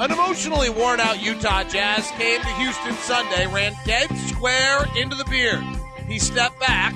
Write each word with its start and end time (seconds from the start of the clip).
An 0.00 0.12
emotionally 0.12 0.70
worn 0.70 1.00
out 1.00 1.20
Utah 1.20 1.64
Jazz 1.64 2.08
came 2.12 2.40
to 2.40 2.48
Houston 2.54 2.92
Sunday, 2.94 3.48
ran 3.48 3.74
dead 3.84 4.08
square 4.28 4.86
into 4.96 5.16
the 5.16 5.24
beard. 5.24 5.64
He 6.06 6.20
stepped 6.20 6.60
back 6.60 6.94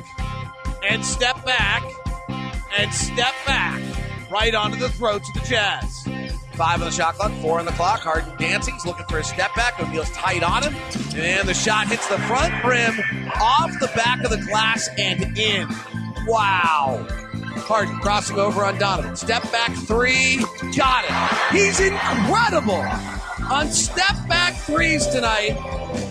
and 0.89 1.04
stepped 1.04 1.45
back 1.45 1.83
and 2.79 2.95
stepped 2.95 3.45
back 3.45 3.83
right 4.30 4.54
onto 4.54 4.77
the 4.77 4.88
throats 4.88 5.29
of 5.30 5.43
the 5.43 5.49
Jazz. 5.49 6.04
Five 6.53 6.80
on 6.80 6.87
the 6.87 6.93
shot 6.93 7.15
clock, 7.15 7.33
four 7.41 7.59
on 7.59 7.65
the 7.65 7.73
clock. 7.73 8.02
Harden 8.02 8.37
dancing. 8.37 8.75
He's 8.75 8.87
looking 8.87 9.07
for 9.07 9.19
a 9.19 9.25
step 9.25 9.53
back. 9.57 9.80
O'Neale's 9.80 10.11
tight 10.11 10.45
on 10.45 10.62
him. 10.62 10.75
And 11.16 11.48
the 11.48 11.55
shot 11.55 11.89
hits 11.89 12.07
the 12.07 12.19
front 12.19 12.53
rim, 12.64 13.00
off 13.41 13.73
the 13.80 13.91
back 13.96 14.23
of 14.23 14.30
the 14.30 14.41
glass, 14.46 14.89
and 14.96 15.37
in. 15.37 15.66
Wow. 16.29 17.05
Harden 17.65 17.97
crossing 17.99 18.39
over 18.39 18.65
on 18.65 18.79
Donovan. 18.79 19.17
Step 19.17 19.43
back 19.53 19.73
three. 19.73 20.39
Got 20.77 21.05
it. 21.05 21.57
He's 21.57 21.81
incredible. 21.81 22.85
On 23.51 23.69
step 23.69 24.29
back 24.29 24.55
threes 24.57 25.07
tonight, 25.07 25.57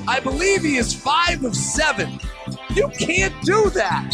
I 0.07 0.19
believe 0.19 0.63
he 0.63 0.77
is 0.77 0.93
five 0.93 1.43
of 1.43 1.55
seven. 1.55 2.19
You 2.75 2.89
can't 2.89 3.33
do 3.43 3.69
that. 3.71 4.13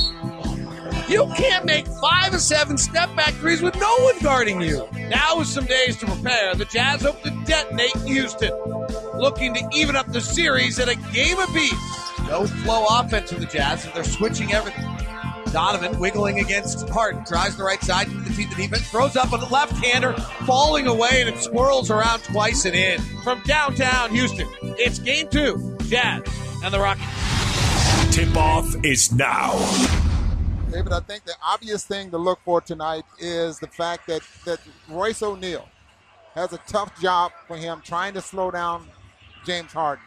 You 1.09 1.31
can't 1.37 1.65
make 1.65 1.87
five 1.87 2.33
of 2.33 2.41
seven 2.41 2.77
step 2.77 3.15
back 3.15 3.33
threes 3.35 3.61
with 3.61 3.75
no 3.79 3.95
one 3.99 4.19
guarding 4.19 4.61
you. 4.61 4.87
Now, 5.09 5.37
with 5.37 5.47
some 5.47 5.65
days 5.65 5.95
to 5.97 6.05
prepare, 6.05 6.53
the 6.53 6.65
Jazz 6.65 7.01
hope 7.01 7.21
to 7.23 7.29
detonate 7.45 7.95
Houston, 8.05 8.51
looking 9.15 9.53
to 9.53 9.67
even 9.73 9.95
up 9.95 10.11
the 10.11 10.19
series 10.21 10.79
at 10.79 10.89
a 10.89 10.95
game 11.13 11.39
apiece. 11.39 11.73
No 12.27 12.45
flow 12.45 12.85
offense 12.89 13.31
for 13.31 13.39
the 13.39 13.45
Jazz, 13.45 13.85
and 13.85 13.93
they're 13.93 14.03
switching 14.03 14.53
everything. 14.53 14.96
Donovan 15.51 15.99
wiggling 15.99 16.39
against 16.39 16.87
Harden, 16.89 17.23
tries 17.25 17.55
the 17.57 17.63
right 17.63 17.81
side 17.81 18.07
to 18.07 18.13
defeat 18.23 18.49
the 18.49 18.55
defense, 18.55 18.89
throws 18.89 19.15
up 19.15 19.31
a 19.31 19.35
left 19.53 19.73
hander, 19.83 20.13
falling 20.45 20.87
away, 20.87 21.21
and 21.21 21.29
it 21.29 21.37
swirls 21.37 21.89
around 21.89 22.23
twice 22.23 22.65
and 22.65 22.75
in. 22.75 22.99
From 23.23 23.41
downtown 23.43 24.11
Houston, 24.11 24.47
it's 24.61 24.99
game 24.99 25.27
two, 25.29 25.77
Jazz 25.83 26.21
and 26.63 26.73
the 26.73 26.79
Rockets. 26.79 28.15
Tip 28.15 28.35
off 28.35 28.75
is 28.83 29.11
now. 29.13 29.53
David, 30.71 30.91
I 30.91 30.99
think 30.99 31.23
the 31.23 31.33
obvious 31.43 31.85
thing 31.85 32.11
to 32.11 32.17
look 32.17 32.39
for 32.43 32.59
tonight 32.61 33.05
is 33.19 33.59
the 33.59 33.67
fact 33.67 34.07
that, 34.07 34.21
that 34.45 34.59
Royce 34.89 35.23
O'Neale 35.23 35.67
has 36.35 36.51
a 36.53 36.59
tough 36.67 36.99
job 37.01 37.31
for 37.47 37.55
him 37.55 37.81
trying 37.83 38.13
to 38.13 38.21
slow 38.21 38.51
down 38.51 38.87
James 39.45 39.71
Harden. 39.71 40.03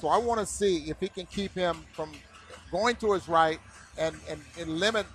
So 0.00 0.08
I 0.08 0.18
want 0.18 0.40
to 0.40 0.46
see 0.46 0.90
if 0.90 0.98
he 1.00 1.08
can 1.08 1.26
keep 1.26 1.54
him 1.54 1.84
from 1.92 2.12
going 2.70 2.96
to 2.96 3.12
his 3.12 3.28
right 3.28 3.58
and, 3.98 4.16
and, 4.28 4.40
and 4.58 4.78
limit. 4.78 5.06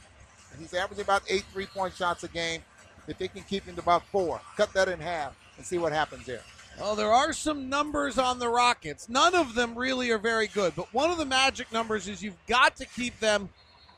He's 0.60 0.74
averaging 0.74 1.04
about 1.04 1.24
eight 1.30 1.44
three 1.54 1.66
point 1.68 1.94
shots 1.94 2.24
a 2.24 2.28
game. 2.28 2.62
If 3.08 3.18
they 3.18 3.28
can 3.28 3.44
keep 3.44 3.66
him 3.66 3.76
to 3.76 3.82
about 3.82 4.06
four, 4.08 4.42
cut 4.58 4.74
that 4.74 4.90
in 4.90 5.00
half 5.00 5.36
and 5.58 5.66
see 5.66 5.78
what 5.78 5.94
happens 5.94 6.26
there. 6.26 6.42
Well, 6.80 6.96
there 6.96 7.12
are 7.12 7.34
some 7.34 7.70
numbers 7.70 8.20
on 8.20 8.38
the 8.38 8.50
Rockets. 8.50 9.10
None 9.10 9.34
of 9.34 9.56
them 9.56 9.76
really 9.76 10.12
are 10.12 10.20
very 10.20 10.48
good, 10.48 10.74
but 10.76 10.94
one 10.94 11.10
of 11.10 11.18
the 11.18 11.26
magic 11.26 11.72
numbers 11.72 12.08
is 12.08 12.22
you've 12.22 12.46
got 12.48 12.76
to 12.76 12.86
keep 12.86 13.20
them 13.20 13.50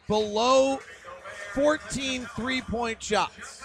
below 0.07 0.79
14 1.53 2.25
three 2.35 2.61
point 2.61 3.01
shots. 3.01 3.63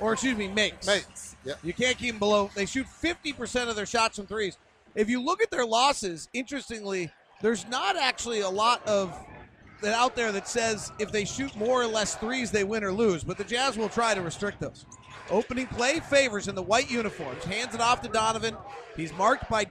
Or, 0.00 0.14
excuse 0.14 0.36
me, 0.36 0.48
makes. 0.48 0.86
Makes. 0.86 1.36
Yep. 1.44 1.58
You 1.62 1.72
can't 1.72 1.98
keep 1.98 2.10
them 2.10 2.18
below. 2.18 2.50
They 2.54 2.66
shoot 2.66 2.86
50% 2.86 3.68
of 3.68 3.76
their 3.76 3.86
shots 3.86 4.16
from 4.16 4.26
threes. 4.26 4.56
If 4.94 5.08
you 5.08 5.22
look 5.22 5.42
at 5.42 5.50
their 5.50 5.66
losses, 5.66 6.28
interestingly, 6.32 7.10
there's 7.42 7.68
not 7.68 7.96
actually 7.96 8.40
a 8.40 8.48
lot 8.48 8.86
of 8.86 9.16
that 9.82 9.94
out 9.94 10.16
there 10.16 10.32
that 10.32 10.48
says 10.48 10.92
if 10.98 11.12
they 11.12 11.24
shoot 11.24 11.54
more 11.56 11.82
or 11.82 11.86
less 11.86 12.14
threes, 12.16 12.50
they 12.50 12.64
win 12.64 12.84
or 12.84 12.92
lose. 12.92 13.24
But 13.24 13.38
the 13.38 13.44
Jazz 13.44 13.76
will 13.76 13.88
try 13.88 14.14
to 14.14 14.22
restrict 14.22 14.60
those. 14.60 14.86
Opening 15.30 15.66
play 15.66 16.00
favors 16.00 16.48
in 16.48 16.54
the 16.54 16.62
white 16.62 16.90
uniforms. 16.90 17.44
Hands 17.44 17.74
it 17.74 17.80
off 17.80 18.02
to 18.02 18.08
Donovan. 18.08 18.56
He's 18.96 19.12
marked 19.12 19.48
by 19.48 19.66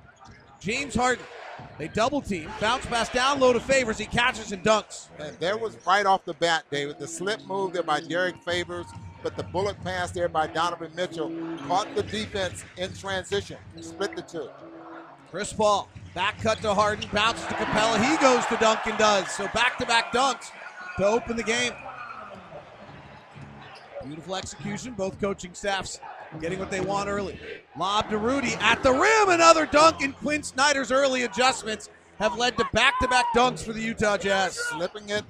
James 0.60 0.96
Harden. 0.96 1.26
They 1.78 1.90
double 1.90 2.22
team, 2.22 2.50
bounce 2.62 2.86
pass 2.86 3.10
down 3.10 3.40
low 3.40 3.52
to 3.52 3.60
Favors. 3.60 3.98
He 3.98 4.06
catches 4.06 4.52
and 4.52 4.64
dunks. 4.64 5.10
And 5.20 5.38
there 5.39 5.58
was 5.58 5.78
right 5.86 6.06
off 6.06 6.23
the 6.23 6.33
bat, 6.33 6.64
David, 6.72 7.00
the 7.00 7.08
slip 7.08 7.45
move 7.48 7.73
there 7.73 7.83
by 7.83 8.00
Derrick 8.00 8.42
Favors, 8.44 8.86
but 9.23 9.36
the 9.36 9.44
bullet 9.44 9.82
pass 9.83 10.12
there 10.12 10.30
by 10.30 10.48
Donovan 10.48 10.92
Mitchell 10.95 11.32
caught 11.67 11.94
the 11.95 12.04
defense 12.04 12.64
in 12.78 12.94
transition, 12.94 13.58
split 13.82 14.16
the 14.16 14.22
two. 14.22 14.50
Chris 15.32 15.52
Paul, 15.54 15.89
back 16.14 16.39
cut 16.42 16.61
to 16.61 16.73
Harden, 16.73 17.09
bounces 17.14 17.45
to 17.47 17.53
Capela. 17.53 17.97
He 18.03 18.17
goes 18.17 18.45
to 18.47 18.58
dunk 18.58 18.80
and 18.86 18.97
does. 18.97 19.30
So 19.31 19.47
back 19.53 19.77
to 19.77 19.86
back 19.86 20.11
dunks 20.14 20.52
to 20.97 21.05
open 21.05 21.37
the 21.37 21.43
game. 21.43 21.73
Beautiful 24.05 24.36
execution. 24.36 24.93
Both 24.93 25.20
coaching 25.20 25.53
staffs 25.53 25.99
getting 26.39 26.59
what 26.59 26.71
they 26.71 26.80
want 26.80 27.09
early. 27.09 27.39
Lob 27.77 28.09
to 28.09 28.17
Rudy 28.17 28.53
at 28.59 28.81
the 28.83 28.92
rim. 28.92 29.30
Another 29.30 29.65
dunk, 29.65 30.02
and 30.02 30.15
Quin 30.15 30.43
Snyder's 30.43 30.92
early 30.92 31.23
adjustments 31.23 31.89
have 32.20 32.37
led 32.37 32.58
to 32.58 32.65
back 32.73 32.99
to 32.99 33.08
back 33.08 33.26
dunks 33.36 33.64
for 33.64 33.73
the 33.73 33.81
Utah 33.81 34.17
Jazz. 34.17 34.58
Slipping 34.70 35.09
it, 35.09 35.23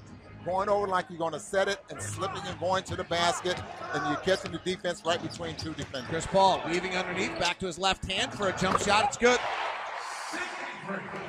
going 0.45 0.69
over 0.69 0.87
like 0.87 1.05
you're 1.09 1.19
going 1.19 1.33
to 1.33 1.39
set 1.39 1.67
it, 1.67 1.79
and 1.89 2.01
slipping 2.01 2.41
and 2.45 2.59
going 2.59 2.83
to 2.83 2.95
the 2.95 3.03
basket, 3.05 3.59
and 3.93 4.05
you're 4.07 4.17
catching 4.17 4.51
the 4.51 4.59
defense 4.59 5.03
right 5.05 5.21
between 5.21 5.55
two 5.55 5.73
defenders. 5.73 6.09
Chris 6.09 6.25
Paul 6.27 6.61
weaving 6.67 6.95
underneath, 6.95 7.37
back 7.39 7.59
to 7.59 7.67
his 7.67 7.77
left 7.77 8.09
hand 8.09 8.33
for 8.33 8.49
a 8.49 8.57
jump 8.57 8.79
shot. 8.79 9.05
It's 9.05 9.17
good. 9.17 9.39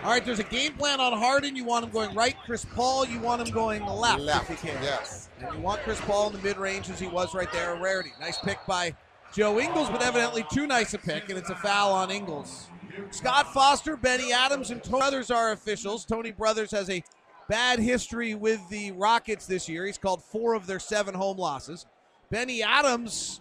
All 0.05 0.11
right, 0.11 0.25
there's 0.25 0.39
a 0.39 0.45
game 0.45 0.73
plan 0.75 1.01
on 1.01 1.13
Harden. 1.13 1.55
You 1.55 1.65
want 1.65 1.85
him 1.85 1.91
going 1.91 2.15
right. 2.15 2.35
Chris 2.47 2.65
Paul, 2.65 3.05
you 3.07 3.21
want 3.21 3.47
him 3.47 3.53
going 3.53 3.85
left, 3.85 4.21
Left, 4.21 4.51
if 4.51 4.63
you 4.65 4.71
can. 4.71 4.83
yes. 4.83 5.29
And 5.41 5.55
you 5.55 5.61
want 5.61 5.83
Chris 5.83 6.01
Paul 6.01 6.29
in 6.29 6.33
the 6.35 6.39
mid 6.41 6.57
range 6.57 6.89
as 6.89 6.99
he 6.99 7.07
was 7.07 7.35
right 7.35 7.51
there, 7.53 7.75
a 7.75 7.81
rarity. 7.81 8.13
Nice 8.21 8.39
pick 8.39 8.59
by 8.67 8.95
Joe 9.35 9.61
Ingles, 9.61 9.91
but 9.91 10.03
evidently 10.03 10.45
too 10.53 10.67
nice 10.67 10.95
a 10.95 10.99
pick, 10.99 11.29
and 11.29 11.39
it's 11.39 11.51
a 11.51 11.55
foul 11.55 11.93
on 11.93 12.11
Ingles. 12.11 12.69
Scott 13.11 13.53
Foster, 13.53 13.97
Bennie 13.97 14.33
Adams, 14.33 14.71
and 14.71 14.83
Tony 14.83 14.99
Brothers 14.99 15.31
are 15.31 15.53
officials. 15.53 16.05
Tony 16.05 16.33
Brothers 16.33 16.71
has 16.71 16.89
a 16.91 17.03
bad 17.49 17.79
history 17.79 18.35
with 18.35 18.61
the 18.71 18.93
Rockets 18.93 19.47
this 19.47 19.69
year. 19.69 19.87
He's 19.87 19.99
called 19.99 20.23
four 20.23 20.55
of 20.55 20.67
their 20.67 20.79
seven 20.81 21.15
home 21.15 21.37
losses. 21.37 21.87
Bennie 22.31 22.63
Adams 22.63 23.41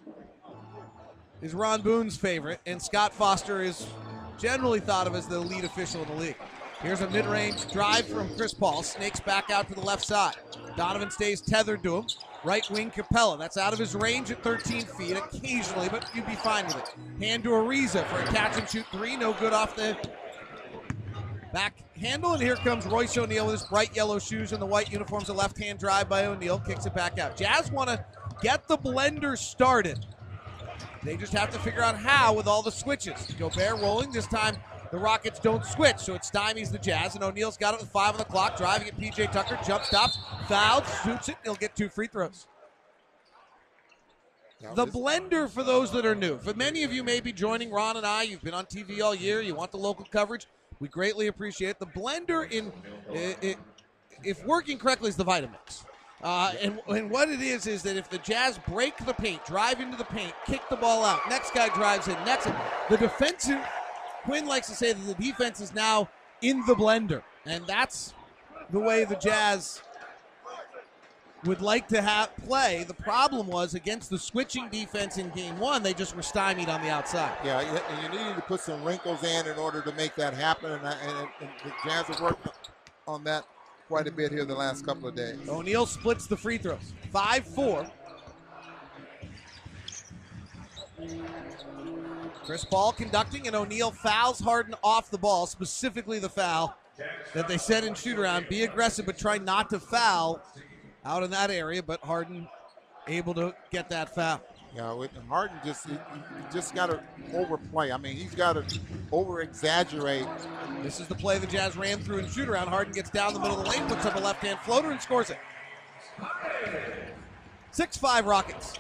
is 1.42 1.54
Ron 1.54 1.82
Boone's 1.82 2.18
favorite, 2.18 2.60
and 2.66 2.82
Scott 2.82 3.14
Foster 3.14 3.62
is 3.62 3.86
generally 4.40 4.80
thought 4.80 5.08
of 5.08 5.16
as 5.16 5.28
the 5.28 5.40
lead 5.40 5.64
official 5.64 6.02
in 6.02 6.08
the 6.08 6.16
league. 6.16 6.38
Here's 6.82 7.02
a 7.02 7.10
mid-range 7.10 7.70
drive 7.72 8.08
from 8.08 8.34
Chris 8.36 8.54
Paul. 8.54 8.84
Snakes 8.84 9.20
back 9.20 9.50
out 9.50 9.68
to 9.68 9.76
the 9.76 9.82
left 9.82 10.06
side. 10.06 10.38
Donovan 10.78 11.12
stays 11.12 11.42
tethered 11.42 11.84
to 11.84 11.98
him. 11.98 12.08
Right 12.46 12.68
wing 12.70 12.90
Capela. 12.90 13.38
That's 13.38 13.58
out 13.58 13.74
of 13.74 13.80
his 13.80 13.96
range 13.96 14.32
at 14.32 14.42
13 14.42 14.86
feet 14.86 15.18
occasionally, 15.18 15.90
but 15.90 16.10
you'd 16.16 16.26
be 16.26 16.36
fine 16.36 16.66
with 16.68 16.78
it. 16.78 16.94
Hand 17.22 17.44
to 17.44 17.50
Ariza 17.50 18.06
for 18.06 18.22
a 18.22 18.26
catch 18.28 18.58
and 18.58 18.70
shoot 18.70 18.86
three. 18.94 19.18
No 19.18 19.34
good 19.34 19.52
off 19.52 19.76
the 19.76 19.98
back 21.52 21.74
handle. 21.98 22.32
And 22.32 22.42
here 22.42 22.56
comes 22.56 22.86
Royce 22.86 23.18
O'Neale 23.18 23.48
with 23.48 23.60
his 23.60 23.68
bright 23.68 23.94
yellow 23.94 24.18
shoes 24.18 24.54
and 24.54 24.62
the 24.62 24.66
white 24.66 24.90
uniforms. 24.90 25.28
A 25.28 25.34
left 25.34 25.58
hand 25.58 25.80
drive 25.80 26.08
by 26.08 26.26
O'Neale. 26.26 26.60
Kicks 26.60 26.86
it 26.86 26.96
back 26.96 27.20
out. 27.20 27.36
Jazz 27.36 27.74
want 27.74 27.90
to 27.90 28.06
get 28.42 28.70
the 28.70 28.78
blender 28.78 29.38
started. 29.38 30.06
They 31.04 31.16
just 31.18 31.34
have 31.34 31.50
to 31.52 31.60
figure 31.60 31.82
out 31.82 31.96
how 31.98 32.34
with 32.34 32.48
all 32.48 32.62
the 32.62 32.72
switches. 32.72 33.28
Gobert 33.40 33.80
rolling. 33.80 34.12
This 34.12 34.28
time 34.28 34.58
the 34.92 34.98
Rockets 34.98 35.40
don't 35.40 35.64
switch, 35.66 35.98
so 35.98 36.14
it 36.16 36.24
stymies 36.24 36.72
the 36.72 36.78
Jazz. 36.80 37.16
And 37.16 37.24
O'Neale's 37.24 37.58
got 37.58 37.74
it 37.74 37.80
with 37.80 37.90
five 37.90 38.12
on 38.14 38.18
the 38.18 38.26
clock, 38.26 38.58
driving 38.58 38.88
at 38.88 38.98
PJ 39.00 39.32
Tucker. 39.32 39.58
Jump 39.66 39.86
stops, 39.86 40.18
fouled, 40.48 40.84
shoots 41.04 41.30
it, 41.30 41.36
and 41.38 41.46
he'll 41.46 41.56
get 41.56 41.76
two 41.76 41.90
free 41.90 42.08
throws. 42.08 42.48
The 44.76 44.86
blender 44.88 45.50
for 45.50 45.64
those 45.64 45.90
that 45.94 46.06
are 46.06 46.16
new. 46.16 46.38
For 46.40 46.54
many 46.54 46.84
of 46.84 46.92
you 46.92 47.02
may 47.04 47.22
be 47.22 47.32
joining 47.32 47.72
Ron 47.72 47.96
and 47.96 48.06
I, 48.06 48.24
you've 48.24 48.42
been 48.42 48.54
on 48.54 48.66
TV 48.66 49.02
all 49.02 49.16
year, 49.16 49.40
you 49.42 49.56
want 49.56 49.72
the 49.72 49.78
local 49.78 50.06
coverage. 50.12 50.48
We 50.82 50.90
greatly 50.90 51.28
appreciate 51.28 51.70
it. 51.70 51.80
The 51.80 51.86
blender 51.86 52.50
in 52.52 52.74
i- 53.16 53.36
i- 53.42 53.56
if 54.24 54.44
working 54.46 54.78
correctly 54.78 55.08
is 55.10 55.16
the 55.16 55.24
Vitamix. 55.24 55.86
Uh, 56.22 56.52
and, 56.62 56.82
and 56.90 57.10
what 57.10 57.30
it 57.30 57.42
is 57.42 57.66
is 57.66 57.82
that 57.84 57.96
if 57.96 58.10
the 58.10 58.18
Jazz 58.18 58.60
break 58.68 58.98
the 59.06 59.14
paint, 59.14 59.46
drive 59.46 59.80
into 59.80 59.98
the 59.98 60.04
paint, 60.04 60.34
kick 60.46 60.62
the 60.70 60.76
ball 60.76 61.06
out, 61.06 61.22
next 61.30 61.54
guy 61.54 61.70
drives 61.70 62.08
in, 62.08 62.14
next 62.26 62.50
the 62.90 62.98
defensive 62.98 63.60
Quin 64.24 64.46
likes 64.46 64.68
to 64.68 64.76
say 64.76 64.94
that 64.94 65.18
the 65.18 65.24
defense 65.24 65.62
is 65.62 65.74
now 65.74 66.10
in 66.42 66.66
the 66.66 66.76
blender, 66.76 67.22
and 67.46 67.66
that's 67.66 68.14
the 68.70 68.80
way 68.80 69.06
the 69.06 69.16
Jazz 69.16 69.82
would 71.46 71.62
like 71.62 71.88
to 71.88 72.02
have 72.02 72.36
play. 72.36 72.84
The 72.84 72.94
problem 72.94 73.48
was 73.48 73.74
against 73.74 74.10
the 74.10 74.20
switching 74.20 74.68
defense 74.70 75.18
in 75.18 75.30
game 75.30 75.58
one, 75.58 75.84
they 75.84 75.94
just 75.94 76.16
were 76.16 76.22
stymied 76.22 76.70
on 76.70 76.82
the 76.82 76.90
outside. 76.90 77.38
Yeah, 77.46 77.62
and 77.62 78.04
you 78.04 78.20
needed 78.20 78.36
to 78.36 78.42
put 78.42 78.60
some 78.60 78.84
wrinkles 78.84 79.24
in 79.24 79.48
in 79.48 79.58
order 79.58 79.82
to 79.82 79.92
make 79.94 80.16
that 80.16 80.34
happen, 80.34 80.72
and, 80.72 80.86
and, 80.86 81.28
and 81.40 81.50
the 81.64 81.72
Jazz 81.86 82.08
have 82.08 82.20
worked 82.20 82.48
on 83.08 83.24
that 83.24 83.46
quite 83.90 84.08
a 84.08 84.12
bit 84.12 84.32
here 84.32 84.46
the 84.46 84.54
last 84.54 84.86
couple 84.86 85.10
of 85.10 85.16
days. 85.16 85.40
O'Neale 85.50 85.88
splits 85.88 86.28
the 86.28 86.38
free 86.38 86.60
throws. 86.60 86.94
5 87.12 87.44
4. 87.44 87.92
Chris 92.46 92.64
Paul 92.64 92.92
conducting, 92.92 93.48
and 93.48 93.56
O'Neale 93.56 93.90
fouls 93.90 94.40
Harden 94.40 94.76
off 94.84 95.10
the 95.10 95.18
ball, 95.18 95.48
specifically 95.48 96.20
the 96.20 96.30
foul 96.30 96.76
that 97.34 97.48
they 97.48 97.58
said 97.58 97.84
in 97.84 97.96
shoot 97.96 98.20
around. 98.20 98.48
Be 98.48 98.62
aggressive, 98.62 99.08
but 99.08 99.18
try 99.18 99.40
not 99.40 99.72
to 99.72 99.80
foul 99.80 100.40
out 101.04 101.24
in 101.24 101.32
that 101.32 101.50
area. 101.50 101.82
But 101.82 102.00
Harden 102.02 102.48
able 103.08 103.34
to 103.34 103.56
get 103.72 103.90
that 103.90 104.14
foul. 104.14 104.40
Yeah, 104.76 104.94
with 104.94 105.12
Harden 105.28 105.58
just 105.66 105.88
just 106.54 106.76
got 106.76 106.88
to 106.88 107.02
overplay. 107.34 107.92
I 107.92 107.98
mean, 107.98 108.16
he's 108.16 108.36
got 108.36 108.54
to 108.54 108.80
over 109.12 109.42
exaggerate. 109.42 110.28
This 110.84 111.00
is 111.00 111.08
the 111.08 111.16
play 111.16 111.40
the 111.40 111.48
Jazz 111.48 111.76
ran 111.76 112.00
through 112.00 112.20
in 112.20 112.30
shoot 112.30 112.48
around. 112.48 112.68
Harden 112.68 112.94
gets 112.94 113.10
down 113.10 113.34
the 113.34 113.40
middle 113.40 113.60
of 113.60 113.66
the 113.66 113.72
lane, 113.72 113.88
puts 113.88 114.06
up 114.06 114.16
a 114.16 114.20
left 114.20 114.44
hand 114.44 114.60
floater, 114.60 114.92
and 114.92 115.02
scores 115.02 115.32
it. 115.32 115.38
6 117.72 117.98
5 117.98 118.26
Rockets. 118.26 118.76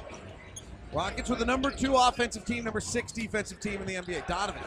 Rockets 0.91 1.29
with 1.29 1.39
the 1.39 1.45
number 1.45 1.69
two 1.69 1.95
offensive 1.95 2.45
team, 2.45 2.63
number 2.63 2.81
six 2.81 3.11
defensive 3.11 3.59
team 3.59 3.79
in 3.79 3.85
the 3.85 3.93
NBA. 3.93 4.25
Donovan, 4.25 4.61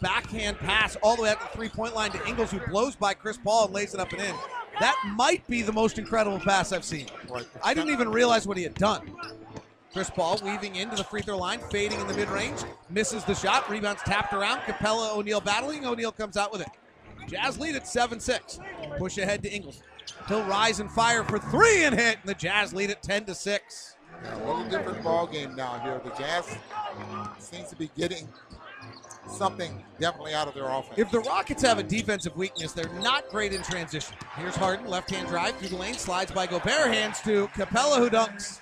backhand 0.00 0.58
pass 0.58 0.96
all 1.02 1.14
the 1.14 1.22
way 1.22 1.30
at 1.30 1.40
the 1.40 1.46
three 1.48 1.68
point 1.68 1.94
line 1.94 2.10
to 2.12 2.26
Ingles, 2.26 2.50
who 2.50 2.58
blows 2.68 2.96
by 2.96 3.12
Chris 3.12 3.36
Paul 3.36 3.66
and 3.66 3.74
lays 3.74 3.92
it 3.92 4.00
up 4.00 4.12
and 4.12 4.22
in. 4.22 4.34
That 4.80 4.96
might 5.14 5.46
be 5.46 5.60
the 5.60 5.72
most 5.72 5.98
incredible 5.98 6.38
pass 6.40 6.72
I've 6.72 6.84
seen. 6.84 7.06
I 7.62 7.74
didn't 7.74 7.90
even 7.90 8.08
realize 8.10 8.46
what 8.46 8.56
he 8.56 8.62
had 8.62 8.74
done. 8.74 9.12
Chris 9.98 10.10
Paul 10.10 10.38
weaving 10.44 10.76
into 10.76 10.94
the 10.94 11.02
free 11.02 11.22
throw 11.22 11.36
line, 11.36 11.58
fading 11.72 12.00
in 12.00 12.06
the 12.06 12.14
mid 12.14 12.28
range, 12.28 12.60
misses 12.88 13.24
the 13.24 13.34
shot, 13.34 13.68
rebounds 13.68 14.00
tapped 14.02 14.32
around. 14.32 14.60
Capela 14.60 15.16
O'Neale 15.16 15.40
battling. 15.40 15.84
O'Neale 15.84 16.12
comes 16.12 16.36
out 16.36 16.52
with 16.52 16.60
it. 16.60 16.68
Jazz 17.26 17.58
lead 17.58 17.74
at 17.74 17.84
7 17.84 18.20
6. 18.20 18.60
Push 18.96 19.18
ahead 19.18 19.42
to 19.42 19.52
Ingles. 19.52 19.82
He'll 20.28 20.44
rise 20.44 20.78
and 20.78 20.88
fire 20.88 21.24
for 21.24 21.40
three 21.40 21.82
and 21.82 21.98
hit, 21.98 22.18
and 22.20 22.28
the 22.28 22.34
Jazz 22.34 22.72
lead 22.72 22.90
at 22.90 23.02
10 23.02 23.24
to 23.24 23.34
6. 23.34 23.96
Yeah, 24.22 24.36
a 24.36 24.38
little 24.46 24.64
different 24.68 25.02
ball 25.02 25.26
game 25.26 25.56
now 25.56 25.80
here. 25.80 26.00
The 26.04 26.10
Jazz 26.10 26.56
seems 27.40 27.68
to 27.70 27.74
be 27.74 27.90
getting 27.96 28.28
something 29.28 29.82
definitely 29.98 30.32
out 30.32 30.46
of 30.46 30.54
their 30.54 30.68
offense. 30.68 30.94
If 30.96 31.10
the 31.10 31.20
Rockets 31.20 31.62
have 31.62 31.78
a 31.78 31.82
defensive 31.82 32.36
weakness, 32.36 32.72
they're 32.72 32.88
not 33.00 33.28
great 33.30 33.52
in 33.52 33.62
transition. 33.62 34.14
Here's 34.36 34.54
Harden, 34.54 34.86
left 34.86 35.10
hand 35.10 35.26
drive 35.26 35.56
through 35.56 35.70
the 35.70 35.76
lane, 35.76 35.94
slides 35.94 36.30
by 36.30 36.46
Gobert, 36.46 36.92
hands 36.92 37.20
to 37.22 37.48
Capela, 37.48 37.98
who 37.98 38.08
dunks. 38.08 38.60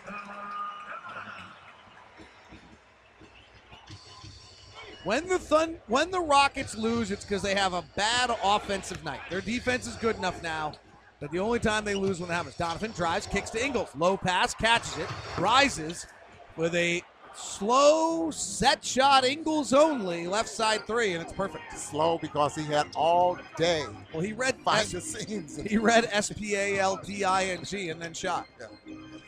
When 5.07 5.29
the 5.29 5.39
Thun- 5.39 5.77
when 5.87 6.11
the 6.11 6.19
Rockets 6.19 6.77
lose, 6.77 7.13
it's 7.13 7.25
because 7.25 7.41
they 7.41 7.55
have 7.55 7.75
a 7.75 7.85
bad 7.95 8.37
offensive 8.43 9.05
night. 9.05 9.21
Their 9.31 9.41
defense 9.41 9.87
is 9.87 9.95
good 9.95 10.17
enough 10.17 10.43
now, 10.43 10.73
but 11.21 11.31
the 11.31 11.39
only 11.39 11.61
time 11.61 11.85
they 11.85 11.95
lose 11.95 12.19
when 12.19 12.29
it 12.29 12.33
happens. 12.33 12.57
Donovan 12.57 12.91
drives, 12.91 13.25
kicks 13.25 13.51
to 13.51 13.65
Ingles, 13.65 13.91
low 13.97 14.17
pass, 14.17 14.53
catches 14.53 14.99
it, 14.99 15.07
rises 15.39 16.09
with 16.57 16.75
a 16.75 17.05
slow 17.37 18.33
set 18.33 18.85
shot, 18.85 19.25
Ingles 19.25 19.73
only, 19.73 20.27
left 20.27 20.49
side 20.49 20.85
three, 20.89 21.13
and 21.13 21.23
it's 21.23 21.33
perfect. 21.33 21.79
Slow 21.79 22.19
because 22.19 22.57
he 22.57 22.65
had 22.65 22.89
all 22.97 23.39
day. 23.57 23.85
Well, 24.13 24.25
he 24.25 24.33
read 24.33 24.57
find 24.63 24.89
the 24.89 25.01
seams. 25.01 25.57
He 25.57 25.79
read 25.79 26.09
S 26.11 26.33
P 26.33 26.57
A 26.57 26.81
L 26.81 26.97
D 26.97 27.23
I 27.23 27.45
N 27.45 27.63
G 27.63 27.91
and 27.91 28.03
then 28.03 28.13
shot. 28.13 28.49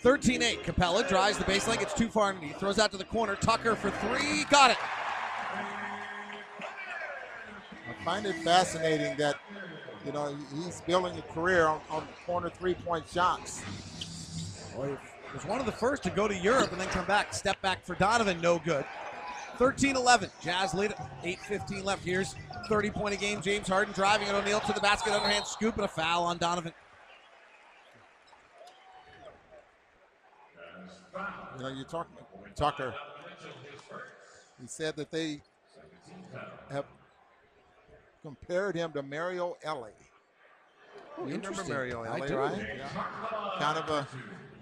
13 0.00 0.42
8. 0.42 0.64
Capela 0.64 1.08
drives 1.08 1.38
the 1.38 1.44
baseline, 1.44 1.78
gets 1.78 1.94
too 1.94 2.08
far 2.08 2.30
underneath, 2.30 2.58
throws 2.58 2.80
out 2.80 2.90
to 2.90 2.96
the 2.96 3.04
corner. 3.04 3.36
Tucker 3.36 3.76
for 3.76 3.90
three, 3.92 4.42
got 4.50 4.72
it. 4.72 4.76
I 7.88 7.97
find 8.08 8.24
it 8.24 8.36
fascinating 8.36 9.14
that, 9.18 9.36
you 10.06 10.12
know, 10.12 10.34
he's 10.54 10.80
building 10.82 11.18
a 11.18 11.34
career 11.34 11.66
on, 11.66 11.78
on 11.90 12.08
corner 12.24 12.48
three 12.48 12.72
point 12.72 13.06
shots. 13.06 13.62
He 14.72 14.78
was 15.34 15.44
one 15.44 15.60
of 15.60 15.66
the 15.66 15.72
first 15.72 16.02
to 16.04 16.10
go 16.10 16.26
to 16.26 16.34
Europe 16.34 16.72
and 16.72 16.80
then 16.80 16.88
come 16.88 17.04
back. 17.04 17.34
Step 17.34 17.60
back 17.60 17.84
for 17.84 17.96
Donovan, 17.96 18.40
no 18.40 18.60
good. 18.60 18.86
13 19.58 19.94
11. 19.94 20.30
Jazz 20.42 20.72
lead 20.72 20.92
it. 20.92 20.96
8 21.22 21.38
15 21.40 21.84
left. 21.84 22.02
Here's 22.02 22.34
30 22.70 22.90
point 22.92 23.14
a 23.14 23.18
game. 23.18 23.42
James 23.42 23.68
Harden 23.68 23.92
driving 23.92 24.26
it. 24.26 24.34
O'Neale 24.34 24.60
to 24.60 24.72
the 24.72 24.80
basket, 24.80 25.12
underhand 25.12 25.44
scoop, 25.46 25.74
and 25.76 25.84
a 25.84 25.88
foul 25.88 26.22
on 26.22 26.38
Donovan. 26.38 26.72
You 31.58 31.62
know, 31.62 31.68
you're 31.68 31.84
talking 31.84 32.16
Tucker. 32.56 32.94
He 34.58 34.66
said 34.66 34.96
that 34.96 35.10
they 35.10 35.42
have 36.70 36.86
compared 38.22 38.74
him 38.74 38.92
to 38.92 39.02
Mario 39.02 39.56
Elie. 39.62 39.90
Oh, 41.18 41.26
you 41.26 41.34
remember. 41.36 41.64
Mario 41.64 42.04
do. 42.04 42.36
right? 42.36 42.66
Yeah. 42.76 42.88
Kind 43.58 43.78
of 43.78 43.88
a 43.90 44.08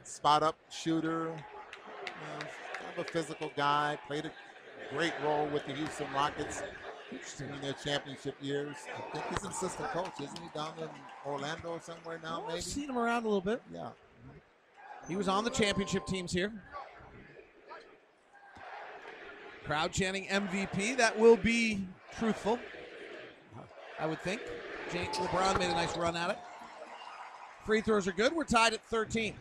spot 0.05 0.43
up 0.43 0.57
shooter, 0.71 1.25
you 1.27 1.27
know, 1.27 2.39
kind 2.39 2.99
of 2.99 3.07
a 3.07 3.11
physical 3.11 3.51
guy. 3.57 3.99
Played 4.07 4.27
a 4.27 4.31
great 4.95 5.13
role 5.25 5.47
with 5.47 5.67
the 5.67 5.75
Houston 5.75 6.07
Rockets 6.15 6.63
in 7.39 7.61
their 7.61 7.75
championship 7.75 8.37
years. 8.41 8.77
I 8.97 9.11
think 9.13 9.25
he's 9.31 9.45
an 9.45 9.51
assistant 9.51 9.91
coach, 9.91 10.21
isn't 10.23 10.39
he? 10.39 10.49
Down 10.55 10.73
in 10.81 10.89
Orlando 11.25 11.71
or 11.71 11.81
somewhere 11.81 12.19
now, 12.23 12.43
I've 12.43 12.49
maybe. 12.49 12.61
seen 12.61 12.89
him 12.91 12.99
around 12.99 13.25
a 13.25 13.29
little 13.29 13.41
bit. 13.41 13.63
Yeah. 13.73 13.91
He 15.09 15.17
was 15.17 15.29
on 15.29 15.45
the 15.45 15.51
championship 15.51 16.07
teams 16.07 16.33
here. 16.33 16.53
Crowd 19.65 19.93
chanting 19.93 20.27
MVP. 20.27 20.97
That 20.97 21.19
will 21.19 21.37
be 21.37 21.87
truthful, 22.19 22.59
I 23.99 24.07
would 24.07 24.21
think. 24.23 24.41
James 24.93 25.17
LeBron 25.17 25.59
made 25.59 25.71
a 25.71 25.75
nice 25.75 25.97
run 25.97 26.17
at 26.17 26.31
it. 26.31 26.39
Free 27.65 27.81
throws 27.81 28.07
are 28.07 28.13
good. 28.13 28.33
We're 28.33 28.45
tied 28.45 28.75
at 28.75 28.85
13. 28.87 29.35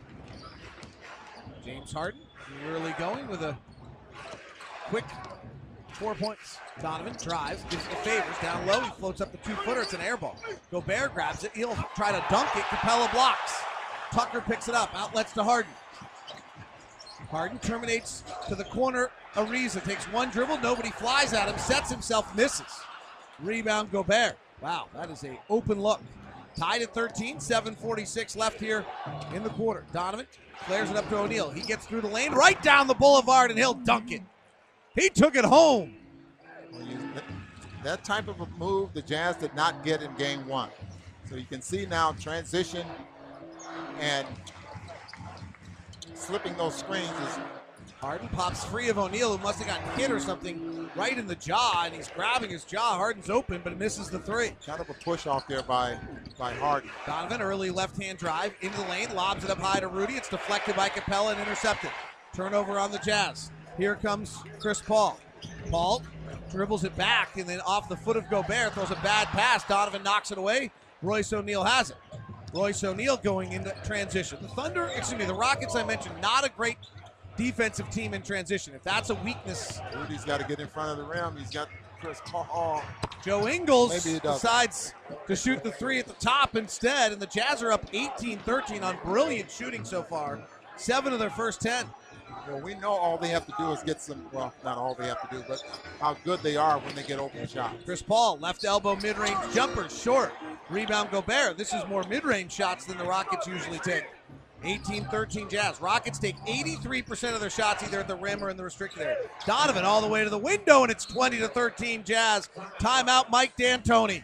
James 1.64 1.92
Harden 1.92 2.20
really 2.68 2.92
going 2.98 3.26
with 3.28 3.42
a 3.42 3.56
quick 4.84 5.04
four 5.92 6.14
points. 6.14 6.58
Donovan 6.80 7.16
drives, 7.22 7.62
gives 7.70 7.84
it 7.86 7.90
the 7.90 7.96
favors 7.96 8.38
down 8.42 8.66
low. 8.66 8.80
He 8.80 8.90
floats 8.90 9.20
up 9.20 9.32
the 9.32 9.38
two 9.38 9.54
footer. 9.56 9.82
It's 9.82 9.94
an 9.94 10.00
air 10.00 10.16
ball. 10.16 10.36
Gobert 10.70 11.14
grabs 11.14 11.44
it. 11.44 11.52
He'll 11.54 11.74
try 11.94 12.12
to 12.12 12.24
dunk 12.30 12.48
it. 12.54 12.62
Capela 12.64 13.10
blocks. 13.12 13.54
Tucker 14.12 14.40
picks 14.40 14.68
it 14.68 14.74
up. 14.74 14.90
Outlets 14.94 15.32
to 15.32 15.42
Harden. 15.42 15.72
Harden 17.30 17.58
terminates 17.58 18.22
to 18.48 18.54
the 18.54 18.64
corner. 18.64 19.10
Ariza 19.34 19.82
takes 19.84 20.04
one 20.06 20.30
dribble. 20.30 20.58
Nobody 20.58 20.90
flies 20.90 21.32
at 21.32 21.48
him. 21.48 21.58
Sets 21.58 21.90
himself. 21.90 22.34
Misses. 22.36 22.66
Rebound 23.40 23.90
Gobert. 23.90 24.36
Wow, 24.60 24.88
that 24.94 25.10
is 25.10 25.22
a 25.24 25.38
open 25.48 25.80
look. 25.80 26.00
Tied 26.56 26.82
at 26.82 26.94
13. 26.94 27.38
7:46 27.38 28.36
left 28.36 28.58
here 28.58 28.84
in 29.34 29.42
the 29.42 29.50
quarter. 29.50 29.84
Donovan 29.92 30.26
flares 30.66 30.90
it 30.90 30.96
up 30.96 31.08
to 31.10 31.18
O'Neale. 31.18 31.50
He 31.50 31.60
gets 31.60 31.86
through 31.86 32.00
the 32.00 32.08
lane, 32.08 32.32
right 32.32 32.60
down 32.62 32.86
the 32.86 32.94
boulevard, 32.94 33.50
and 33.50 33.58
he'll 33.58 33.74
dunk 33.74 34.10
it. 34.10 34.22
He 34.94 35.10
took 35.10 35.36
it 35.36 35.44
home. 35.44 35.96
Well, 36.72 36.82
you, 36.82 36.98
that, 37.14 37.24
that 37.84 38.04
type 38.04 38.28
of 38.28 38.40
a 38.40 38.46
move 38.58 38.94
the 38.94 39.02
Jazz 39.02 39.36
did 39.36 39.54
not 39.54 39.84
get 39.84 40.02
in 40.02 40.14
game 40.14 40.46
one. 40.48 40.70
So 41.28 41.36
you 41.36 41.44
can 41.44 41.60
see 41.60 41.84
now 41.84 42.12
transition 42.12 42.86
and 44.00 44.26
slipping 46.14 46.56
those 46.56 46.74
screens 46.74 47.10
is 47.10 47.38
Harden 48.06 48.28
pops 48.28 48.62
free 48.62 48.88
of 48.88 48.98
O'Neale, 48.98 49.36
who 49.36 49.42
must 49.42 49.58
have 49.60 49.66
gotten 49.66 49.98
hit 49.98 50.12
or 50.12 50.20
something 50.20 50.88
right 50.94 51.18
in 51.18 51.26
the 51.26 51.34
jaw, 51.34 51.82
and 51.86 51.92
he's 51.92 52.06
grabbing 52.06 52.50
his 52.50 52.62
jaw. 52.62 52.96
Harden's 52.96 53.28
open, 53.28 53.60
but 53.64 53.76
misses 53.80 54.08
the 54.08 54.20
three. 54.20 54.52
kind 54.64 54.80
of 54.80 54.88
a 54.88 54.94
push 54.94 55.26
off 55.26 55.48
there 55.48 55.64
by, 55.64 55.98
by 56.38 56.52
Harden. 56.52 56.88
Donovan, 57.04 57.42
early 57.42 57.70
left 57.70 58.00
hand 58.00 58.16
drive 58.16 58.54
into 58.60 58.76
the 58.76 58.84
lane, 58.84 59.12
lobs 59.12 59.42
it 59.42 59.50
up 59.50 59.58
high 59.58 59.80
to 59.80 59.88
Rudy. 59.88 60.12
It's 60.12 60.28
deflected 60.28 60.76
by 60.76 60.88
Capela 60.88 61.32
and 61.32 61.40
intercepted. 61.40 61.90
Turnover 62.32 62.78
on 62.78 62.92
the 62.92 62.98
Jazz. 62.98 63.50
Here 63.76 63.96
comes 63.96 64.38
Chris 64.60 64.80
Paul. 64.80 65.18
Paul 65.68 66.04
dribbles 66.52 66.84
it 66.84 66.96
back 66.96 67.36
and 67.38 67.48
then 67.48 67.60
off 67.62 67.88
the 67.88 67.96
foot 67.96 68.16
of 68.16 68.30
Gobert 68.30 68.74
throws 68.74 68.92
a 68.92 69.02
bad 69.02 69.26
pass. 69.28 69.64
Donovan 69.64 70.04
knocks 70.04 70.30
it 70.30 70.38
away. 70.38 70.70
Royce 71.02 71.32
O'Neale 71.32 71.64
has 71.64 71.90
it. 71.90 71.96
Royce 72.54 72.84
O'Neale 72.84 73.16
going 73.16 73.50
into 73.50 73.74
transition. 73.84 74.38
The 74.40 74.48
Thunder, 74.48 74.92
excuse 74.94 75.18
me, 75.18 75.24
the 75.24 75.34
Rockets 75.34 75.74
I 75.74 75.84
mentioned, 75.84 76.14
not 76.22 76.46
a 76.46 76.48
great 76.48 76.78
defensive 77.36 77.88
team 77.90 78.14
in 78.14 78.22
transition. 78.22 78.74
If 78.74 78.82
that's 78.82 79.10
a 79.10 79.14
weakness, 79.16 79.80
Rudy's 79.94 80.24
got 80.24 80.40
to 80.40 80.46
get 80.46 80.60
in 80.60 80.68
front 80.68 80.90
of 80.90 80.96
the 80.96 81.04
rim. 81.04 81.36
He's 81.36 81.50
got 81.50 81.68
Chris 82.00 82.20
Paul. 82.26 82.82
Joe 83.24 83.48
Ingles 83.48 83.90
Maybe 84.04 84.14
he 84.14 84.20
doesn't. 84.20 84.42
decides 84.42 84.94
to 85.26 85.34
shoot 85.34 85.64
the 85.64 85.72
three 85.72 85.98
at 85.98 86.06
the 86.06 86.14
top 86.14 86.56
instead, 86.56 87.12
and 87.12 87.20
the 87.20 87.26
Jazz 87.26 87.62
are 87.62 87.72
up 87.72 87.84
18 87.92 88.38
13 88.38 88.82
on 88.82 88.98
brilliant 89.04 89.50
shooting 89.50 89.84
so 89.84 90.02
far. 90.02 90.40
Seven 90.76 91.12
of 91.12 91.18
their 91.18 91.30
first 91.30 91.60
10. 91.62 91.86
Well, 92.48 92.60
we 92.60 92.74
know 92.74 92.92
all 92.92 93.18
they 93.18 93.28
have 93.28 93.44
to 93.46 93.52
do 93.58 93.72
is 93.72 93.82
get 93.82 94.00
some, 94.00 94.24
well, 94.32 94.52
not 94.62 94.78
all 94.78 94.94
they 94.94 95.08
have 95.08 95.28
to 95.28 95.36
do, 95.36 95.42
but 95.48 95.62
how 96.00 96.16
good 96.22 96.40
they 96.42 96.56
are 96.56 96.78
when 96.78 96.94
they 96.94 97.02
get 97.02 97.18
open 97.18 97.46
shots. 97.48 97.82
Chris 97.84 98.02
Paul, 98.02 98.38
left 98.38 98.64
elbow 98.64 98.94
mid 98.96 99.18
range 99.18 99.38
jumper, 99.52 99.88
short. 99.88 100.32
Rebound 100.70 101.10
Gobert. 101.10 101.56
This 101.56 101.72
is 101.72 101.82
more 101.88 102.04
mid 102.08 102.24
range 102.24 102.52
shots 102.52 102.84
than 102.84 102.98
the 102.98 103.04
Rockets 103.04 103.46
usually 103.46 103.78
take. 103.80 104.04
18 104.66 105.04
13 105.04 105.48
Jazz. 105.48 105.80
Rockets 105.80 106.18
take 106.18 106.36
83% 106.40 107.34
of 107.34 107.40
their 107.40 107.50
shots 107.50 107.82
either 107.84 108.00
at 108.00 108.08
the 108.08 108.16
rim 108.16 108.42
or 108.42 108.50
in 108.50 108.56
the 108.56 108.64
restricted 108.64 109.02
area. 109.02 109.16
Donovan 109.46 109.84
all 109.84 110.00
the 110.00 110.08
way 110.08 110.24
to 110.24 110.30
the 110.30 110.38
window, 110.38 110.82
and 110.82 110.90
it's 110.90 111.04
20 111.04 111.38
to 111.38 111.48
13 111.48 112.04
Jazz. 112.04 112.48
Timeout, 112.80 113.30
Mike 113.30 113.56
D'Antoni. 113.56 114.22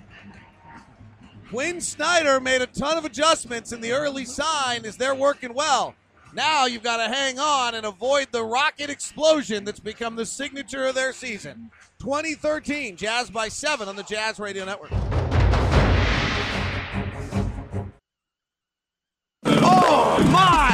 Quin 1.51 1.81
Snyder 1.81 2.41
made 2.41 2.63
a 2.63 2.67
ton 2.67 2.97
of 2.97 3.05
adjustments, 3.05 3.73
in 3.73 3.81
the 3.81 3.93
early 3.93 4.25
sign 4.25 4.85
is 4.85 4.97
they're 4.97 5.15
working 5.15 5.53
well. 5.55 5.95
Now 6.35 6.65
you've 6.65 6.83
got 6.83 6.97
to 6.97 7.15
hang 7.15 7.39
on 7.39 7.75
and 7.75 7.85
avoid 7.85 8.29
the 8.33 8.43
rocket 8.43 8.89
explosion 8.89 9.65
that's 9.65 9.81
become 9.81 10.17
the 10.17 10.25
signature 10.25 10.87
of 10.87 10.95
their 10.95 11.13
season. 11.13 11.71
2013, 11.99 12.97
Jazz 12.97 13.31
by 13.31 13.49
seven 13.49 13.87
on 13.87 13.97
the 13.97 14.03
Jazz 14.03 14.39
Radio 14.39 14.65
Network. 14.65 14.93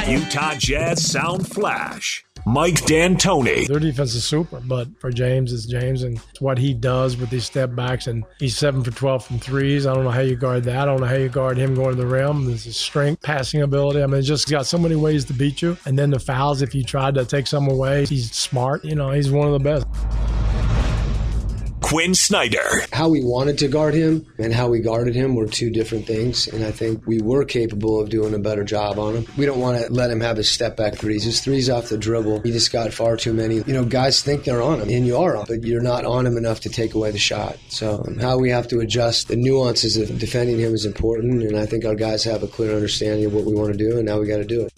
Utah 0.09 0.55
Jazz 0.55 1.11
Sound 1.11 1.47
Flash. 1.47 2.25
Mike 2.45 2.83
D'Antoni. 2.85 3.67
Their 3.67 3.79
defense 3.79 4.15
is 4.15 4.23
super, 4.23 4.59
but 4.59 4.87
for 4.99 5.11
James, 5.11 5.53
it's 5.53 5.65
James 5.65 6.03
and 6.03 6.17
it's 6.29 6.41
what 6.41 6.57
he 6.57 6.73
does 6.73 7.15
with 7.15 7.29
these 7.29 7.45
step 7.45 7.75
backs. 7.75 8.07
And 8.07 8.23
he's 8.39 8.57
seven 8.57 8.83
for 8.83 8.91
12 8.91 9.25
from 9.25 9.39
threes. 9.39 9.85
I 9.85 9.93
don't 9.93 10.03
know 10.03 10.09
how 10.09 10.21
you 10.21 10.35
guard 10.35 10.63
that. 10.63 10.77
I 10.77 10.85
don't 10.85 10.99
know 10.99 11.05
how 11.05 11.15
you 11.15 11.29
guard 11.29 11.57
him 11.57 11.75
going 11.75 11.95
to 11.95 12.01
the 12.01 12.07
rim. 12.07 12.45
There's 12.45 12.63
his 12.63 12.77
strength, 12.77 13.21
passing 13.21 13.61
ability. 13.61 14.01
I 14.01 14.07
mean, 14.07 14.21
just 14.23 14.49
got 14.49 14.65
so 14.65 14.77
many 14.77 14.95
ways 14.95 15.25
to 15.25 15.33
beat 15.33 15.61
you. 15.61 15.77
And 15.85 15.97
then 15.97 16.09
the 16.09 16.19
fouls, 16.19 16.61
if 16.61 16.73
you 16.73 16.83
tried 16.83 17.15
to 17.15 17.25
take 17.25 17.47
some 17.47 17.67
away, 17.69 18.05
he's 18.05 18.33
smart. 18.33 18.83
You 18.83 18.95
know, 18.95 19.11
he's 19.11 19.31
one 19.31 19.47
of 19.47 19.53
the 19.53 19.59
best. 19.59 19.85
Quin 21.89 22.13
Snyder. 22.13 22.83
How 22.93 23.09
we 23.09 23.23
wanted 23.23 23.57
to 23.57 23.67
guard 23.67 23.95
him 23.95 24.23
and 24.37 24.53
how 24.53 24.67
we 24.67 24.79
guarded 24.79 25.15
him 25.15 25.33
were 25.33 25.47
two 25.47 25.71
different 25.71 26.05
things, 26.05 26.47
and 26.47 26.63
I 26.63 26.69
think 26.69 27.07
we 27.07 27.19
were 27.19 27.43
capable 27.43 27.99
of 27.99 28.09
doing 28.09 28.35
a 28.35 28.37
better 28.37 28.63
job 28.63 28.99
on 28.99 29.15
him. 29.15 29.25
We 29.39 29.47
don't 29.47 29.59
want 29.59 29.83
to 29.83 29.91
let 29.91 30.11
him 30.11 30.21
have 30.21 30.37
his 30.37 30.51
step 30.51 30.77
back 30.77 30.93
threes. 30.93 31.23
His 31.23 31.41
threes 31.41 31.67
off 31.67 31.89
the 31.89 31.97
dribble, 31.97 32.41
he 32.41 32.51
just 32.51 32.71
got 32.71 32.93
far 32.93 33.17
too 33.17 33.33
many. 33.33 33.55
You 33.55 33.73
know, 33.73 33.85
guys 33.85 34.21
think 34.21 34.43
they're 34.43 34.61
on 34.61 34.81
him, 34.81 34.89
and 34.89 35.07
you 35.07 35.17
are 35.17 35.35
on, 35.35 35.47
him, 35.47 35.61
but 35.61 35.67
you're 35.67 35.81
not 35.81 36.05
on 36.05 36.27
him 36.27 36.37
enough 36.37 36.59
to 36.59 36.69
take 36.69 36.93
away 36.93 37.09
the 37.09 37.17
shot. 37.17 37.57
So 37.69 38.03
um, 38.07 38.19
how 38.19 38.37
we 38.37 38.51
have 38.51 38.67
to 38.67 38.81
adjust 38.81 39.27
the 39.27 39.35
nuances 39.35 39.97
of 39.97 40.19
defending 40.19 40.59
him 40.59 40.75
is 40.75 40.85
important, 40.85 41.41
and 41.41 41.57
I 41.57 41.65
think 41.65 41.85
our 41.85 41.95
guys 41.95 42.23
have 42.23 42.43
a 42.43 42.47
clear 42.47 42.75
understanding 42.75 43.25
of 43.25 43.33
what 43.33 43.45
we 43.45 43.55
want 43.55 43.71
to 43.71 43.77
do, 43.79 43.97
and 43.97 44.05
now 44.05 44.19
we 44.19 44.27
got 44.27 44.37
to 44.37 44.45
do 44.45 44.67
it. 44.67 44.73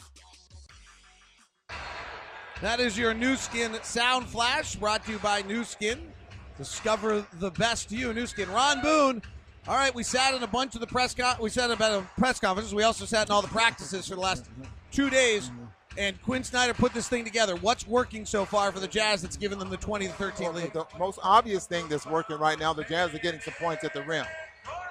That 2.61 2.79
is 2.79 2.97
your 2.97 3.13
Nu 3.13 3.35
Skin 3.35 3.77
Sound 3.83 4.29
Flash 4.29 4.77
brought 4.77 5.03
to 5.07 5.11
you 5.11 5.19
by 5.19 5.41
Nu 5.41 5.65
Skin. 5.65 6.10
Discover 6.61 7.25
the 7.39 7.49
best 7.49 7.91
you, 7.91 8.13
Nu 8.13 8.27
Skin. 8.27 8.47
Ron 8.51 8.81
Boone. 8.81 9.23
All 9.67 9.73
right, 9.73 9.95
we 9.95 10.03
sat 10.03 10.35
in 10.35 10.43
a 10.43 10.47
bunch 10.47 10.75
of 10.75 10.81
the 10.81 10.85
press 10.85 11.15
con- 11.15 11.37
we 11.39 11.49
sat 11.49 11.71
in 11.71 11.81
a 11.81 12.07
press 12.19 12.39
conferences. 12.39 12.71
We 12.71 12.83
also 12.83 13.05
sat 13.05 13.27
in 13.27 13.31
all 13.31 13.41
the 13.41 13.47
practices 13.47 14.07
for 14.07 14.13
the 14.13 14.21
last 14.21 14.45
two 14.91 15.09
days. 15.09 15.49
And 15.97 16.21
Quin 16.21 16.43
Snyder 16.43 16.75
put 16.75 16.93
this 16.93 17.09
thing 17.09 17.25
together. 17.25 17.55
What's 17.55 17.87
working 17.87 18.27
so 18.27 18.45
far 18.45 18.71
for 18.71 18.79
the 18.79 18.87
Jazz 18.87 19.23
that's 19.23 19.37
given 19.37 19.57
them 19.57 19.71
the 19.71 19.77
20 19.77 20.05
to 20.05 20.13
13 20.13 20.53
lead? 20.53 20.71
the 20.71 20.85
most 20.99 21.17
obvious 21.23 21.65
thing 21.65 21.89
that's 21.89 22.05
working 22.05 22.37
right 22.37 22.59
now, 22.59 22.73
the 22.73 22.83
Jazz 22.83 23.11
are 23.15 23.17
getting 23.17 23.41
some 23.41 23.55
points 23.59 23.83
at 23.83 23.95
the 23.95 24.03
rim, 24.03 24.27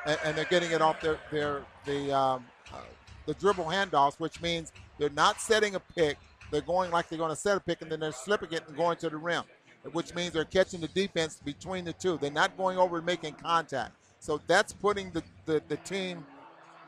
and, 0.06 0.18
and 0.24 0.36
they're 0.36 0.46
getting 0.46 0.72
it 0.72 0.82
off 0.82 1.00
their 1.00 1.18
their 1.30 1.62
the 1.86 2.10
um, 2.10 2.44
uh, 2.72 2.78
the 3.26 3.34
dribble 3.34 3.66
handoffs, 3.66 4.18
which 4.18 4.42
means 4.42 4.72
they're 4.98 5.08
not 5.10 5.40
setting 5.40 5.76
a 5.76 5.80
pick. 5.80 6.18
They're 6.50 6.62
going 6.62 6.90
like 6.90 7.08
they're 7.08 7.16
going 7.16 7.30
to 7.30 7.36
set 7.36 7.56
a 7.56 7.60
pick, 7.60 7.80
and 7.80 7.92
then 7.92 8.00
they're 8.00 8.10
slipping 8.10 8.52
it 8.52 8.66
and 8.66 8.76
going 8.76 8.96
to 8.96 9.08
the 9.08 9.16
rim, 9.16 9.44
which 9.92 10.14
means 10.14 10.32
they're 10.32 10.44
catching 10.44 10.80
the 10.80 10.88
defense 10.88 11.40
between 11.44 11.84
the 11.84 11.92
two. 11.92 12.18
They're 12.18 12.30
not 12.30 12.56
going 12.56 12.78
over 12.78 12.98
and 12.98 13.06
making 13.06 13.34
contact. 13.34 13.92
So 14.18 14.40
that's 14.46 14.72
putting 14.72 15.10
the, 15.12 15.22
the, 15.46 15.62
the 15.68 15.76
team, 15.78 16.24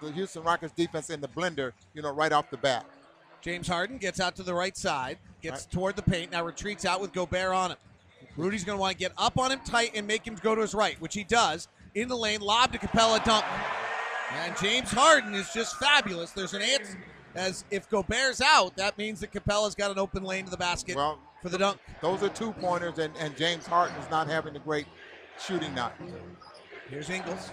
the 0.01 0.13
Houston 0.13 0.43
Rockets 0.43 0.73
defense 0.75 1.09
in 1.11 1.21
the 1.21 1.29
blender, 1.29 1.73
you 1.95 2.03
know, 2.03 2.13
right 2.13 2.33
off 2.33 2.51
the 2.51 2.59
bat. 2.59 2.85
James 3.41 3.67
Harden 3.67 3.99
gets 3.99 4.21
out 4.21 4.37
to 4.37 4.43
the 4.43 4.55
right 4.55 4.77
side, 4.77 5.19
gets 5.41 5.63
Right. 5.63 5.71
toward 5.73 5.97
the 5.97 6.03
paint, 6.03 6.33
now 6.33 6.45
retreats 6.45 6.85
out 6.85 7.01
with 7.01 7.13
Gobert 7.13 7.53
on 7.55 7.71
him. 7.73 7.77
Rudy's 8.37 8.65
going 8.65 8.77
to 8.77 8.81
want 8.81 8.93
to 8.93 8.99
get 8.99 9.13
up 9.19 9.39
on 9.39 9.51
him 9.51 9.61
tight 9.65 9.93
and 9.95 10.07
make 10.07 10.27
him 10.27 10.37
go 10.43 10.55
to 10.55 10.61
his 10.61 10.75
right, 10.75 11.01
which 11.01 11.15
he 11.15 11.25
does. 11.25 11.69
In 11.95 12.09
the 12.09 12.17
lane, 12.17 12.41
lob 12.41 12.73
to 12.73 12.79
Capella, 12.79 13.21
dunk. 13.25 13.45
And 14.45 14.57
James 14.59 14.91
Harden 14.91 15.35
is 15.35 15.53
just 15.53 15.77
fabulous. 15.77 16.31
There's 16.31 16.55
an 16.55 16.63
answer. 16.63 16.99
As 17.35 17.65
if 17.71 17.89
Gobert's 17.91 18.41
out, 18.41 18.77
that 18.77 18.97
means 18.97 19.21
that 19.21 19.33
Capella's 19.33 19.75
got 19.75 19.91
an 19.91 19.99
open 19.99 20.23
lane 20.23 20.45
to 20.45 20.51
the 20.51 20.57
basket 20.57 20.97
Well, 20.97 21.19
for 21.43 21.49
the 21.49 21.59
dunk. 21.59 21.79
Those 22.01 22.23
are 22.23 22.29
two 22.29 22.53
pointers, 22.53 22.99
and, 22.99 23.13
and 23.19 23.37
James 23.37 23.67
Harden 23.67 23.97
is 23.97 24.09
not 24.11 24.29
having 24.29 24.55
a 24.57 24.61
great 24.61 24.87
shooting 25.39 25.75
night. 25.75 25.93
Here's 26.89 27.11
Ingles, 27.11 27.51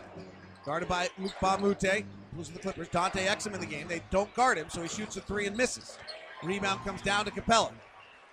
guarded 0.63 0.87
by 0.87 1.09
Luc 1.17 1.33
Mbah 1.41 1.57
a 1.57 1.61
Moute, 1.61 2.05
who's 2.35 2.49
the 2.49 2.59
Clippers. 2.59 2.87
Dante 2.89 3.25
Exum 3.25 3.53
in 3.53 3.59
the 3.59 3.65
game. 3.65 3.87
They 3.87 4.01
don't 4.11 4.33
guard 4.35 4.57
him, 4.57 4.69
so 4.69 4.81
he 4.81 4.87
shoots 4.87 5.17
a 5.17 5.21
three 5.21 5.47
and 5.47 5.57
misses. 5.57 5.97
Rebound 6.43 6.81
comes 6.85 7.01
down 7.01 7.25
to 7.25 7.31
Capela. 7.31 7.71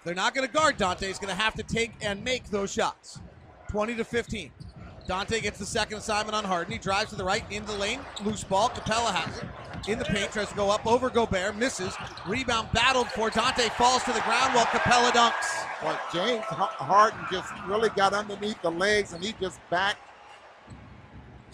They're 0.04 0.14
not 0.14 0.34
going 0.34 0.46
to 0.46 0.52
guard 0.52 0.76
Dante. 0.76 1.06
He's 1.08 1.18
going 1.18 1.34
to 1.34 1.40
have 1.40 1.54
to 1.54 1.62
take 1.62 1.92
and 2.00 2.22
make 2.22 2.50
those 2.50 2.72
shots. 2.72 3.20
20 3.68 3.96
to 3.96 4.04
15. 4.04 4.52
Dante 5.06 5.40
gets 5.40 5.58
the 5.58 5.66
second 5.66 5.98
assignment 5.98 6.34
on 6.34 6.44
Harden. 6.44 6.72
He 6.72 6.78
drives 6.78 7.10
to 7.10 7.16
the 7.16 7.25
right 7.25 7.44
into 7.50 7.72
the 7.72 7.78
lane. 7.78 8.00
Loose 8.25 8.42
ball. 8.42 8.70
Capela 8.70 9.14
has 9.14 9.38
it. 9.38 9.44
In 9.88 9.98
the 10.00 10.04
paint, 10.04 10.32
tries 10.32 10.48
to 10.48 10.54
go 10.56 10.70
up 10.70 10.84
over 10.86 11.08
Gobert. 11.08 11.56
Misses. 11.56 11.94
Rebound 12.26 12.68
battled 12.72 13.06
for. 13.08 13.30
Dante 13.30 13.68
falls 13.70 14.02
to 14.04 14.12
the 14.12 14.20
ground 14.20 14.54
while 14.54 14.64
Capela 14.66 15.10
dunks. 15.10 15.66
But 15.80 16.00
James 16.12 16.44
Har- 16.44 16.70
Harden 16.70 17.20
just 17.30 17.52
really 17.66 17.90
got 17.90 18.14
underneath 18.14 18.60
the 18.62 18.70
legs 18.70 19.12
and 19.12 19.22
he 19.22 19.32
just 19.40 19.60
backed 19.70 19.98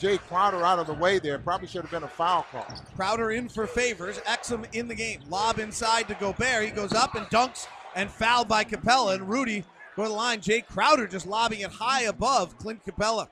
Jae 0.00 0.18
Crowder 0.18 0.64
out 0.64 0.78
of 0.78 0.86
the 0.86 0.94
way 0.94 1.18
there. 1.18 1.38
Probably 1.38 1.68
should 1.68 1.82
have 1.82 1.90
been 1.90 2.04
a 2.04 2.08
foul 2.08 2.46
call. 2.50 2.66
Crowder 2.96 3.32
in 3.32 3.48
for 3.48 3.66
favors. 3.66 4.18
Exum 4.20 4.66
in 4.72 4.88
the 4.88 4.94
game. 4.94 5.20
Lob 5.28 5.58
inside 5.58 6.08
to 6.08 6.14
Gobert. 6.14 6.64
He 6.64 6.70
goes 6.70 6.92
up 6.92 7.14
and 7.14 7.26
dunks 7.26 7.66
and 7.94 8.10
fouled 8.10 8.48
by 8.48 8.64
Capela. 8.64 9.14
And 9.14 9.28
Rudy 9.28 9.64
go 9.94 10.04
to 10.04 10.08
the 10.08 10.14
line. 10.14 10.40
Jae 10.40 10.64
Crowder 10.66 11.06
just 11.06 11.26
lobbing 11.26 11.60
it 11.60 11.70
high 11.70 12.02
above 12.02 12.56
Clint 12.56 12.80
Capela. 12.86 13.28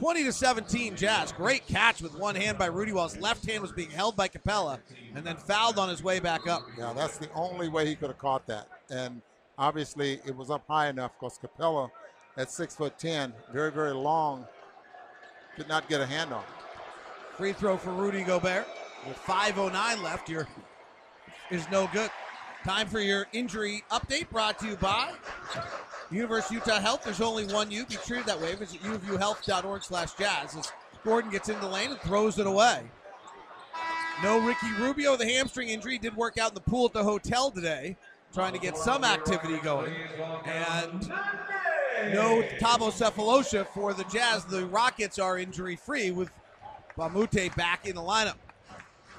20 0.00 0.24
to 0.24 0.32
17 0.32 0.96
Jazz. 0.96 1.30
Great 1.30 1.66
catch 1.66 2.00
with 2.00 2.14
one 2.14 2.34
hand 2.34 2.56
by 2.56 2.64
Rudy 2.64 2.90
while 2.90 3.06
his 3.06 3.20
left 3.20 3.44
hand 3.44 3.60
was 3.60 3.70
being 3.70 3.90
held 3.90 4.16
by 4.16 4.28
Capela 4.28 4.78
and 5.14 5.26
then 5.26 5.36
fouled 5.36 5.78
on 5.78 5.90
his 5.90 6.02
way 6.02 6.18
back 6.20 6.48
up. 6.48 6.62
Yeah, 6.78 6.94
that's 6.94 7.18
the 7.18 7.28
only 7.34 7.68
way 7.68 7.84
he 7.84 7.94
could 7.94 8.08
have 8.08 8.16
caught 8.16 8.46
that. 8.46 8.66
And 8.88 9.20
obviously 9.58 10.18
it 10.24 10.34
was 10.34 10.48
up 10.48 10.64
high 10.66 10.88
enough 10.88 11.12
because 11.20 11.38
Capela 11.38 11.90
at 12.38 12.50
six 12.50 12.74
foot 12.74 12.98
ten, 12.98 13.34
very, 13.52 13.70
very 13.70 13.92
long, 13.92 14.46
could 15.54 15.68
not 15.68 15.86
get 15.86 16.00
a 16.00 16.06
hand 16.06 16.32
on 16.32 16.40
it. 16.40 17.36
Free 17.36 17.52
throw 17.52 17.76
for 17.76 17.90
Rudy 17.90 18.22
Gobert. 18.22 18.66
With 19.06 19.18
5.09 19.18 20.02
left, 20.02 20.30
your 20.30 20.48
is 21.50 21.70
no 21.70 21.90
good. 21.92 22.10
Time 22.64 22.86
for 22.86 23.00
your 23.00 23.26
injury 23.34 23.84
update 23.90 24.30
brought 24.30 24.58
to 24.60 24.66
you 24.66 24.76
by 24.76 25.12
University 26.10 26.56
of 26.56 26.66
Utah 26.66 26.80
Health. 26.80 27.04
There's 27.04 27.20
only 27.20 27.46
one 27.46 27.70
you. 27.70 27.86
Be 27.86 27.96
treated 27.96 28.26
that 28.26 28.40
way. 28.40 28.54
Visit 28.54 28.82
uofuhealth.org 28.82 29.82
slash 29.82 30.12
jazz 30.14 30.56
as 30.56 30.72
Gordon 31.04 31.30
gets 31.30 31.48
in 31.48 31.60
the 31.60 31.68
lane 31.68 31.90
and 31.90 32.00
throws 32.00 32.38
it 32.38 32.46
away. 32.46 32.82
No 34.22 34.38
Ricky 34.38 34.70
Rubio. 34.78 35.16
The 35.16 35.26
hamstring 35.26 35.68
injury 35.68 35.98
did 35.98 36.14
work 36.16 36.36
out 36.36 36.50
in 36.50 36.54
the 36.54 36.60
pool 36.60 36.86
at 36.86 36.92
the 36.92 37.02
hotel 37.02 37.50
today, 37.50 37.96
trying 38.34 38.52
to 38.52 38.58
get 38.58 38.76
some 38.76 39.04
activity 39.04 39.58
going. 39.58 39.92
And 40.44 41.08
no 42.12 42.42
Thabo 42.60 42.90
Sefolosha 42.90 43.66
for 43.68 43.94
the 43.94 44.04
Jazz. 44.04 44.44
The 44.44 44.66
Rockets 44.66 45.18
are 45.18 45.38
injury 45.38 45.76
free 45.76 46.10
with 46.10 46.30
Mbah 46.98 47.06
a 47.06 47.10
Moute 47.10 47.56
back 47.56 47.86
in 47.86 47.94
the 47.94 48.02
lineup. 48.02 48.34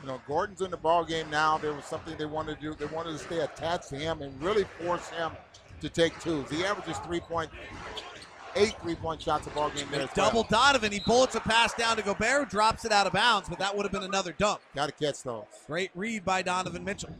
You 0.01 0.07
know, 0.07 0.21
Gordon's 0.27 0.61
in 0.61 0.71
the 0.71 0.77
ball 0.77 1.03
game 1.03 1.29
now. 1.29 1.57
There 1.57 1.73
was 1.73 1.85
something 1.85 2.15
they 2.17 2.25
wanted 2.25 2.59
to 2.59 2.61
do. 2.61 2.73
They 2.73 2.93
wanted 2.93 3.13
to 3.13 3.19
stay 3.19 3.39
attached 3.39 3.89
to 3.89 3.95
him 3.95 4.21
and 4.21 4.39
really 4.41 4.65
force 4.79 5.09
him 5.09 5.31
to 5.81 5.89
take 5.89 6.19
twos. 6.19 6.49
He 6.49 6.63
averages 6.63 6.97
three 6.99 7.19
point 7.19 7.49
eight 8.55 8.75
three 8.81 8.95
point 8.95 9.21
shots 9.21 9.47
a 9.47 9.49
ball 9.51 9.69
game 9.69 9.87
there. 9.91 10.01
as 10.01 10.09
well. 10.15 10.27
Double 10.27 10.43
Donovan. 10.43 10.91
He 10.91 10.99
bullets 10.99 11.35
a 11.35 11.39
pass 11.39 11.73
down 11.73 11.97
to 11.97 12.03
Gobert, 12.03 12.43
who 12.43 12.45
drops 12.45 12.85
it 12.85 12.91
out 12.91 13.07
of 13.07 13.13
bounds, 13.13 13.49
but 13.49 13.59
that 13.59 13.75
would 13.75 13.83
have 13.83 13.91
been 13.91 14.03
another 14.03 14.33
dunk. 14.37 14.59
Got 14.75 14.87
to 14.87 14.91
catch 15.05 15.23
those. 15.23 15.45
Great 15.67 15.91
read 15.95 16.25
by 16.25 16.41
Donovan 16.41 16.83
Mitchell. 16.83 17.15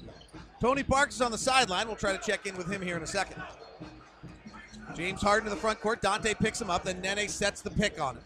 Tony 0.60 0.84
Parks 0.84 1.16
is 1.16 1.22
on 1.22 1.32
the 1.32 1.38
sideline. 1.38 1.88
We'll 1.88 1.96
try 1.96 2.16
to 2.16 2.24
check 2.24 2.46
in 2.46 2.56
with 2.56 2.72
him 2.72 2.82
here 2.82 2.98
in 2.98 3.04
a 3.04 3.08
second. 3.08 3.42
James 4.96 5.22
Harden 5.22 5.46
to 5.46 5.56
the 5.56 5.60
front 5.60 5.80
court. 5.80 6.02
Dante 6.02 6.34
picks 6.34 6.62
him 6.62 6.70
up. 6.70 6.84
Then 6.84 7.02
Nene 7.02 7.28
sets 7.30 7.62
the 7.62 7.72
pick 7.72 8.00
on 8.00 8.18
him. 8.18 8.24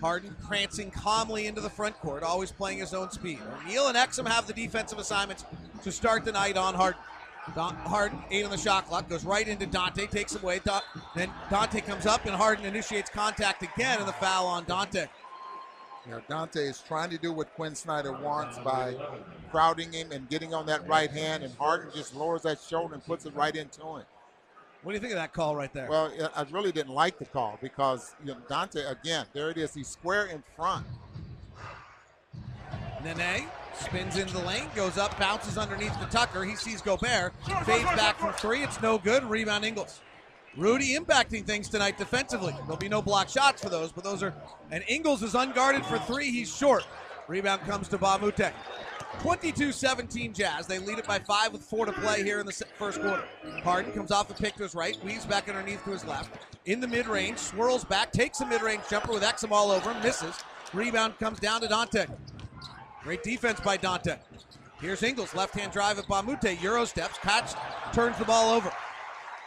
Harden 0.00 0.34
prancing 0.46 0.90
calmly 0.90 1.46
into 1.46 1.60
the 1.60 1.70
front 1.70 1.98
court, 2.00 2.22
always 2.22 2.50
playing 2.52 2.78
his 2.78 2.92
own 2.92 3.10
speed. 3.10 3.38
O'Neale 3.62 3.88
and 3.88 3.96
Exum 3.96 4.26
have 4.26 4.46
the 4.46 4.52
defensive 4.52 4.98
assignments 4.98 5.44
to 5.82 5.92
start 5.92 6.24
the 6.24 6.32
night 6.32 6.56
on 6.56 6.74
Harden. 6.74 7.00
Harden, 7.54 8.18
eight 8.30 8.44
on 8.44 8.50
the 8.50 8.58
shot 8.58 8.86
clock, 8.86 9.08
goes 9.08 9.24
right 9.24 9.46
into 9.46 9.66
Dante, 9.66 10.06
takes 10.06 10.34
him 10.34 10.42
away. 10.42 10.60
Da- 10.64 10.80
then 11.14 11.30
Dante 11.50 11.80
comes 11.80 12.06
up, 12.06 12.26
and 12.26 12.34
Harden 12.34 12.64
initiates 12.64 13.08
contact 13.10 13.62
again, 13.62 13.98
and 13.98 14.08
the 14.08 14.12
foul 14.14 14.46
on 14.46 14.64
Dante. 14.64 15.06
You 16.04 16.12
know, 16.12 16.22
Dante 16.28 16.60
is 16.60 16.82
trying 16.86 17.10
to 17.10 17.18
do 17.18 17.32
what 17.32 17.52
Quin 17.54 17.74
Snyder 17.74 18.12
wants 18.12 18.58
by 18.58 18.94
crowding 19.50 19.92
him 19.92 20.12
and 20.12 20.28
getting 20.28 20.54
on 20.54 20.66
that 20.66 20.86
right 20.88 21.10
hand, 21.10 21.42
and 21.42 21.54
Harden 21.56 21.90
just 21.94 22.14
lowers 22.14 22.42
that 22.42 22.60
shoulder 22.60 22.94
and 22.94 23.04
puts 23.04 23.26
it 23.26 23.34
right 23.34 23.54
into 23.54 23.80
him. 23.80 24.04
What 24.82 24.92
do 24.92 24.94
you 24.94 25.00
think 25.00 25.12
of 25.12 25.18
that 25.18 25.32
call 25.32 25.56
right 25.56 25.72
there? 25.72 25.88
Well, 25.88 26.12
I 26.36 26.46
really 26.52 26.70
didn't 26.70 26.94
like 26.94 27.18
the 27.18 27.24
call 27.24 27.58
because 27.60 28.14
you 28.24 28.32
know, 28.32 28.38
Dante, 28.48 28.84
again, 28.84 29.26
there 29.32 29.50
it 29.50 29.58
is. 29.58 29.74
He's 29.74 29.88
square 29.88 30.26
in 30.26 30.44
front. 30.54 30.86
Nene 33.02 33.48
spins 33.80 34.16
into 34.16 34.34
the 34.34 34.42
lane, 34.42 34.68
goes 34.74 34.98
up, 34.98 35.18
bounces 35.18 35.58
underneath 35.58 35.98
the 36.00 36.06
Tucker. 36.06 36.44
He 36.44 36.56
sees 36.56 36.80
Gobert, 36.80 37.32
fades 37.64 37.84
back 37.84 38.18
from 38.18 38.32
three. 38.34 38.62
It's 38.62 38.80
no 38.80 38.98
good. 38.98 39.24
Rebound 39.24 39.64
Ingles. 39.64 40.00
Rudy 40.56 40.96
impacting 40.96 41.44
things 41.44 41.68
tonight 41.68 41.98
defensively. 41.98 42.54
There'll 42.62 42.76
be 42.78 42.88
no 42.88 43.02
block 43.02 43.28
shots 43.28 43.62
for 43.62 43.68
those, 43.68 43.92
but 43.92 44.04
those 44.04 44.22
are. 44.22 44.34
And 44.70 44.82
Ingles 44.88 45.22
is 45.22 45.34
unguarded 45.34 45.84
for 45.84 45.98
three. 45.98 46.30
He's 46.30 46.54
short. 46.54 46.86
Rebound 47.28 47.62
comes 47.62 47.88
to 47.88 47.98
Mbah 47.98 48.16
a 48.16 48.18
Moute. 48.20 48.52
22 49.20 49.72
17 49.72 50.32
Jazz. 50.32 50.66
They 50.66 50.78
lead 50.78 50.98
it 50.98 51.06
by 51.06 51.18
five 51.18 51.52
with 51.52 51.62
four 51.62 51.86
to 51.86 51.92
play 51.92 52.22
here 52.22 52.40
in 52.40 52.46
the 52.46 52.52
first 52.52 53.00
quarter. 53.00 53.24
Harden 53.62 53.92
comes 53.92 54.10
off 54.10 54.30
a 54.30 54.34
pick 54.34 54.56
to 54.56 54.62
his 54.62 54.74
right, 54.74 54.96
weaves 55.04 55.26
back 55.26 55.48
underneath 55.48 55.84
to 55.84 55.90
his 55.90 56.04
left. 56.04 56.30
In 56.64 56.80
the 56.80 56.88
mid 56.88 57.06
range, 57.06 57.38
swirls 57.38 57.84
back, 57.84 58.12
takes 58.12 58.40
a 58.40 58.46
mid 58.46 58.62
range 58.62 58.82
jumper 58.90 59.12
with 59.12 59.22
Exum 59.22 59.52
all 59.52 59.70
over 59.70 59.92
him, 59.92 60.02
misses. 60.02 60.34
Rebound 60.72 61.18
comes 61.18 61.38
down 61.38 61.60
to 61.60 61.68
Dante. 61.68 62.06
Great 63.06 63.22
defense 63.22 63.60
by 63.60 63.76
Dante. 63.76 64.16
Here's 64.80 65.00
Ingles, 65.04 65.32
left-hand 65.32 65.70
drive 65.70 65.96
at 65.96 66.06
Mbah 66.06 66.18
a 66.18 66.22
Moute. 66.24 66.60
Euro 66.60 66.84
steps, 66.84 67.16
catch, 67.18 67.52
turns 67.92 68.18
the 68.18 68.24
ball 68.24 68.52
over. 68.52 68.72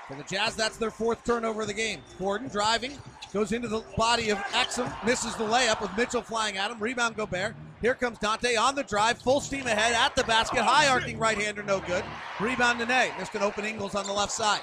For 0.08 0.16
the 0.16 0.24
Jazz, 0.24 0.56
that's 0.56 0.78
their 0.78 0.90
fourth 0.90 1.26
turnover 1.26 1.64
of 1.64 1.68
the 1.68 1.74
game. 1.74 2.00
Gordon 2.18 2.48
driving, 2.48 2.98
goes 3.34 3.52
into 3.52 3.68
the 3.68 3.84
body 3.98 4.30
of 4.30 4.38
Exum, 4.54 4.90
misses 5.06 5.36
the 5.36 5.44
layup 5.44 5.82
with 5.82 5.92
Mitchell 5.98 6.22
flying 6.22 6.56
at 6.56 6.72
him. 6.72 6.80
Rebound 6.80 7.18
Gobert. 7.18 7.54
Here 7.82 7.96
comes 7.96 8.18
Dante 8.18 8.56
on 8.56 8.76
the 8.76 8.84
drive, 8.84 9.18
full 9.22 9.42
steam 9.42 9.68
ahead 9.68 9.94
at 9.94 10.16
the 10.16 10.24
basket. 10.24 10.62
High 10.62 10.88
arcing 10.88 11.20
right 11.20 11.38
hander, 11.38 11.62
no 11.62 11.82
good. 11.82 12.06
Rebound 12.40 12.80
Nene. 12.80 13.12
Missed 13.20 13.36
an 13.36 13.42
open 13.42 13.66
Ingles 13.66 13.94
on 13.94 14.06
the 14.06 14.14
left 14.14 14.32
side. 14.32 14.62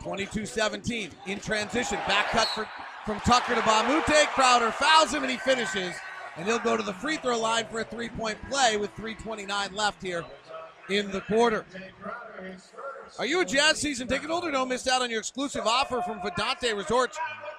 22 0.00 0.46
17 0.46 1.10
in 1.26 1.38
transition. 1.38 1.98
Back 2.08 2.30
cut 2.30 2.48
for, 2.48 2.66
from 3.04 3.20
Tucker 3.20 3.56
to 3.56 3.60
Mbah 3.60 3.84
a 3.84 3.88
Moute. 3.88 4.28
Crowder 4.28 4.70
fouls 4.70 5.12
him 5.12 5.22
and 5.22 5.30
he 5.30 5.36
finishes. 5.36 5.94
And 6.36 6.46
he'll 6.46 6.58
go 6.58 6.76
to 6.76 6.82
the 6.82 6.94
free 6.94 7.16
throw 7.16 7.38
line 7.38 7.66
for 7.70 7.80
a 7.80 7.84
three 7.84 8.08
point 8.08 8.38
play 8.50 8.76
with 8.76 8.94
3.29 8.96 9.74
left 9.74 10.02
here 10.02 10.24
in 10.88 11.10
the 11.10 11.20
quarter. 11.22 11.64
Are 13.18 13.26
you 13.26 13.40
a 13.40 13.44
Jazz 13.44 13.78
season 13.78 14.08
ticket 14.08 14.30
holder? 14.30 14.50
Don't 14.50 14.68
miss 14.68 14.88
out 14.88 15.02
on 15.02 15.10
your 15.10 15.20
exclusive 15.20 15.66
offer 15.66 16.00
from 16.02 16.20
Vidanta 16.20 16.74
Resorts. 16.76 17.18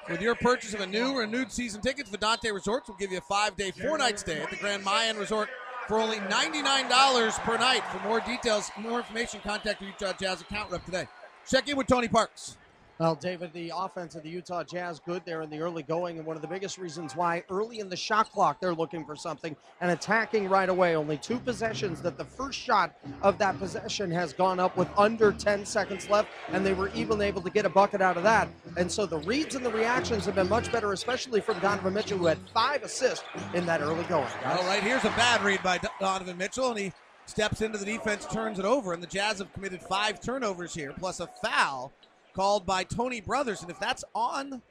With 0.10 0.22
your 0.22 0.36
purchase 0.36 0.74
of 0.74 0.82
a 0.82 0.86
new 0.86 1.14
or 1.14 1.22
renewed 1.22 1.52
season 1.52 1.80
tickets, 1.82 2.10
Vidanta 2.10 2.52
Resorts 2.54 2.90
will 2.90 2.98
give 2.98 3.12
you 3.12 3.20
a 3.20 3.22
five 3.22 3.56
day, 3.56 3.72
four 3.72 3.98
night 3.98 4.20
stay 4.20 4.42
at 4.42 4.50
the 4.50 4.58
Grand 4.58 4.84
Mayan 4.84 5.18
Resort 5.18 5.48
for 5.88 6.00
only 6.00 6.18
$99 6.18 7.40
per 7.40 7.58
night. 7.58 7.84
For 7.92 8.00
more 8.08 8.20
details, 8.20 8.70
more 8.78 9.00
information, 9.00 9.40
contact 9.42 9.82
your 9.82 9.92
Utah 9.92 10.14
Jazz 10.20 10.42
account 10.42 10.72
rep 10.72 10.84
today. 10.84 11.08
Check 11.50 11.70
in 11.70 11.78
with 11.78 11.88
Tony 11.88 12.08
Parks. 12.08 12.58
Well, 13.04 13.16
David, 13.16 13.52
the 13.52 13.74
offense 13.76 14.16
of 14.16 14.24
the 14.24 14.30
Utah 14.30 14.64
Jazz 14.64 15.02
good 15.06 15.24
there 15.26 15.42
in 15.42 15.50
the 15.50 15.60
early 15.60 15.84
going, 15.84 16.20
and 16.20 16.26
one 16.26 16.38
of 16.38 16.42
the 16.42 16.48
biggest 16.48 16.78
reasons 16.78 17.18
why 17.18 17.44
early 17.50 17.80
in 17.80 17.90
the 17.90 17.98
shot 17.98 18.32
clock 18.32 18.62
they're 18.62 18.74
looking 18.74 19.04
for 19.04 19.14
something 19.14 19.58
and 19.82 19.92
attacking 19.92 20.48
right 20.48 20.70
away. 20.70 20.96
Only 20.96 21.18
two 21.18 21.38
possessions 21.38 22.02
that 22.02 22.18
the 22.18 22.24
first 22.24 22.58
shot 22.58 22.96
of 23.22 23.38
that 23.40 23.60
possession 23.60 24.10
has 24.12 24.32
gone 24.32 24.58
up 24.58 24.78
with 24.78 24.88
under 24.98 25.34
10 25.34 25.66
seconds 25.66 26.10
left, 26.10 26.30
and 26.54 26.66
they 26.66 26.74
were 26.74 26.92
even 26.96 27.20
able 27.20 27.42
to 27.42 27.50
get 27.50 27.66
a 27.66 27.70
bucket 27.70 28.02
out 28.02 28.16
of 28.16 28.24
that. 28.24 28.48
And 28.78 28.90
so 28.90 29.06
the 29.06 29.20
reads 29.20 29.56
and 29.56 29.66
the 29.66 29.74
reactions 29.74 30.24
have 30.24 30.36
been 30.36 30.48
much 30.48 30.72
better, 30.72 30.94
especially 30.94 31.42
from 31.42 31.60
Donovan 31.60 31.94
Mitchell, 31.94 32.18
who 32.18 32.28
had 32.28 32.38
five 32.54 32.84
assists 32.84 33.26
in 33.54 33.66
that 33.66 33.82
early 33.82 34.06
going. 34.06 34.30
guys. 34.42 34.58
All 34.58 34.66
right, 34.66 34.82
here's 34.82 35.04
a 35.04 35.10
bad 35.10 35.44
read 35.44 35.62
by 35.62 35.78
Donovan 36.00 36.38
Mitchell, 36.38 36.70
and 36.70 36.80
he 36.80 36.94
steps 37.26 37.60
into 37.60 37.78
the 37.78 37.86
defense, 37.86 38.26
turns 38.26 38.60
it 38.60 38.66
over, 38.66 38.94
and 38.94 39.04
the 39.04 39.08
Jazz 39.08 39.40
have 39.40 39.52
committed 39.52 39.82
five 39.82 40.22
turnovers 40.22 40.74
here, 40.74 40.94
plus 40.98 41.20
a 41.20 41.28
foul 41.44 41.92
called 42.34 42.66
by 42.66 42.84
Tony 42.84 43.22
Brothers. 43.22 43.62
And 43.62 43.70
if 43.70 43.80
that's 43.80 44.04
on 44.14 44.62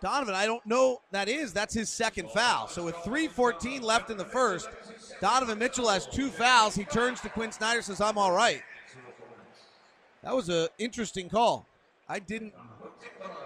Donovan, 0.00 0.34
I 0.34 0.46
don't 0.46 0.64
know 0.64 1.00
that 1.10 1.28
is. 1.28 1.52
That's 1.52 1.74
his 1.74 1.88
second 1.88 2.30
foul. 2.30 2.68
So 2.68 2.84
with 2.84 2.94
3.14 2.96 3.82
left 3.82 4.10
in 4.10 4.16
the 4.16 4.24
first, 4.24 4.68
Donovan 5.20 5.58
Mitchell 5.58 5.88
has 5.88 6.06
two 6.06 6.28
fouls. 6.28 6.74
He 6.74 6.84
turns 6.84 7.20
to 7.22 7.28
Quin 7.28 7.52
Snyder, 7.52 7.82
says, 7.82 8.00
I'm 8.00 8.18
all 8.18 8.32
right. 8.32 8.62
That 10.22 10.34
was 10.34 10.48
an 10.48 10.68
interesting 10.78 11.28
call. 11.28 11.66
I 12.08 12.18
didn't. 12.18 12.54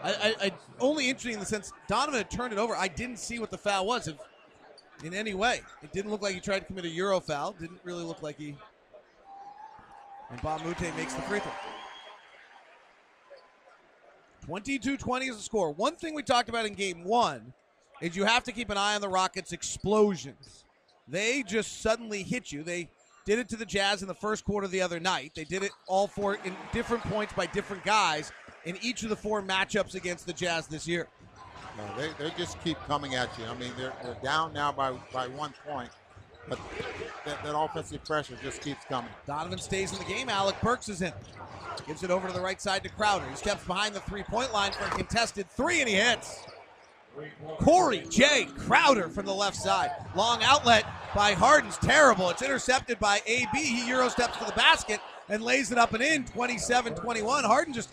I, 0.02 0.10
I, 0.10 0.34
I 0.46 0.52
only 0.80 1.08
interesting 1.08 1.34
in 1.34 1.40
the 1.40 1.46
sense 1.46 1.72
Donovan 1.88 2.18
had 2.18 2.30
turned 2.30 2.52
it 2.52 2.58
over. 2.58 2.74
I 2.76 2.88
didn't 2.88 3.18
see 3.18 3.38
what 3.38 3.50
the 3.50 3.58
foul 3.58 3.86
was 3.86 4.08
if, 4.08 4.16
in 5.04 5.14
any 5.14 5.34
way. 5.34 5.60
It 5.82 5.92
didn't 5.92 6.10
look 6.10 6.22
like 6.22 6.34
he 6.34 6.40
tried 6.40 6.60
to 6.60 6.64
commit 6.64 6.84
a 6.84 6.88
euro 6.88 7.20
foul. 7.20 7.52
Didn't 7.52 7.80
really 7.84 8.04
look 8.04 8.22
like 8.22 8.38
he. 8.38 8.56
And 10.30 10.40
Bob 10.42 10.60
Bamute 10.62 10.96
makes 10.96 11.14
the 11.14 11.22
free 11.22 11.40
throw. 11.40 11.52
22 14.44 14.96
20 14.96 15.26
is 15.26 15.36
the 15.36 15.42
score. 15.42 15.72
One 15.72 15.94
thing 15.94 16.14
we 16.14 16.22
talked 16.22 16.48
about 16.48 16.66
in 16.66 16.74
game 16.74 17.04
one 17.04 17.52
is 18.00 18.16
you 18.16 18.24
have 18.24 18.44
to 18.44 18.52
keep 18.52 18.70
an 18.70 18.76
eye 18.76 18.94
on 18.94 19.00
the 19.00 19.08
Rockets' 19.08 19.52
explosions. 19.52 20.64
They 21.06 21.42
just 21.42 21.82
suddenly 21.82 22.22
hit 22.22 22.50
you. 22.50 22.62
They 22.62 22.88
did 23.24 23.38
it 23.38 23.48
to 23.50 23.56
the 23.56 23.64
Jazz 23.64 24.02
in 24.02 24.08
the 24.08 24.14
first 24.14 24.44
quarter 24.44 24.66
the 24.66 24.82
other 24.82 24.98
night. 24.98 25.32
They 25.34 25.44
did 25.44 25.62
it 25.62 25.70
all 25.86 26.08
four 26.08 26.34
in 26.44 26.56
different 26.72 27.04
points 27.04 27.32
by 27.32 27.46
different 27.46 27.84
guys 27.84 28.32
in 28.64 28.76
each 28.82 29.02
of 29.04 29.08
the 29.08 29.16
four 29.16 29.42
matchups 29.42 29.94
against 29.94 30.26
the 30.26 30.32
Jazz 30.32 30.66
this 30.66 30.88
year. 30.88 31.08
They, 31.96 32.10
they 32.18 32.30
just 32.36 32.62
keep 32.62 32.76
coming 32.86 33.14
at 33.14 33.30
you. 33.38 33.44
I 33.46 33.54
mean, 33.54 33.72
they're, 33.76 33.92
they're 34.02 34.16
down 34.22 34.52
now 34.52 34.72
by, 34.72 34.92
by 35.12 35.28
one 35.28 35.54
point, 35.66 35.90
but 36.48 36.58
that, 37.24 37.42
that 37.44 37.56
offensive 37.56 38.04
pressure 38.04 38.36
just 38.42 38.62
keeps 38.62 38.84
coming. 38.84 39.10
Donovan 39.26 39.58
stays 39.58 39.92
in 39.92 39.98
the 39.98 40.04
game. 40.04 40.28
Alec 40.28 40.56
Burks 40.62 40.88
is 40.88 41.02
in. 41.02 41.12
Gives 41.86 42.02
it 42.02 42.10
over 42.10 42.28
to 42.28 42.34
the 42.34 42.40
right 42.40 42.60
side 42.60 42.82
to 42.84 42.88
Crowder. 42.88 43.28
He 43.28 43.36
steps 43.36 43.64
behind 43.64 43.94
the 43.94 44.00
three 44.00 44.22
point 44.22 44.52
line 44.52 44.72
for 44.72 44.84
a 44.84 44.90
contested 44.90 45.48
three, 45.50 45.80
and 45.80 45.88
he 45.88 45.94
hits. 45.94 46.44
Corey 47.58 48.04
J. 48.08 48.46
Crowder 48.56 49.08
from 49.08 49.26
the 49.26 49.34
left 49.34 49.56
side. 49.56 49.90
Long 50.14 50.42
outlet 50.42 50.84
by 51.14 51.32
Harden's 51.34 51.76
terrible. 51.78 52.30
It's 52.30 52.42
intercepted 52.42 52.98
by 52.98 53.20
AB. 53.26 53.48
He 53.54 53.86
Euro 53.88 54.08
steps 54.08 54.38
to 54.38 54.44
the 54.44 54.52
basket 54.52 55.00
and 55.28 55.42
lays 55.42 55.70
it 55.70 55.78
up 55.78 55.92
and 55.92 56.02
in 56.02 56.24
27 56.24 56.94
21. 56.94 57.44
Harden 57.44 57.74
just 57.74 57.90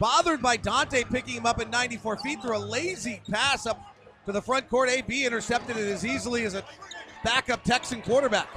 bothered 0.00 0.42
by 0.42 0.56
Dante 0.56 1.04
picking 1.04 1.34
him 1.34 1.46
up 1.46 1.60
at 1.60 1.70
94 1.70 2.18
feet 2.18 2.42
through 2.42 2.56
a 2.56 2.58
lazy 2.58 3.22
pass 3.30 3.66
up 3.66 3.80
to 4.26 4.32
the 4.32 4.42
front 4.42 4.68
court. 4.68 4.88
AB 4.88 5.24
intercepted 5.24 5.76
it 5.76 5.88
as 5.88 6.04
easily 6.04 6.44
as 6.44 6.54
a 6.54 6.64
backup 7.24 7.62
Texan 7.64 8.02
quarterback. 8.02 8.48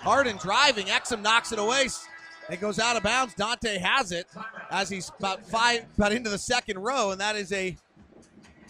Harden 0.00 0.36
driving. 0.36 0.86
Exum 0.86 1.22
knocks 1.22 1.52
it 1.52 1.58
away. 1.58 1.88
It 2.50 2.60
goes 2.60 2.78
out 2.78 2.96
of 2.96 3.02
bounds. 3.02 3.34
Dante 3.34 3.78
has 3.78 4.12
it 4.12 4.26
as 4.70 4.88
he's 4.88 5.10
about 5.18 5.44
five, 5.46 5.84
about 5.96 6.12
into 6.12 6.30
the 6.30 6.38
second 6.38 6.78
row, 6.78 7.10
and 7.10 7.20
that 7.20 7.36
is 7.36 7.52
a 7.52 7.76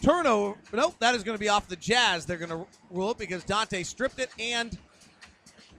turnover. 0.01 0.57
Nope, 0.73 0.95
that 0.99 1.15
is 1.15 1.23
going 1.23 1.37
to 1.37 1.39
be 1.39 1.49
off 1.49 1.67
the 1.67 1.75
Jazz. 1.75 2.25
They're 2.25 2.37
going 2.37 2.49
to 2.49 2.65
rule 2.89 3.11
it 3.11 3.17
because 3.17 3.43
Dante 3.43 3.83
stripped 3.83 4.19
it 4.19 4.31
and 4.37 4.77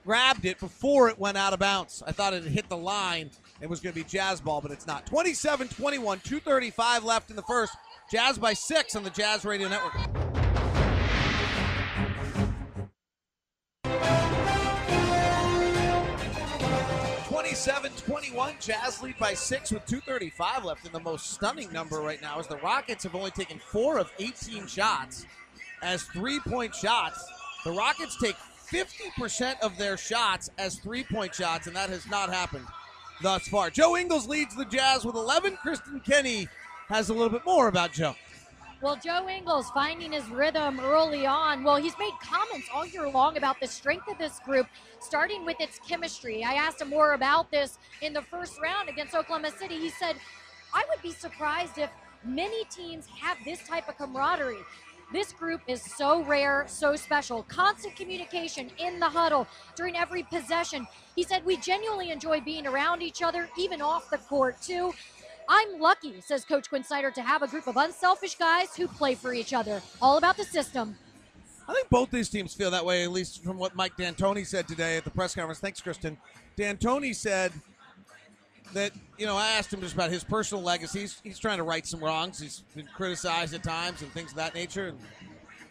grabbed 0.04 0.46
it 0.46 0.58
before 0.58 1.08
it 1.10 1.18
went 1.18 1.36
out 1.36 1.52
of 1.52 1.58
bounds. 1.58 2.02
I 2.06 2.12
thought 2.12 2.32
it 2.32 2.42
hit 2.44 2.68
the 2.68 2.76
line. 2.76 3.30
It 3.60 3.68
was 3.68 3.80
going 3.80 3.94
to 3.94 4.00
be 4.00 4.08
Jazz 4.08 4.40
ball, 4.40 4.62
but 4.62 4.70
it's 4.70 4.86
not. 4.86 5.04
27 5.06 5.68
21, 5.68 6.20
235 6.20 7.04
left 7.04 7.30
in 7.30 7.36
the 7.36 7.42
first. 7.42 7.76
Jazz 8.10 8.38
by 8.38 8.54
six 8.54 8.96
on 8.96 9.04
the 9.04 9.10
Jazz 9.10 9.44
Radio 9.44 9.68
Network. 9.68 10.29
27 17.50 17.90
21. 18.06 18.54
Jazz 18.60 19.02
lead 19.02 19.18
by 19.18 19.34
six 19.34 19.72
with 19.72 19.84
235 19.86 20.64
left. 20.64 20.84
And 20.84 20.94
the 20.94 21.00
most 21.00 21.32
stunning 21.32 21.72
number 21.72 21.98
right 21.98 22.22
now 22.22 22.38
is 22.38 22.46
the 22.46 22.58
Rockets 22.58 23.02
have 23.02 23.16
only 23.16 23.32
taken 23.32 23.58
four 23.58 23.98
of 23.98 24.12
18 24.20 24.68
shots 24.68 25.26
as 25.82 26.04
three 26.04 26.38
point 26.38 26.72
shots. 26.72 27.24
The 27.64 27.72
Rockets 27.72 28.16
take 28.22 28.36
50% 28.70 29.58
of 29.62 29.76
their 29.76 29.96
shots 29.96 30.48
as 30.58 30.78
three 30.78 31.02
point 31.02 31.34
shots, 31.34 31.66
and 31.66 31.74
that 31.74 31.90
has 31.90 32.06
not 32.06 32.32
happened 32.32 32.66
thus 33.20 33.48
far. 33.48 33.68
Joe 33.68 33.96
Ingles 33.96 34.28
leads 34.28 34.54
the 34.54 34.64
Jazz 34.64 35.04
with 35.04 35.16
11. 35.16 35.58
Kristen 35.60 35.98
Kenny 35.98 36.46
has 36.88 37.08
a 37.08 37.12
little 37.12 37.30
bit 37.30 37.44
more 37.44 37.66
about 37.66 37.92
Joe. 37.92 38.14
Well, 38.82 38.96
Joe 38.96 39.28
Ingles 39.28 39.70
finding 39.72 40.12
his 40.12 40.26
rhythm 40.30 40.80
early 40.80 41.26
on. 41.26 41.62
Well, 41.62 41.76
he's 41.76 41.98
made 41.98 42.14
comments 42.22 42.66
all 42.72 42.86
year 42.86 43.10
long 43.10 43.36
about 43.36 43.60
the 43.60 43.66
strength 43.66 44.08
of 44.08 44.16
this 44.16 44.38
group, 44.38 44.66
starting 45.00 45.44
with 45.44 45.60
its 45.60 45.78
chemistry. 45.86 46.42
I 46.42 46.54
asked 46.54 46.80
him 46.80 46.88
more 46.88 47.12
about 47.12 47.50
this 47.50 47.78
in 48.00 48.14
the 48.14 48.22
first 48.22 48.58
round 48.62 48.88
against 48.88 49.14
Oklahoma 49.14 49.50
City. 49.50 49.78
He 49.78 49.90
said, 49.90 50.16
I 50.72 50.82
would 50.88 51.02
be 51.02 51.12
surprised 51.12 51.76
if 51.76 51.90
many 52.24 52.64
teams 52.70 53.06
have 53.20 53.36
this 53.44 53.62
type 53.68 53.86
of 53.86 53.98
camaraderie. 53.98 54.64
This 55.12 55.32
group 55.34 55.60
is 55.66 55.82
so 55.82 56.22
rare, 56.22 56.64
so 56.66 56.96
special. 56.96 57.42
Constant 57.42 57.96
communication 57.96 58.70
in 58.78 58.98
the 58.98 59.10
huddle 59.10 59.46
during 59.76 59.96
every 59.96 60.22
possession. 60.22 60.86
He 61.16 61.22
said, 61.22 61.44
We 61.44 61.58
genuinely 61.58 62.12
enjoy 62.12 62.40
being 62.40 62.66
around 62.66 63.02
each 63.02 63.20
other, 63.20 63.50
even 63.58 63.82
off 63.82 64.08
the 64.08 64.18
court, 64.18 64.62
too. 64.62 64.94
I'm 65.52 65.80
lucky, 65.80 66.20
says 66.20 66.44
Coach 66.44 66.68
Quin 66.68 66.84
Snyder, 66.84 67.10
to 67.10 67.22
have 67.22 67.42
a 67.42 67.48
group 67.48 67.66
of 67.66 67.76
unselfish 67.76 68.36
guys 68.36 68.76
who 68.76 68.86
play 68.86 69.16
for 69.16 69.34
each 69.34 69.52
other. 69.52 69.82
All 70.00 70.16
about 70.16 70.36
the 70.36 70.44
system. 70.44 70.96
I 71.68 71.74
think 71.74 71.88
both 71.90 72.08
these 72.12 72.28
teams 72.28 72.54
feel 72.54 72.70
that 72.70 72.84
way, 72.84 73.02
at 73.02 73.10
least 73.10 73.42
from 73.42 73.58
what 73.58 73.74
Mike 73.74 73.96
D'Antoni 73.96 74.46
said 74.46 74.68
today 74.68 74.96
at 74.96 75.02
the 75.02 75.10
press 75.10 75.34
conference. 75.34 75.58
Thanks, 75.58 75.80
Kristen. 75.80 76.16
D'Antoni 76.56 77.12
said 77.12 77.52
that, 78.74 78.92
you 79.18 79.26
know, 79.26 79.36
I 79.36 79.48
asked 79.48 79.72
him 79.72 79.80
just 79.80 79.94
about 79.94 80.10
his 80.10 80.22
personal 80.22 80.62
legacy. 80.62 81.00
He's, 81.00 81.20
he's 81.24 81.38
trying 81.40 81.58
to 81.58 81.64
right 81.64 81.84
some 81.84 81.98
wrongs. 81.98 82.38
He's 82.38 82.62
been 82.76 82.88
criticized 82.94 83.52
at 83.52 83.64
times 83.64 84.02
and 84.02 84.12
things 84.12 84.30
of 84.30 84.36
that 84.36 84.54
nature. 84.54 84.94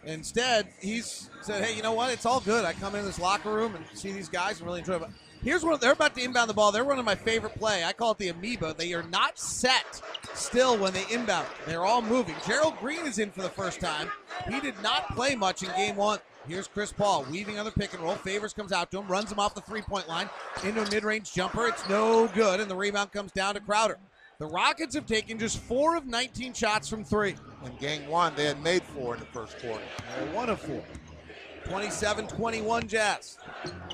And 0.04 0.14
instead, 0.14 0.68
he's 0.82 1.30
said, 1.42 1.64
hey, 1.64 1.74
you 1.74 1.84
know 1.84 1.94
what? 1.94 2.12
It's 2.12 2.26
all 2.26 2.42
good. 2.42 2.66
I 2.66 2.74
come 2.74 2.96
in 2.96 3.06
this 3.06 3.20
locker 3.20 3.54
room 3.54 3.76
and 3.76 3.86
see 3.98 4.12
these 4.12 4.28
guys 4.28 4.60
and 4.60 4.68
really 4.68 4.80
enjoy 4.80 4.96
it. 4.96 5.04
Here's 5.42 5.64
one. 5.64 5.80
They're 5.80 5.94
about 5.94 6.16
to 6.16 6.24
inbound 6.24 6.50
the 6.50 6.54
ball. 6.54 6.72
They're 6.72 6.84
running 6.84 7.06
my 7.06 7.16
favorite 7.16 7.56
play. 7.56 7.84
I 7.84 7.94
call 7.94 8.12
it 8.12 8.18
the 8.18 8.28
amoeba. 8.28 8.76
They 8.78 8.94
are 8.94 9.04
not 9.04 9.40
set 9.40 10.02
still 10.34 10.78
when 10.78 10.94
they 10.94 11.06
inbound. 11.10 11.48
They're 11.66 11.86
all 11.86 12.02
moving. 12.02 12.36
Gerald 12.46 12.78
Green 12.80 13.06
is 13.06 13.20
in 13.20 13.32
for 13.32 13.42
the 13.42 13.50
first 13.50 13.80
time. 13.80 14.10
He 14.50 14.60
did 14.60 14.76
not 14.84 15.16
play 15.16 15.36
much 15.36 15.64
in 15.64 15.70
game 15.78 15.96
one. 15.96 16.20
Here's 16.48 16.68
Chris 16.68 16.92
Paul 16.92 17.26
weaving 17.30 17.58
on 17.58 17.66
the 17.66 17.72
pick 17.72 17.94
and 17.94 18.04
roll. 18.04 18.16
Favors 18.16 18.54
comes 18.54 18.72
out 18.72 18.92
to 18.92 19.00
him, 19.00 19.08
runs 19.08 19.32
him 19.32 19.40
off 19.40 19.56
the 19.56 19.62
three 19.62 19.82
point 19.82 20.10
line 20.10 20.30
into 20.64 20.82
a 20.82 20.92
mid 20.92 21.04
range 21.04 21.34
jumper. 21.34 21.68
It's 21.68 21.88
no 21.88 22.28
good, 22.28 22.60
and 22.60 22.70
the 22.70 22.76
rebound 22.76 23.12
comes 23.12 23.32
down 23.32 23.54
to 23.54 23.62
Crowder. 23.62 23.98
The 24.40 24.46
Rockets 24.46 24.96
have 24.96 25.06
taken 25.06 25.38
just 25.38 25.60
four 25.60 25.96
of 25.96 26.06
19 26.06 26.54
shots 26.54 26.88
from 26.88 27.04
three. 27.04 27.36
In 27.66 27.76
game 27.76 28.08
one, 28.08 28.34
they 28.36 28.46
had 28.46 28.64
made 28.64 28.84
four 28.84 29.14
in 29.14 29.20
the 29.20 29.26
first 29.28 29.60
quarter. 29.60 29.84
one 30.34 30.50
of 30.50 30.62
four. 30.62 30.82
27 31.70 32.28
21 32.28 32.88
Jazz. 32.88 33.38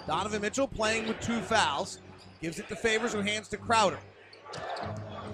Donovan 0.08 0.42
Mitchell 0.42 0.68
playing 0.68 1.08
with 1.08 1.20
two 1.20 1.42
fouls. 1.42 2.00
Gives 2.42 2.58
it 2.58 2.70
to 2.70 2.76
Favors, 2.76 3.12
who 3.12 3.20
hands 3.20 3.50
to 3.50 3.58
Crowder. 3.58 4.00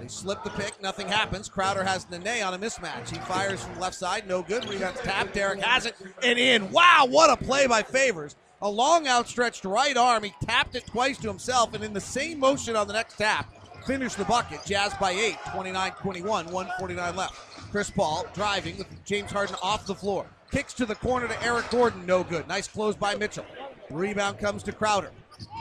They 0.00 0.08
slip 0.08 0.42
the 0.42 0.50
pick, 0.50 0.82
nothing 0.82 1.06
happens. 1.06 1.48
Crowder 1.48 1.84
has 1.84 2.10
Nene 2.10 2.42
on 2.42 2.54
a 2.54 2.58
mismatch. 2.58 3.10
He 3.10 3.18
fires 3.18 3.62
from 3.62 3.78
left 3.78 3.94
side, 3.94 4.26
no 4.26 4.42
good. 4.42 4.68
Rebound's 4.68 5.00
tapped. 5.00 5.34
Derrick 5.34 5.60
has 5.60 5.86
it 5.86 5.94
and 6.24 6.38
in. 6.38 6.72
Wow, 6.72 7.06
what 7.08 7.30
a 7.30 7.36
play 7.36 7.68
by 7.68 7.82
Favors. 7.82 8.34
A 8.62 8.68
long 8.68 9.06
outstretched 9.06 9.64
right 9.64 9.96
arm. 9.96 10.24
He 10.24 10.32
tapped 10.42 10.74
it 10.74 10.86
twice 10.86 11.18
to 11.18 11.28
himself, 11.28 11.74
and 11.74 11.84
in 11.84 11.92
the 11.92 12.00
same 12.00 12.40
motion 12.40 12.74
on 12.74 12.88
the 12.88 12.92
next 12.92 13.18
tap, 13.18 13.54
finished 13.86 14.18
the 14.18 14.24
bucket. 14.24 14.64
Jazz 14.64 14.92
by 14.94 15.12
eight, 15.12 15.36
29 15.52 15.92
21, 15.92 16.46
149 16.46 17.16
left. 17.16 17.34
Chris 17.70 17.90
Paul 17.90 18.26
driving 18.34 18.78
with 18.78 18.86
James 19.04 19.30
Harden 19.30 19.56
off 19.62 19.86
the 19.86 19.94
floor. 19.94 20.26
Kicks 20.52 20.74
to 20.74 20.84
the 20.84 20.94
corner 20.94 21.26
to 21.26 21.42
Eric 21.42 21.70
Gordon, 21.70 22.04
no 22.04 22.22
good. 22.22 22.46
Nice 22.46 22.68
close 22.68 22.94
by 22.94 23.14
Mitchell. 23.14 23.46
Rebound 23.90 24.38
comes 24.38 24.62
to 24.64 24.72
Crowder. 24.72 25.10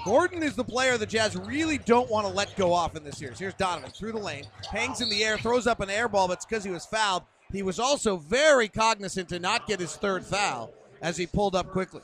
Gordon 0.04 0.44
is 0.44 0.56
the 0.56 0.66
player 0.66 0.98
the 0.98 1.06
Jazz 1.06 1.38
really 1.38 1.78
don't 1.78 2.12
want 2.12 2.28
to 2.28 2.34
let 2.34 2.56
go 2.58 2.74
off 2.74 2.98
in 2.98 3.04
this 3.06 3.18
series. 3.18 3.40
Here's 3.40 3.54
Donovan 3.54 3.90
through 3.92 4.12
the 4.12 4.20
lane, 4.20 4.44
hangs 4.70 5.00
in 5.00 5.10
the 5.10 5.24
air, 5.24 5.38
throws 5.38 5.66
up 5.66 5.80
an 5.80 5.90
air 5.90 6.10
ball, 6.10 6.28
but 6.28 6.34
it's 6.34 6.46
because 6.46 6.66
he 6.66 6.72
was 6.72 6.86
fouled. 6.86 7.24
He 7.54 7.64
was 7.64 7.80
also 7.80 8.18
very 8.18 8.68
cognizant 8.68 9.30
to 9.30 9.40
not 9.40 9.66
get 9.66 9.80
his 9.80 9.96
third 9.96 10.26
foul 10.26 10.72
as 11.02 11.16
he 11.16 11.26
pulled 11.26 11.56
up 11.56 11.72
quickly. 11.72 12.02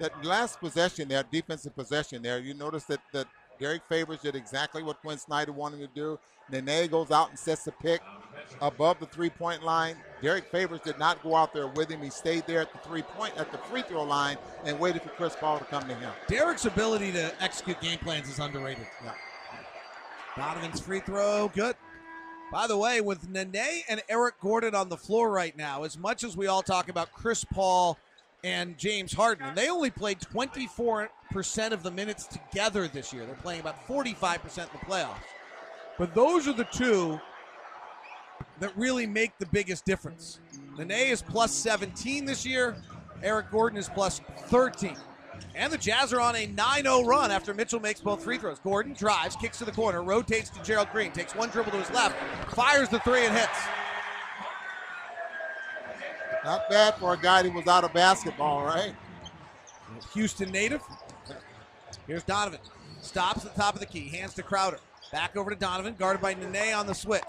That 0.00 0.24
last 0.24 0.58
possession 0.58 1.08
there, 1.08 1.24
defensive 1.30 1.74
possession 1.76 2.20
there, 2.20 2.40
you 2.40 2.54
notice 2.54 2.84
that, 2.84 3.00
that 3.12 3.26
Derrick 3.58 3.82
Favors 3.88 4.20
did 4.20 4.34
exactly 4.34 4.82
what 4.82 5.00
Quin 5.00 5.18
Snyder 5.18 5.52
wanted 5.52 5.78
to 5.78 5.88
do. 5.88 6.18
Nene 6.50 6.88
goes 6.88 7.10
out 7.10 7.30
and 7.30 7.38
sets 7.38 7.64
the 7.64 7.72
pick 7.72 8.00
above 8.60 9.00
the 9.00 9.06
three-point 9.06 9.64
line. 9.64 9.96
Derrick 10.22 10.44
Favors 10.44 10.80
did 10.80 10.98
not 10.98 11.22
go 11.22 11.34
out 11.34 11.52
there 11.52 11.66
with 11.66 11.90
him. 11.90 12.02
He 12.02 12.10
stayed 12.10 12.46
there 12.46 12.60
at 12.60 12.72
the 12.72 12.78
three-point 12.78 13.36
at 13.36 13.50
the 13.50 13.58
free 13.58 13.82
throw 13.82 14.04
line 14.04 14.36
and 14.64 14.78
waited 14.78 15.02
for 15.02 15.08
Chris 15.10 15.34
Paul 15.34 15.58
to 15.58 15.64
come 15.64 15.88
to 15.88 15.94
him. 15.94 16.10
Derrick's 16.28 16.64
ability 16.64 17.12
to 17.12 17.42
execute 17.42 17.80
game 17.80 17.98
plans 17.98 18.28
is 18.28 18.38
underrated. 18.38 18.86
Yeah. 19.04 19.12
Donovan's 20.36 20.80
free 20.80 21.00
throw, 21.00 21.48
good. 21.48 21.74
By 22.52 22.68
the 22.68 22.78
way, 22.78 23.00
with 23.00 23.28
Nene 23.28 23.82
and 23.88 24.02
Eric 24.08 24.36
Gordon 24.40 24.74
on 24.74 24.88
the 24.88 24.96
floor 24.96 25.30
right 25.30 25.56
now, 25.56 25.82
as 25.82 25.98
much 25.98 26.22
as 26.22 26.36
we 26.36 26.46
all 26.46 26.62
talk 26.62 26.88
about 26.88 27.12
Chris 27.12 27.44
Paul 27.44 27.98
and 28.46 28.78
James 28.78 29.12
Harden, 29.12 29.52
they 29.56 29.68
only 29.68 29.90
played 29.90 30.20
24% 30.20 31.08
of 31.72 31.82
the 31.82 31.90
minutes 31.90 32.28
together 32.28 32.86
this 32.86 33.12
year. 33.12 33.26
They're 33.26 33.34
playing 33.34 33.60
about 33.60 33.84
45% 33.88 34.58
in 34.58 34.64
the 34.72 34.86
playoffs. 34.86 35.16
But 35.98 36.14
those 36.14 36.46
are 36.46 36.52
the 36.52 36.68
two 36.70 37.20
that 38.60 38.72
really 38.76 39.04
make 39.04 39.36
the 39.40 39.46
biggest 39.46 39.84
difference. 39.84 40.38
Nene 40.78 40.92
is 40.92 41.22
plus 41.22 41.52
17 41.52 42.24
this 42.24 42.46
year. 42.46 42.76
Eric 43.20 43.50
Gordon 43.50 43.80
is 43.80 43.88
plus 43.88 44.20
13. 44.44 44.96
And 45.56 45.72
the 45.72 45.78
Jazz 45.78 46.12
are 46.12 46.20
on 46.20 46.36
a 46.36 46.46
9 46.46 46.82
0 46.84 47.02
run 47.02 47.32
after 47.32 47.52
Mitchell 47.52 47.80
makes 47.80 48.00
both 48.00 48.22
free 48.22 48.38
throws. 48.38 48.60
Gordon 48.60 48.92
drives, 48.92 49.34
kicks 49.34 49.58
to 49.58 49.64
the 49.64 49.72
corner, 49.72 50.04
rotates 50.04 50.50
to 50.50 50.62
Gerald 50.62 50.88
Green, 50.92 51.10
takes 51.10 51.34
one 51.34 51.48
dribble 51.48 51.72
to 51.72 51.78
his 51.78 51.90
left, 51.90 52.14
fires 52.54 52.88
the 52.90 53.00
three, 53.00 53.26
and 53.26 53.36
hits. 53.36 53.58
Not 56.46 56.70
bad 56.70 56.94
for 56.94 57.12
a 57.12 57.16
guy 57.16 57.42
who 57.42 57.50
was 57.50 57.66
out 57.66 57.82
of 57.82 57.92
basketball, 57.92 58.64
right? 58.64 58.94
Houston 60.14 60.52
native. 60.52 60.80
Here's 62.06 62.22
Donovan. 62.22 62.60
Stops 63.00 63.44
at 63.44 63.52
the 63.52 63.60
top 63.60 63.74
of 63.74 63.80
the 63.80 63.86
key, 63.86 64.08
hands 64.08 64.32
to 64.34 64.44
Crowder. 64.44 64.78
Back 65.10 65.36
over 65.36 65.50
to 65.50 65.56
Donovan, 65.56 65.96
guarded 65.98 66.22
by 66.22 66.34
Nene 66.34 66.72
on 66.72 66.86
the 66.86 66.94
switch. 66.94 67.24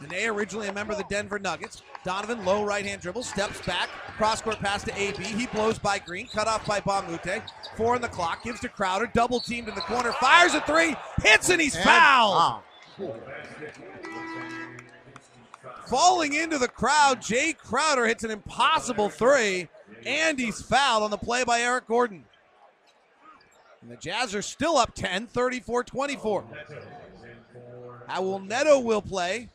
Nene, 0.00 0.30
originally 0.30 0.68
a 0.68 0.72
member 0.72 0.92
of 0.92 0.98
the 0.98 1.04
Denver 1.10 1.38
Nuggets. 1.38 1.82
Donovan, 2.02 2.46
low 2.46 2.64
right 2.64 2.84
hand 2.84 3.02
dribble, 3.02 3.24
steps 3.24 3.60
back, 3.66 3.90
cross 4.16 4.40
court 4.40 4.58
pass 4.58 4.82
to 4.84 4.98
AB. 4.98 5.22
He 5.22 5.46
blows 5.48 5.78
by 5.78 5.98
Green, 5.98 6.26
cut 6.26 6.48
off 6.48 6.66
by 6.66 6.80
Mbah. 6.80 7.42
Four 7.76 7.94
on 7.94 8.00
the 8.00 8.08
clock, 8.08 8.42
gives 8.42 8.60
to 8.60 8.70
Crowder, 8.70 9.10
double 9.12 9.40
teamed 9.40 9.68
in 9.68 9.74
the 9.74 9.82
corner, 9.82 10.12
fires 10.12 10.54
a 10.54 10.62
three, 10.62 10.96
hits, 11.22 11.50
and 11.50 11.60
he's 11.60 11.76
and, 11.76 11.84
fouled. 11.84 12.62
Falling 15.86 16.34
into 16.34 16.58
the 16.58 16.68
crowd, 16.68 17.20
Jae 17.20 17.56
Crowder 17.56 18.06
hits 18.06 18.24
an 18.24 18.30
impossible 18.30 19.08
three, 19.08 19.68
and 20.06 20.38
he's 20.38 20.62
fouled 20.62 21.02
on 21.02 21.10
the 21.10 21.18
play 21.18 21.44
by 21.44 21.60
Eric 21.60 21.86
Gordon. 21.86 22.24
And 23.82 23.90
the 23.90 23.96
Jazz 23.96 24.34
are 24.34 24.42
still 24.42 24.76
up 24.76 24.94
10, 24.94 25.26
34 25.26 25.84
24. 25.84 26.44
Raul 28.08 28.46
Neto 28.46 28.78
will 28.78 29.02
play 29.02 29.48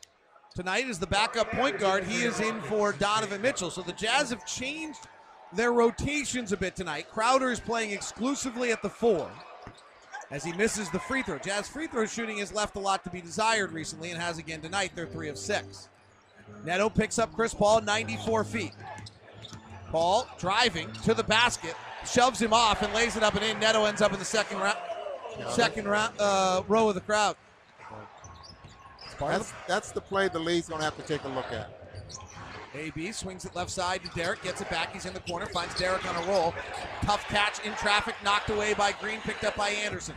tonight 0.54 0.86
as 0.88 0.98
the 0.98 1.06
backup 1.06 1.50
point 1.52 1.78
guard. 1.78 2.04
He 2.04 2.24
is 2.24 2.40
in 2.40 2.60
for 2.62 2.92
Donovan 2.92 3.40
Mitchell. 3.40 3.70
So 3.70 3.82
the 3.82 3.92
Jazz 3.92 4.30
have 4.30 4.44
changed 4.46 5.00
their 5.52 5.72
rotations 5.72 6.52
a 6.52 6.56
bit 6.56 6.76
tonight. 6.76 7.08
Crowder 7.10 7.50
is 7.50 7.60
playing 7.60 7.92
exclusively 7.92 8.70
at 8.70 8.82
the 8.82 8.90
four 8.90 9.30
as 10.30 10.44
he 10.44 10.52
misses 10.52 10.90
the 10.90 10.98
free 10.98 11.22
throw. 11.22 11.38
Jazz 11.38 11.68
free 11.68 11.86
throw 11.86 12.06
shooting 12.06 12.38
has 12.38 12.52
left 12.52 12.76
a 12.76 12.80
lot 12.80 13.04
to 13.04 13.10
be 13.10 13.20
desired 13.20 13.72
recently 13.72 14.10
and 14.10 14.20
has 14.20 14.38
again 14.38 14.60
tonight. 14.60 14.92
They're 14.94 15.06
three 15.06 15.28
of 15.28 15.38
six. 15.38 15.88
Neto 16.64 16.88
picks 16.88 17.18
up 17.18 17.32
Chris 17.34 17.54
Paul 17.54 17.80
94 17.82 18.44
feet. 18.44 18.72
Paul 19.90 20.28
driving 20.38 20.92
to 21.04 21.14
the 21.14 21.24
basket, 21.24 21.74
shoves 22.06 22.40
him 22.40 22.52
off 22.52 22.82
and 22.82 22.92
lays 22.92 23.16
it 23.16 23.22
up 23.22 23.34
and 23.34 23.44
in. 23.44 23.58
Neto 23.58 23.84
ends 23.84 24.02
up 24.02 24.12
in 24.12 24.18
the 24.18 24.24
second 24.24 24.58
round, 24.58 24.78
second 25.50 25.88
round, 25.88 26.14
uh, 26.18 26.62
row 26.68 26.88
of 26.88 26.94
the 26.94 27.00
crowd. 27.00 27.36
That's, 29.18 29.52
that's 29.66 29.92
the 29.92 30.00
play 30.00 30.28
the 30.28 30.38
league's 30.38 30.68
going 30.68 30.78
to 30.80 30.84
have 30.84 30.96
to 30.96 31.02
take 31.02 31.24
a 31.24 31.28
look 31.28 31.50
at. 31.52 31.74
AB 32.74 33.12
swings 33.12 33.44
it 33.44 33.56
left 33.56 33.70
side 33.70 34.04
to 34.04 34.10
Derrick, 34.10 34.42
gets 34.42 34.60
it 34.60 34.70
back. 34.70 34.92
He's 34.92 35.06
in 35.06 35.14
the 35.14 35.20
corner, 35.20 35.46
finds 35.46 35.74
Derrick 35.74 36.06
on 36.08 36.22
a 36.22 36.26
roll. 36.30 36.54
Tough 37.02 37.26
catch 37.28 37.64
in 37.64 37.72
traffic, 37.74 38.14
knocked 38.22 38.50
away 38.50 38.74
by 38.74 38.92
Green, 38.92 39.20
picked 39.20 39.44
up 39.44 39.56
by 39.56 39.70
Anderson. 39.70 40.14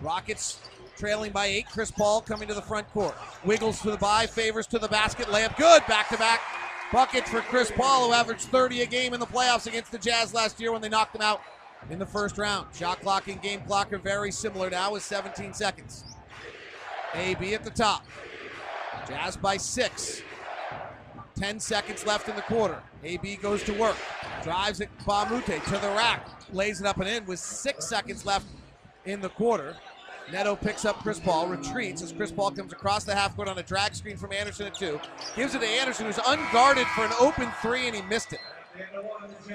Rockets 0.00 0.60
trailing 1.00 1.32
by 1.32 1.46
eight. 1.46 1.66
Chris 1.68 1.90
Paul 1.90 2.20
coming 2.20 2.46
to 2.46 2.54
the 2.54 2.62
front 2.62 2.88
court. 2.90 3.14
Wiggles 3.44 3.80
to 3.80 3.90
the 3.90 3.96
by, 3.96 4.26
favors 4.26 4.66
to 4.68 4.78
the 4.78 4.88
basket, 4.88 5.26
layup 5.26 5.56
good. 5.56 5.84
Back 5.86 6.10
to 6.10 6.18
back 6.18 6.40
buckets 6.92 7.30
for 7.30 7.40
Chris 7.40 7.70
Paul, 7.70 8.08
who 8.08 8.12
averaged 8.12 8.42
30 8.42 8.82
a 8.82 8.86
game 8.86 9.14
in 9.14 9.20
the 9.20 9.26
playoffs 9.26 9.66
against 9.66 9.92
the 9.92 9.98
Jazz 9.98 10.34
last 10.34 10.60
year 10.60 10.72
when 10.72 10.82
they 10.82 10.88
knocked 10.88 11.12
them 11.12 11.22
out 11.22 11.40
in 11.88 11.98
the 11.98 12.06
first 12.06 12.38
round. 12.38 12.66
Shot 12.74 13.00
clock 13.00 13.28
and 13.28 13.40
game 13.40 13.60
clock 13.62 13.92
are 13.92 13.98
very 13.98 14.30
similar 14.30 14.70
now 14.70 14.92
with 14.92 15.02
17 15.02 15.54
seconds. 15.54 16.04
AB 17.14 17.54
at 17.54 17.64
the 17.64 17.70
top. 17.70 18.04
Jazz 19.08 19.36
by 19.36 19.56
six. 19.56 20.22
10 21.36 21.58
seconds 21.58 22.04
left 22.06 22.28
in 22.28 22.36
the 22.36 22.42
quarter. 22.42 22.82
AB 23.02 23.36
goes 23.36 23.62
to 23.64 23.72
work. 23.72 23.96
Drives 24.42 24.80
it 24.80 24.90
a 25.08 25.40
to 25.40 25.78
the 25.78 25.92
rack. 25.96 26.28
Lays 26.52 26.80
it 26.80 26.86
up 26.86 26.98
and 26.98 27.08
in 27.08 27.24
with 27.24 27.38
six 27.38 27.88
seconds 27.88 28.26
left 28.26 28.46
in 29.06 29.20
the 29.20 29.30
quarter. 29.30 29.76
Neto 30.32 30.54
picks 30.54 30.84
up 30.84 30.96
Chris 30.98 31.18
Paul, 31.18 31.48
retreats 31.48 32.02
as 32.02 32.12
Chris 32.12 32.30
Paul 32.30 32.52
comes 32.52 32.72
across 32.72 33.04
the 33.04 33.14
half 33.14 33.34
court 33.34 33.48
on 33.48 33.58
a 33.58 33.62
drag 33.62 33.94
screen 33.94 34.16
from 34.16 34.32
Anderson 34.32 34.66
at 34.66 34.74
two. 34.74 35.00
Gives 35.34 35.54
it 35.54 35.60
to 35.60 35.66
Anderson, 35.66 36.06
who's 36.06 36.18
unguarded 36.18 36.86
for 36.88 37.04
an 37.04 37.12
open 37.20 37.50
three, 37.60 37.86
and 37.86 37.96
he 37.96 38.02
missed 38.02 38.32
it. 38.32 38.40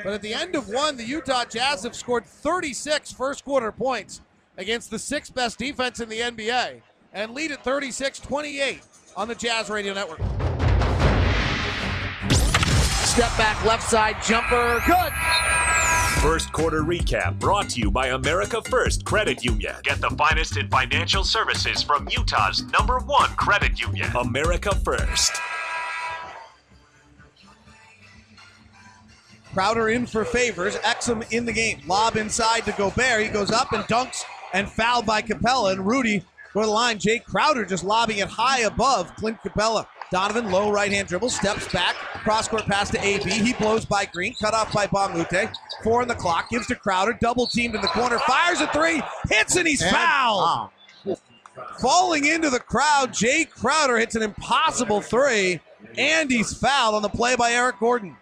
But 0.03 0.13
at 0.13 0.21
the 0.21 0.33
end 0.33 0.55
of 0.55 0.67
one, 0.67 0.97
the 0.97 1.03
Utah 1.03 1.45
Jazz 1.45 1.83
have 1.83 1.95
scored 1.95 2.25
36 2.25 3.11
first 3.13 3.45
quarter 3.45 3.71
points 3.71 4.21
against 4.57 4.91
the 4.91 4.99
sixth 4.99 5.33
best 5.33 5.57
defense 5.57 5.99
in 5.99 6.09
the 6.09 6.19
NBA 6.19 6.81
and 7.13 7.33
lead 7.33 7.51
at 7.51 7.63
36 7.63 8.19
28 8.19 8.81
on 9.15 9.27
the 9.27 9.35
Jazz 9.35 9.69
Radio 9.69 9.93
Network. 9.93 10.19
Step 13.15 13.37
back 13.37 13.63
left 13.63 13.83
side 13.83 14.17
jumper. 14.21 14.81
Good. 14.85 15.64
First 16.25 16.51
quarter 16.51 16.81
recap 16.81 17.37
brought 17.37 17.69
to 17.69 17.79
you 17.79 17.91
by 17.91 18.07
America 18.07 18.59
First 18.63 19.05
Credit 19.05 19.45
Union. 19.45 19.75
Get 19.83 20.01
the 20.01 20.09
finest 20.09 20.57
in 20.57 20.67
financial 20.69 21.23
services 21.23 21.83
from 21.83 22.09
Utah's 22.09 22.63
number 22.71 22.97
one 22.97 23.29
credit 23.35 23.79
union, 23.79 24.09
America 24.15 24.73
First. 24.73 25.33
Crowder 29.53 29.89
in 29.89 30.07
for 30.07 30.25
favors. 30.25 30.75
Exum 30.77 31.31
in 31.31 31.45
the 31.45 31.53
game. 31.53 31.81
Lob 31.85 32.15
inside 32.15 32.65
to 32.65 32.71
Gobert. 32.71 33.21
He 33.21 33.29
goes 33.29 33.51
up 33.51 33.71
and 33.71 33.83
dunks 33.83 34.23
and 34.51 34.67
fouled 34.67 35.05
by 35.05 35.21
Capella. 35.21 35.73
And 35.73 35.85
Rudy 35.85 36.23
for 36.51 36.65
the 36.65 36.71
line. 36.71 36.97
Jake 36.97 37.23
Crowder 37.25 37.65
just 37.65 37.83
lobbing 37.83 38.17
it 38.17 38.27
high 38.27 38.61
above 38.61 39.15
Clint 39.15 39.37
Capela. 39.43 39.85
Donovan, 40.11 40.51
low 40.51 40.71
right 40.71 40.91
hand 40.91 41.07
dribble, 41.07 41.29
steps 41.29 41.71
back, 41.71 41.95
cross 41.95 42.47
court 42.47 42.65
pass 42.65 42.89
to 42.91 43.03
AB. 43.03 43.29
He 43.29 43.53
blows 43.53 43.85
by 43.85 44.05
Green, 44.05 44.35
cut 44.35 44.53
off 44.53 44.71
by 44.71 44.85
a 44.85 45.49
Four 45.83 46.01
on 46.01 46.07
the 46.07 46.15
clock, 46.15 46.49
gives 46.49 46.67
to 46.67 46.75
Crowder, 46.75 47.17
double 47.19 47.47
teamed 47.47 47.75
in 47.75 47.81
the 47.81 47.87
corner, 47.87 48.19
fires 48.19 48.61
a 48.61 48.67
three, 48.67 49.01
hits 49.29 49.55
and 49.55 49.67
he's 49.67 49.81
and, 49.81 49.91
fouled. 49.91 50.69
Falling 51.79 52.25
into 52.25 52.49
the 52.49 52.59
crowd, 52.59 53.11
Jae 53.11 53.49
Crowder 53.49 53.97
hits 53.97 54.15
an 54.15 54.21
impossible 54.21 55.01
three, 55.01 55.59
and 55.97 56.29
he's 56.29 56.53
fouled 56.53 56.95
on 56.95 57.01
the 57.01 57.09
play 57.09 57.35
by 57.35 57.51
Eric 57.51 57.79
Gordon. 57.79 58.15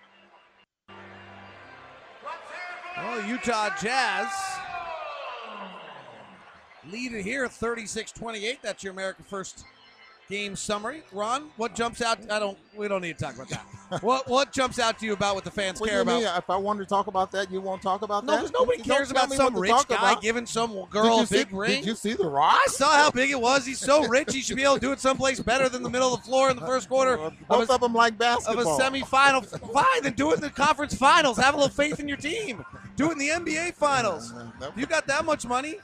Well, 2.97 3.27
Utah 3.27 3.69
Jazz 3.81 4.27
lead 6.91 7.13
it 7.13 7.23
here 7.23 7.47
36 7.47 8.11
28. 8.11 8.59
That's 8.61 8.83
your 8.83 8.93
America 8.93 9.23
First 9.23 9.65
game 10.33 10.55
summary. 10.55 11.03
Ron, 11.11 11.49
what 11.57 11.75
jumps 11.75 12.01
out? 12.01 12.17
I 12.31 12.39
don't. 12.39 12.57
We 12.75 12.87
don't 12.87 13.01
need 13.01 13.19
to 13.19 13.23
talk 13.23 13.35
about 13.35 13.49
that. 13.49 14.01
what 14.03 14.27
What 14.27 14.51
jumps 14.51 14.79
out 14.79 14.97
to 14.99 15.05
you 15.05 15.13
about 15.13 15.35
what 15.35 15.43
the 15.43 15.51
fans 15.51 15.79
What 15.79 15.91
care 15.91 15.99
you 15.99 16.05
mean? 16.05 16.23
about? 16.23 16.39
If 16.39 16.49
I 16.49 16.55
wanted 16.57 16.79
to 16.79 16.85
talk 16.87 17.05
about 17.05 17.31
that, 17.33 17.51
you 17.51 17.61
won't 17.61 17.83
talk 17.83 18.01
about 18.01 18.25
No, 18.25 18.31
that. 18.33 18.37
because 18.39 18.51
nobody 18.51 18.79
You 18.79 18.83
cares 18.83 19.11
about 19.11 19.31
some 19.31 19.55
rich 19.55 19.71
guy 19.87 20.11
about. 20.11 20.21
giving 20.23 20.47
some 20.47 20.85
girl 20.89 21.19
a 21.19 21.27
see, 21.27 21.43
big 21.43 21.53
ring. 21.53 21.69
Did 21.81 21.85
you 21.85 21.93
see 21.95 22.13
the 22.13 22.27
rock? 22.27 22.59
I 22.65 22.71
saw 22.71 22.89
how 22.93 23.11
big 23.11 23.29
it 23.29 23.39
was. 23.39 23.63
He's 23.65 23.79
so 23.79 24.07
rich, 24.07 24.33
he 24.33 24.41
should 24.41 24.55
be 24.55 24.63
able 24.63 24.75
to 24.75 24.79
do 24.79 24.91
it 24.91 24.99
someplace 24.99 25.39
better 25.39 25.69
than 25.69 25.83
the 25.83 25.89
middle 25.89 26.15
of 26.15 26.21
the 26.23 26.27
floor 26.27 26.49
in 26.49 26.55
the 26.55 26.65
first 26.65 26.89
quarter 26.89 27.13
of 27.19 27.33
Both 27.47 27.69
a, 27.69 27.73
of 27.73 27.81
them 27.81 27.93
like 27.93 28.17
basketball 28.17 28.79
of 28.79 28.79
a 28.79 28.83
semifinal. 28.83 29.45
Fine, 29.71 30.01
then 30.01 30.13
do 30.13 30.31
it 30.31 30.35
in 30.35 30.41
the 30.41 30.49
conference 30.49 30.95
finals. 30.95 31.37
Have 31.37 31.53
a 31.53 31.57
little 31.57 31.71
faith 31.71 31.99
in 31.99 32.07
your 32.07 32.17
team. 32.17 32.65
Do 32.95 33.09
it 33.09 33.13
in 33.13 33.17
the 33.19 33.27
NBA 33.29 33.75
finals. 33.75 34.33
You 34.75 34.87
got 34.87 35.05
that 35.05 35.25
much 35.25 35.45
money? 35.45 35.75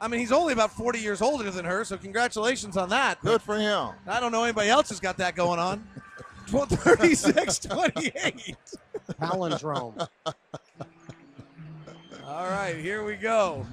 I 0.00 0.06
mean, 0.08 0.20
he's 0.20 0.32
only 0.32 0.52
about 0.52 0.70
40 0.72 1.00
years 1.00 1.20
older 1.20 1.50
than 1.50 1.64
her, 1.64 1.84
so 1.84 1.96
congratulations 1.96 2.76
on 2.76 2.88
that. 2.90 3.20
Good 3.20 3.42
for 3.42 3.58
him. 3.58 3.90
I 4.06 4.20
don't 4.20 4.30
know 4.30 4.44
anybody 4.44 4.68
else 4.68 4.90
who's 4.90 5.00
got 5.00 5.16
that 5.18 5.34
going 5.34 5.58
on. 5.58 5.86
36 6.48 7.58
28. 7.60 8.56
Palindrome. 9.20 10.08
All 12.24 12.48
right, 12.50 12.76
here 12.76 13.04
we 13.04 13.16
go. 13.16 13.66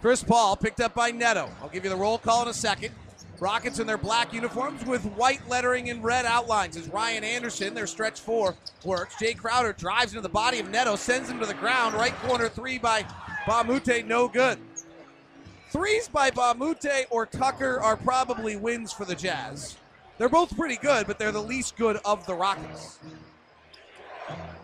Chris 0.00 0.22
Paul 0.22 0.56
picked 0.56 0.80
up 0.80 0.94
by 0.94 1.10
Neto. 1.10 1.48
I'll 1.62 1.68
give 1.68 1.84
you 1.84 1.90
the 1.90 1.96
roll 1.96 2.18
call 2.18 2.42
in 2.42 2.48
a 2.48 2.54
second. 2.54 2.92
Rockets 3.40 3.78
in 3.78 3.86
their 3.86 3.98
black 3.98 4.32
uniforms 4.32 4.84
with 4.86 5.04
white 5.12 5.46
lettering 5.48 5.90
and 5.90 6.02
red 6.04 6.24
outlines 6.24 6.76
as 6.76 6.88
Ryan 6.88 7.24
Anderson, 7.24 7.74
their 7.74 7.86
stretch 7.86 8.20
four, 8.20 8.54
works. 8.84 9.16
Jae 9.16 9.36
Crowder 9.36 9.72
drives 9.72 10.12
into 10.12 10.22
the 10.22 10.28
body 10.28 10.60
of 10.60 10.70
Neto, 10.70 10.96
sends 10.96 11.28
him 11.28 11.40
to 11.40 11.46
the 11.46 11.54
ground. 11.54 11.94
Right 11.94 12.14
corner 12.22 12.48
three 12.48 12.78
by 12.78 13.02
Mbah 13.46 13.62
a 13.62 13.64
Moute, 13.64 14.06
no 14.06 14.28
good. 14.28 14.58
Threes 15.74 16.06
by 16.06 16.30
Mbah 16.30 16.52
a 16.52 16.54
Moute 16.54 17.06
or 17.10 17.26
Tucker 17.26 17.80
are 17.80 17.96
probably 17.96 18.54
wins 18.54 18.92
for 18.92 19.04
the 19.04 19.16
Jazz. 19.16 19.76
They're 20.18 20.28
both 20.28 20.56
pretty 20.56 20.76
good, 20.76 21.08
but 21.08 21.18
they're 21.18 21.32
the 21.32 21.42
least 21.42 21.74
good 21.74 21.98
of 22.04 22.24
the 22.26 22.34
Rockets. 22.34 23.00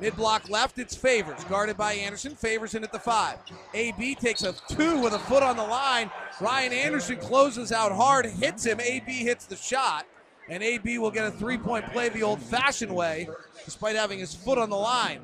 Mid 0.01 0.15
block 0.15 0.49
left, 0.49 0.79
it's 0.79 0.95
Favors, 0.95 1.43
guarded 1.47 1.77
by 1.77 1.95
Anderson. 1.95 2.37
Favors 2.37 2.77
in 2.77 2.85
at 2.85 2.93
the 2.93 2.99
five. 3.01 3.39
AB 3.75 4.15
takes 4.15 4.45
a 4.45 4.55
two 4.69 5.03
with 5.03 5.13
a 5.13 5.19
foot 5.19 5.43
on 5.43 5.57
the 5.57 5.65
line. 5.65 6.13
Ryan 6.41 6.73
Anderson 6.73 7.17
closes 7.17 7.73
out 7.73 7.91
hard, 7.91 8.25
hits 8.27 8.65
him. 8.65 8.79
AB 8.79 9.11
hits 9.11 9.47
the 9.47 9.57
shot, 9.57 10.07
and 10.49 10.63
AB 10.63 11.01
will 11.01 11.11
get 11.11 11.27
a 11.27 11.33
three 11.33 11.59
point 11.59 11.91
play 11.91 12.09
the 12.09 12.23
old 12.23 12.41
fashioned 12.41 12.95
way, 12.95 13.29
despite 13.65 13.97
having 13.97 14.21
his 14.21 14.33
foot 14.33 14.59
on 14.59 14.71
the 14.71 14.77
line. 14.77 15.23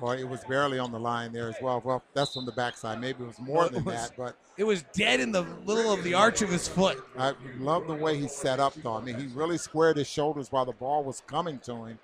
Well, 0.00 0.12
it 0.12 0.24
was 0.28 0.42
barely 0.44 0.78
on 0.78 0.90
the 0.90 0.98
line 0.98 1.32
there 1.32 1.48
as 1.48 1.54
well. 1.62 1.80
Well, 1.84 2.02
that's 2.14 2.34
from 2.34 2.46
the 2.46 2.52
backside. 2.52 3.00
Maybe 3.00 3.22
it 3.22 3.26
was 3.28 3.38
more 3.38 3.58
Well, 3.58 3.66
it 3.66 3.72
than 3.74 3.84
was- 3.84 3.94
that, 4.08 4.16
but 4.16 4.36
It 4.56 4.64
was 4.64 4.82
dead 4.92 5.18
in 5.20 5.32
the 5.32 5.42
middle 5.42 5.92
of 5.92 6.02
the 6.04 6.14
arch 6.14 6.40
of 6.42 6.48
his 6.48 6.66
foot. 6.68 7.02
I 7.18 7.34
love 7.58 7.86
the 7.88 7.94
way 7.94 8.16
he 8.18 8.28
set 8.28 8.60
up, 8.60 8.74
though. 8.74 8.94
I 8.96 9.00
mean, 9.00 9.16
he 9.18 9.26
really 9.28 9.58
squared 9.58 9.96
his 9.96 10.06
shoulders 10.08 10.50
while 10.52 10.64
the 10.64 10.72
ball 10.72 11.02
was 11.04 11.22
coming 11.26 11.58
to 11.60 11.84
him 11.86 11.98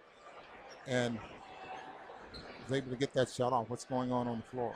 and 0.87 1.18
was 2.68 2.76
able 2.76 2.90
to 2.90 2.96
get 2.96 3.12
that 3.14 3.29
shot 3.31 3.53
off. 3.53 3.68
What's 3.70 3.85
going 3.85 4.11
on 4.12 4.26
on 4.29 4.38
the 4.38 4.42
floor? 4.50 4.74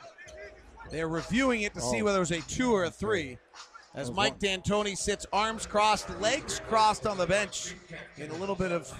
They're 0.91 1.07
reviewing 1.09 1.61
it 1.63 1.73
to 1.73 1.81
see 1.81 2.01
Oh. 2.01 2.05
whether 2.05 2.17
it 2.17 2.21
was 2.21 2.31
a 2.31 2.41
two 2.41 2.73
or 2.73 2.83
a 2.85 2.91
three. 2.91 3.39
As 3.93 4.11
Mike 4.11 4.39
D'Antoni 4.39 4.95
sits 4.97 5.25
arms 5.31 5.65
crossed, 5.65 6.09
legs 6.19 6.59
crossed 6.67 7.07
on 7.07 7.17
the 7.17 7.25
bench 7.25 7.75
in 8.17 8.29
a 8.29 8.35
little 8.35 8.55
bit 8.55 8.71
of 8.73 8.93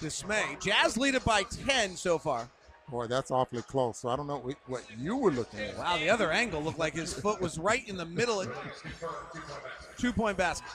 dismay. 0.00 0.56
Jazz 0.60 0.96
lead 0.98 1.14
it 1.14 1.24
by 1.24 1.42
10 1.44 1.96
so 1.96 2.18
far. 2.18 2.48
Boy, 2.88 3.06
that's 3.06 3.30
awfully 3.30 3.62
close. 3.62 3.98
So 3.98 4.08
I 4.10 4.16
don't 4.16 4.26
know 4.26 4.38
what- 4.66 4.82
you 4.98 5.16
were 5.16 5.30
looking 5.30 5.60
at. 5.60 5.76
Wow, 5.78 5.96
the 5.96 6.10
other 6.10 6.30
angle 6.30 6.62
looked 6.62 6.78
like 6.78 6.94
his 6.94 7.12
foot 7.14 7.40
was 7.40 7.58
right 7.58 7.86
in 7.88 7.96
the 7.96 8.04
middle. 8.04 8.40
of 8.42 8.54
Two 9.98 10.12
point 10.12 10.36
basket. 10.36 10.68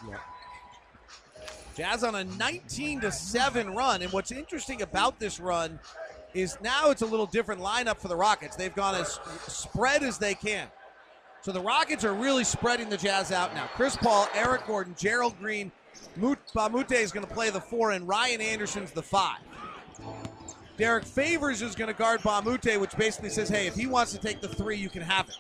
Jazz 1.78 2.04
on 2.04 2.16
a 2.16 2.24
19 2.24 3.02
to 3.02 3.12
7 3.12 3.76
run. 3.76 4.02
And 4.02 4.12
what's 4.12 4.32
interesting 4.32 4.82
about 4.82 5.20
this 5.20 5.40
run 5.40 5.80
is 6.34 6.58
now 6.62 6.90
it's 6.90 7.02
a 7.04 7.06
little 7.06 7.26
different 7.26 7.62
lineup 7.62 7.98
for 7.98 8.08
the 8.08 8.16
Rockets. 8.16 8.56
They've 8.56 8.76
gone 8.76 8.96
as 8.96 9.20
spread 9.48 10.04
as 10.04 10.18
they 10.18 10.34
can. 10.34 10.68
So 11.42 11.52
the 11.54 11.62
Rockets 11.62 12.04
are 12.04 12.14
really 12.14 12.44
spreading 12.44 12.90
the 12.90 12.98
Jazz 12.98 13.32
out 13.32 13.54
now. 13.54 13.68
Chris 13.76 13.96
Paul, 13.96 14.28
Eric 14.34 14.68
Gordon, 14.68 14.94
Gerald 14.98 15.40
Green, 15.40 15.72
Mut- 16.18 16.40
Mbah 16.54 16.66
a 16.66 16.70
Moute 16.70 16.92
is 16.92 17.12
going 17.14 17.26
to 17.26 17.34
play 17.34 17.50
the 17.50 17.62
four, 17.62 17.92
and 17.92 18.06
Ryan 18.08 18.42
Anderson's 18.42 18.92
the 18.92 19.02
five. 19.02 19.40
Derrick 20.80 21.04
Favors 21.04 21.62
is 21.62 21.76
going 21.76 21.90
to 21.90 21.94
guard 21.94 22.22
Mbah 22.22 22.40
a 22.40 22.42
Moute, 22.42 22.80
which 22.80 22.96
basically 22.96 23.30
says, 23.30 23.50
hey, 23.50 23.68
if 23.68 23.76
he 23.76 23.86
wants 23.86 24.14
to 24.14 24.18
take 24.18 24.40
the 24.40 24.48
three, 24.48 24.78
you 24.78 24.90
can 24.90 25.02
have 25.02 25.28
it. 25.28 25.36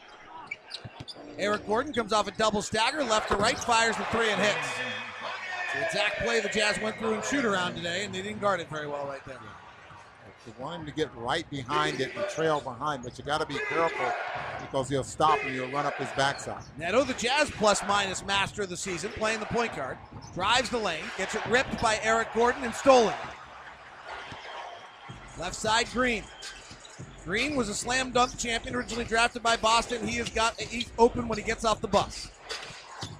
Eric 1.37 1.65
Gordon 1.65 1.93
comes 1.93 2.11
off 2.11 2.27
a 2.27 2.31
double 2.31 2.61
stagger, 2.61 3.05
left 3.05 3.29
to 3.29 3.37
right, 3.37 3.57
fires 3.57 3.95
the 3.95 4.03
three 4.11 4.29
and 4.29 4.41
hits. 4.41 4.67
The 5.73 5.85
exact 5.85 6.19
play 6.19 6.41
the 6.41 6.49
Jazz 6.49 6.77
went 6.81 6.97
through 6.97 7.13
in 7.13 7.21
shoot 7.21 7.45
around 7.45 7.75
today, 7.75 8.03
and 8.03 8.13
they 8.13 8.21
didn't 8.21 8.41
guard 8.41 8.59
it 8.59 8.69
very 8.69 8.85
well 8.85 9.07
right 9.07 9.23
there. 9.23 9.37
You 10.45 10.53
want 10.59 10.81
him 10.81 10.85
to 10.87 10.91
get 10.91 11.09
right 11.15 11.49
behind 11.49 12.01
it 12.01 12.11
and 12.17 12.27
trail 12.27 12.59
behind, 12.59 13.03
but 13.03 13.17
you 13.17 13.23
got 13.23 13.39
to 13.39 13.45
be 13.45 13.59
careful 13.69 14.11
because 14.59 14.89
he'll 14.89 15.05
stop 15.05 15.39
and 15.45 15.55
you'll 15.55 15.71
run 15.71 15.85
up 15.85 15.95
his 15.95 16.09
backside. 16.17 16.63
Neto, 16.77 17.05
the 17.05 17.13
Jazz 17.13 17.49
plus 17.51 17.81
minus 17.87 18.25
master 18.25 18.63
of 18.63 18.69
the 18.69 18.75
season, 18.75 19.09
playing 19.11 19.39
the 19.39 19.45
point 19.45 19.73
guard, 19.73 19.97
drives 20.33 20.69
the 20.69 20.77
lane, 20.77 21.03
gets 21.17 21.33
it 21.33 21.45
ripped 21.45 21.81
by 21.81 21.97
Eric 22.03 22.27
Gordon 22.33 22.65
and 22.65 22.73
stolen. 22.73 23.13
Left 25.39 25.55
side, 25.55 25.87
Green. 25.93 26.23
Green 27.23 27.55
was 27.55 27.69
a 27.69 27.73
slam 27.73 28.11
dunk 28.11 28.37
champion, 28.37 28.75
originally 28.75 29.05
drafted 29.05 29.41
by 29.41 29.55
Boston. 29.55 30.05
He 30.05 30.17
has 30.17 30.29
got 30.29 30.59
he's 30.59 30.91
open 30.97 31.27
when 31.27 31.37
he 31.37 31.43
gets 31.43 31.63
off 31.63 31.79
the 31.79 31.87
bus. 31.87 32.29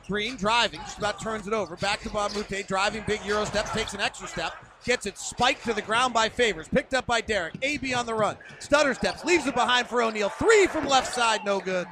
Green 0.07 0.35
driving, 0.35 0.79
just 0.81 0.97
about 0.97 1.21
turns 1.21 1.47
it 1.47 1.53
over. 1.53 1.75
Back 1.77 2.01
to 2.01 2.09
Bob 2.09 2.33
Mute, 2.33 2.67
driving 2.67 3.03
big 3.07 3.23
Euro 3.25 3.45
step, 3.45 3.71
takes 3.71 3.93
an 3.93 4.01
extra 4.01 4.27
step, 4.27 4.53
gets 4.83 5.05
it 5.05 5.17
spiked 5.17 5.63
to 5.65 5.73
the 5.73 5.81
ground 5.81 6.13
by 6.13 6.27
Favors, 6.27 6.67
picked 6.67 6.93
up 6.93 7.05
by 7.05 7.21
Derrick. 7.21 7.53
AB 7.61 7.93
on 7.93 8.05
the 8.05 8.13
run, 8.13 8.35
stutter 8.57 8.93
steps, 8.93 9.23
leaves 9.23 9.45
it 9.45 9.53
behind 9.53 9.87
for 9.87 10.01
O'Neale. 10.01 10.29
Three 10.29 10.67
from 10.67 10.87
left 10.87 11.13
side, 11.13 11.45
no 11.45 11.59
good. 11.59 11.87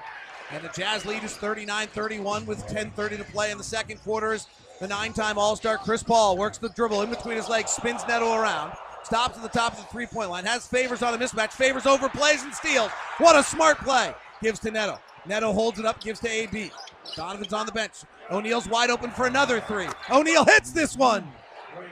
And 0.52 0.64
the 0.64 0.70
Jazz 0.70 1.06
lead 1.06 1.24
is 1.24 1.34
39-31 1.34 2.46
with 2.46 2.66
10:30 2.68 3.18
to 3.18 3.24
play 3.26 3.52
in 3.52 3.58
the 3.58 3.64
second 3.64 4.04
quarter. 4.04 4.34
As 4.34 4.48
the 4.80 4.88
nine-time 4.88 5.38
All-Star 5.38 5.78
Chris 5.78 6.04
Paul 6.04 6.38
works 6.38 6.58
the 6.58 6.70
dribble 6.70 7.04
in 7.04 7.10
between 7.10 7.38
his 7.38 7.48
legs, 7.48 7.72
spins 7.72 8.02
Neto 8.08 8.34
around, 8.34 8.74
stops 9.08 9.38
at 9.38 9.44
the 9.44 9.50
top 9.50 9.72
of 9.72 9.80
the 9.80 9.86
three-point 9.86 10.30
line, 10.30 10.44
has 10.44 10.68
Favors 10.68 11.02
on 11.02 11.14
a 11.14 11.18
mismatch. 11.18 11.52
Favors 11.52 11.84
overplays 11.84 12.44
and 12.44 12.54
steals. 12.54 12.92
What 13.20 13.38
a 13.38 13.44
smart 13.44 13.78
play! 13.80 14.14
Gives 14.44 14.60
to 14.60 14.72
Neto. 14.72 15.00
Neto 15.26 15.54
holds 15.54 15.80
it 15.80 15.86
up, 15.86 16.02
gives 16.02 16.20
to 16.20 16.30
AB. 16.30 16.72
Donovan's 17.16 17.54
on 17.54 17.66
the 17.66 17.72
bench. 17.72 17.94
O'Neale's 18.30 18.68
wide 18.68 18.90
open 18.90 19.10
for 19.12 19.26
another 19.26 19.62
three. 19.62 19.88
O'Neale 20.12 20.44
hits 20.46 20.72
this 20.72 20.98
one. 20.98 21.26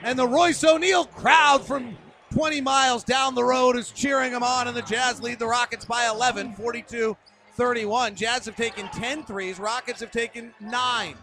And 0.02 0.18
the 0.18 0.28
Royce 0.28 0.62
O'Neale 0.62 1.06
crowd 1.06 1.66
from 1.66 1.96
20 2.32 2.60
miles 2.60 3.02
down 3.02 3.34
the 3.34 3.42
road 3.42 3.76
is 3.76 3.90
cheering 3.90 4.32
him 4.32 4.42
on, 4.42 4.68
and 4.68 4.76
the 4.76 4.82
Jazz 4.82 5.22
lead 5.22 5.38
the 5.38 5.46
Rockets 5.46 5.86
by 5.86 6.06
11, 6.06 6.54
42 6.54 7.16
31. 7.54 8.14
Jazz 8.14 8.44
have 8.44 8.56
taken 8.56 8.86
10 8.88 9.24
threes, 9.24 9.58
Rockets 9.58 10.00
have 10.00 10.10
taken 10.10 10.52
nine. 10.60 11.14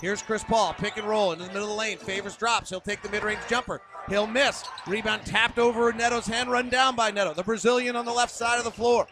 Here's 0.00 0.22
Chris 0.22 0.44
Paul, 0.44 0.74
pick 0.74 0.96
and 0.96 1.06
roll 1.06 1.32
into 1.32 1.44
the 1.44 1.50
middle 1.50 1.64
of 1.64 1.70
the 1.70 1.74
lane. 1.74 1.98
Favors 1.98 2.36
drops. 2.36 2.70
He'll 2.70 2.80
take 2.80 3.02
the 3.02 3.10
mid 3.10 3.22
range 3.22 3.40
jumper. 3.48 3.82
He'll 4.08 4.26
miss. 4.26 4.64
Rebound 4.86 5.24
tapped 5.26 5.58
over 5.58 5.92
Neto's 5.92 6.26
hand, 6.26 6.50
run 6.50 6.68
down 6.68 6.96
by 6.96 7.10
Neto. 7.10 7.34
The 7.34 7.42
Brazilian 7.42 7.96
on 7.96 8.04
the 8.04 8.12
left 8.12 8.32
side 8.32 8.58
of 8.58 8.64
the 8.64 8.70
floor. 8.70 9.06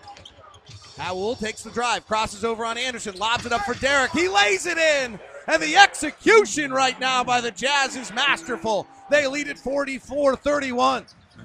Howell 0.97 1.37
takes 1.37 1.63
the 1.63 1.71
drive, 1.71 2.07
crosses 2.07 2.45
over 2.45 2.65
on 2.65 2.79
Anderson, 2.79 3.17
lobs 3.17 3.45
it 3.47 3.53
up 3.53 3.63
for 3.63 3.75
Derrick. 3.75 4.13
He 4.13 4.29
lays 4.29 4.67
it 4.67 4.79
in. 4.79 5.19
And 5.47 5.63
the 5.63 5.77
execution 5.77 6.73
right 6.73 6.99
now 6.99 7.23
by 7.25 7.41
the 7.41 7.51
Jazz 7.51 7.97
is 7.97 8.13
masterful. 8.13 8.87
They 9.11 9.27
lead 9.27 9.49
at 9.49 9.59
44 9.59 10.37
31. 10.37 11.05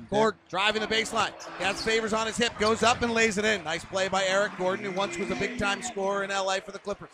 Gord 0.09 0.35
driving 0.49 0.81
the 0.81 0.87
baseline. 0.87 1.31
Has 1.59 1.83
favors 1.83 2.13
on 2.13 2.27
his 2.27 2.37
hip, 2.37 2.57
goes 2.59 2.83
up 2.83 3.01
and 3.01 3.13
lays 3.13 3.37
it 3.37 3.45
in. 3.45 3.63
Nice 3.63 3.83
play 3.83 4.07
by 4.07 4.23
Eric 4.23 4.53
Gordon, 4.57 4.85
who 4.85 4.91
once 4.91 5.17
was 5.17 5.29
a 5.29 5.35
big 5.35 5.59
time 5.59 5.81
scorer 5.81 6.23
in 6.23 6.29
LA 6.29 6.59
for 6.59 6.71
the 6.71 6.79
Clippers. 6.79 7.09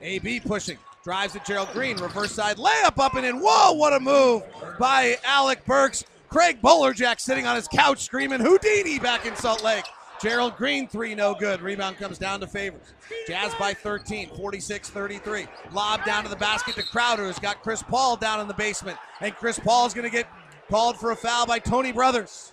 AB 0.00 0.40
pushing. 0.40 0.78
Drives 1.04 1.32
to 1.32 1.40
Gerald 1.44 1.70
Green. 1.72 1.96
Reverse 1.96 2.32
side 2.32 2.58
layup 2.58 2.98
up 2.98 3.14
and 3.14 3.26
in. 3.26 3.40
Whoa, 3.40 3.72
what 3.72 3.92
a 3.92 4.00
move 4.00 4.42
by 4.78 5.16
Alec 5.24 5.64
Burks. 5.64 6.04
Craig 6.28 6.62
Bolerjack 6.62 7.20
sitting 7.20 7.46
on 7.46 7.56
his 7.56 7.68
couch 7.68 8.02
screaming 8.02 8.40
Houdini 8.40 8.98
back 8.98 9.26
in 9.26 9.36
Salt 9.36 9.62
Lake. 9.62 9.84
Gerald 10.22 10.56
Green, 10.56 10.86
three, 10.86 11.16
no 11.16 11.34
good. 11.34 11.60
Rebound 11.60 11.96
comes 11.96 12.16
down 12.16 12.38
to 12.40 12.46
Favors. 12.46 12.94
Jazz 13.26 13.52
by 13.56 13.74
13, 13.74 14.28
46 14.36 14.88
33. 14.88 15.46
Lob 15.72 16.04
down 16.04 16.22
to 16.22 16.30
the 16.30 16.36
basket 16.36 16.76
to 16.76 16.82
Crowder, 16.84 17.26
who's 17.26 17.40
got 17.40 17.60
Chris 17.62 17.82
Paul 17.82 18.16
down 18.16 18.38
in 18.38 18.46
the 18.46 18.54
basement. 18.54 18.96
And 19.20 19.34
Chris 19.34 19.58
Paul 19.58 19.86
is 19.86 19.94
going 19.94 20.08
to 20.08 20.16
get 20.16 20.28
called 20.70 20.96
for 20.96 21.10
a 21.10 21.16
foul 21.16 21.46
by 21.46 21.58
Tony 21.58 21.90
Brothers. 21.90 22.52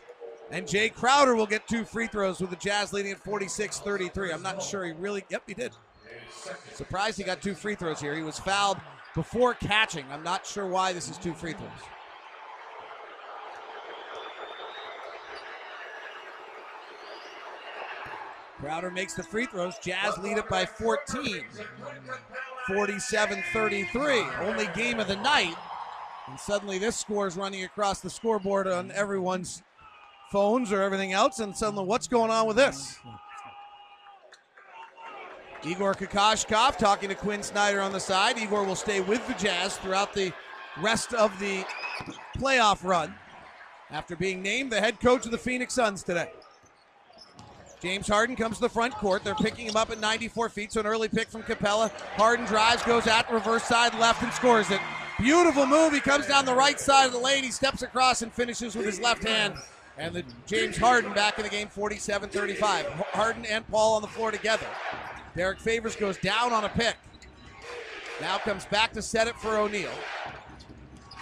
And 0.49 0.65
Jae 0.65 0.91
Crowder 0.91 1.35
will 1.35 1.45
get 1.45 1.67
two 1.67 1.85
free 1.85 2.07
throws 2.07 2.39
with 2.39 2.49
the 2.49 2.55
Jazz 2.55 2.91
leading 2.91 3.11
at 3.11 3.23
46 3.23 3.79
33. 3.79 4.31
I'm 4.31 4.41
not 4.41 4.63
sure 4.63 4.83
he 4.83 4.93
really, 4.93 5.23
yep, 5.29 5.43
he 5.45 5.53
did. 5.53 5.73
Surprised 6.73 7.17
he 7.17 7.23
got 7.23 7.41
two 7.41 7.53
free 7.55 7.75
throws 7.75 7.99
here. 7.99 8.15
He 8.15 8.23
was 8.23 8.39
fouled 8.39 8.77
before 9.15 9.53
catching. 9.53 10.05
I'm 10.11 10.23
not 10.23 10.45
sure 10.45 10.67
why 10.67 10.93
this 10.93 11.09
is 11.09 11.17
two 11.17 11.33
free 11.33 11.53
throws. 11.53 11.69
Crowder 18.59 18.91
makes 18.91 19.13
the 19.13 19.23
free 19.23 19.45
throws. 19.45 19.77
Jazz 19.79 20.17
lead 20.17 20.37
it 20.37 20.49
by 20.49 20.65
14. 20.65 21.43
47 22.67 23.43
33. 23.53 24.21
Only 24.41 24.67
game 24.75 24.99
of 24.99 25.07
the 25.07 25.15
night. 25.15 25.55
And 26.27 26.39
suddenly 26.39 26.77
this 26.77 26.97
score 26.97 27.25
is 27.25 27.37
running 27.37 27.63
across 27.63 28.01
the 28.01 28.09
scoreboard 28.09 28.67
on 28.67 28.91
everyone's 28.91 29.63
phones 30.31 30.71
or 30.71 30.81
everything 30.81 31.13
else. 31.13 31.39
And 31.39 31.55
suddenly, 31.55 31.85
what's 31.85 32.07
going 32.07 32.31
on 32.31 32.47
with 32.47 32.57
this? 32.57 32.99
Igor 35.65 35.93
Kokoshkov 35.93 36.77
talking 36.77 37.09
to 37.09 37.15
Quin 37.15 37.43
Snyder 37.43 37.81
on 37.81 37.91
the 37.91 37.99
side. 37.99 38.37
Igor 38.37 38.63
will 38.63 38.75
stay 38.75 39.01
with 39.01 39.25
the 39.27 39.33
Jazz 39.33 39.77
throughout 39.77 40.13
the 40.13 40.31
rest 40.81 41.13
of 41.13 41.37
the 41.39 41.65
playoff 42.37 42.83
run 42.83 43.13
after 43.91 44.15
being 44.15 44.41
named 44.41 44.71
the 44.71 44.79
head 44.79 44.99
coach 44.99 45.25
of 45.25 45.31
the 45.31 45.37
Phoenix 45.37 45.73
Suns 45.73 46.03
today. 46.03 46.31
James 47.81 48.07
Harden 48.07 48.35
comes 48.35 48.57
to 48.57 48.61
the 48.61 48.69
front 48.69 48.93
court. 48.95 49.23
They're 49.23 49.35
picking 49.35 49.67
him 49.67 49.75
up 49.75 49.89
at 49.89 49.99
94 49.99 50.49
feet, 50.49 50.73
so 50.73 50.81
an 50.81 50.85
early 50.85 51.07
pick 51.07 51.29
from 51.29 51.43
Capela. 51.43 51.89
Harden 52.17 52.45
drives, 52.45 52.83
goes 52.83 53.05
the 53.05 53.25
reverse 53.31 53.63
side 53.63 53.97
left, 53.99 54.21
and 54.21 54.33
scores 54.33 54.69
it. 54.69 54.81
Beautiful 55.17 55.65
move. 55.65 55.93
He 55.93 55.99
comes 55.99 56.27
down 56.27 56.45
the 56.45 56.55
right 56.55 56.79
side 56.79 57.07
of 57.07 57.13
the 57.13 57.19
lane. 57.19 57.43
He 57.43 57.51
steps 57.51 57.81
across 57.81 58.21
and 58.21 58.33
finishes 58.33 58.75
with 58.75 58.85
his 58.85 58.99
left 58.99 59.25
hand. 59.25 59.53
And 59.97 60.13
the 60.15 60.23
James 60.45 60.77
Harden 60.77 61.13
back 61.13 61.37
in 61.37 61.43
the 61.43 61.49
game, 61.49 61.67
47-35. 61.67 62.85
Harden 63.11 63.45
and 63.45 63.67
Paul 63.67 63.95
on 63.95 64.01
the 64.01 64.07
floor 64.07 64.31
together. 64.31 64.67
Derrick 65.39 65.61
Favors 65.61 65.95
goes 65.95 66.17
down 66.17 66.51
on 66.51 66.65
a 66.65 66.69
pick. 66.69 66.97
Now 68.19 68.39
comes 68.39 68.65
back 68.65 68.91
to 68.91 69.01
set 69.01 69.29
it 69.29 69.37
for 69.37 69.55
O'Neale. 69.55 69.89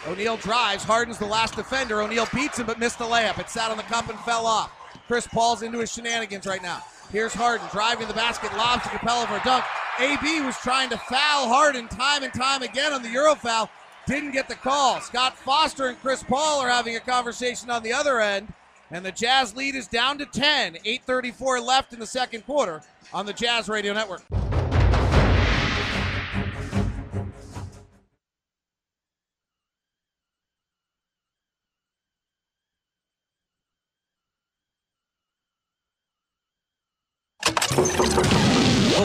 O'Neale 0.07 0.37
drives. 0.37 0.83
Harden's 0.83 1.19
the 1.19 1.25
last 1.27 1.55
defender. 1.55 2.01
O'Neale 2.01 2.27
beats 2.33 2.57
him 2.57 2.65
but 2.65 2.79
missed 2.79 2.97
the 2.97 3.05
layup. 3.05 3.37
It 3.37 3.47
sat 3.47 3.69
on 3.69 3.77
the 3.77 3.83
cup 3.83 4.09
and 4.09 4.17
fell 4.21 4.47
off. 4.47 4.71
Chris 5.05 5.27
Paul's 5.27 5.61
into 5.61 5.77
his 5.77 5.93
shenanigans 5.93 6.47
right 6.47 6.63
now. 6.63 6.81
Here's 7.11 7.31
Harden 7.31 7.67
driving 7.71 8.07
the 8.07 8.15
basket, 8.15 8.51
lobs 8.57 8.81
to 8.81 8.89
Capela 8.89 9.27
for 9.27 9.35
a 9.35 9.43
dunk. 9.43 9.63
AB 9.99 10.41
was 10.41 10.57
trying 10.57 10.89
to 10.89 10.97
foul 10.97 11.47
Harden 11.47 11.87
time 11.87 12.23
and 12.23 12.33
time 12.33 12.63
again 12.63 12.93
on 12.93 13.03
the 13.03 13.09
Euro 13.09 13.35
foul. 13.35 13.69
Didn't 14.07 14.31
get 14.31 14.49
the 14.49 14.55
call. 14.55 14.99
Scott 14.99 15.37
Foster 15.37 15.89
and 15.89 16.01
Chris 16.01 16.23
Paul 16.23 16.59
are 16.61 16.69
having 16.69 16.95
a 16.95 16.99
conversation 16.99 17.69
on 17.69 17.83
the 17.83 17.93
other 17.93 18.19
end. 18.19 18.51
And 18.89 19.05
the 19.05 19.11
Jazz 19.11 19.55
lead 19.55 19.75
is 19.75 19.85
down 19.85 20.17
to 20.17 20.25
10. 20.25 20.77
8.34 20.85 21.63
left 21.63 21.93
in 21.93 21.99
the 21.99 22.07
second 22.07 22.47
quarter 22.47 22.81
on 23.13 23.25
the 23.25 23.33
Jazz 23.33 23.69
Radio 23.69 23.93
Network. 23.93 24.21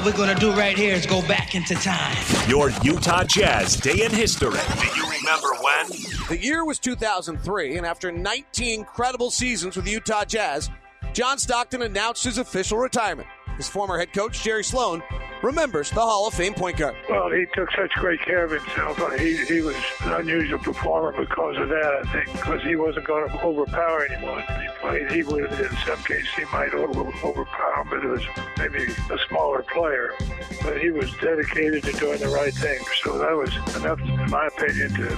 What 0.02 0.04
we're 0.06 0.16
gonna 0.16 0.34
do 0.34 0.52
right 0.52 0.76
here 0.76 0.94
is 0.94 1.06
go 1.06 1.20
back 1.28 1.54
into 1.54 1.74
time. 1.74 2.16
Your 2.48 2.70
Utah 2.82 3.22
Jazz 3.24 3.76
Day 3.76 4.04
in 4.04 4.10
History. 4.10 4.50
Do 4.50 4.86
you 4.96 5.08
remember 5.08 5.48
when? 5.60 5.86
The 6.28 6.38
year 6.40 6.64
was 6.64 6.78
2003, 6.80 7.76
and 7.76 7.86
after 7.86 8.10
19 8.10 8.80
incredible 8.80 9.30
seasons 9.30 9.76
with 9.76 9.84
the 9.84 9.92
Utah 9.92 10.24
Jazz, 10.24 10.70
John 11.12 11.38
Stockton 11.38 11.82
announced 11.82 12.24
his 12.24 12.38
official 12.38 12.78
retirement. 12.78 13.28
His 13.56 13.68
former 13.68 13.98
head 13.98 14.12
coach, 14.12 14.42
Jerry 14.42 14.64
Sloan, 14.64 15.02
remembers 15.42 15.90
the 15.90 16.00
Hall 16.00 16.26
of 16.26 16.34
Fame 16.34 16.54
point 16.54 16.76
guard. 16.76 16.96
Well, 17.08 17.30
he 17.30 17.46
took 17.54 17.70
such 17.72 17.92
great 17.92 18.20
care 18.20 18.44
of 18.44 18.50
himself. 18.50 19.00
Uh, 19.00 19.10
he, 19.10 19.36
he 19.44 19.60
was 19.60 19.76
an 20.04 20.12
unusual 20.12 20.58
performer 20.58 21.12
because 21.12 21.56
of 21.58 21.68
that, 21.68 22.02
I 22.04 22.12
think, 22.12 22.32
because 22.32 22.62
he 22.62 22.76
wasn't 22.76 23.06
going 23.06 23.28
to 23.28 23.42
overpower 23.42 24.06
anyone. 24.06 24.42
He 24.42 24.68
played, 24.80 25.12
he 25.12 25.22
would, 25.22 25.52
in 25.52 25.76
some 25.86 26.02
cases, 26.04 26.28
he 26.36 26.44
might 26.52 26.72
overpower, 26.74 27.84
but 27.90 28.04
it 28.04 28.08
was 28.08 28.24
maybe 28.58 28.84
a 29.10 29.18
smaller 29.28 29.62
player. 29.62 30.14
But 30.62 30.80
he 30.80 30.90
was 30.90 31.12
dedicated 31.20 31.82
to 31.84 31.92
doing 31.92 32.18
the 32.18 32.28
right 32.28 32.54
thing. 32.54 32.80
So 33.02 33.18
that 33.18 33.36
was 33.36 33.54
enough, 33.76 34.00
in 34.00 34.30
my 34.30 34.46
opinion, 34.46 34.94
to 34.94 35.08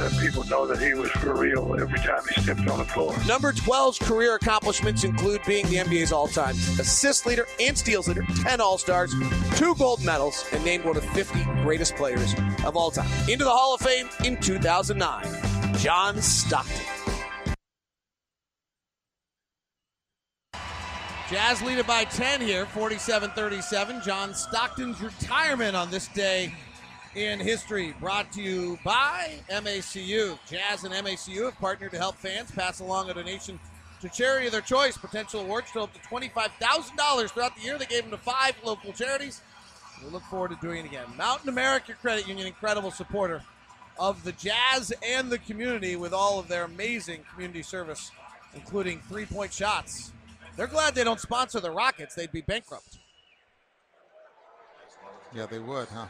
let 0.00 0.12
people 0.20 0.44
know 0.44 0.66
that 0.66 0.80
he 0.80 0.94
was 0.94 1.10
for 1.12 1.34
real 1.36 1.74
every 1.78 1.98
time 1.98 2.22
he 2.34 2.42
stepped 2.42 2.68
on 2.68 2.78
the 2.78 2.84
floor. 2.84 3.14
Number 3.26 3.52
12's 3.52 3.98
career 3.98 4.34
accomplishments 4.36 5.04
include 5.04 5.42
being 5.46 5.66
the 5.66 5.76
NBA's 5.76 6.12
all 6.12 6.28
time 6.28 6.54
assist 6.78 7.26
leader 7.26 7.46
and 7.60 7.76
steals 7.76 8.08
leader, 8.08 8.24
10 8.42 8.60
All 8.60 8.78
Stars, 8.78 9.14
two 9.56 9.73
gold 9.74 10.04
medals, 10.04 10.44
and 10.52 10.64
named 10.64 10.84
one 10.84 10.96
of 10.96 11.04
50 11.10 11.44
greatest 11.62 11.96
players 11.96 12.34
of 12.64 12.76
all 12.76 12.90
time. 12.90 13.10
Into 13.28 13.44
the 13.44 13.50
Hall 13.50 13.74
of 13.74 13.80
Fame 13.80 14.08
in 14.24 14.40
2009, 14.40 15.26
John 15.78 16.20
Stockton. 16.20 16.86
Jazz 21.30 21.62
lead 21.62 21.78
it 21.78 21.86
by 21.86 22.04
10 22.04 22.42
here, 22.42 22.66
47 22.66 23.30
37. 23.30 24.02
John 24.02 24.34
Stockton's 24.34 25.00
retirement 25.00 25.74
on 25.74 25.90
this 25.90 26.08
day 26.08 26.52
in 27.14 27.40
history 27.40 27.94
brought 27.98 28.30
to 28.32 28.42
you 28.42 28.78
by 28.84 29.32
MACU. 29.50 30.38
Jazz 30.48 30.84
and 30.84 30.92
MACU 30.92 31.46
have 31.46 31.58
partnered 31.58 31.92
to 31.92 31.98
help 31.98 32.16
fans 32.16 32.50
pass 32.50 32.80
along 32.80 33.08
a 33.08 33.14
donation 33.14 33.58
to 34.00 34.08
charity 34.10 34.46
of 34.46 34.52
their 34.52 34.60
choice. 34.60 34.96
Potential 34.96 35.40
awards 35.40 35.70
to 35.72 35.80
up 35.80 35.92
to 35.94 36.00
$25,000 36.00 37.30
throughout 37.30 37.56
the 37.56 37.62
year. 37.62 37.78
They 37.78 37.86
gave 37.86 38.02
them 38.02 38.10
to 38.10 38.18
five 38.18 38.54
local 38.62 38.92
charities. 38.92 39.40
We 40.04 40.10
look 40.10 40.22
forward 40.24 40.50
to 40.50 40.56
doing 40.56 40.84
it 40.84 40.86
again. 40.86 41.06
Mountain 41.16 41.48
America 41.48 41.94
Credit 41.94 42.28
Union, 42.28 42.46
incredible 42.46 42.90
supporter 42.90 43.42
of 43.98 44.22
the 44.24 44.32
Jazz 44.32 44.92
and 45.02 45.30
the 45.30 45.38
community 45.38 45.96
with 45.96 46.12
all 46.12 46.38
of 46.38 46.48
their 46.48 46.64
amazing 46.64 47.24
community 47.32 47.62
service, 47.62 48.10
including 48.54 49.00
three 49.08 49.24
point 49.26 49.52
shots. 49.52 50.12
They're 50.56 50.66
glad 50.66 50.94
they 50.94 51.04
don't 51.04 51.20
sponsor 51.20 51.60
the 51.60 51.70
Rockets. 51.70 52.14
They'd 52.14 52.32
be 52.32 52.42
bankrupt. 52.42 52.98
Yeah, 55.34 55.46
they 55.46 55.58
would, 55.58 55.88
huh? 55.88 56.06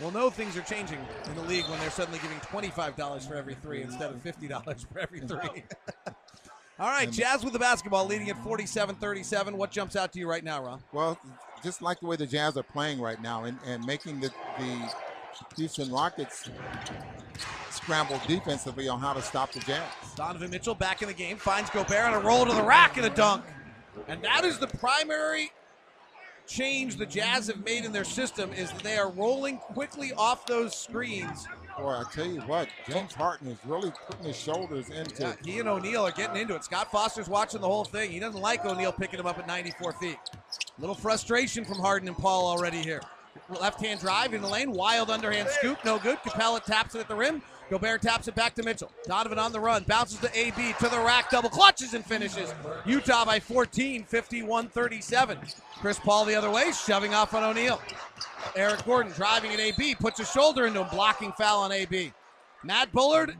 Well, 0.00 0.10
no, 0.10 0.30
things 0.30 0.56
are 0.56 0.62
changing 0.62 0.98
in 1.26 1.34
the 1.36 1.42
league 1.42 1.66
when 1.68 1.78
they're 1.78 1.90
suddenly 1.90 2.18
giving 2.20 2.38
$25 2.38 3.28
for 3.28 3.34
every 3.34 3.54
three 3.54 3.82
instead 3.82 4.10
of 4.10 4.22
$50 4.24 4.86
for 4.92 4.98
every 4.98 5.20
three. 5.26 5.62
All 6.80 6.88
right, 6.88 7.10
Jazz 7.10 7.44
with 7.44 7.52
the 7.52 7.58
basketball 7.58 8.06
leading 8.06 8.28
at 8.30 8.42
47 8.42 8.96
37. 8.96 9.56
What 9.56 9.70
jumps 9.70 9.94
out 9.94 10.12
to 10.12 10.18
you 10.18 10.28
right 10.28 10.42
now, 10.42 10.64
Ron? 10.64 10.82
Well, 10.92 11.18
just 11.64 11.82
like 11.82 11.98
the 11.98 12.06
way 12.06 12.14
the 12.14 12.26
Jazz 12.26 12.56
are 12.56 12.62
playing 12.62 13.00
right 13.00 13.20
now 13.20 13.44
and, 13.44 13.58
and 13.66 13.84
making 13.84 14.20
the, 14.20 14.30
the 14.58 14.94
Houston 15.56 15.90
Rockets 15.90 16.50
scramble 17.70 18.20
defensively 18.28 18.86
on 18.86 19.00
how 19.00 19.14
to 19.14 19.22
stop 19.22 19.50
the 19.52 19.60
Jazz. 19.60 19.82
Donovan 20.14 20.50
Mitchell 20.50 20.74
back 20.74 21.02
in 21.02 21.08
the 21.08 21.14
game, 21.14 21.38
finds 21.38 21.70
Gobert 21.70 22.04
on 22.04 22.14
a 22.14 22.20
roll 22.20 22.44
to 22.44 22.52
the 22.52 22.62
rack 22.62 22.98
and 22.98 23.06
a 23.06 23.10
dunk. 23.10 23.44
And 24.06 24.22
that 24.22 24.44
is 24.44 24.58
the 24.58 24.66
primary 24.66 25.50
change 26.46 26.96
the 26.96 27.06
Jazz 27.06 27.46
have 27.46 27.64
made 27.64 27.86
in 27.86 27.92
their 27.92 28.04
system 28.04 28.52
is 28.52 28.70
they 28.82 28.98
are 28.98 29.10
rolling 29.10 29.56
quickly 29.56 30.12
off 30.12 30.46
those 30.46 30.76
screens. 30.76 31.48
Boy, 31.78 31.90
I 31.90 32.04
tell 32.12 32.26
you 32.26 32.40
what, 32.42 32.68
James 32.88 33.12
Harden 33.14 33.48
is 33.48 33.58
really 33.66 33.92
putting 34.06 34.26
his 34.26 34.36
shoulders 34.36 34.90
into 34.90 35.22
Yeah, 35.22 35.34
he 35.44 35.58
and 35.58 35.68
O'Neale 35.68 36.06
are 36.06 36.12
getting 36.12 36.40
into 36.40 36.54
it. 36.54 36.64
Scott 36.64 36.90
Foster's 36.90 37.28
watching 37.28 37.60
the 37.60 37.66
whole 37.66 37.84
thing. 37.84 38.10
He 38.10 38.20
doesn't 38.20 38.40
like 38.40 38.64
O'Neale 38.64 38.92
picking 38.92 39.18
him 39.18 39.26
up 39.26 39.38
at 39.38 39.46
94 39.46 39.92
feet. 39.94 40.18
A 40.32 40.80
little 40.80 40.94
frustration 40.94 41.64
from 41.64 41.78
Harden 41.78 42.08
and 42.08 42.16
Paul 42.16 42.46
already 42.46 42.78
here. 42.78 43.00
Left 43.60 43.80
hand 43.80 44.00
drive 44.00 44.34
in 44.34 44.42
the 44.42 44.48
lane, 44.48 44.70
wild 44.70 45.10
underhand 45.10 45.48
scoop, 45.48 45.78
no 45.84 45.98
good. 45.98 46.18
Capela 46.18 46.62
taps 46.62 46.94
it 46.94 47.00
at 47.00 47.08
the 47.08 47.14
rim. 47.14 47.42
Gobert 47.70 48.02
taps 48.02 48.28
it 48.28 48.34
back 48.34 48.54
to 48.54 48.62
Mitchell. 48.62 48.90
Donovan 49.06 49.38
on 49.38 49.52
the 49.52 49.60
run, 49.60 49.84
bounces 49.84 50.18
to 50.18 50.38
AB 50.38 50.74
to 50.78 50.88
the 50.88 50.98
rack, 50.98 51.30
double 51.30 51.48
clutches 51.48 51.94
and 51.94 52.04
finishes. 52.04 52.52
Utah 52.84 53.24
by 53.24 53.40
14, 53.40 54.04
51 54.04 54.68
37. 54.68 55.38
Chris 55.80 55.98
Paul 55.98 56.24
the 56.24 56.34
other 56.34 56.50
way, 56.50 56.70
shoving 56.72 57.14
off 57.14 57.34
on 57.34 57.42
O'Neale. 57.42 57.80
Eric 58.54 58.84
Gordon 58.84 59.12
driving 59.12 59.52
at 59.52 59.60
AB, 59.60 59.94
puts 59.94 60.20
a 60.20 60.24
shoulder 60.24 60.66
into 60.66 60.82
him, 60.82 60.88
blocking 60.90 61.32
foul 61.32 61.62
on 61.62 61.72
AB. 61.72 62.12
Matt 62.62 62.92
Bullard 62.92 63.36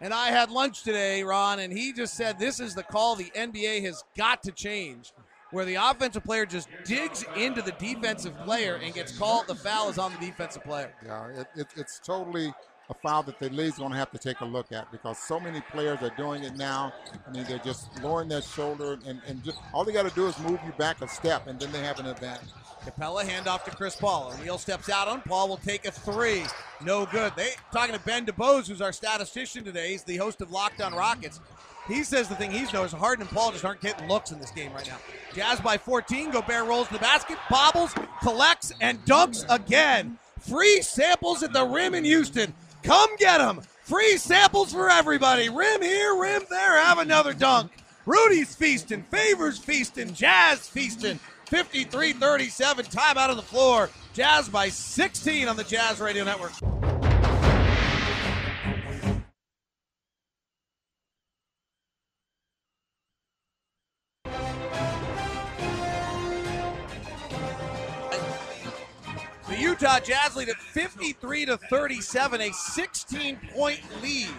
and 0.00 0.12
I 0.12 0.28
had 0.28 0.50
lunch 0.50 0.82
today, 0.82 1.22
Ron, 1.22 1.58
and 1.60 1.72
he 1.72 1.92
just 1.92 2.14
said 2.14 2.38
this 2.38 2.60
is 2.60 2.74
the 2.74 2.82
call 2.82 3.16
the 3.16 3.30
NBA 3.34 3.82
has 3.84 4.04
got 4.16 4.42
to 4.42 4.52
change, 4.52 5.12
where 5.52 5.64
the 5.64 5.76
offensive 5.76 6.22
player 6.22 6.44
just 6.44 6.68
digs 6.84 7.24
into 7.36 7.62
the 7.62 7.72
defensive 7.72 8.36
player 8.44 8.78
and 8.82 8.92
gets 8.92 9.16
called. 9.16 9.46
The 9.46 9.54
foul 9.54 9.88
is 9.88 9.98
on 9.98 10.12
the 10.12 10.26
defensive 10.26 10.64
player. 10.64 10.92
Yeah, 11.04 11.28
it, 11.28 11.46
it, 11.56 11.66
it's 11.76 11.98
totally 11.98 12.52
a 12.88 12.94
foul 12.94 13.22
that 13.24 13.38
the 13.38 13.48
league's 13.50 13.78
going 13.78 13.92
to 13.92 13.98
have 13.98 14.10
to 14.12 14.18
take 14.18 14.40
a 14.40 14.44
look 14.44 14.72
at 14.72 14.90
because 14.92 15.18
so 15.18 15.40
many 15.40 15.60
players 15.72 15.98
are 16.02 16.12
doing 16.16 16.44
it 16.44 16.56
now. 16.56 16.92
I 17.26 17.32
mean, 17.32 17.44
they're 17.48 17.58
just 17.58 17.88
lowering 18.02 18.28
their 18.28 18.42
shoulder, 18.42 18.98
and, 19.06 19.20
and 19.26 19.42
just 19.42 19.58
all 19.72 19.84
they 19.84 19.92
got 19.92 20.08
to 20.08 20.14
do 20.14 20.26
is 20.26 20.38
move 20.40 20.60
you 20.64 20.72
back 20.78 21.02
a 21.02 21.08
step, 21.08 21.46
and 21.46 21.58
then 21.58 21.72
they 21.72 21.80
have 21.80 21.98
an 21.98 22.06
advantage. 22.06 22.48
Capela 22.84 23.24
handoff 23.24 23.64
to 23.64 23.70
Chris 23.72 23.96
Paul. 23.96 24.32
O'Neale 24.32 24.58
steps 24.58 24.88
out 24.88 25.08
on. 25.08 25.20
Paul 25.22 25.48
will 25.48 25.56
take 25.56 25.86
a 25.86 25.90
three. 25.90 26.44
No 26.84 27.04
good. 27.06 27.32
They 27.36 27.50
talking 27.72 27.94
to 27.94 28.00
Ben 28.00 28.24
DuBose, 28.24 28.68
who's 28.68 28.80
our 28.80 28.92
statistician 28.92 29.64
today. 29.64 29.90
He's 29.90 30.04
the 30.04 30.16
host 30.16 30.40
of 30.40 30.52
Locked 30.52 30.80
on 30.80 30.94
Rockets. 30.94 31.40
He 31.88 32.04
says 32.04 32.28
the 32.28 32.36
thing 32.36 32.50
he's 32.50 32.72
noticed: 32.72 32.94
Harden 32.94 33.26
and 33.26 33.36
Paul 33.36 33.50
just 33.50 33.64
aren't 33.64 33.80
getting 33.80 34.08
looks 34.08 34.30
in 34.30 34.38
this 34.38 34.50
game 34.52 34.72
right 34.72 34.86
now. 34.86 34.98
Jazz 35.34 35.60
by 35.60 35.78
14. 35.78 36.30
Gobert 36.30 36.66
rolls 36.66 36.88
the 36.88 36.98
basket, 36.98 37.38
bobbles, 37.50 37.92
collects, 38.22 38.72
and 38.80 39.04
dunks 39.04 39.44
again. 39.48 40.18
Free 40.38 40.80
samples 40.82 41.42
at 41.42 41.52
the 41.52 41.64
rim 41.64 41.94
in 41.94 42.04
Houston. 42.04 42.54
Come 42.86 43.16
get 43.16 43.38
them. 43.38 43.62
Free 43.82 44.16
samples 44.16 44.72
for 44.72 44.88
everybody. 44.88 45.48
Rim 45.48 45.82
here, 45.82 46.14
rim 46.14 46.42
there. 46.48 46.80
Have 46.80 46.98
another 46.98 47.34
dunk. 47.34 47.72
Rudy's 48.04 48.54
feasting. 48.54 49.02
Favors 49.02 49.58
feasting. 49.58 50.14
Jazz 50.14 50.68
feasting. 50.68 51.18
53 51.46 52.12
37. 52.12 52.84
Time 52.84 53.18
out 53.18 53.30
of 53.30 53.36
the 53.36 53.42
floor. 53.42 53.90
Jazz 54.14 54.48
by 54.48 54.68
16 54.68 55.48
on 55.48 55.56
the 55.56 55.64
Jazz 55.64 55.98
Radio 55.98 56.22
Network. 56.22 56.52
Utah 69.78 70.00
Jazz 70.00 70.34
lead 70.36 70.48
at 70.48 70.56
53 70.56 71.44
to 71.46 71.58
37, 71.58 72.40
a 72.40 72.50
16 72.50 73.38
point 73.52 73.80
lead. 74.02 74.30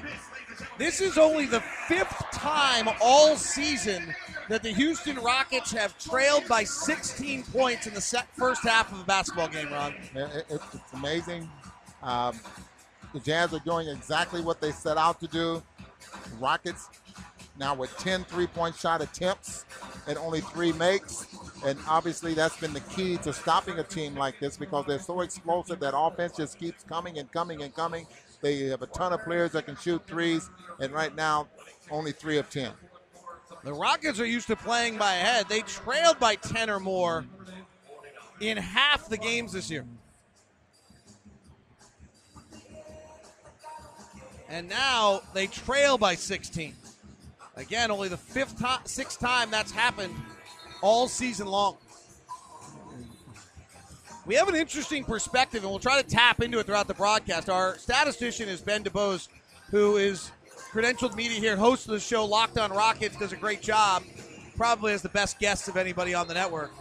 This 0.80 1.00
is 1.00 1.20
only 1.20 1.46
the 1.46 1.62
fifth 1.88 2.26
time 2.32 2.90
all 3.00 3.36
season 3.36 4.16
that 4.50 4.64
the 4.64 4.70
Houston 4.70 5.18
Rockets 5.20 5.72
have 5.74 5.96
trailed 6.00 6.48
by 6.48 6.64
16 6.64 7.44
points 7.44 7.86
in 7.86 7.94
the 7.94 8.26
first 8.34 8.64
half 8.64 8.92
of 8.92 9.00
a 9.00 9.04
basketball 9.04 9.48
game, 9.48 9.72
Ron. 9.72 9.94
It's 10.16 10.94
amazing. 10.94 11.48
Um, 12.02 12.40
the 13.14 13.20
Jazz 13.20 13.54
are 13.54 13.60
doing 13.60 13.90
exactly 13.90 14.42
what 14.42 14.60
they 14.60 14.72
set 14.72 14.98
out 14.98 15.20
to 15.20 15.28
do. 15.28 15.62
Rockets 16.40 16.90
now 17.60 17.76
with 17.76 17.96
10 17.98 18.24
three 18.26 18.48
point 18.48 18.76
shot 18.76 19.02
attempts 19.02 19.66
and 20.08 20.18
only 20.18 20.42
three 20.42 20.72
makes. 20.74 21.28
And 21.66 21.78
obviously, 21.88 22.34
that's 22.34 22.58
been 22.60 22.74
the 22.74 22.82
key 22.82 23.18
to 23.18 23.34
stopping 23.34 23.80
a 23.80 23.84
team 23.84 24.16
like 24.16 24.40
this 24.40 24.58
because 24.58 24.86
they're 24.86 25.00
so 25.00 25.22
explosive 25.22 25.80
that 25.80 25.98
offense 25.98 26.36
just 26.38 26.60
keeps 26.60 26.84
coming 26.84 27.18
and 27.18 27.32
coming 27.32 27.62
and 27.62 27.74
coming. 27.74 28.08
They 28.42 28.66
have 28.66 28.82
a 28.82 28.88
ton 28.88 29.14
of 29.14 29.24
players 29.24 29.52
that 29.52 29.66
can 29.66 29.76
shoot 29.76 30.06
threes, 30.06 30.50
and 30.80 30.94
right 30.94 31.16
now, 31.16 31.48
only 31.90 32.12
three 32.12 32.38
of 32.38 32.50
10. 32.50 32.72
The 33.64 33.74
Rockets 33.74 34.20
are 34.20 34.26
used 34.26 34.48
to 34.48 34.56
playing 34.56 34.98
by 34.98 35.14
head. 35.14 35.50
They 35.50 35.62
trailed 35.62 36.20
by 36.20 36.36
10 36.36 36.70
or 36.70 36.80
more 36.80 37.26
in 38.40 38.58
half 38.58 39.10
the 39.10 39.18
games 39.18 39.54
this 39.54 39.72
year. 39.72 39.86
And 44.50 44.70
now 44.70 45.22
they 45.34 45.48
trail 45.48 45.98
by 45.98 46.16
16. 46.16 46.76
Again, 47.58 47.90
only 47.90 48.08
the 48.08 48.18
fifth 48.18 48.60
time, 48.60 48.80
sixth 48.86 49.20
time 49.20 49.50
that's 49.50 49.72
happened 49.72 50.14
all 50.82 51.08
season 51.08 51.48
long. 51.48 51.78
We 54.28 54.36
have 54.36 54.48
an 54.48 54.56
interesting 54.56 55.04
perspective, 55.04 55.64
and 55.64 55.72
we'll 55.72 55.80
try 55.80 56.00
to 56.02 56.08
tap 56.08 56.42
into 56.42 56.60
it 56.60 56.68
throughout 56.68 56.88
the 56.88 56.94
broadcast. 56.94 57.50
Our 57.50 57.78
statistician 57.78 58.48
is 58.48 58.62
Ben 58.62 58.84
DuBose, 58.84 59.30
who 59.72 59.98
is 59.98 60.32
credentialed 60.72 61.16
media 61.16 61.40
here, 61.40 61.56
host 61.56 61.86
of 61.86 61.94
the 61.94 62.00
show 62.00 62.26
Locked 62.26 62.58
on 62.58 62.72
Rockets, 62.72 63.16
does 63.18 63.32
a 63.32 63.38
great 63.38 63.62
job. 63.62 64.04
Probably 64.56 64.92
has 64.92 65.02
the 65.02 65.10
best 65.10 65.40
guests 65.40 65.68
of 65.68 65.78
anybody 65.78 66.14
on 66.14 66.28
the 66.28 66.34
network. 66.34 66.72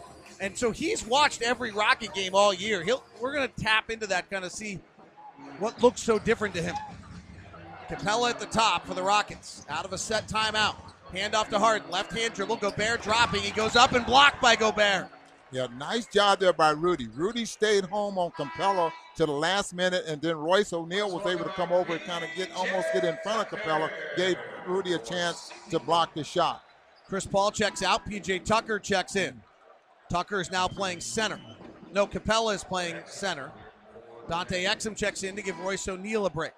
And 0.40 0.58
so 0.58 0.72
he's 0.72 1.06
watched 1.06 1.40
every 1.40 1.70
Rocket 1.70 2.12
game 2.12 2.34
all 2.34 2.52
year. 2.52 2.82
He'll, 2.82 3.02
we're 3.20 3.32
going 3.32 3.48
to 3.48 3.62
tap 3.62 3.90
into 3.90 4.06
that, 4.08 4.28
kind 4.28 4.44
of 4.44 4.52
see 4.52 4.80
what 5.58 5.82
looks 5.82 6.02
so 6.02 6.18
different 6.18 6.54
to 6.56 6.62
him. 6.62 6.74
Capela 7.88 8.30
at 8.30 8.38
the 8.38 8.46
top 8.46 8.86
for 8.86 8.94
the 8.94 9.02
Rockets, 9.02 9.64
out 9.68 9.84
of 9.84 9.92
a 9.92 9.98
set 9.98 10.28
timeout. 10.28 10.76
Hand 11.12 11.34
off 11.34 11.48
to 11.50 11.58
Harden, 11.58 11.90
left 11.90 12.12
hand 12.12 12.34
dribble. 12.34 12.56
Gobert 12.56 13.02
dropping. 13.02 13.42
He 13.42 13.52
goes 13.52 13.76
up 13.76 13.92
and 13.92 14.04
blocked 14.04 14.42
by 14.42 14.56
Gobert. 14.56 15.08
Yeah, 15.52 15.68
nice 15.78 16.06
job 16.06 16.40
there 16.40 16.52
by 16.52 16.70
Rudy. 16.70 17.06
Rudy 17.14 17.44
stayed 17.44 17.84
home 17.84 18.18
on 18.18 18.32
Capela 18.32 18.90
to 19.14 19.26
the 19.26 19.32
last 19.32 19.74
minute, 19.74 20.04
and 20.06 20.20
then 20.20 20.36
Royce 20.36 20.72
O'Neale 20.72 21.14
was 21.14 21.24
able 21.26 21.44
to 21.44 21.50
come 21.50 21.70
over 21.70 21.92
and 21.92 22.02
kind 22.02 22.24
of 22.24 22.30
get 22.36 22.50
almost 22.56 22.88
get 22.92 23.04
in 23.04 23.16
front 23.22 23.40
of 23.40 23.58
Capela, 23.58 23.88
gave 24.16 24.36
Rudy 24.66 24.94
a 24.94 24.98
chance 24.98 25.52
to 25.70 25.78
block 25.78 26.12
the 26.14 26.24
shot. 26.24 26.62
Chris 27.08 27.24
Paul 27.24 27.52
checks 27.52 27.82
out. 27.82 28.04
PJ 28.04 28.44
Tucker 28.44 28.80
checks 28.80 29.14
in. 29.14 29.40
Tucker 30.10 30.40
is 30.40 30.50
now 30.50 30.66
playing 30.66 31.00
center. 31.00 31.38
No, 31.92 32.06
Capela 32.06 32.52
is 32.54 32.64
playing 32.64 32.96
center. 33.06 33.52
Dante 34.28 34.64
Exum 34.64 34.96
checks 34.96 35.22
in 35.22 35.36
to 35.36 35.42
give 35.42 35.58
Royce 35.60 35.86
O'Neale 35.86 36.26
a 36.26 36.30
break. 36.30 36.52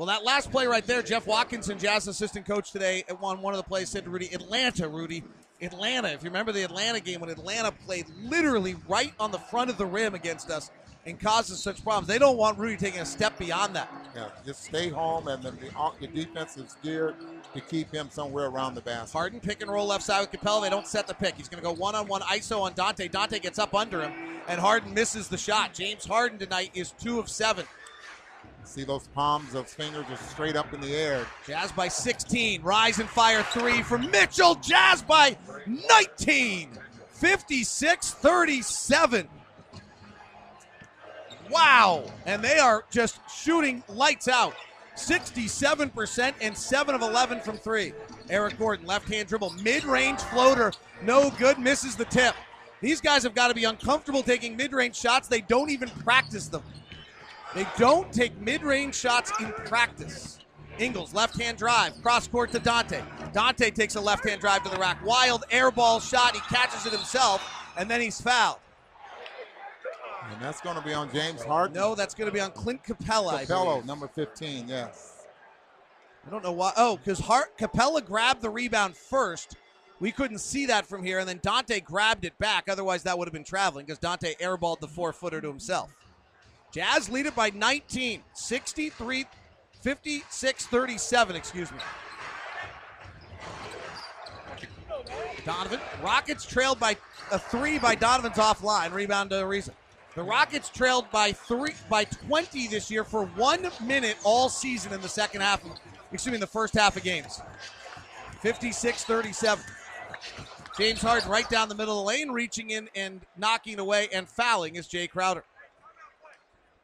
Well, 0.00 0.06
that 0.06 0.24
last 0.24 0.50
play 0.50 0.66
right 0.66 0.86
there, 0.86 1.02
Jeff 1.02 1.26
Watkinson, 1.26 1.78
Jazz 1.78 2.08
assistant 2.08 2.46
coach 2.46 2.72
today, 2.72 3.04
on 3.20 3.42
one 3.42 3.52
of 3.52 3.58
the 3.58 3.68
plays 3.68 3.90
said 3.90 4.04
to 4.04 4.10
Rudy, 4.10 4.32
Atlanta, 4.32 4.88
Rudy, 4.88 5.22
Atlanta. 5.60 6.08
If 6.08 6.24
you 6.24 6.30
remember 6.30 6.52
the 6.52 6.62
Atlanta 6.62 7.00
game 7.00 7.20
when 7.20 7.28
Atlanta 7.28 7.70
played 7.70 8.06
literally 8.18 8.76
right 8.88 9.12
on 9.20 9.30
the 9.30 9.38
front 9.38 9.68
of 9.68 9.76
the 9.76 9.84
rim 9.84 10.14
against 10.14 10.50
us 10.50 10.70
and 11.04 11.20
causes 11.20 11.62
such 11.62 11.84
problems, 11.84 12.08
they 12.08 12.18
don't 12.18 12.38
want 12.38 12.58
Rudy 12.58 12.78
taking 12.78 13.00
a 13.00 13.04
step 13.04 13.38
beyond 13.38 13.76
that. 13.76 13.92
Yeah, 14.16 14.28
just 14.46 14.64
stay 14.64 14.88
home, 14.88 15.28
and 15.28 15.42
then 15.42 15.58
the, 15.60 15.78
uh, 15.78 15.90
the 16.00 16.06
defense 16.06 16.56
is 16.56 16.78
geared 16.82 17.16
to 17.52 17.60
keep 17.60 17.92
him 17.92 18.08
somewhere 18.10 18.46
around 18.46 18.76
the 18.76 18.80
basket. 18.80 19.12
Harden 19.12 19.38
pick 19.38 19.60
and 19.60 19.70
roll 19.70 19.88
left 19.88 20.02
side 20.02 20.22
with 20.22 20.32
Capela. 20.32 20.62
They 20.62 20.70
don't 20.70 20.86
set 20.86 21.08
the 21.08 21.14
pick. 21.14 21.34
He's 21.34 21.50
going 21.50 21.62
to 21.62 21.68
go 21.68 21.74
one 21.74 21.94
on 21.94 22.08
one 22.08 22.22
ISO 22.22 22.62
on 22.62 22.72
Dante. 22.72 23.06
Dante 23.08 23.38
gets 23.38 23.58
up 23.58 23.74
under 23.74 24.00
him, 24.00 24.14
and 24.48 24.58
Harden 24.58 24.94
misses 24.94 25.28
the 25.28 25.36
shot. 25.36 25.74
James 25.74 26.06
Harden 26.06 26.38
tonight 26.38 26.70
is 26.72 26.92
two 26.92 27.18
of 27.18 27.28
seven. 27.28 27.66
See 28.64 28.84
those 28.84 29.08
palms, 29.08 29.52
those 29.52 29.72
fingers 29.74 30.06
are 30.08 30.16
straight 30.16 30.56
up 30.56 30.72
in 30.72 30.80
the 30.80 30.94
air. 30.94 31.26
Jazz 31.46 31.72
by 31.72 31.88
16. 31.88 32.62
Rise 32.62 32.98
and 32.98 33.08
fire 33.08 33.42
three 33.42 33.82
from 33.82 34.10
Mitchell. 34.10 34.54
Jazz 34.56 35.02
by 35.02 35.36
19. 35.66 36.70
56 37.10 38.10
37. 38.14 39.28
Wow. 41.50 42.04
And 42.26 42.42
they 42.42 42.58
are 42.58 42.84
just 42.90 43.18
shooting 43.30 43.82
lights 43.88 44.28
out. 44.28 44.54
67% 44.96 46.34
and 46.40 46.56
7 46.56 46.94
of 46.94 47.02
11 47.02 47.40
from 47.40 47.56
three. 47.56 47.92
Eric 48.28 48.58
Gordon, 48.58 48.86
left 48.86 49.08
hand 49.08 49.28
dribble, 49.28 49.54
mid 49.62 49.84
range 49.84 50.20
floater. 50.20 50.72
No 51.02 51.30
good, 51.30 51.58
misses 51.58 51.96
the 51.96 52.04
tip. 52.04 52.34
These 52.80 53.00
guys 53.00 53.22
have 53.22 53.34
got 53.34 53.48
to 53.48 53.54
be 53.54 53.64
uncomfortable 53.64 54.22
taking 54.22 54.56
mid 54.56 54.72
range 54.72 54.96
shots. 54.96 55.28
They 55.28 55.40
don't 55.40 55.70
even 55.70 55.88
practice 55.88 56.48
them. 56.48 56.62
They 57.54 57.66
don't 57.76 58.12
take 58.12 58.38
mid 58.40 58.62
range 58.62 58.94
shots 58.94 59.32
in 59.40 59.52
practice. 59.52 60.38
Ingles, 60.78 61.12
left 61.12 61.38
hand 61.40 61.58
drive, 61.58 62.00
cross 62.00 62.26
court 62.26 62.52
to 62.52 62.58
Dante. 62.58 63.02
Dante 63.32 63.70
takes 63.70 63.96
a 63.96 64.00
left 64.00 64.26
hand 64.26 64.40
drive 64.40 64.62
to 64.62 64.70
the 64.70 64.78
rack. 64.78 65.04
Wild 65.04 65.44
air 65.50 65.70
ball 65.70 66.00
shot. 66.00 66.34
He 66.34 66.40
catches 66.40 66.86
it 66.86 66.92
himself, 66.92 67.42
and 67.76 67.90
then 67.90 68.00
he's 68.00 68.20
fouled. 68.20 68.58
And 70.32 70.40
that's 70.40 70.60
going 70.60 70.76
to 70.76 70.82
be 70.82 70.94
on 70.94 71.12
James 71.12 71.42
Harden. 71.42 71.74
No, 71.74 71.94
that's 71.94 72.14
going 72.14 72.28
to 72.28 72.32
be 72.32 72.40
on 72.40 72.52
Clint 72.52 72.84
Capella. 72.84 73.40
Capela, 73.40 73.84
number 73.84 74.06
15, 74.06 74.68
yes. 74.68 75.26
I 76.26 76.30
don't 76.30 76.44
know 76.44 76.52
why. 76.52 76.72
Oh, 76.76 76.96
because 76.96 77.18
Hart 77.18 77.58
Capela 77.58 78.04
grabbed 78.04 78.40
the 78.40 78.50
rebound 78.50 78.96
first. 78.96 79.56
We 79.98 80.12
couldn't 80.12 80.38
see 80.38 80.66
that 80.66 80.86
from 80.86 81.02
here, 81.02 81.18
and 81.18 81.28
then 81.28 81.40
Dante 81.42 81.80
grabbed 81.80 82.24
it 82.24 82.38
back. 82.38 82.68
Otherwise, 82.68 83.02
that 83.02 83.18
would 83.18 83.26
have 83.28 83.32
been 83.32 83.44
traveling 83.44 83.86
because 83.86 83.98
Dante 83.98 84.34
airballed 84.36 84.80
the 84.80 84.88
four 84.88 85.12
footer 85.12 85.40
to 85.40 85.48
himself. 85.48 85.94
Jazz 86.72 87.10
lead 87.10 87.26
it 87.26 87.34
by 87.34 87.50
19, 87.50 88.22
63, 88.32 89.26
56 89.82 90.66
37, 90.66 91.36
excuse 91.36 91.72
me. 91.72 91.78
Donovan. 95.44 95.80
Rockets 96.02 96.44
trailed 96.44 96.78
by 96.78 96.96
a 97.32 97.38
three 97.38 97.78
by 97.78 97.94
Donovan's 97.94 98.36
offline. 98.36 98.92
Rebound 98.92 99.30
to 99.30 99.36
Ariza. 99.36 99.70
The 100.14 100.22
Rockets 100.22 100.68
trailed 100.68 101.10
by 101.10 101.32
three 101.32 101.72
by 101.88 102.04
20 102.04 102.68
this 102.68 102.90
year 102.90 103.04
for 103.04 103.24
one 103.24 103.68
minute 103.84 104.16
all 104.24 104.48
season 104.48 104.92
in 104.92 105.00
the 105.00 105.08
second 105.08 105.40
half, 105.40 105.64
of, 105.64 105.72
excuse 106.12 106.32
me, 106.32 106.36
in 106.36 106.40
the 106.40 106.46
first 106.46 106.74
half 106.74 106.96
of 106.96 107.02
games. 107.02 107.40
56 108.40 109.04
37. 109.04 109.64
James 110.76 111.02
Harden 111.02 111.28
right 111.28 111.48
down 111.48 111.68
the 111.68 111.74
middle 111.74 112.00
of 112.00 112.04
the 112.04 112.08
lane, 112.08 112.30
reaching 112.30 112.70
in 112.70 112.88
and 112.94 113.20
knocking 113.36 113.78
away 113.78 114.08
and 114.12 114.28
fouling 114.28 114.76
is 114.76 114.88
Jae 114.88 115.10
Crowder. 115.10 115.44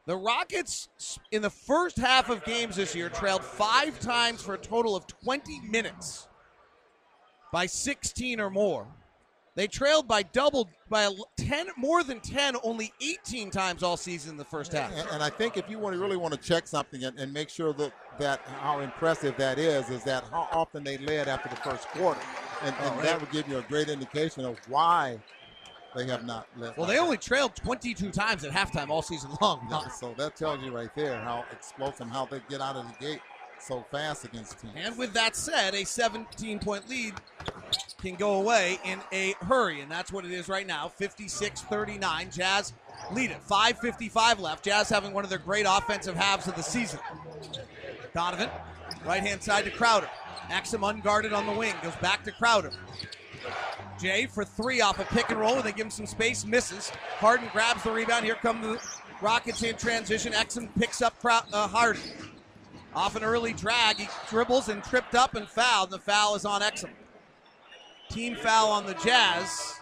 The 0.06 0.16
Rockets, 0.16 0.88
in 1.32 1.42
the 1.42 1.50
first 1.50 1.96
half 1.96 2.30
of 2.30 2.44
games 2.44 2.76
this 2.76 2.94
year, 2.94 3.08
trailed 3.08 3.42
five 3.42 3.98
times 3.98 4.40
for 4.40 4.54
a 4.54 4.58
total 4.58 4.94
of 4.94 5.04
20 5.08 5.60
minutes 5.68 6.28
by 7.52 7.66
16 7.66 8.38
or 8.38 8.48
more. 8.48 8.86
They 9.56 9.66
trailed 9.66 10.06
by 10.06 10.22
double, 10.22 10.68
by 10.88 11.08
10, 11.38 11.68
more 11.76 12.04
than 12.04 12.20
10, 12.20 12.56
only 12.62 12.92
18 13.00 13.50
times 13.50 13.82
all 13.82 13.96
season 13.96 14.32
in 14.32 14.36
the 14.36 14.44
first 14.44 14.72
half. 14.72 14.92
And, 14.92 15.08
and 15.10 15.22
I 15.22 15.30
think 15.30 15.56
if 15.56 15.68
you 15.68 15.78
want 15.78 15.94
to 15.94 16.00
really 16.00 16.18
want 16.18 16.34
to 16.34 16.40
check 16.40 16.68
something 16.68 17.02
and, 17.02 17.18
and, 17.18 17.32
make 17.32 17.48
sure 17.48 17.72
that, 17.72 17.92
that 18.18 18.40
how 18.60 18.80
impressive 18.80 19.34
that 19.38 19.58
is, 19.58 19.88
is 19.88 20.04
that 20.04 20.24
how 20.30 20.46
often 20.52 20.84
they 20.84 20.98
led 20.98 21.26
after 21.26 21.48
the 21.48 21.56
first 21.56 21.88
quarter. 21.88 22.20
And, 22.62 22.74
and 22.80 22.92
oh, 22.92 22.94
right. 22.96 23.02
that 23.04 23.20
would 23.20 23.30
give 23.32 23.48
you 23.48 23.58
a 23.58 23.62
great 23.62 23.88
indication 23.88 24.44
of 24.44 24.58
why 24.68 25.18
they 25.96 26.06
have 26.06 26.26
not 26.26 26.46
led. 26.56 26.76
Well, 26.76 26.86
they 26.86 26.98
only 26.98 27.16
trailed 27.16 27.56
22 27.56 28.10
times 28.10 28.44
at 28.44 28.52
halftime 28.52 28.90
all 28.90 29.02
season 29.02 29.30
long. 29.40 29.66
Yeah, 29.70 29.88
so 29.88 30.14
that 30.18 30.36
tells 30.36 30.62
you 30.62 30.70
right 30.70 30.94
there 30.94 31.18
how 31.20 31.44
explosive, 31.50 32.08
how 32.08 32.26
they 32.26 32.40
get 32.48 32.60
out 32.60 32.76
of 32.76 32.86
the 32.86 33.04
gate 33.04 33.20
so 33.58 33.84
fast 33.90 34.24
against 34.24 34.60
teams. 34.60 34.74
And 34.76 34.98
with 34.98 35.14
that 35.14 35.34
said, 35.34 35.74
a 35.74 35.84
17 35.84 36.58
point 36.58 36.88
lead 36.88 37.14
can 38.00 38.14
go 38.14 38.34
away 38.34 38.78
in 38.84 39.00
a 39.12 39.34
hurry, 39.40 39.80
and 39.80 39.90
that's 39.90 40.12
what 40.12 40.24
it 40.24 40.30
is 40.30 40.48
right 40.48 40.66
now 40.66 40.88
56 40.88 41.62
39. 41.62 42.30
Jazz 42.30 42.74
lead 43.12 43.30
it. 43.30 43.38
5.55 43.48 44.38
left. 44.40 44.64
Jazz 44.64 44.88
having 44.88 45.12
one 45.12 45.24
of 45.24 45.30
their 45.30 45.38
great 45.38 45.66
offensive 45.68 46.14
halves 46.14 46.46
of 46.46 46.54
the 46.56 46.62
season. 46.62 47.00
Donovan, 48.14 48.50
right 49.06 49.22
hand 49.22 49.42
side 49.42 49.64
to 49.64 49.70
Crowder. 49.70 50.08
Exum 50.50 50.88
unguarded 50.88 51.32
on 51.32 51.46
the 51.46 51.52
wing, 51.52 51.74
goes 51.82 51.96
back 51.96 52.22
to 52.24 52.32
Crowder. 52.32 52.70
Jae 53.98 54.28
for 54.28 54.44
three 54.44 54.80
off 54.80 54.98
a 54.98 55.04
pick 55.04 55.30
and 55.30 55.40
roll, 55.40 55.62
they 55.62 55.72
give 55.72 55.86
him 55.86 55.90
some 55.90 56.06
space, 56.06 56.44
misses. 56.44 56.90
Harden 57.18 57.48
grabs 57.52 57.82
the 57.82 57.90
rebound. 57.90 58.24
Here 58.24 58.34
come 58.34 58.60
the 58.60 58.80
Rockets 59.20 59.62
in 59.62 59.76
transition. 59.76 60.32
Exum 60.32 60.68
picks 60.78 61.00
up 61.00 61.14
uh, 61.24 61.68
Harden. 61.68 62.02
Off 62.94 63.16
an 63.16 63.22
early 63.22 63.52
drag, 63.52 63.96
he 63.96 64.08
dribbles 64.28 64.68
and 64.68 64.82
tripped 64.82 65.14
up 65.14 65.34
and 65.34 65.48
fouled. 65.48 65.90
The 65.90 65.98
foul 65.98 66.34
is 66.34 66.44
on 66.44 66.60
Exum. 66.60 66.90
Team 68.10 68.36
foul 68.36 68.70
on 68.70 68.86
the 68.86 68.94
Jazz. 68.94 69.80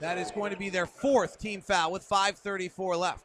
That 0.00 0.18
is 0.18 0.30
going 0.30 0.52
to 0.52 0.56
be 0.56 0.70
their 0.70 0.86
fourth 0.86 1.38
team 1.38 1.60
foul 1.60 1.90
with 1.90 2.08
5:34 2.08 2.98
left. 2.98 3.24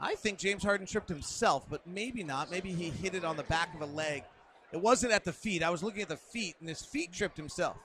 I 0.00 0.14
think 0.14 0.38
James 0.38 0.62
Harden 0.62 0.86
tripped 0.86 1.08
himself, 1.08 1.66
but 1.68 1.86
maybe 1.86 2.22
not. 2.22 2.50
Maybe 2.50 2.72
he 2.72 2.90
hit 2.90 3.14
it 3.14 3.24
on 3.24 3.36
the 3.36 3.42
back 3.44 3.74
of 3.74 3.80
a 3.80 3.86
leg. 3.86 4.22
It 4.72 4.80
wasn't 4.80 5.12
at 5.12 5.24
the 5.24 5.32
feet. 5.32 5.62
I 5.62 5.70
was 5.70 5.82
looking 5.82 6.02
at 6.02 6.08
the 6.08 6.16
feet, 6.16 6.56
and 6.60 6.68
his 6.68 6.82
feet 6.82 7.12
tripped 7.12 7.36
himself. 7.36 7.76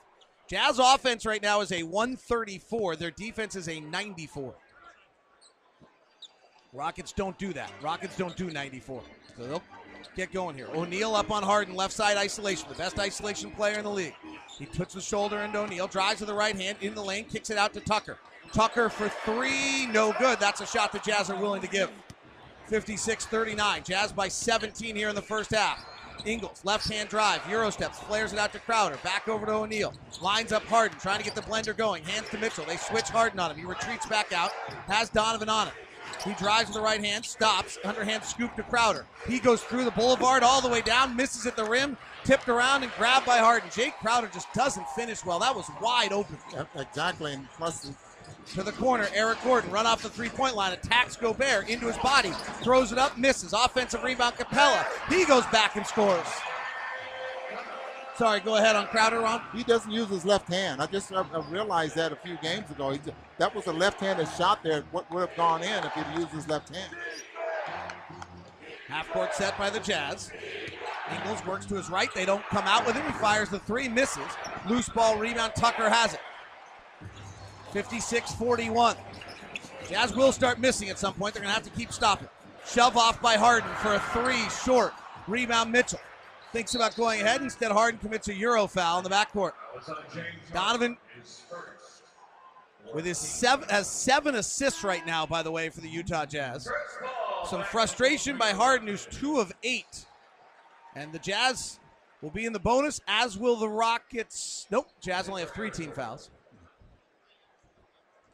Jazz 0.50 0.80
offense 0.80 1.26
right 1.26 1.42
now 1.42 1.62
is 1.62 1.72
a 1.72 1.84
134. 1.84 2.96
Their 2.98 3.12
defense 3.12 3.56
is 3.56 3.70
a 3.70 3.80
94. 3.80 4.54
Rockets 6.74 7.14
don't 7.14 7.38
do 7.38 7.54
that. 7.54 7.72
Rockets 7.82 8.18
don't 8.18 8.36
do 8.36 8.50
94. 8.50 9.02
So 9.38 9.48
they'll 9.48 9.64
get 10.16 10.34
going 10.34 10.56
here. 10.56 10.68
O'Neale 10.74 11.16
up 11.16 11.32
on 11.32 11.44
Harden, 11.44 11.76
left 11.76 11.94
side 11.94 12.18
isolation, 12.18 12.68
the 12.68 12.76
best 12.76 13.00
isolation 13.00 13.52
player 13.52 13.78
in 13.78 13.84
the 13.84 13.90
league. 13.90 14.16
He 14.58 14.66
puts 14.66 14.94
the 14.94 15.02
shoulder 15.02 15.40
into 15.40 15.60
O'Neale, 15.60 15.88
drives 15.88 16.20
to 16.20 16.26
the 16.26 16.34
right 16.34 16.56
hand 16.56 16.78
in 16.82 16.94
the 16.94 17.04
lane, 17.04 17.26
kicks 17.26 17.50
it 17.50 17.58
out 17.58 17.74
to 17.74 17.80
Tucker. 17.80 18.18
Tucker 18.52 18.90
for 18.90 19.10
three, 19.10 19.88
no 19.88 20.14
good. 20.20 20.40
That's 20.40 20.62
a 20.62 20.66
shot 20.66 20.92
the 20.92 21.00
Jazz 21.00 21.30
are 21.30 21.40
willing 21.40 21.62
to 21.62 21.68
give. 21.68 21.92
56 22.68 23.26
39. 23.26 23.84
Jazz 23.84 24.12
by 24.12 24.28
17 24.28 24.96
here 24.96 25.10
in 25.10 25.16
the 25.16 25.22
first 25.22 25.52
half. 25.52 25.84
Ingles, 26.26 26.61
left 26.64 26.89
hand 26.91 27.09
drive, 27.09 27.41
Euro 27.49 27.70
steps, 27.70 27.99
flares 27.99 28.34
it 28.34 28.39
out 28.39 28.53
to 28.53 28.59
Crowder, 28.59 28.97
back 29.03 29.28
over 29.28 29.45
to 29.45 29.53
O'Neale. 29.53 29.93
Lines 30.22 30.51
up 30.51 30.64
Harden, 30.64 30.97
trying 30.99 31.20
to 31.20 31.24
get 31.24 31.36
the 31.36 31.41
blender 31.41 31.76
going. 31.76 32.03
Hands 32.03 32.28
to 32.30 32.38
Mitchell. 32.38 32.66
They 32.66 32.78
switch 32.78 33.09
Harden 33.09 33.39
on 33.39 33.51
him. 33.51 33.57
He 33.57 33.66
retreats 33.66 34.05
back 34.05 34.32
out, 34.34 34.51
has 34.88 35.09
Donovan 35.09 35.49
on 35.49 35.68
him. 35.68 35.74
He 36.26 36.34
drives 36.36 36.68
with 36.68 36.76
the 36.76 36.82
right 36.82 37.03
hand, 37.03 37.26
stops, 37.26 37.78
underhand 37.84 38.24
scoop 38.24 38.55
to 38.55 38.64
Crowder. 38.64 39.05
He 39.28 39.39
goes 39.39 39.61
through 39.61 39.84
the 39.84 39.91
boulevard 39.91 40.41
all 40.43 40.61
the 40.61 40.70
way 40.70 40.82
down, 40.82 41.16
misses 41.16 41.45
at 41.45 41.57
the 41.57 41.66
rim, 41.66 41.97
tipped 42.24 42.47
around 42.47 42.84
and 42.84 42.91
grabbed 42.93 43.26
by 43.26 43.39
Harden. 43.39 43.70
Jake 43.74 43.93
Crowder 43.95 44.30
just 44.34 44.51
doesn't 44.53 44.88
finish 44.89 45.26
well. 45.26 45.39
That 45.39 45.55
was 45.55 45.70
wide 45.82 46.14
open. 46.14 46.38
exactly, 46.76 47.34
and 47.34 47.49
plus 47.57 47.91
to 48.48 48.64
the 48.64 48.72
corner. 48.74 49.08
Eric 49.14 49.39
Gordon 49.44 49.72
run 49.72 49.86
off 49.86 50.02
the 50.02 50.10
three 50.10 50.30
point 50.30 50.56
line, 50.56 50.74
attacks 50.74 51.16
Gobert 51.16 51.70
into 51.70 51.88
his 51.88 51.98
body, 51.98 52.32
throws 52.62 52.91
it 52.91 52.98
up, 52.98 53.18
misses. 53.18 53.54
Offensive 53.54 54.04
rebound, 54.04 54.36
Capela. 54.36 54.86
He 55.10 55.26
goes 55.26 55.46
back 55.48 55.76
and 55.76 55.86
scores. 55.86 56.28
Sorry, 58.16 58.39
go 58.41 58.58
ahead 58.58 58.76
on 58.76 58.86
Crowder, 58.88 59.22
Ron. 59.22 59.41
He 59.56 59.64
doesn't 59.64 59.91
use 59.91 60.08
his 60.08 60.24
left 60.24 60.48
hand. 60.48 60.82
I 60.82 60.86
just 60.86 61.12
I, 61.12 61.26
realized 61.50 61.96
that 61.96 62.12
a 62.12 62.16
few 62.16 62.38
games 62.44 62.70
ago. 62.70 62.91
He, 62.91 63.00
that 63.39 63.56
was 63.56 63.66
a 63.66 63.74
left-handed 63.74 64.28
shot 64.38 64.62
there. 64.64 64.84
What 64.91 65.12
would 65.12 65.22
have 65.22 65.36
gone 65.36 65.64
in 65.64 65.84
if 65.84 65.94
he'd 65.94 66.20
used 66.20 66.30
his 66.30 66.48
left 66.48 66.74
hand? 66.76 66.94
Half 68.88 69.10
court 69.10 69.34
set 69.34 69.58
by 69.58 69.72
the 69.72 69.80
Jazz. 69.80 70.32
Ingles 71.12 71.44
works 71.46 71.66
to 71.66 71.76
his 71.76 71.89
right. 71.89 72.14
They 72.14 72.26
don't 72.26 72.46
come 72.46 72.66
out 72.66 72.86
with 72.86 72.96
him. 72.96 73.06
He 73.06 73.14
fires 73.14 73.50
the 73.50 73.60
three, 73.60 73.89
misses. 73.89 74.22
Loose 74.70 74.89
ball 74.89 75.18
rebound. 75.18 75.54
Tucker 75.56 75.89
has 75.89 76.14
it. 76.14 76.20
56 77.74 78.34
41. 78.36 78.96
Jazz 79.90 80.16
will 80.16 80.32
start 80.32 80.60
missing 80.60 80.90
at 80.90 81.00
some 81.00 81.14
point. 81.14 81.34
They're 81.34 81.42
going 81.42 81.54
to 81.54 81.60
have 81.62 81.70
to 81.70 81.78
keep 81.78 81.92
stopping. 81.92 82.30
Shove 82.68 82.96
off 82.96 83.22
by 83.22 83.36
Harden 83.36 83.70
for 83.82 83.96
a 83.96 84.00
three 84.00 84.48
short. 84.64 84.94
Rebound 85.28 85.72
Mitchell. 85.72 86.00
Thinks 86.52 86.76
about 86.76 86.96
going 86.96 87.22
ahead. 87.22 87.42
Instead, 87.42 87.72
Harden 87.72 88.00
commits 88.00 88.28
a 88.28 88.36
Euro 88.36 88.68
foul 88.68 89.00
in 89.00 89.04
the 89.04 89.10
backcourt. 89.10 89.54
Donovan 90.54 90.98
with 92.94 93.06
his 93.06 93.18
seven 93.18 93.68
has 93.70 93.90
seven 93.90 94.36
assists 94.36 94.84
right 94.84 95.06
now, 95.06 95.26
by 95.26 95.42
the 95.42 95.52
way, 95.52 95.70
for 95.70 95.82
the 95.82 95.90
Utah 95.90 96.26
Jazz. 96.26 96.70
Some 97.50 97.64
frustration 97.64 98.38
by 98.38 98.52
Harden, 98.52 98.88
who's 98.88 99.08
two 99.08 99.40
of 99.40 99.52
eight. 99.64 100.06
And 100.96 101.12
the 101.12 101.20
Jazz 101.20 101.80
will 102.22 102.30
be 102.30 102.46
in 102.46 102.54
the 102.54 102.60
bonus, 102.60 103.02
as 103.08 103.36
will 103.36 103.56
the 103.56 103.68
Rockets. 103.68 104.68
Nope, 104.70 104.90
Jazz 105.02 105.28
only 105.28 105.42
have 105.42 105.52
three 105.52 105.72
team 105.72 105.92
fouls. 105.92 106.30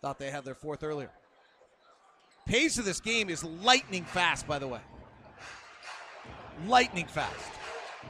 Thought 0.01 0.19
they 0.19 0.31
had 0.31 0.45
their 0.45 0.55
fourth 0.55 0.83
earlier. 0.83 1.09
Pace 2.45 2.77
of 2.77 2.85
this 2.85 2.99
game 2.99 3.29
is 3.29 3.43
lightning 3.43 4.03
fast, 4.03 4.47
by 4.47 4.59
the 4.59 4.67
way. 4.67 4.79
Lightning 6.67 7.05
fast. 7.05 7.51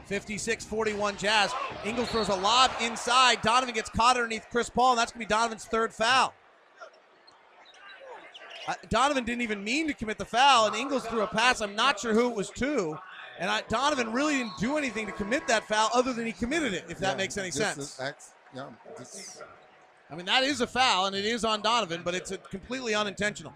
56 0.05 0.65
41 0.65 1.17
Jazz. 1.17 1.51
Ingles 1.83 2.09
throws 2.09 2.29
a 2.29 2.35
lob 2.35 2.71
inside. 2.81 3.41
Donovan 3.41 3.73
gets 3.73 3.89
caught 3.89 4.15
underneath 4.15 4.45
Chris 4.51 4.69
Paul, 4.69 4.91
and 4.91 4.99
that's 4.99 5.11
going 5.11 5.23
to 5.23 5.27
be 5.27 5.29
Donovan's 5.29 5.65
third 5.65 5.93
foul. 5.93 6.33
Uh, 8.67 8.73
Donovan 8.89 9.23
didn't 9.23 9.41
even 9.41 9.63
mean 9.63 9.87
to 9.87 9.93
commit 9.93 10.17
the 10.17 10.25
foul, 10.25 10.67
and 10.67 10.75
Ingles 10.75 11.05
threw 11.05 11.21
a 11.21 11.27
pass. 11.27 11.59
I'm 11.59 11.75
not 11.75 11.99
sure 11.99 12.13
who 12.13 12.29
it 12.29 12.35
was 12.35 12.49
to. 12.51 12.97
And 13.39 13.49
I, 13.49 13.61
Donovan 13.67 14.11
really 14.11 14.37
didn't 14.37 14.57
do 14.59 14.77
anything 14.77 15.05
to 15.05 15.11
commit 15.11 15.47
that 15.47 15.67
foul 15.67 15.89
other 15.93 16.13
than 16.13 16.25
he 16.25 16.33
committed 16.33 16.73
it, 16.73 16.85
if 16.89 16.99
that 16.99 17.17
makes 17.17 17.37
any 17.37 17.51
sense. 17.51 17.77
Is, 17.77 18.01
yeah, 18.53 18.65
this, 18.97 19.41
I 20.11 20.15
mean, 20.15 20.25
that 20.25 20.43
is 20.43 20.61
a 20.61 20.67
foul, 20.67 21.05
and 21.05 21.15
it 21.15 21.25
is 21.25 21.45
on 21.45 21.61
Donovan, 21.61 22.01
but 22.03 22.15
it's 22.15 22.33
completely 22.49 22.95
unintentional. 22.95 23.53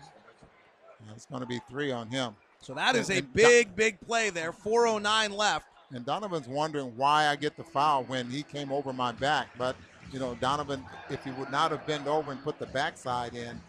Yeah, 1.06 1.14
it's 1.16 1.26
going 1.26 1.41
to 1.41 1.47
be 1.47 1.60
three 1.70 1.91
on 1.91 2.10
him. 2.10 2.36
So 2.62 2.74
that 2.76 2.95
is 2.95 3.10
a 3.10 3.22
big, 3.22 3.76
big 3.76 3.99
play 4.01 4.30
there. 4.30 4.54
409 4.54 5.32
left. 5.32 5.66
And 5.91 6.06
Donovan's 6.06 6.47
wondering 6.47 6.95
why 6.95 7.28
I 7.28 7.36
get 7.36 7.58
the 7.58 7.64
foul 7.64 8.04
when 8.06 8.30
he 8.30 8.43
came 8.43 8.72
over 8.72 8.93
my 8.93 9.12
back. 9.12 9.49
But, 9.58 9.76
you 10.12 10.20
know, 10.20 10.36
Donovan, 10.36 10.84
if 11.10 11.24
he 11.24 11.32
would 11.32 11.51
not 11.51 11.72
have 11.72 11.86
bent 11.86 12.08
over 12.08 12.32
and 12.32 12.41
put 12.43 12.60
the 12.60 12.66
backside 12.68 13.36
in, 13.36 13.60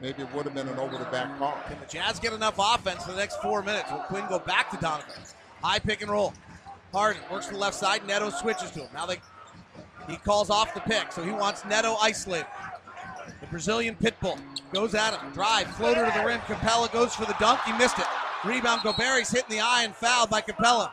maybe 0.00 0.22
it 0.22 0.32
would 0.32 0.44
have 0.44 0.54
been 0.54 0.68
an 0.68 0.78
over 0.78 0.96
the 0.96 1.04
back 1.06 1.38
call. 1.38 1.58
Can 1.68 1.78
the 1.78 1.86
Jazz 1.86 2.18
get 2.18 2.32
enough 2.32 2.56
offense 2.58 3.04
for 3.04 3.12
the 3.12 3.18
next 3.18 3.40
four 3.42 3.62
minutes? 3.62 3.90
Will 3.90 3.98
Quin 4.00 4.26
go 4.28 4.38
back 4.38 4.70
to 4.70 4.76
Donovan? 4.78 5.12
High 5.62 5.78
pick 5.78 6.02
and 6.02 6.10
roll. 6.10 6.32
Harden 6.92 7.22
works 7.30 7.46
to 7.46 7.52
the 7.52 7.58
left 7.58 7.76
side. 7.76 8.06
Neto 8.06 8.30
switches 8.30 8.70
to 8.72 8.80
him. 8.80 8.88
Now 8.94 9.06
they 9.06 9.18
he 10.08 10.16
calls 10.16 10.50
off 10.50 10.74
the 10.74 10.80
pick, 10.80 11.12
so 11.12 11.22
he 11.22 11.32
wants 11.32 11.64
Neto 11.64 11.96
isolated. 12.00 12.46
The 13.40 13.46
Brazilian 13.46 13.96
Pitbull 13.96 14.38
goes 14.72 14.94
at 14.94 15.18
him. 15.18 15.32
Drive, 15.32 15.68
floater 15.76 16.06
to 16.06 16.12
the 16.18 16.24
rim. 16.24 16.40
Capela 16.40 16.92
goes 16.92 17.14
for 17.14 17.24
the 17.26 17.36
dunk. 17.38 17.60
He 17.62 17.72
missed 17.72 17.98
it. 17.98 18.06
Rebound, 18.44 18.82
Gobert's 18.82 19.30
hit 19.30 19.44
in 19.44 19.56
the 19.56 19.60
eye 19.60 19.82
and 19.84 19.94
fouled 19.94 20.30
by 20.30 20.40
Capela. 20.40 20.90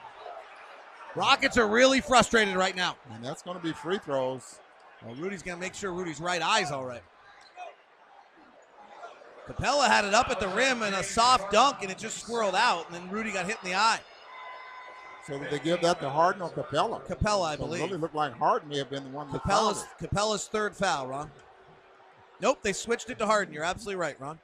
Rockets 1.15 1.57
are 1.57 1.67
really 1.67 2.01
frustrated 2.01 2.55
right 2.55 2.75
now. 2.75 2.95
And 3.13 3.23
that's 3.23 3.43
going 3.43 3.57
to 3.57 3.63
be 3.63 3.71
free 3.71 3.99
throws. 3.99 4.59
Well, 5.05 5.15
Rudy's 5.15 5.43
going 5.43 5.57
to 5.57 5.61
make 5.61 5.75
sure 5.75 5.91
Rudy's 5.93 6.19
right 6.19 6.41
eye's 6.41 6.71
all 6.71 6.85
right. 6.85 7.03
Capela 9.47 9.87
had 9.87 10.05
it 10.05 10.13
up 10.13 10.29
at 10.29 10.39
the 10.39 10.47
rim 10.49 10.81
and 10.83 10.95
a 10.95 11.03
soft 11.03 11.51
dunk, 11.51 11.77
and 11.81 11.91
it 11.91 11.97
just 11.97 12.25
swirled 12.25 12.55
out, 12.55 12.87
and 12.87 12.95
then 12.95 13.09
Rudy 13.09 13.31
got 13.31 13.45
hit 13.45 13.57
in 13.63 13.71
the 13.71 13.75
eye. 13.75 13.99
So 15.27 15.39
did 15.39 15.49
they 15.49 15.59
give 15.59 15.81
that 15.81 16.01
to 16.01 16.09
Harden 16.09 16.41
or 16.41 16.49
Capela? 16.49 17.01
Capela, 17.05 17.47
I 17.47 17.55
so 17.55 17.65
believe. 17.65 17.81
It 17.81 17.85
really 17.85 17.97
looked 17.97 18.15
like 18.15 18.33
Harden 18.37 18.69
may 18.69 18.77
have 18.77 18.89
been 18.89 19.03
the 19.03 19.09
one 19.09 19.31
that 19.31 19.41
Capela's 19.43 20.47
third 20.47 20.75
foul, 20.75 21.07
Ron. 21.07 21.31
Nope, 22.41 22.59
they 22.61 22.73
switched 22.73 23.09
it 23.09 23.17
to 23.19 23.25
Harden. 23.25 23.53
You're 23.53 23.63
absolutely 23.63 23.95
right, 23.95 24.19
Ron. 24.19 24.37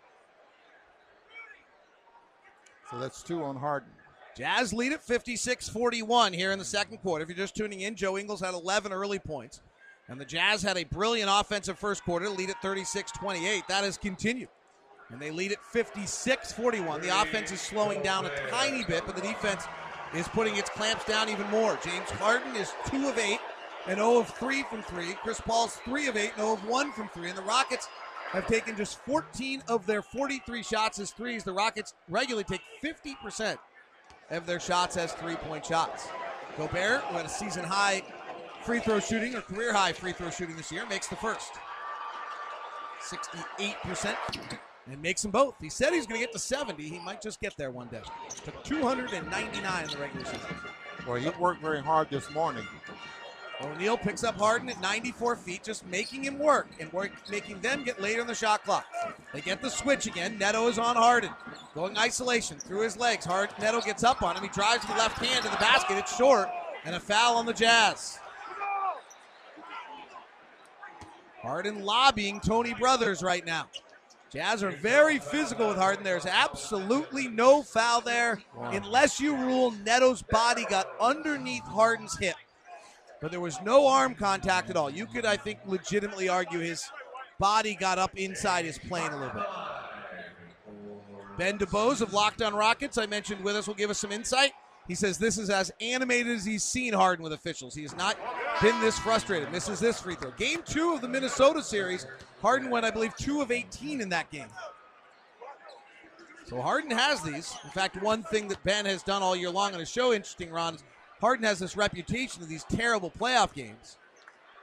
So 2.89 2.97
that's 2.97 3.21
two 3.21 3.43
on 3.43 3.57
Harden. 3.57 3.89
Jazz 4.38 4.71
lead 4.71 4.93
at 4.93 5.03
56 5.03 5.67
41 5.67 6.32
here 6.32 6.51
in 6.53 6.59
the 6.59 6.65
second 6.65 6.99
quarter. 6.99 7.23
If 7.23 7.30
you're 7.30 7.38
just 7.38 7.55
tuning 7.55 7.82
in, 7.82 7.95
Joe 7.95 8.17
Ingles 8.17 8.39
had 8.39 8.53
11 8.53 8.93
early 8.93 9.19
points. 9.19 9.61
And 10.07 10.19
the 10.19 10.25
Jazz 10.25 10.63
had 10.63 10.77
a 10.77 10.86
brilliant 10.86 11.30
offensive 11.32 11.77
first 11.77 12.03
quarter, 12.03 12.30
lead 12.30 12.49
at 12.49 12.61
36 12.61 13.11
28. 13.11 13.63
That 13.67 13.84
has 13.84 13.97
continued. 13.97 14.47
And 15.09 15.19
they 15.19 15.30
lead 15.30 15.51
at 15.51 15.63
56 15.65 16.53
41. 16.53 17.01
The 17.01 17.21
offense 17.21 17.51
is 17.51 17.59
slowing 17.59 18.01
down 18.01 18.25
a 18.25 18.30
tiny 18.49 18.86
bit, 18.86 19.03
but 19.05 19.15
the 19.15 19.21
defense 19.21 19.65
is 20.14 20.28
putting 20.28 20.55
its 20.55 20.70
clamps 20.70 21.05
down 21.05 21.30
even 21.30 21.49
more. 21.49 21.78
James 21.84 22.10
Harden 22.12 22.55
is 22.55 22.72
2 22.88 23.10
of 23.10 23.18
8 23.18 23.39
and 23.88 23.97
0 23.97 24.20
of 24.20 24.30
3 24.30 24.64
from 24.64 24.82
3. 24.84 25.14
Chris 25.24 25.39
Paul's 25.41 25.76
3 25.86 26.07
of 26.07 26.18
8 26.18 26.32
and 26.36 26.41
0 26.41 26.53
of 26.53 26.68
1 26.68 26.91
from 26.93 27.10
3. 27.10 27.30
And 27.30 27.38
the 27.38 27.43
Rockets 27.43 27.88
have 28.32 28.47
taken 28.47 28.76
just 28.76 28.99
14 28.99 29.64
of 29.68 29.86
their 29.86 30.01
43 30.01 30.64
shots 30.64 30.99
as 30.99 31.12
threes. 31.12 31.43
The 31.43 31.53
Rockets 31.53 31.93
regularly 32.07 32.43
take 32.43 32.62
50% 32.84 33.57
of 34.30 34.45
their 34.45 34.60
shots 34.60 34.97
as 34.97 35.14
three 35.14 35.36
point 35.36 35.66
shots. 35.66 36.07
Gobert, 36.57 37.01
who 37.01 37.18
had 37.18 37.26
a 37.26 37.30
season 37.30 37.64
high 37.64 38.03
free 38.64 38.80
throw 38.80 38.99
shooting 38.99 39.36
or 39.36 39.41
career 39.41 39.74
high 39.74 39.93
free 39.93 40.12
throw 40.12 40.30
shooting 40.30 40.55
this 40.55 40.72
year, 40.72 40.86
makes 40.88 41.07
the 41.07 41.16
first. 41.16 41.51
68% 43.01 44.16
and 44.92 45.02
makes 45.02 45.22
them 45.22 45.32
both. 45.32 45.56
He 45.60 45.70
said 45.70 45.94
he's 45.94 46.08
going 46.08 46.20
to 46.20 46.26
get 46.26 46.34
to 46.34 46.40
70. 46.40 46.82
He 46.84 47.00
might 47.00 47.22
just 47.22 47.40
get 47.40 47.56
there 47.58 47.72
one 47.72 47.88
day. 47.88 48.02
Took 48.44 48.64
299 48.64 49.84
in 49.84 49.90
the 49.90 49.98
regular 49.98 50.26
season. 50.26 50.56
Well, 51.08 51.16
he 51.18 51.30
worked 51.40 51.62
very 51.62 51.82
hard 51.82 52.10
this 52.10 52.30
morning. 52.32 52.66
O'Neale 53.62 53.98
picks 53.98 54.24
up 54.24 54.38
Harden 54.38 54.70
at 54.70 54.80
94 54.80 55.36
feet, 55.36 55.64
just 55.64 55.86
making 55.88 56.24
him 56.24 56.40
work 56.40 56.68
and 56.80 56.92
work, 56.94 57.12
making 57.30 57.60
them 57.60 57.84
get 57.84 58.02
later 58.02 58.22
in 58.22 58.28
the 58.28 58.34
shot 58.34 58.64
clock. 58.64 58.86
They 59.34 59.42
get 59.42 59.62
the 59.62 59.70
switch 59.70 60.06
again. 60.08 60.38
Neto 60.38 60.68
is 60.70 60.80
on 60.80 60.96
Harden, 60.96 61.32
going 61.76 61.98
isolation 61.98 62.58
through 62.58 62.84
his 62.84 62.96
legs. 62.96 63.26
Hard 63.26 63.50
Neto 63.60 63.82
gets 63.82 64.04
up 64.06 64.22
on 64.24 64.38
him. 64.38 64.44
He 64.44 64.50
drives 64.50 64.88
with 64.88 64.96
the 64.96 64.98
left 64.98 65.18
hand 65.18 65.44
to 65.44 65.52
the 65.52 65.58
basket. 65.58 65.98
It's 65.98 66.16
short, 66.16 66.48
and 66.86 66.96
a 66.96 67.00
foul 67.02 67.36
on 67.36 67.46
the 67.46 67.54
Jazz. 67.54 68.20
Harden 71.42 71.84
lobbying 71.84 72.40
Tony 72.40 72.74
Brothers 72.74 73.22
right 73.22 73.46
now. 73.46 73.68
Jazz 74.32 74.61
are 74.61 74.71
very 74.71 75.17
physical 75.17 75.67
with 75.69 75.77
Harden. 75.77 76.03
There's 76.03 76.25
absolutely 76.25 77.27
no 77.27 77.63
foul 77.63 78.01
there 78.01 78.41
unless 78.61 79.19
you 79.19 79.36
rule 79.36 79.71
Neto's 79.71 80.21
body 80.21 80.65
got 80.69 80.88
underneath 81.01 81.63
Harden's 81.63 82.17
hip. 82.17 82.36
But 83.21 83.32
there 83.32 83.39
was 83.39 83.59
no 83.63 83.88
arm 83.88 84.15
contact 84.15 84.69
at 84.69 84.77
all. 84.77 84.89
You 84.89 85.07
could, 85.07 85.25
I 85.25 85.36
think, 85.36 85.59
legitimately 85.65 86.30
argue 86.30 86.59
his 86.59 86.84
body 87.39 87.75
got 87.75 87.97
up 87.97 88.15
inside 88.17 88.65
his 88.65 88.77
plane 88.77 89.11
a 89.11 89.17
little 89.17 89.34
bit. 89.34 89.47
Ben 91.38 91.57
DuBose 91.57 92.01
of 92.01 92.13
Locked 92.13 92.41
on 92.41 92.53
Rockets, 92.53 92.97
I 92.97 93.07
mentioned 93.07 93.43
with 93.43 93.55
us, 93.55 93.67
will 93.67 93.73
give 93.73 93.89
us 93.89 93.99
some 93.99 94.11
insight. 94.11 94.51
He 94.88 94.95
says 94.95 95.17
this 95.17 95.38
is 95.38 95.49
as 95.49 95.71
animated 95.82 96.36
as 96.36 96.45
he's 96.45 96.63
seen 96.63 96.93
Harden 96.93 97.23
with 97.23 97.34
officials. 97.34 97.75
He 97.75 97.84
is 97.84 97.95
not 97.95 98.17
been 98.62 98.80
this 98.82 98.99
frustrated. 98.99 99.51
Misses 99.51 99.80
this 99.80 99.99
free 99.99 100.16
throw. 100.16 100.32
Game 100.32 100.62
two 100.66 100.93
of 100.93 101.01
the 101.01 101.07
Minnesota 101.07 101.62
series, 101.62 102.05
Harden 102.41 102.70
went, 102.70 102.86
I 102.86 102.91
believe, 102.91 103.16
two 103.16 103.41
of 103.41 103.51
18 103.51 104.01
in 104.01 104.10
that 104.10 104.30
game. 104.32 104.47
So 106.45 106.62
Harden 106.62 106.91
has 106.91 107.22
these. 107.22 107.55
In 107.64 107.70
fact, 107.70 108.01
one 108.01 108.24
thing 108.24 108.47
that 108.47 108.64
Ben 108.64 108.86
has 108.86 109.03
done 109.03 109.22
all 109.22 109.36
year 109.36 109.51
long 109.51 109.74
on 109.74 109.80
his 109.80 109.89
show, 109.89 110.14
interesting, 110.14 110.49
Ron, 110.49 110.76
is 110.76 110.84
Harden 111.22 111.45
has 111.45 111.60
this 111.60 111.78
reputation 111.78 112.41
of 112.41 112.49
these 112.49 112.64
terrible 112.64 113.12
playoff 113.12 113.53
games. 113.53 113.97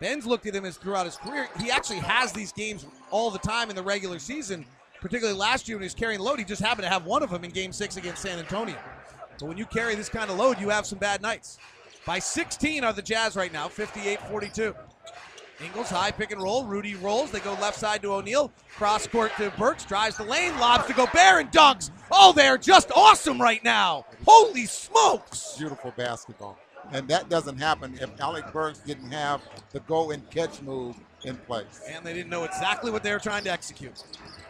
Ben's 0.01 0.27
looked 0.27 0.47
at 0.47 0.55
him 0.55 0.65
as 0.65 0.77
throughout 0.77 1.07
his 1.07 1.17
career. 1.17 1.49
He 1.61 1.71
actually 1.71 2.01
has 2.01 2.33
these 2.33 2.53
games 2.53 2.87
all 3.11 3.31
the 3.31 3.39
time 3.39 3.71
in 3.71 3.77
the 3.77 3.83
regular 3.83 4.19
season, 4.19 4.67
particularly 5.01 5.39
last 5.39 5.69
year 5.69 5.77
when 5.77 5.83
he 5.83 5.87
was 5.87 5.95
carrying 5.95 6.21
load. 6.21 6.39
He 6.39 6.45
just 6.45 6.61
happened 6.61 6.85
to 6.85 6.91
have 6.91 7.07
one 7.07 7.23
of 7.23 7.31
them 7.31 7.45
in 7.45 7.51
game 7.51 7.73
six 7.73 7.97
against 7.97 8.23
San 8.23 8.39
Antonio. 8.39 8.77
But 9.39 9.47
when 9.47 9.57
you 9.57 9.67
carry 9.67 9.95
this 9.95 10.09
kind 10.09 10.31
of 10.31 10.39
load, 10.39 10.59
you 10.59 10.71
have 10.71 10.87
some 10.87 10.99
bad 10.99 11.23
nights. 11.23 11.59
By 12.07 12.21
16 12.21 12.85
are 12.85 12.93
the 12.93 13.03
Jazz 13.03 13.35
right 13.35 13.53
now, 13.53 13.69
58 13.69 14.21
42. 14.21 14.75
Ingles 15.65 15.89
high 15.89 16.11
pick 16.11 16.31
and 16.33 16.43
roll. 16.43 16.65
Rudy 16.65 16.95
rolls. 16.97 17.31
They 17.31 17.41
go 17.41 17.55
left 17.55 17.79
side 17.79 18.03
to 18.03 18.13
O'Neale. 18.13 18.53
Cross 18.77 19.07
court 19.09 19.33
to 19.39 19.51
Burks. 19.59 19.85
Drives 19.85 20.19
the 20.19 20.25
lane. 20.25 20.57
Lobs 20.59 20.87
to 20.87 20.93
Gobert 20.93 21.41
and 21.41 21.51
dunks. 21.51 21.91
Oh, 22.13 22.33
they're 22.33 22.59
just 22.59 22.93
awesome 22.95 23.41
right 23.41 23.65
now. 23.65 24.05
Holy 24.27 24.67
smokes. 24.67 25.57
Beautiful 25.59 25.93
basketball. 25.97 26.59
And 26.93 27.09
that 27.09 27.29
doesn't 27.29 27.59
happen 27.59 27.99
if 28.01 28.11
Alec 28.21 28.53
Burks 28.53 28.79
didn't 28.81 29.11
have 29.11 29.41
the 29.73 29.81
go 29.81 30.11
and 30.11 30.29
catch 30.31 30.61
move 30.63 30.95
in 31.25 31.37
place. 31.37 31.83
And 31.89 32.05
they 32.05 32.13
didn't 32.13 32.31
know 32.31 32.45
exactly 32.45 32.93
what 32.93 33.03
they 33.03 33.13
were 33.13 33.19
trying 33.19 33.43
to 33.45 33.51
execute. 33.51 34.05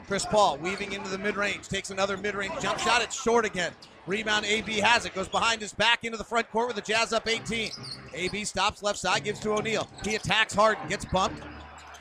Chris 0.06 0.26
Paul 0.26 0.58
weaving 0.58 0.92
into 0.92 1.08
the 1.08 1.18
mid 1.18 1.36
range. 1.36 1.68
Takes 1.68 1.90
another 1.90 2.16
mid 2.16 2.34
range 2.34 2.52
jump 2.60 2.80
shot. 2.80 3.00
It's 3.00 3.20
short 3.20 3.44
again. 3.44 3.72
Rebound, 4.06 4.44
AB 4.44 4.78
has 4.78 5.04
it. 5.04 5.14
Goes 5.14 5.28
behind 5.28 5.60
his 5.60 5.72
back 5.72 6.04
into 6.04 6.16
the 6.16 6.24
front 6.24 6.50
court 6.50 6.68
with 6.68 6.76
the 6.76 6.82
Jazz 6.82 7.12
up 7.12 7.28
18. 7.28 7.70
AB 8.14 8.44
stops 8.44 8.82
left 8.82 8.98
side, 8.98 9.24
gives 9.24 9.40
to 9.40 9.52
O'Neale. 9.52 9.88
He 10.04 10.14
attacks 10.14 10.54
Harden, 10.54 10.88
gets 10.88 11.04
bumped, 11.04 11.42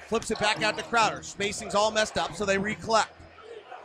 flips 0.08 0.30
it 0.30 0.40
back 0.40 0.62
out 0.62 0.78
to 0.78 0.84
Crowder. 0.84 1.24
Spacing's 1.24 1.74
all 1.74 1.92
messed 1.92 2.18
up, 2.18 2.36
so 2.36 2.46
they 2.46 2.58
recollect. 2.58 3.10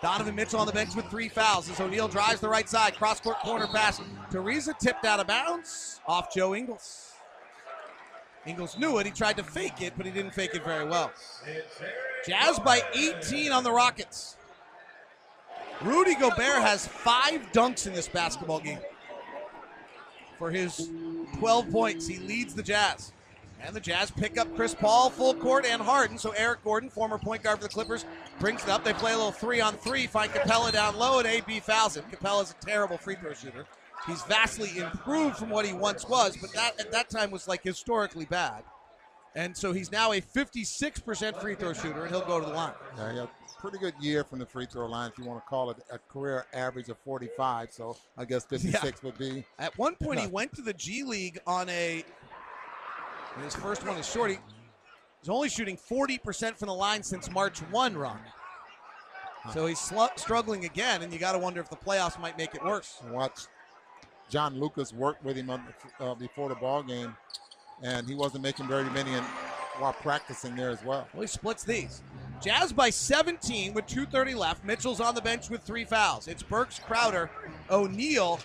Donovan 0.02 0.34
Mitchell 0.34 0.60
on 0.60 0.66
the 0.66 0.72
bench 0.72 0.94
with 0.94 1.06
three 1.06 1.28
fouls 1.28 1.68
as 1.70 1.78
O'Neale 1.78 2.08
drives 2.08 2.40
the 2.40 2.48
right 2.48 2.68
side. 2.68 2.94
Cross 2.96 3.20
court 3.20 3.38
corner 3.40 3.66
pass. 3.66 4.00
Teresa 4.30 4.74
tipped 4.80 5.04
out 5.04 5.20
of 5.20 5.26
bounds 5.26 6.00
off 6.06 6.32
Joe 6.34 6.54
Ingles. 6.54 7.12
Ingles 8.46 8.78
knew 8.78 8.98
it. 8.98 9.06
He 9.06 9.12
tried 9.12 9.36
to 9.36 9.44
fake 9.44 9.82
it, 9.82 9.92
but 9.96 10.06
he 10.06 10.12
didn't 10.12 10.32
fake 10.32 10.54
it 10.54 10.64
very 10.64 10.86
well. 10.86 11.12
Jazz 12.26 12.58
by 12.58 12.80
18 12.94 13.52
on 13.52 13.62
the 13.64 13.72
Rockets. 13.72 14.36
Rudy 15.82 16.14
Gobert 16.14 16.62
has 16.62 16.86
five 16.86 17.40
dunks 17.52 17.86
in 17.86 17.94
this 17.94 18.08
basketball 18.08 18.60
game. 18.60 18.80
For 20.38 20.50
his 20.50 20.90
12 21.38 21.70
points, 21.70 22.06
he 22.06 22.18
leads 22.18 22.54
the 22.54 22.62
Jazz. 22.62 23.12
And 23.62 23.74
the 23.76 23.80
Jazz 23.80 24.10
pick 24.10 24.38
up 24.38 24.54
Chris 24.56 24.74
Paul, 24.74 25.10
full 25.10 25.34
court, 25.34 25.66
and 25.66 25.82
Harden. 25.82 26.16
So 26.16 26.30
Eric 26.30 26.64
Gordon, 26.64 26.88
former 26.88 27.18
point 27.18 27.42
guard 27.42 27.58
for 27.58 27.64
the 27.64 27.68
Clippers, 27.68 28.04
brings 28.38 28.62
it 28.62 28.70
up. 28.70 28.84
They 28.84 28.94
play 28.94 29.12
a 29.12 29.16
little 29.16 29.32
three 29.32 29.60
on 29.60 29.74
three, 29.74 30.06
find 30.06 30.30
Capela 30.30 30.72
down 30.72 30.96
low, 30.96 31.18
and 31.18 31.28
AB 31.28 31.60
fouls 31.60 31.96
him. 31.96 32.04
Capela's 32.10 32.54
a 32.58 32.64
terrible 32.64 32.96
free 32.96 33.16
throw 33.16 33.34
shooter. 33.34 33.66
He's 34.06 34.22
vastly 34.22 34.78
improved 34.78 35.36
from 35.36 35.50
what 35.50 35.66
he 35.66 35.74
once 35.74 36.08
was, 36.08 36.36
but 36.38 36.52
that 36.54 36.80
at 36.80 36.90
that 36.92 37.10
time 37.10 37.30
was 37.30 37.46
like 37.46 37.62
historically 37.62 38.24
bad. 38.24 38.62
And 39.34 39.54
so 39.54 39.72
he's 39.72 39.92
now 39.92 40.12
a 40.12 40.20
56% 40.20 41.40
free 41.40 41.54
throw 41.54 41.72
shooter, 41.74 42.02
and 42.02 42.10
he'll 42.10 42.24
go 42.24 42.40
to 42.40 42.46
the 42.46 42.52
line. 42.52 42.72
Yeah, 42.96 43.26
pretty 43.61 43.78
good 43.78 43.94
year 44.00 44.24
from 44.24 44.38
the 44.38 44.46
free 44.46 44.66
throw 44.66 44.86
line, 44.86 45.11
if 45.11 45.18
you 45.18 45.24
want 45.24 45.42
to 45.42 45.48
call 45.48 45.70
it 45.70 45.76
a 45.92 45.98
career 45.98 46.46
average 46.54 46.88
of 46.88 46.98
45. 46.98 47.72
So 47.72 47.96
I 48.16 48.24
guess 48.24 48.44
56 48.46 48.82
Yeah. 48.84 48.90
would 49.02 49.18
be. 49.18 49.44
At 49.58 49.76
one 49.78 49.94
point, 49.96 50.20
he 50.20 50.26
went 50.26 50.54
to 50.56 50.62
the 50.62 50.72
G 50.72 51.02
League 51.04 51.38
on 51.46 51.68
a. 51.68 52.04
His 53.42 53.54
first 53.54 53.84
one 53.86 53.96
is 53.96 54.08
short. 54.08 54.30
He- 54.32 54.38
He's 55.22 55.28
only 55.28 55.50
shooting 55.50 55.76
40% 55.76 56.56
from 56.56 56.68
the 56.68 56.74
line 56.74 57.02
since 57.02 57.30
March 57.30 57.58
1, 57.70 57.94
Ron. 57.94 58.18
So 59.52 59.66
he's 59.66 59.78
slu- 59.78 60.18
struggling 60.18 60.64
again, 60.64 61.02
and 61.02 61.12
you 61.12 61.18
got 61.18 61.32
to 61.32 61.38
wonder 61.38 61.61
if 61.61 61.68
the 61.68 61.76
playoffs 61.76 62.18
might 62.18 62.38
make 62.38 62.54
it 62.54 62.64
worse. 62.64 63.02
Watch 63.11 63.40
John 64.30 64.58
Lucas 64.58 64.94
work 64.94 65.18
with 65.22 65.36
him 65.36 65.50
on, 65.50 65.62
uh, 65.98 66.14
before 66.14 66.48
the 66.48 66.54
ball 66.54 66.82
game, 66.82 67.14
and 67.82 68.08
he 68.08 68.14
wasn't 68.14 68.42
making 68.42 68.66
very 68.66 68.84
many 68.90 69.12
in, 69.12 69.22
while 69.78 69.92
practicing 69.92 70.56
there 70.56 70.70
as 70.70 70.82
well. 70.82 71.06
Well, 71.12 71.20
he 71.20 71.26
splits 71.26 71.64
these. 71.64 72.00
Jazz 72.43 72.72
by 72.72 72.88
17 72.88 73.74
with 73.74 73.86
2.30 73.86 74.34
left. 74.34 74.64
Mitchell's 74.64 75.01
on 75.01 75.14
the 75.14 75.20
bench 75.20 75.51
with 75.51 75.62
three 75.62 75.84
fouls. 75.84 76.26
It's 76.26 76.43
Burks, 76.43 76.78
Crowder, 76.78 77.30
O'Neale, 77.70 78.41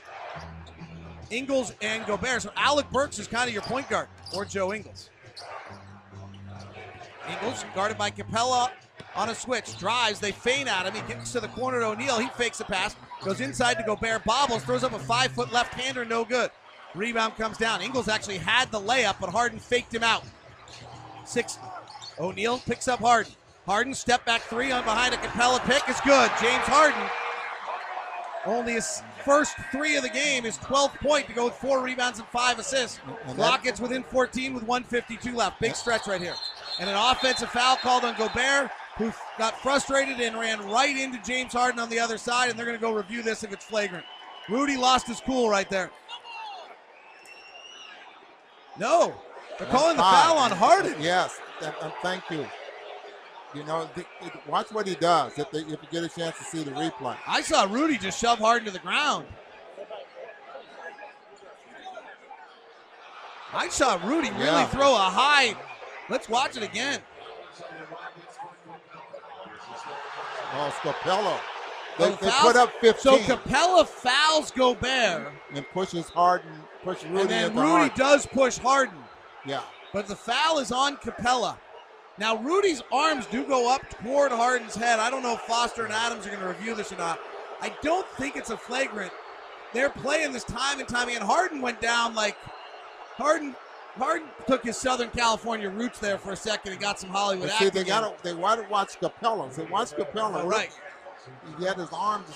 Ingles, 1.29 1.73
and 1.81 2.05
Gobert. 2.05 2.41
So 2.41 2.51
Alec 2.57 2.89
Burks 2.91 3.19
is 3.19 3.27
kind 3.27 3.47
of 3.47 3.53
your 3.53 3.63
point 3.63 3.89
guard, 3.89 4.07
or 4.35 4.43
Joe 4.43 4.73
Ingles. 4.73 5.09
Ingles 7.29 7.65
guarded 7.73 7.97
by 7.97 8.11
Capela 8.11 8.69
on 9.15 9.29
a 9.29 9.35
switch. 9.35 9.77
Drives, 9.77 10.19
they 10.19 10.33
feint 10.33 10.67
at 10.67 10.85
him. 10.85 10.93
He 10.93 11.13
gets 11.13 11.31
to 11.31 11.39
the 11.39 11.47
corner 11.49 11.79
to 11.79 11.87
O'Neale. 11.87 12.19
He 12.19 12.27
fakes 12.29 12.59
a 12.59 12.65
pass, 12.65 12.95
goes 13.23 13.39
inside 13.39 13.75
to 13.75 13.83
Gobert, 13.83 14.25
bobbles, 14.25 14.63
throws 14.63 14.83
up 14.83 14.93
a 14.93 14.99
five 14.99 15.31
foot 15.31 15.53
left 15.53 15.73
hander, 15.73 16.03
no 16.03 16.25
good. 16.25 16.51
Rebound 16.93 17.35
comes 17.35 17.57
down. 17.57 17.81
Ingles 17.81 18.07
actually 18.07 18.37
had 18.37 18.71
the 18.71 18.79
layup, 18.79 19.15
but 19.19 19.29
Harden 19.29 19.59
faked 19.59 19.93
him 19.93 20.03
out. 20.03 20.23
Six. 21.25 21.57
O'Neale 22.19 22.59
picks 22.59 22.87
up 22.87 22.99
Harden. 22.99 23.33
Harden 23.65 23.93
step 23.93 24.25
back 24.25 24.41
three 24.41 24.71
on 24.71 24.83
behind 24.83 25.13
a 25.13 25.17
Capela 25.17 25.59
pick 25.65 25.87
is 25.89 25.99
good. 26.01 26.29
James 26.39 26.63
Harden. 26.65 27.01
Only 28.45 28.73
his 28.73 29.01
first 29.23 29.55
three 29.71 29.95
of 29.97 30.03
the 30.03 30.09
game, 30.09 30.43
his 30.43 30.57
12th 30.59 30.99
point 30.99 31.25
to 31.27 31.33
go 31.33 31.45
with 31.45 31.55
four 31.55 31.81
rebounds 31.81 32.19
and 32.19 32.27
five 32.27 32.59
assists. 32.59 32.99
And 33.25 33.39
that- 33.39 33.49
Rockets 33.49 33.79
within 33.79 34.03
14 34.03 34.53
with 34.53 34.63
152 34.63 35.35
left. 35.35 35.59
Big 35.59 35.75
stretch 35.75 36.05
right 36.05 36.21
here. 36.21 36.35
And 36.79 36.87
an 36.87 36.95
offensive 36.95 37.49
foul 37.49 37.77
called 37.77 38.03
on 38.05 38.15
Gobert, 38.17 38.69
who 38.97 39.11
got 39.39 39.59
frustrated 39.61 40.19
and 40.19 40.39
ran 40.39 40.59
right 40.69 40.95
into 40.95 41.17
James 41.23 41.53
Harden 41.53 41.79
on 41.79 41.89
the 41.89 41.99
other 41.99 42.19
side. 42.19 42.49
And 42.51 42.59
they're 42.59 42.67
going 42.67 42.77
to 42.77 42.81
go 42.81 42.93
review 42.93 43.23
this 43.23 43.43
if 43.43 43.51
it's 43.51 43.65
flagrant. 43.65 44.05
Rudy 44.47 44.77
lost 44.77 45.07
his 45.07 45.19
cool 45.21 45.49
right 45.49 45.69
there. 45.69 45.89
No, 48.77 49.15
they're 49.57 49.67
calling 49.69 49.95
the 49.97 50.03
foul 50.03 50.37
on 50.37 50.51
Harden. 50.51 50.95
Yes, 50.99 51.39
and 51.63 51.73
uh, 51.81 51.89
thank 52.01 52.29
you. 52.29 52.45
You 53.55 53.63
know, 53.63 53.89
th- 53.95 54.05
th- 54.21 54.33
watch 54.47 54.71
what 54.71 54.85
he 54.87 54.95
does 54.95 55.37
if, 55.39 55.49
they, 55.49 55.59
if 55.59 55.69
you 55.69 55.77
get 55.91 56.03
a 56.03 56.09
chance 56.09 56.37
to 56.37 56.43
see 56.43 56.63
the 56.63 56.71
replay. 56.71 57.15
I 57.25 57.41
saw 57.41 57.63
Rudy 57.63 57.97
just 57.97 58.19
shove 58.19 58.39
Harden 58.39 58.65
to 58.65 58.71
the 58.71 58.79
ground. 58.79 59.25
I 63.53 63.69
saw 63.69 63.95
Rudy 64.05 64.29
really 64.31 64.43
Yeah. 64.45 64.65
throw 64.67 64.93
a 64.95 64.97
high. 64.99 65.55
Let's 66.09 66.27
watch 66.27 66.57
it 66.57 66.63
again. 66.63 66.99
Oh, 70.57 70.73
Scapello. 70.81 71.39
They, 71.97 72.09
they 72.09 72.29
fouls- 72.29 72.41
put 72.41 72.55
up 72.57 72.71
15 72.81 73.01
So 73.01 73.17
Capela 73.35 73.87
fouls 73.87 74.51
Gobert, 74.51 75.31
and 75.53 75.65
pushes 75.71 76.09
Harden, 76.09 76.51
push 76.83 77.03
Rudy 77.03 77.21
and 77.21 77.29
then 77.29 77.55
Rudy 77.55 77.67
Harden. 77.69 77.97
does 77.97 78.25
push 78.25 78.57
Harden. 78.57 78.97
Yeah. 79.45 79.61
But 79.93 80.07
the 80.07 80.15
foul 80.15 80.59
is 80.59 80.73
on 80.73 80.97
Capela. 80.97 81.57
Now 82.17 82.37
Rudy's 82.37 82.81
arms 82.91 83.25
do 83.27 83.43
go 83.43 83.73
up 83.73 83.81
toward 84.01 84.31
Harden's 84.31 84.75
head. 84.75 84.99
I 84.99 85.09
don't 85.09 85.23
know 85.23 85.33
if 85.33 85.41
Foster 85.41 85.83
and 85.83 85.93
Adams 85.93 86.25
are 86.25 86.29
going 86.29 86.41
to 86.41 86.47
review 86.47 86.75
this 86.75 86.91
or 86.91 86.97
not. 86.97 87.19
I 87.61 87.73
don't 87.81 88.07
think 88.17 88.35
it's 88.35 88.49
a 88.49 88.57
flagrant. 88.57 89.11
They're 89.73 89.89
playing 89.89 90.31
this 90.31 90.43
time 90.43 90.79
and 90.79 90.87
time 90.87 91.09
again. 91.09 91.21
Harden 91.21 91.61
went 91.61 91.81
down 91.81 92.15
like 92.15 92.37
Harden. 93.17 93.55
Harden 93.97 94.27
took 94.45 94.63
his 94.65 94.75
Southern 94.75 95.09
California 95.09 95.69
roots 95.69 95.99
there 95.99 96.17
for 96.17 96.33
a 96.33 96.35
second 96.35 96.73
and 96.73 96.81
got 96.81 96.99
some 96.99 97.09
Hollywood 97.09 97.49
see, 97.51 97.69
they 97.69 97.85
got 97.85 98.21
they 98.23 98.33
want 98.33 98.61
to 98.61 98.69
watch 98.69 98.99
Capela. 98.99 99.53
They 99.55 99.65
watch 99.65 99.91
Capela. 99.91 100.43
Oh, 100.43 100.47
right. 100.47 100.69
He 101.57 101.65
had 101.65 101.77
his 101.77 101.89
arms. 101.93 102.27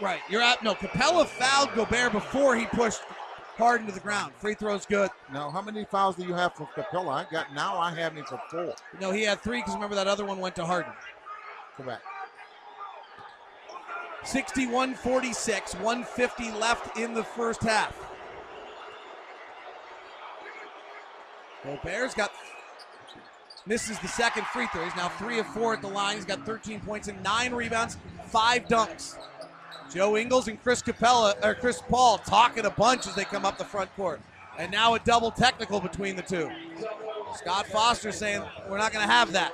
Right. 0.00 0.20
You're 0.28 0.42
out. 0.42 0.62
No, 0.62 0.74
Capela 0.74 1.26
fouled 1.26 1.74
Gobert 1.74 2.12
before 2.12 2.56
he 2.56 2.66
pushed 2.66 3.00
Harden 3.60 3.86
to 3.86 3.92
the 3.92 4.00
ground. 4.00 4.32
Free 4.38 4.54
throw's 4.54 4.86
good. 4.86 5.10
Now, 5.32 5.50
how 5.50 5.60
many 5.60 5.84
fouls 5.84 6.16
do 6.16 6.24
you 6.24 6.32
have 6.32 6.54
for 6.54 6.66
Capela? 6.74 7.26
I 7.26 7.26
got 7.30 7.52
now. 7.54 7.76
I 7.76 7.94
have 7.94 8.14
him 8.14 8.24
for 8.24 8.40
four. 8.50 8.74
No, 9.00 9.12
he 9.12 9.22
had 9.22 9.40
three 9.42 9.58
because 9.58 9.74
remember 9.74 9.96
that 9.96 10.08
other 10.08 10.24
one 10.24 10.38
went 10.38 10.56
to 10.56 10.64
Harden. 10.64 10.92
Correct. 11.76 12.02
61 14.24 14.94
46, 14.94 15.74
150 15.74 16.52
left 16.52 16.98
in 16.98 17.14
the 17.14 17.22
first 17.22 17.62
half. 17.62 17.94
Gobert's 21.64 22.14
got 22.14 22.32
misses 23.66 23.98
the 23.98 24.08
second 24.08 24.46
free 24.46 24.66
throw. 24.72 24.84
He's 24.84 24.96
now 24.96 25.08
three 25.10 25.38
of 25.38 25.46
four 25.48 25.74
at 25.74 25.82
the 25.82 25.88
line. 25.88 26.16
He's 26.16 26.24
got 26.24 26.46
13 26.46 26.80
points 26.80 27.08
and 27.08 27.22
nine 27.22 27.52
rebounds, 27.52 27.98
five 28.26 28.66
dunks. 28.68 29.16
Joe 29.92 30.16
Ingles 30.16 30.48
and 30.48 30.62
Chris 30.62 30.82
Capela 30.82 31.34
or 31.44 31.54
Chris 31.54 31.82
Paul 31.88 32.18
talking 32.18 32.64
a 32.64 32.70
bunch 32.70 33.06
as 33.06 33.14
they 33.14 33.24
come 33.24 33.44
up 33.44 33.58
the 33.58 33.64
front 33.64 33.94
court. 33.96 34.20
And 34.58 34.70
now 34.70 34.94
a 34.94 34.98
double 35.00 35.30
technical 35.30 35.80
between 35.80 36.16
the 36.16 36.22
two. 36.22 36.50
Scott 37.36 37.66
Foster 37.66 38.12
saying 38.12 38.42
we're 38.68 38.78
not 38.78 38.92
going 38.92 39.04
to 39.04 39.12
have 39.12 39.32
that. 39.32 39.52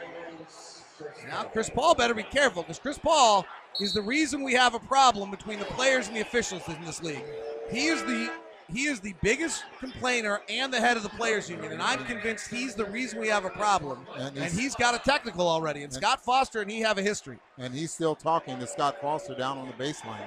Now 1.29 1.45
Chris 1.45 1.71
Paul 1.71 1.95
better 1.95 2.15
be 2.15 2.23
careful 2.23 2.63
because 2.63 2.79
Chris 2.79 2.99
Paul 2.99 3.47
is 3.81 3.95
the 3.95 4.03
reason 4.03 4.43
we 4.43 4.55
have 4.55 4.75
a 4.75 4.79
problem 4.79 5.31
between 5.31 5.59
the 5.59 5.65
players 5.67 6.09
and 6.09 6.17
the 6.17 6.21
officials 6.21 6.63
in 6.69 6.83
this 6.85 7.03
league. 7.03 7.25
He 7.71 7.87
is 7.87 8.03
the 8.05 8.31
he 8.73 8.85
is 8.87 9.01
the 9.01 9.15
biggest 9.23 9.65
complainer 9.79 10.41
and 10.49 10.73
the 10.73 10.81
head 10.81 10.97
of 10.97 11.03
the 11.03 11.09
players 11.11 11.49
union, 11.49 11.73
and 11.73 11.83
I'm 11.83 12.05
convinced 12.05 12.49
he's 12.49 12.75
the 12.75 12.85
reason 12.85 13.21
we 13.21 13.29
have 13.29 13.45
a 13.45 13.51
problem. 13.51 14.07
And 14.17 14.29
And 14.29 14.37
he's- 14.39 14.53
he's 14.57 14.75
got 14.75 14.95
a 14.95 14.99
technical 14.99 15.49
already. 15.49 15.83
And 15.85 15.93
Scott 15.93 16.25
Foster 16.25 16.61
and 16.63 16.71
he 16.71 16.81
have 16.81 16.99
a 16.99 17.03
history. 17.03 17.39
And 17.59 17.75
he's 17.75 17.93
still 17.93 18.15
talking 18.15 18.59
to 18.59 18.67
Scott 18.67 18.97
Foster 19.01 19.35
down 19.35 19.59
on 19.59 19.67
the 19.67 19.73
baseline. 19.75 20.19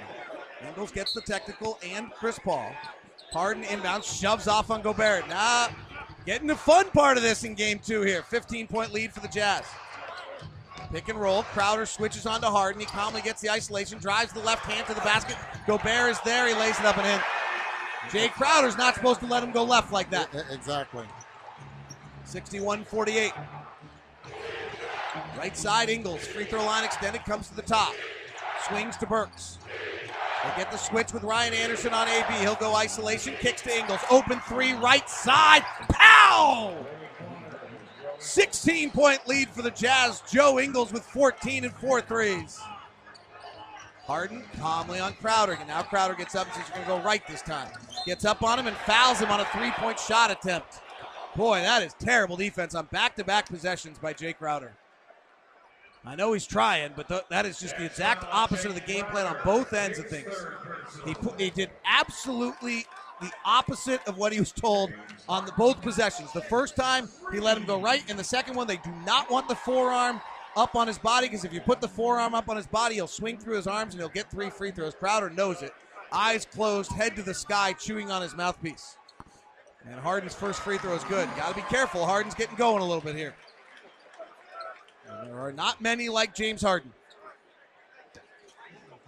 Ingles 0.66 0.92
gets 0.92 1.14
the 1.14 1.22
technical 1.22 1.80
and 1.84 2.12
Chris 2.14 2.40
Paul. 2.40 2.72
Harden 3.32 3.64
inbounds, 3.64 4.06
shoves 4.20 4.48
off 4.48 4.72
on 4.72 4.82
Gobert. 4.82 5.28
Nah, 5.30 5.68
getting 6.26 6.48
the 6.48 6.56
fun 6.56 6.90
part 6.92 7.16
of 7.18 7.24
this 7.24 7.44
in 7.44 7.54
game 7.54 7.80
two 7.80 8.02
here. 8.02 8.24
15 8.24 8.68
point 8.68 8.92
lead 8.92 9.14
for 9.14 9.20
the 9.20 9.28
Jazz. 9.28 9.64
Pick 10.92 11.08
and 11.10 11.20
roll. 11.22 11.44
Crowder 11.44 11.86
switches 11.86 12.26
on 12.26 12.42
to 12.42 12.48
Harden. 12.48 12.80
He 12.80 12.88
calmly 12.88 13.22
gets 13.22 13.42
the 13.42 13.50
isolation, 13.52 14.00
drives 14.00 14.34
the 14.34 14.40
left 14.40 14.66
hand 14.66 14.88
to 14.88 14.96
the 14.96 15.02
basket. 15.02 15.38
Gobert 15.68 16.10
is 16.10 16.20
there. 16.22 16.48
He 16.48 16.54
lays 16.56 16.80
it 16.80 16.86
up 16.86 16.98
and 16.98 17.06
in. 17.06 17.20
Jae 18.10 18.32
Crowder's 18.32 18.78
not 18.78 18.96
supposed 18.96 19.20
to 19.20 19.28
let 19.28 19.44
him 19.44 19.52
go 19.52 19.64
left 19.64 19.92
like 19.92 20.10
that. 20.10 20.30
Exactly. 20.52 21.06
61 22.26 22.84
48. 22.84 23.34
Right 25.38 25.56
side, 25.56 25.90
Ingles. 25.90 26.26
Free 26.26 26.44
throw 26.44 26.66
line 26.66 26.84
extended, 26.84 27.24
comes 27.26 27.50
to 27.50 27.56
the 27.56 27.62
top. 27.62 27.94
Swings 28.68 28.98
to 28.98 29.08
Burks. 29.08 29.58
They 30.44 30.50
get 30.56 30.72
the 30.72 30.78
switch 30.78 31.14
with 31.14 31.24
Ryan 31.24 31.54
Anderson 31.54 31.94
on 31.94 32.08
AB. 32.08 32.34
He'll 32.36 32.56
go 32.56 32.76
isolation, 32.76 33.36
kicks 33.40 33.62
to 33.64 33.78
Ingles. 33.78 34.00
Open 34.10 34.40
three, 34.42 34.74
right 34.74 35.08
side. 35.10 35.64
Pow! 35.90 36.76
16 38.20 38.92
point 38.92 39.28
lead 39.28 39.50
for 39.50 39.62
the 39.62 39.72
Jazz. 39.72 40.22
Joe 40.30 40.60
Ingles 40.60 40.92
with 40.92 41.04
14 41.04 41.66
and 41.66 41.74
four 41.74 42.02
threes. 42.02 42.60
Harden 44.06 44.44
calmly 44.60 45.00
on 45.00 45.14
Crowder. 45.14 45.54
And 45.54 45.68
now 45.68 45.84
Crowder 45.84 46.16
gets 46.16 46.36
up 46.36 46.48
and 46.48 46.56
says 46.56 46.64
he's 46.64 46.74
going 46.74 46.84
to 46.84 46.88
go 46.90 47.00
right 47.02 47.26
this 47.28 47.42
time. 47.42 47.70
Gets 48.06 48.26
up 48.26 48.44
on 48.44 48.60
him 48.60 48.68
and 48.68 48.76
fouls 48.78 49.20
him 49.20 49.30
on 49.30 49.40
a 49.40 49.46
three 49.46 49.72
point 49.72 50.00
shot 50.00 50.32
attempt. 50.32 50.82
Boy, 51.36 51.62
that 51.62 51.84
is 51.84 51.94
terrible 52.00 52.36
defense 52.36 52.76
on 52.76 52.86
back 52.88 53.16
to 53.16 53.24
back 53.24 53.48
possessions 53.48 53.98
by 54.00 54.14
Jake 54.14 54.40
Crowder. 54.40 54.74
I 56.06 56.16
know 56.16 56.34
he's 56.34 56.48
trying, 56.48 56.94
but 56.96 57.08
th- 57.08 57.24
that 57.30 57.46
is 57.46 57.60
just 57.60 57.78
the 57.78 57.86
exact 57.86 58.26
opposite 58.32 58.70
of 58.70 58.76
the 58.76 58.82
game 58.82 59.06
plan 59.06 59.28
on 59.28 59.36
both 59.44 59.74
ends 59.74 60.00
of 60.00 60.08
things. 60.08 60.34
He, 61.06 61.14
pu- 61.14 61.36
he 61.38 61.50
did 61.50 61.70
absolutely 61.86 62.86
the 63.22 63.30
opposite 63.46 64.00
of 64.08 64.18
what 64.18 64.32
he 64.32 64.40
was 64.40 64.52
told 64.52 64.92
on 65.28 65.46
the 65.46 65.52
both 65.54 65.82
possessions. 65.82 66.32
The 66.32 66.42
first 66.42 66.78
time 66.78 67.10
he 67.34 67.40
let 67.40 67.58
him 67.58 67.66
go 67.66 67.82
right, 67.82 68.02
and 68.10 68.18
the 68.18 68.24
second 68.24 68.56
one 68.56 68.66
they 68.66 68.78
do 68.78 68.92
not 69.06 69.30
want 69.30 69.50
the 69.50 69.56
forearm 69.56 70.22
up 70.56 70.76
on 70.76 70.88
his 70.88 70.98
body 70.98 71.28
because 71.28 71.44
if 71.44 71.54
you 71.54 71.60
put 71.62 71.82
the 71.82 71.88
forearm 71.88 72.34
up 72.34 72.50
on 72.50 72.56
his 72.56 72.68
body, 72.68 72.96
he'll 72.96 73.08
swing 73.08 73.38
through 73.38 73.58
his 73.58 73.68
arms 73.68 73.94
and 73.94 74.02
he'll 74.02 74.10
get 74.10 74.32
three 74.32 74.50
free 74.50 74.72
throws. 74.72 74.96
Crowder 74.96 75.30
knows 75.30 75.62
it. 75.62 75.74
Eyes 76.12 76.46
closed, 76.46 76.92
head 76.92 77.16
to 77.16 77.24
the 77.24 77.34
sky, 77.34 77.74
chewing 77.74 78.12
on 78.12 78.22
his 78.22 78.36
mouthpiece. 78.36 78.98
And 79.86 80.00
Harden's 80.00 80.34
first 80.36 80.62
free 80.62 80.78
throw 80.78 80.94
is 80.94 81.04
good. 81.06 81.28
Got 81.38 81.50
to 81.50 81.56
be 81.56 81.62
careful. 81.64 82.06
Harden's 82.06 82.36
getting 82.36 82.56
going 82.56 82.82
a 82.82 82.86
little 82.86 83.02
bit 83.02 83.16
here. 83.16 83.34
And 85.10 85.30
there 85.30 85.40
are 85.40 85.52
not 85.52 85.82
many 85.82 86.10
like 86.10 86.36
James 86.36 86.62
Harden. 86.62 86.92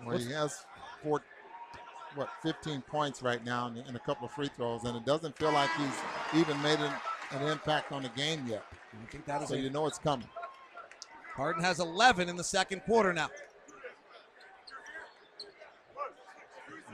Well, 0.06 0.18
he 0.18 0.32
has 0.32 0.66
four, 1.04 1.22
what, 2.16 2.30
15 2.42 2.82
points 2.82 3.22
right 3.22 3.44
now 3.46 3.68
and, 3.68 3.78
and 3.78 3.96
a 3.96 4.00
couple 4.00 4.26
of 4.26 4.32
free 4.32 4.50
throws, 4.56 4.84
and 4.84 4.96
it 4.98 5.06
doesn't 5.06 5.38
feel 5.38 5.52
like 5.52 5.70
he's 5.78 6.40
even 6.42 6.60
made 6.64 6.80
an, 6.80 6.92
an 7.32 7.48
impact 7.48 7.92
on 7.92 8.04
the 8.04 8.10
game 8.10 8.46
yet. 8.48 8.64
I 8.94 9.12
think 9.12 9.26
that 9.26 9.44
is 9.44 9.50
So 9.50 9.56
a- 9.56 9.58
you 9.60 9.70
know 9.70 9.86
it's 9.88 10.00
coming. 10.00 10.28
Harden 11.36 11.64
has 11.64 11.80
11 11.80 12.30
in 12.30 12.36
the 12.36 12.44
second 12.44 12.82
quarter 12.82 13.14
now. 13.14 13.30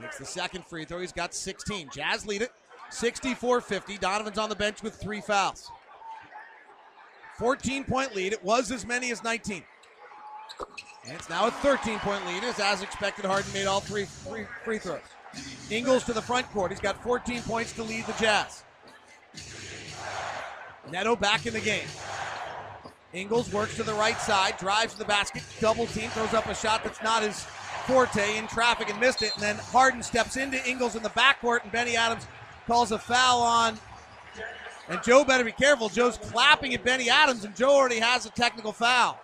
Makes 0.00 0.18
the 0.18 0.24
second 0.24 0.64
free 0.64 0.84
throw. 0.84 1.00
He's 1.00 1.12
got 1.12 1.34
16. 1.34 1.90
Jazz 1.92 2.26
lead 2.26 2.42
it 2.42 2.52
64 2.90 3.60
50. 3.60 3.98
Donovan's 3.98 4.38
on 4.38 4.48
the 4.48 4.56
bench 4.56 4.82
with 4.82 4.94
three 4.94 5.20
fouls. 5.20 5.70
14 7.38 7.84
point 7.84 8.14
lead. 8.14 8.32
It 8.32 8.42
was 8.44 8.70
as 8.70 8.86
many 8.86 9.10
as 9.10 9.22
19. 9.22 9.62
And 11.04 11.14
it's 11.14 11.28
now 11.28 11.46
a 11.46 11.50
13 11.50 11.98
point 12.00 12.26
lead 12.26 12.44
as, 12.44 12.58
as 12.60 12.82
expected, 12.82 13.24
Harden 13.24 13.52
made 13.52 13.66
all 13.66 13.80
three 13.80 14.04
free, 14.04 14.46
free 14.64 14.78
throws. 14.78 15.00
Ingles 15.70 16.04
to 16.04 16.12
the 16.12 16.22
front 16.22 16.50
court. 16.52 16.70
He's 16.70 16.80
got 16.80 17.02
14 17.02 17.42
points 17.42 17.72
to 17.72 17.82
lead 17.82 18.06
the 18.06 18.12
Jazz. 18.14 18.64
Neto 20.90 21.16
back 21.16 21.46
in 21.46 21.52
the 21.52 21.60
game. 21.60 21.86
Ingles 23.12 23.52
works 23.52 23.76
to 23.76 23.82
the 23.82 23.94
right 23.94 24.18
side, 24.18 24.56
drives 24.58 24.94
to 24.94 24.98
the 24.98 25.04
basket, 25.04 25.42
double 25.60 25.86
team, 25.86 26.10
throws 26.10 26.34
up 26.34 26.46
a 26.46 26.54
shot 26.54 26.84
that's 26.84 27.02
not 27.02 27.22
his 27.22 27.46
forte 27.88 28.36
in 28.36 28.46
traffic 28.46 28.90
and 28.90 29.00
missed 29.00 29.22
it. 29.22 29.32
And 29.34 29.42
then 29.42 29.56
Harden 29.56 30.02
steps 30.02 30.36
into 30.36 30.64
Ingles 30.68 30.94
in 30.94 31.02
the 31.02 31.08
backcourt, 31.10 31.62
and 31.62 31.72
Bennie 31.72 31.96
Adams 31.96 32.26
calls 32.66 32.92
a 32.92 32.98
foul 32.98 33.40
on. 33.40 33.78
And 34.90 35.02
Joe 35.02 35.24
better 35.24 35.42
be 35.42 35.52
careful. 35.52 35.88
Joe's 35.88 36.18
clapping 36.18 36.74
at 36.74 36.84
Bennie 36.84 37.10
Adams, 37.10 37.44
and 37.44 37.56
Joe 37.56 37.70
already 37.70 37.98
has 37.98 38.26
a 38.26 38.30
technical 38.30 38.72
foul. 38.72 39.18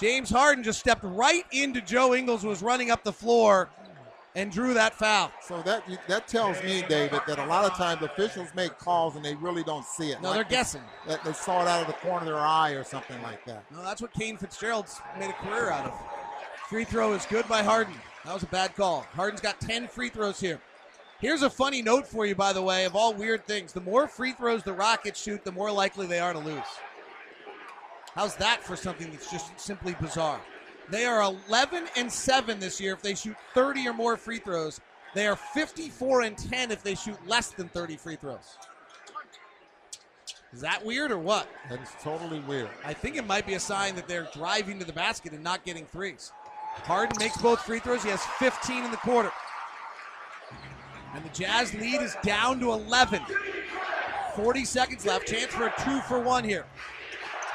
James 0.00 0.28
Harden 0.28 0.62
just 0.62 0.80
stepped 0.80 1.04
right 1.04 1.44
into 1.52 1.80
Joe 1.80 2.14
Ingles, 2.14 2.42
who 2.42 2.48
was 2.48 2.60
running 2.60 2.90
up 2.90 3.02
the 3.02 3.12
floor, 3.12 3.70
and 4.36 4.52
drew 4.52 4.74
that 4.74 4.94
foul. 4.94 5.32
So 5.42 5.62
that 5.62 5.82
that 6.08 6.28
tells 6.28 6.62
me, 6.62 6.84
David, 6.88 7.22
that 7.26 7.38
a 7.38 7.46
lot 7.46 7.64
of 7.64 7.76
times 7.76 8.02
officials 8.02 8.50
make 8.54 8.78
calls 8.78 9.16
and 9.16 9.24
they 9.24 9.34
really 9.34 9.64
don't 9.64 9.84
see 9.84 10.10
it. 10.12 10.20
No, 10.20 10.28
Like 10.28 10.36
they're 10.36 10.58
guessing. 10.58 10.82
That 11.08 11.24
they 11.24 11.32
saw 11.32 11.62
it 11.62 11.68
out 11.68 11.80
of 11.80 11.86
the 11.86 11.94
corner 11.94 12.18
of 12.18 12.26
their 12.26 12.36
eye 12.38 12.72
or 12.72 12.84
something 12.84 13.20
like 13.22 13.44
that. 13.46 13.64
No, 13.72 13.82
that's 13.82 14.00
what 14.02 14.12
Kane 14.12 14.36
Fitzgerald's 14.36 15.00
made 15.18 15.30
a 15.30 15.32
career 15.32 15.70
out 15.70 15.86
of. 15.86 15.94
Free 16.68 16.84
throw 16.84 17.14
is 17.14 17.24
good 17.26 17.48
by 17.48 17.62
Harden. 17.62 17.94
That 18.24 18.34
was 18.34 18.42
a 18.42 18.48
bad 18.48 18.76
call. 18.76 19.06
Harden's 19.14 19.40
got 19.40 19.58
10 19.60 19.88
free 19.88 20.10
throws 20.10 20.38
here. 20.38 20.60
Here's 21.18 21.42
a 21.42 21.48
funny 21.48 21.80
note 21.80 22.06
for 22.06 22.26
you, 22.26 22.34
by 22.34 22.52
the 22.52 22.60
way, 22.60 22.84
of 22.84 22.94
all 22.94 23.14
weird 23.14 23.46
things. 23.46 23.72
The 23.72 23.80
more 23.80 24.06
free 24.06 24.32
throws 24.32 24.62
the 24.62 24.72
Rockets 24.74 25.22
shoot, 25.22 25.44
the 25.44 25.52
more 25.52 25.72
likely 25.72 26.06
they 26.06 26.18
are 26.18 26.34
to 26.34 26.38
lose. 26.38 26.60
How's 28.14 28.36
that 28.36 28.62
for 28.62 28.76
something 28.76 29.10
that's 29.10 29.30
just 29.30 29.58
simply 29.58 29.96
bizarre? 29.98 30.40
They 30.88 31.04
are 31.04 31.22
11 31.22 31.88
and 31.96 32.10
7 32.10 32.60
this 32.60 32.80
year 32.80 32.92
if 32.92 33.02
they 33.02 33.14
shoot 33.14 33.36
30 33.54 33.88
or 33.88 33.92
more 33.92 34.16
free 34.16 34.38
throws. 34.38 34.80
They 35.14 35.26
are 35.26 35.36
54 35.36 36.22
and 36.22 36.38
10 36.38 36.70
if 36.70 36.82
they 36.82 36.94
shoot 36.94 37.16
less 37.26 37.48
than 37.50 37.68
30 37.68 37.96
free 37.96 38.16
throws. 38.16 38.56
Is 40.52 40.60
that 40.60 40.84
weird 40.84 41.10
or 41.10 41.18
what? 41.18 41.48
That 41.68 41.82
is 41.82 41.90
totally 42.02 42.40
weird. 42.40 42.68
I 42.84 42.92
think 42.92 43.16
it 43.16 43.26
might 43.26 43.46
be 43.46 43.54
a 43.54 43.60
sign 43.60 43.94
that 43.96 44.06
they're 44.06 44.28
driving 44.32 44.78
to 44.78 44.84
the 44.84 44.92
basket 44.92 45.32
and 45.32 45.42
not 45.42 45.64
getting 45.64 45.86
threes. 45.86 46.32
Harden 46.84 47.16
makes 47.18 47.36
both 47.38 47.60
free 47.60 47.80
throws. 47.80 48.02
He 48.02 48.10
has 48.10 48.24
15 48.38 48.84
in 48.84 48.90
the 48.90 48.96
quarter. 48.98 49.32
And 51.14 51.24
the 51.24 51.30
Jazz 51.30 51.74
lead 51.74 52.00
is 52.02 52.16
down 52.22 52.60
to 52.60 52.72
11. 52.72 53.22
40 54.34 54.64
seconds 54.64 55.06
left. 55.06 55.26
Chance 55.26 55.52
for 55.54 55.66
a 55.66 55.74
two 55.82 56.00
for 56.02 56.20
one 56.20 56.44
here. 56.44 56.66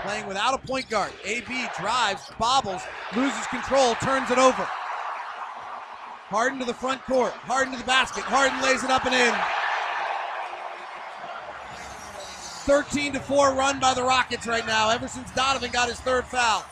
Playing 0.04 0.26
without 0.28 0.54
a 0.54 0.58
point 0.58 0.90
guard. 0.90 1.12
AB 1.24 1.68
drives, 1.80 2.32
bobbles, 2.40 2.82
loses 3.16 3.46
control, 3.48 3.96
turns 3.96 4.32
it 4.32 4.38
over. 4.38 4.68
Harden 6.32 6.60
to 6.60 6.66
the 6.66 6.74
front 6.74 7.04
court. 7.04 7.34
Harden 7.34 7.74
to 7.74 7.80
the 7.80 7.86
basket. 7.86 8.24
Harden 8.24 8.62
lays 8.62 8.84
it 8.84 8.90
up 8.90 9.06
and 9.06 9.14
in. 9.14 9.34
13 12.66 13.14
to 13.14 13.20
4 13.20 13.54
run 13.54 13.80
by 13.80 13.94
the 13.94 14.04
Rockets 14.04 14.48
right 14.48 14.66
now, 14.66 14.90
ever 14.90 15.08
since 15.08 15.30
Donovan 15.32 15.72
got 15.72 15.90
his 15.90 16.00
third 16.00 16.26
foul. 16.26 16.64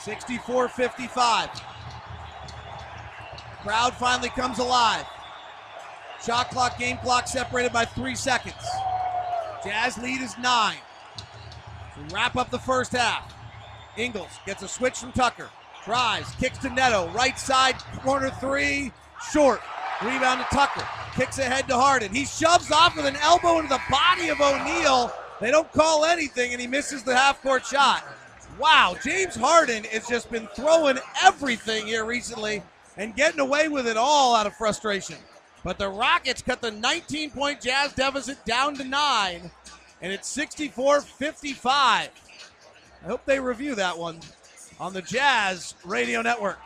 64 0.00 0.68
55. 0.68 1.50
Crowd 3.62 3.94
finally 3.94 4.28
comes 4.30 4.58
alive. 4.58 5.04
Shot 6.24 6.50
clock, 6.50 6.78
game 6.78 6.96
clock 6.98 7.28
separated 7.28 7.72
by 7.72 7.84
three 7.84 8.14
seconds. 8.14 8.54
Jazz 9.66 9.98
lead 9.98 10.20
is 10.20 10.38
nine. 10.38 10.76
We 11.96 12.14
wrap 12.14 12.36
up 12.36 12.50
the 12.50 12.58
first 12.58 12.92
half. 12.92 13.34
Ingles 13.96 14.30
gets 14.46 14.62
a 14.62 14.68
switch 14.68 14.98
from 14.98 15.10
Tucker. 15.10 15.50
Drives, 15.84 16.32
kicks 16.36 16.58
to 16.58 16.70
Neto. 16.70 17.10
Right 17.10 17.36
side, 17.36 17.74
corner 18.04 18.30
three, 18.30 18.92
short. 19.32 19.60
Rebound 20.04 20.40
to 20.40 20.46
Tucker. 20.54 20.86
Kicks 21.16 21.38
ahead 21.38 21.66
to 21.66 21.74
Harden. 21.74 22.14
He 22.14 22.26
shoves 22.26 22.70
off 22.70 22.94
with 22.94 23.06
an 23.06 23.16
elbow 23.16 23.56
into 23.56 23.70
the 23.70 23.80
body 23.90 24.28
of 24.28 24.40
O'Neale. 24.40 25.12
They 25.40 25.50
don't 25.50 25.72
call 25.72 26.04
anything, 26.04 26.52
and 26.52 26.60
he 26.60 26.68
misses 26.68 27.02
the 27.02 27.16
half 27.16 27.42
court 27.42 27.66
shot. 27.66 28.04
Wow, 28.60 28.94
James 29.02 29.34
Harden 29.34 29.82
has 29.84 30.06
just 30.06 30.30
been 30.30 30.46
throwing 30.54 30.98
everything 31.24 31.86
here 31.86 32.04
recently 32.04 32.62
and 32.96 33.16
getting 33.16 33.40
away 33.40 33.66
with 33.66 33.88
it 33.88 33.96
all 33.96 34.36
out 34.36 34.46
of 34.46 34.54
frustration. 34.54 35.16
But 35.66 35.78
the 35.78 35.88
Rockets 35.88 36.42
cut 36.42 36.60
the 36.60 36.70
19 36.70 37.32
point 37.32 37.60
Jazz 37.60 37.92
deficit 37.92 38.44
down 38.44 38.76
to 38.76 38.84
nine, 38.84 39.50
and 40.00 40.12
it's 40.12 40.28
64 40.28 41.00
55. 41.00 42.08
I 43.02 43.04
hope 43.04 43.24
they 43.24 43.40
review 43.40 43.74
that 43.74 43.98
one 43.98 44.20
on 44.78 44.92
the 44.92 45.02
Jazz 45.02 45.74
Radio 45.84 46.22
Network. 46.22 46.60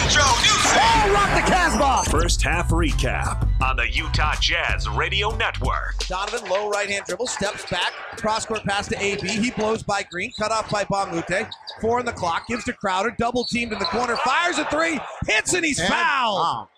Oh, 0.00 1.10
rock 1.12 1.34
the 1.34 1.50
Casbah! 1.50 2.08
First 2.10 2.40
half 2.42 2.68
recap 2.70 3.48
on 3.60 3.76
the 3.76 3.88
Utah 3.90 4.34
Jazz 4.40 4.88
Radio 4.90 5.34
Network. 5.36 5.96
Donovan, 6.06 6.48
low 6.48 6.70
right 6.70 6.88
hand 6.88 7.04
dribble, 7.06 7.26
steps 7.26 7.68
back, 7.68 7.92
cross 8.16 8.46
court 8.46 8.62
pass 8.64 8.86
to 8.88 9.02
AB. 9.02 9.26
He 9.26 9.50
blows 9.50 9.82
by 9.82 10.04
Green, 10.04 10.30
cut 10.38 10.52
off 10.52 10.70
by 10.70 10.84
Mbah. 10.84 11.50
Four 11.80 11.98
on 11.98 12.04
the 12.04 12.12
clock, 12.12 12.46
gives 12.46 12.64
to 12.64 12.72
Crowder, 12.74 13.14
double 13.18 13.44
teamed 13.44 13.72
in 13.72 13.78
the 13.80 13.84
corner, 13.86 14.16
fires 14.18 14.58
a 14.58 14.64
three, 14.66 15.00
hits 15.26 15.52
and 15.54 15.64
he's 15.64 15.80
And- 15.80 15.88
fouled. 15.88 16.68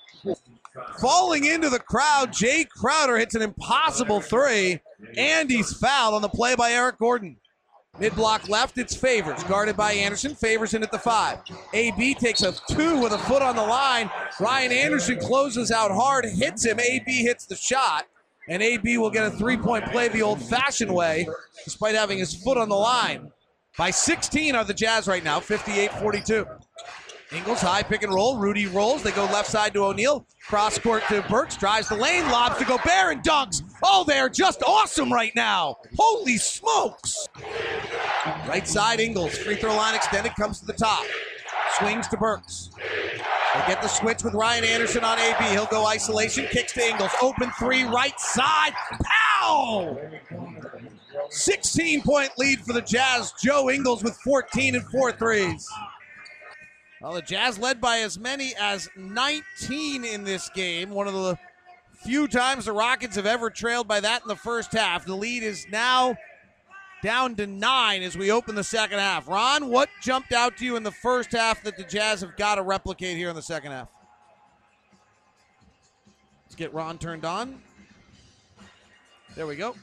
Falling 1.00 1.44
into 1.44 1.68
the 1.68 1.80
crowd, 1.80 2.32
Jae 2.32 2.68
Crowder 2.68 3.18
hits 3.18 3.34
an 3.34 3.42
impossible 3.42 4.20
three, 4.20 4.80
and 5.16 5.50
he's 5.50 5.72
fouled 5.76 6.14
on 6.14 6.22
the 6.22 6.28
play 6.28 6.54
by 6.54 6.70
Eric 6.72 6.98
Gordon. 6.98 7.36
Mid 7.98 8.14
block 8.14 8.48
left, 8.48 8.78
it's 8.78 8.96
Favors, 8.96 9.44
guarded 9.44 9.76
by 9.76 9.92
Anderson. 9.92 10.34
Favors 10.34 10.72
in 10.72 10.82
at 10.82 10.90
the 10.90 10.98
five. 10.98 11.40
AB 11.74 12.14
takes 12.14 12.42
a 12.42 12.54
two 12.70 12.98
with 12.98 13.12
a 13.12 13.18
foot 13.18 13.42
on 13.42 13.56
the 13.56 13.62
line. 13.62 14.10
Ryan 14.40 14.72
Anderson 14.72 15.18
closes 15.18 15.70
out 15.70 15.90
hard, 15.90 16.24
hits 16.24 16.64
him. 16.64 16.80
AB 16.80 17.22
hits 17.22 17.44
the 17.44 17.56
shot, 17.56 18.06
and 18.48 18.62
AB 18.62 18.96
will 18.96 19.10
get 19.10 19.26
a 19.26 19.30
three 19.32 19.56
point 19.56 19.84
play 19.86 20.08
the 20.08 20.22
old 20.22 20.40
fashioned 20.40 20.94
way, 20.94 21.28
despite 21.64 21.94
having 21.94 22.18
his 22.18 22.34
foot 22.42 22.56
on 22.56 22.70
the 22.70 22.76
line. 22.76 23.30
By 23.76 23.90
16 23.90 24.54
are 24.54 24.64
the 24.64 24.74
Jazz 24.74 25.06
right 25.06 25.22
now, 25.22 25.38
58 25.38 25.92
42. 25.92 26.46
Ingles 27.32 27.60
high 27.60 27.84
pick 27.84 28.02
and 28.02 28.12
roll. 28.12 28.38
Rudy 28.38 28.66
rolls. 28.66 29.04
They 29.04 29.12
go 29.12 29.24
left 29.26 29.48
side 29.48 29.72
to 29.74 29.84
O'Neale. 29.84 30.26
Cross 30.48 30.80
court 30.80 31.04
to 31.08 31.22
Burks. 31.28 31.56
Drives 31.56 31.88
the 31.88 31.94
lane. 31.94 32.24
Lobs 32.24 32.58
to 32.58 32.64
Gobert 32.64 33.12
and 33.12 33.22
dunks. 33.22 33.62
Oh, 33.84 34.02
they're 34.04 34.28
just 34.28 34.64
awesome 34.64 35.12
right 35.12 35.32
now. 35.36 35.76
Holy 35.96 36.38
smokes. 36.38 37.28
Right 38.48 38.66
side 38.66 38.98
Ingles. 38.98 39.38
Free 39.38 39.54
throw 39.54 39.76
line 39.76 39.94
extended. 39.94 40.34
Comes 40.34 40.58
to 40.60 40.66
the 40.66 40.72
top. 40.72 41.04
Swings 41.78 42.08
to 42.08 42.16
Burks. 42.16 42.70
They 43.54 43.60
get 43.66 43.80
the 43.80 43.88
switch 43.88 44.24
with 44.24 44.34
Ryan 44.34 44.64
Anderson 44.64 45.04
on 45.04 45.18
AB. 45.18 45.44
He'll 45.50 45.66
go 45.66 45.86
isolation. 45.86 46.46
Kicks 46.50 46.72
to 46.72 46.88
Ingles. 46.88 47.12
Open 47.22 47.50
three. 47.58 47.84
Right 47.84 48.18
side. 48.18 48.72
Pow! 49.04 49.96
16 51.28 52.02
point 52.02 52.30
lead 52.38 52.58
for 52.60 52.72
the 52.72 52.82
Jazz. 52.82 53.32
Joe 53.40 53.70
Ingles 53.70 54.02
with 54.02 54.16
14 54.16 54.74
and 54.74 54.84
four 54.86 55.12
threes. 55.12 55.68
Well, 57.00 57.14
the 57.14 57.22
Jazz 57.22 57.58
led 57.58 57.80
by 57.80 57.98
as 58.00 58.18
many 58.18 58.54
as 58.60 58.88
19 58.96 60.04
in 60.04 60.24
this 60.24 60.50
game. 60.50 60.90
One 60.90 61.08
of 61.08 61.14
the 61.14 61.38
few 61.94 62.28
times 62.28 62.66
the 62.66 62.72
Rockets 62.72 63.16
have 63.16 63.26
ever 63.26 63.48
trailed 63.50 63.88
by 63.88 64.00
that 64.00 64.22
in 64.22 64.28
the 64.28 64.36
first 64.36 64.72
half. 64.72 65.06
The 65.06 65.14
lead 65.14 65.42
is 65.42 65.66
now 65.70 66.16
down 67.02 67.34
to 67.36 67.46
nine 67.46 68.02
as 68.02 68.16
we 68.16 68.30
open 68.30 68.54
the 68.54 68.64
second 68.64 68.98
half. 68.98 69.28
Ron, 69.28 69.70
what 69.70 69.88
jumped 70.02 70.32
out 70.32 70.58
to 70.58 70.64
you 70.64 70.76
in 70.76 70.82
the 70.82 70.90
first 70.90 71.32
half 71.32 71.62
that 71.62 71.76
the 71.76 71.84
Jazz 71.84 72.20
have 72.20 72.36
got 72.36 72.56
to 72.56 72.62
replicate 72.62 73.16
here 73.16 73.30
in 73.30 73.36
the 73.36 73.42
second 73.42 73.72
half? 73.72 73.88
Let's 76.44 76.54
get 76.54 76.74
Ron 76.74 76.98
turned 76.98 77.24
on. 77.24 77.62
There 79.36 79.46
we 79.46 79.56
go. 79.56 79.74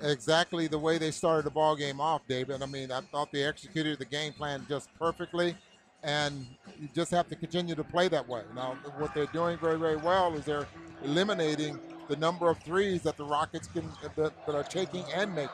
exactly 0.00 0.66
the 0.66 0.78
way 0.78 0.98
they 0.98 1.10
started 1.10 1.44
the 1.44 1.50
ball 1.50 1.76
game 1.76 2.00
off, 2.00 2.22
David. 2.26 2.62
I 2.62 2.66
mean, 2.66 2.90
I 2.90 3.00
thought 3.00 3.30
they 3.30 3.44
executed 3.44 3.98
the 3.98 4.06
game 4.06 4.32
plan 4.32 4.64
just 4.68 4.88
perfectly, 4.98 5.54
and 6.02 6.46
you 6.80 6.88
just 6.94 7.10
have 7.10 7.28
to 7.28 7.36
continue 7.36 7.74
to 7.74 7.84
play 7.84 8.08
that 8.08 8.26
way. 8.28 8.42
Now, 8.54 8.76
what 8.98 9.14
they're 9.14 9.26
doing 9.26 9.58
very, 9.58 9.78
very 9.78 9.96
well 9.96 10.34
is 10.34 10.44
they're 10.44 10.68
eliminating 11.04 11.78
the 12.08 12.16
number 12.16 12.48
of 12.48 12.58
threes 12.58 13.02
that 13.02 13.16
the 13.16 13.24
Rockets 13.24 13.68
can 13.68 13.88
that, 14.16 14.46
that 14.46 14.54
are 14.54 14.62
taking 14.62 15.04
and 15.14 15.34
making. 15.34 15.50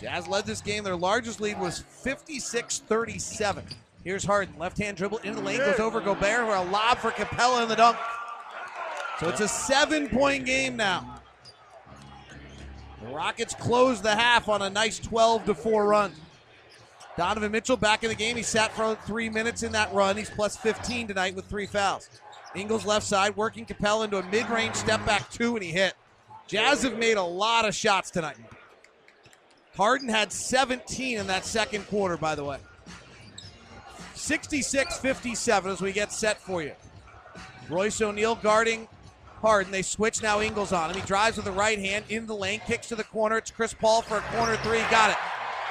Jazz 0.00 0.28
led 0.28 0.44
this 0.44 0.60
game. 0.60 0.84
Their 0.84 0.96
largest 0.96 1.40
lead 1.40 1.58
was 1.58 1.80
56 1.80 2.80
37. 2.80 3.64
Here's 4.04 4.24
Harden. 4.24 4.54
Left 4.58 4.78
hand 4.78 4.96
dribble 4.96 5.18
into 5.18 5.40
the 5.40 5.46
lane, 5.46 5.58
goes 5.58 5.80
over 5.80 6.00
Gobert 6.00 6.46
for 6.46 6.54
a 6.54 6.62
lob 6.62 6.98
for 6.98 7.10
Capela 7.10 7.62
in 7.62 7.68
the 7.68 7.76
dunk. 7.76 7.96
So 9.18 9.28
it's 9.28 9.40
a 9.40 9.48
seven 9.48 10.08
point 10.08 10.44
game 10.44 10.76
now. 10.76 11.20
The 13.02 13.08
Rockets 13.08 13.54
close 13.54 14.02
the 14.02 14.14
half 14.14 14.48
on 14.48 14.62
a 14.62 14.70
nice 14.70 14.98
12 14.98 15.46
to 15.46 15.54
4 15.54 15.86
run. 15.86 16.12
Donovan 17.16 17.50
Mitchell 17.50 17.76
back 17.76 18.04
in 18.04 18.10
the 18.10 18.14
game. 18.14 18.36
He 18.36 18.42
sat 18.42 18.72
for 18.72 18.94
three 19.06 19.30
minutes 19.30 19.62
in 19.62 19.72
that 19.72 19.92
run. 19.92 20.16
He's 20.16 20.28
plus 20.28 20.56
15 20.56 21.08
tonight 21.08 21.34
with 21.34 21.46
three 21.46 21.66
fouls. 21.66 22.10
Ingles 22.54 22.84
left 22.84 23.06
side, 23.06 23.36
working 23.36 23.64
Capela 23.66 24.04
into 24.04 24.18
a 24.18 24.22
mid 24.30 24.48
range 24.48 24.74
step 24.74 25.04
back 25.06 25.30
two, 25.30 25.56
and 25.56 25.64
he 25.64 25.72
hit. 25.72 25.94
Jazz 26.46 26.82
have 26.82 26.98
made 26.98 27.16
a 27.16 27.22
lot 27.22 27.66
of 27.66 27.74
shots 27.74 28.10
tonight. 28.10 28.36
Harden 29.76 30.08
had 30.08 30.32
17 30.32 31.18
in 31.18 31.26
that 31.26 31.44
second 31.44 31.86
quarter, 31.88 32.16
by 32.16 32.34
the 32.34 32.44
way. 32.44 32.58
66 34.14 34.98
57 34.98 35.70
as 35.70 35.80
we 35.80 35.92
get 35.92 36.12
set 36.12 36.40
for 36.40 36.62
you. 36.62 36.72
Royce 37.68 38.00
O'Neale 38.00 38.36
guarding 38.36 38.88
Harden. 39.40 39.72
They 39.72 39.82
switch 39.82 40.22
now. 40.22 40.40
Ingles 40.40 40.72
on 40.72 40.90
him. 40.90 40.96
He 40.96 41.06
drives 41.06 41.36
with 41.36 41.44
the 41.44 41.52
right 41.52 41.78
hand 41.78 42.06
in 42.08 42.26
the 42.26 42.34
lane, 42.34 42.60
kicks 42.66 42.88
to 42.88 42.96
the 42.96 43.04
corner. 43.04 43.36
It's 43.36 43.50
Chris 43.50 43.74
Paul 43.74 44.02
for 44.02 44.18
a 44.18 44.22
corner 44.22 44.56
three. 44.58 44.80
Got 44.90 45.10
it. 45.10 45.16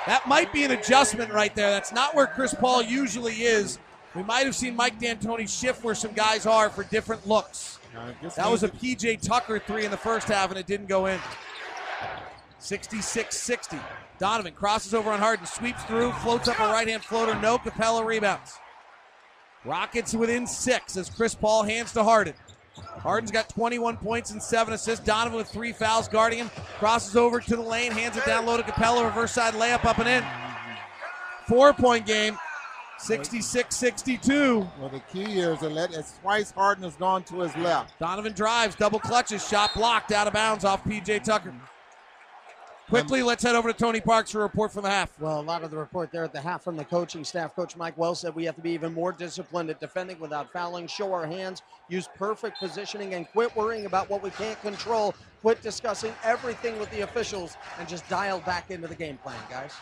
That 0.08 0.28
might 0.28 0.53
be 0.53 0.64
an 0.64 0.72
adjustment 0.72 1.32
right 1.32 1.53
there. 1.56 1.72
That's 1.72 1.91
not 1.91 2.14
where 2.14 2.28
Chris 2.28 2.53
Paul 2.53 2.84
usually 2.84 3.34
is. 3.34 3.80
We 4.16 4.24
might 4.24 4.45
have 4.45 4.56
seen 4.56 4.76
Mike 4.76 4.99
D'Antoni 4.99 5.47
shift 5.49 5.84
where 5.84 5.95
some 5.95 6.14
guys 6.14 6.45
are 6.45 6.70
for 6.70 6.84
different 6.84 7.28
looks. 7.28 7.80
That 8.36 8.49
was 8.49 8.64
a 8.64 8.70
PJ 8.70 9.22
Tucker 9.22 9.60
three 9.60 9.86
in 9.86 9.91
the 9.91 9.97
first 9.97 10.28
half, 10.28 10.49
and 10.49 10.60
it 10.60 10.68
didn't 10.68 10.88
go 10.88 11.08
in. 11.08 11.20
66 12.60 13.36
60. 13.38 13.78
Donovan 14.18 14.53
crosses 14.53 14.93
over 14.93 15.12
on 15.12 15.20
Harden, 15.20 15.45
sweeps 15.45 15.84
through, 15.84 16.12
floats 16.14 16.47
up 16.47 16.60
a 16.60 16.64
right 16.64 16.88
hand 16.88 17.03
floater. 17.03 17.39
No, 17.39 17.58
Capela 17.58 18.06
rebounds. 18.06 18.60
Rockets 19.66 20.14
within 20.14 20.47
six 20.47 20.95
as 20.95 21.10
Chris 21.10 21.36
Paul 21.36 21.64
hands 21.64 21.91
to 21.93 22.03
Harden. 22.03 22.34
Harden's 22.78 23.32
got 23.32 23.49
21 23.49 23.97
points 23.97 24.32
and 24.32 24.41
seven 24.41 24.73
assists. 24.73 25.05
Donovan 25.05 25.38
with 25.38 25.47
three 25.47 25.71
fouls 25.71 26.07
guarding 26.07 26.39
him. 26.39 26.49
Crosses 26.78 27.15
over 27.15 27.39
to 27.39 27.55
the 27.55 27.61
lane, 27.61 27.91
hands 27.91 28.17
it 28.17 28.26
down 28.26 28.45
low 28.45 28.57
to 28.57 28.63
Capela. 28.63 29.05
Reverse 29.05 29.34
side 29.34 29.53
layup 29.53 29.86
up 29.86 29.99
and 29.99 30.07
in. 30.07 30.23
Four 31.47 31.73
point 31.73 32.05
game. 32.05 32.38
66 32.97 33.76
62. 33.76 34.67
Well, 34.80 34.89
the 34.89 35.01
key 35.11 35.26
here 35.26 35.51
is 35.51 35.59
to 35.59 35.69
let 35.69 35.93
it's 35.93 36.17
twice 36.19 36.51
Harden 36.51 36.86
has 36.86 36.95
gone 36.95 37.23
to 37.23 37.41
his 37.41 37.55
left. 37.57 37.99
Donovan 37.99 38.34
drives, 38.34 38.76
double 38.76 38.99
clutches, 38.99 39.47
shot 39.47 39.71
blocked 39.76 40.11
out 40.11 40.28
of 40.28 40.34
bounds 40.34 40.63
off 40.63 40.84
PJ 40.84 41.23
Tucker. 41.23 41.53
Quickly, 42.88 43.23
let's 43.23 43.41
head 43.41 43.55
over 43.55 43.71
to 43.71 43.77
Tony 43.77 43.99
Parks 43.99 44.31
for 44.31 44.41
a 44.41 44.43
report 44.43 44.71
from 44.71 44.83
the 44.83 44.89
half. 44.89 45.19
Well, 45.19 45.39
a 45.39 45.41
lot 45.41 45.63
of 45.63 45.71
the 45.71 45.77
report 45.77 46.11
there 46.11 46.23
at 46.23 46.31
the 46.31 46.39
half 46.39 46.63
from 46.63 46.77
the 46.77 46.86
coaching 46.86 47.23
staff. 47.23 47.55
Coach 47.55 47.75
Mike 47.75 47.97
Wells 47.97 48.19
said 48.19 48.36
we 48.36 48.45
have 48.45 48.55
to 48.55 48.61
be 48.61 48.71
even 48.71 48.93
more 48.93 49.11
disciplined 49.11 49.71
at 49.71 49.79
defending 49.79 50.19
without 50.19 50.53
fouling, 50.53 50.86
show 50.86 51.11
our 51.11 51.25
hands, 51.25 51.63
use 51.89 52.07
perfect 52.15 52.59
positioning, 52.59 53.15
and 53.15 53.27
quit 53.31 53.55
worrying 53.55 53.88
about 53.88 54.07
what 54.07 54.21
we 54.21 54.29
can't 54.31 54.61
control. 54.61 55.15
Quit 55.41 55.63
discussing 55.63 56.13
everything 56.23 56.77
with 56.77 56.91
the 56.91 57.01
officials 57.01 57.57
and 57.79 57.88
just 57.88 58.07
dial 58.07 58.39
back 58.41 58.69
into 58.69 58.88
the 58.88 58.95
game 58.95 59.17
plan, 59.17 59.36
guys. 59.49 59.73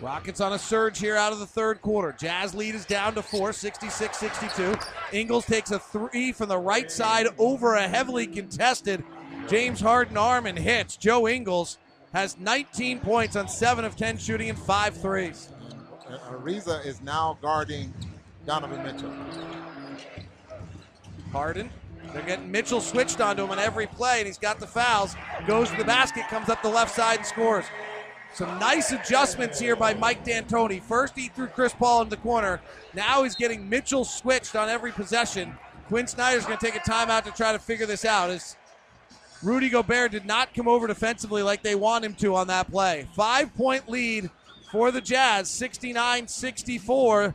Rockets 0.00 0.40
on 0.40 0.52
a 0.52 0.58
surge 0.58 1.00
here 1.00 1.16
out 1.16 1.32
of 1.32 1.40
the 1.40 1.46
third 1.46 1.80
quarter. 1.82 2.12
Jazz 2.12 2.54
lead 2.54 2.76
is 2.76 2.84
down 2.84 3.14
to 3.16 3.22
four, 3.22 3.52
66 3.52 4.16
62. 4.16 4.76
Ingles 5.12 5.46
takes 5.46 5.72
a 5.72 5.80
three 5.80 6.30
from 6.30 6.48
the 6.48 6.58
right 6.58 6.92
side 6.92 7.26
over 7.38 7.74
a 7.74 7.88
heavily 7.88 8.26
contested 8.28 9.02
James 9.48 9.80
Harden 9.80 10.16
arm 10.16 10.46
and 10.46 10.58
hits. 10.58 10.96
Joe 10.96 11.26
Ingles 11.26 11.78
has 12.12 12.38
19 12.38 13.00
points 13.00 13.36
on 13.36 13.48
7 13.48 13.84
of 13.84 13.96
10 13.96 14.18
shooting 14.18 14.48
and 14.50 14.58
5 14.58 14.96
threes. 14.96 15.50
Ariza 16.30 16.84
is 16.86 17.00
now 17.02 17.36
guarding 17.42 17.92
Donovan 18.46 18.82
Mitchell. 18.82 19.12
Harden. 21.32 21.70
They're 22.12 22.22
getting 22.22 22.50
Mitchell 22.50 22.80
switched 22.80 23.20
onto 23.20 23.44
him 23.44 23.50
on 23.50 23.58
every 23.58 23.86
play, 23.86 24.18
and 24.18 24.26
he's 24.26 24.38
got 24.38 24.60
the 24.60 24.66
fouls. 24.66 25.16
Goes 25.46 25.70
to 25.70 25.76
the 25.76 25.84
basket, 25.84 26.28
comes 26.28 26.48
up 26.48 26.62
the 26.62 26.68
left 26.68 26.94
side 26.94 27.18
and 27.18 27.26
scores. 27.26 27.64
Some 28.32 28.58
nice 28.58 28.92
adjustments 28.92 29.58
here 29.58 29.76
by 29.76 29.94
Mike 29.94 30.24
D'Antoni. 30.24 30.82
First, 30.82 31.16
he 31.16 31.28
threw 31.28 31.46
Chris 31.46 31.72
Paul 31.72 32.02
in 32.02 32.08
the 32.08 32.16
corner. 32.18 32.60
Now 32.94 33.22
he's 33.22 33.34
getting 33.34 33.68
Mitchell 33.68 34.04
switched 34.04 34.54
on 34.54 34.68
every 34.68 34.92
possession. 34.92 35.56
Quin 35.88 36.06
Snyder's 36.06 36.44
going 36.44 36.58
to 36.58 36.64
take 36.64 36.76
a 36.76 36.80
timeout 36.80 37.24
to 37.24 37.30
try 37.30 37.52
to 37.52 37.58
figure 37.58 37.86
this 37.86 38.04
out. 38.04 38.30
As 38.30 38.56
Rudy 39.42 39.68
Gobert 39.68 40.12
did 40.12 40.24
not 40.24 40.54
come 40.54 40.68
over 40.68 40.86
defensively 40.86 41.42
like 41.42 41.62
they 41.62 41.74
want 41.74 42.04
him 42.04 42.14
to 42.14 42.34
on 42.34 42.46
that 42.48 42.70
play. 42.70 43.06
Five 43.14 43.54
point 43.56 43.88
lead 43.88 44.30
for 44.70 44.90
the 44.90 45.00
Jazz, 45.00 45.50
69 45.50 46.28
64. 46.28 47.34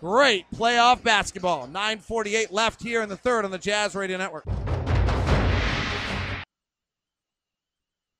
Great 0.00 0.46
playoff 0.52 1.02
basketball. 1.02 1.68
9.48 1.68 2.50
left 2.50 2.82
here 2.82 3.02
in 3.02 3.08
the 3.08 3.16
third 3.16 3.44
on 3.44 3.52
the 3.52 3.58
Jazz 3.58 3.94
Radio 3.94 4.18
Network. 4.18 4.44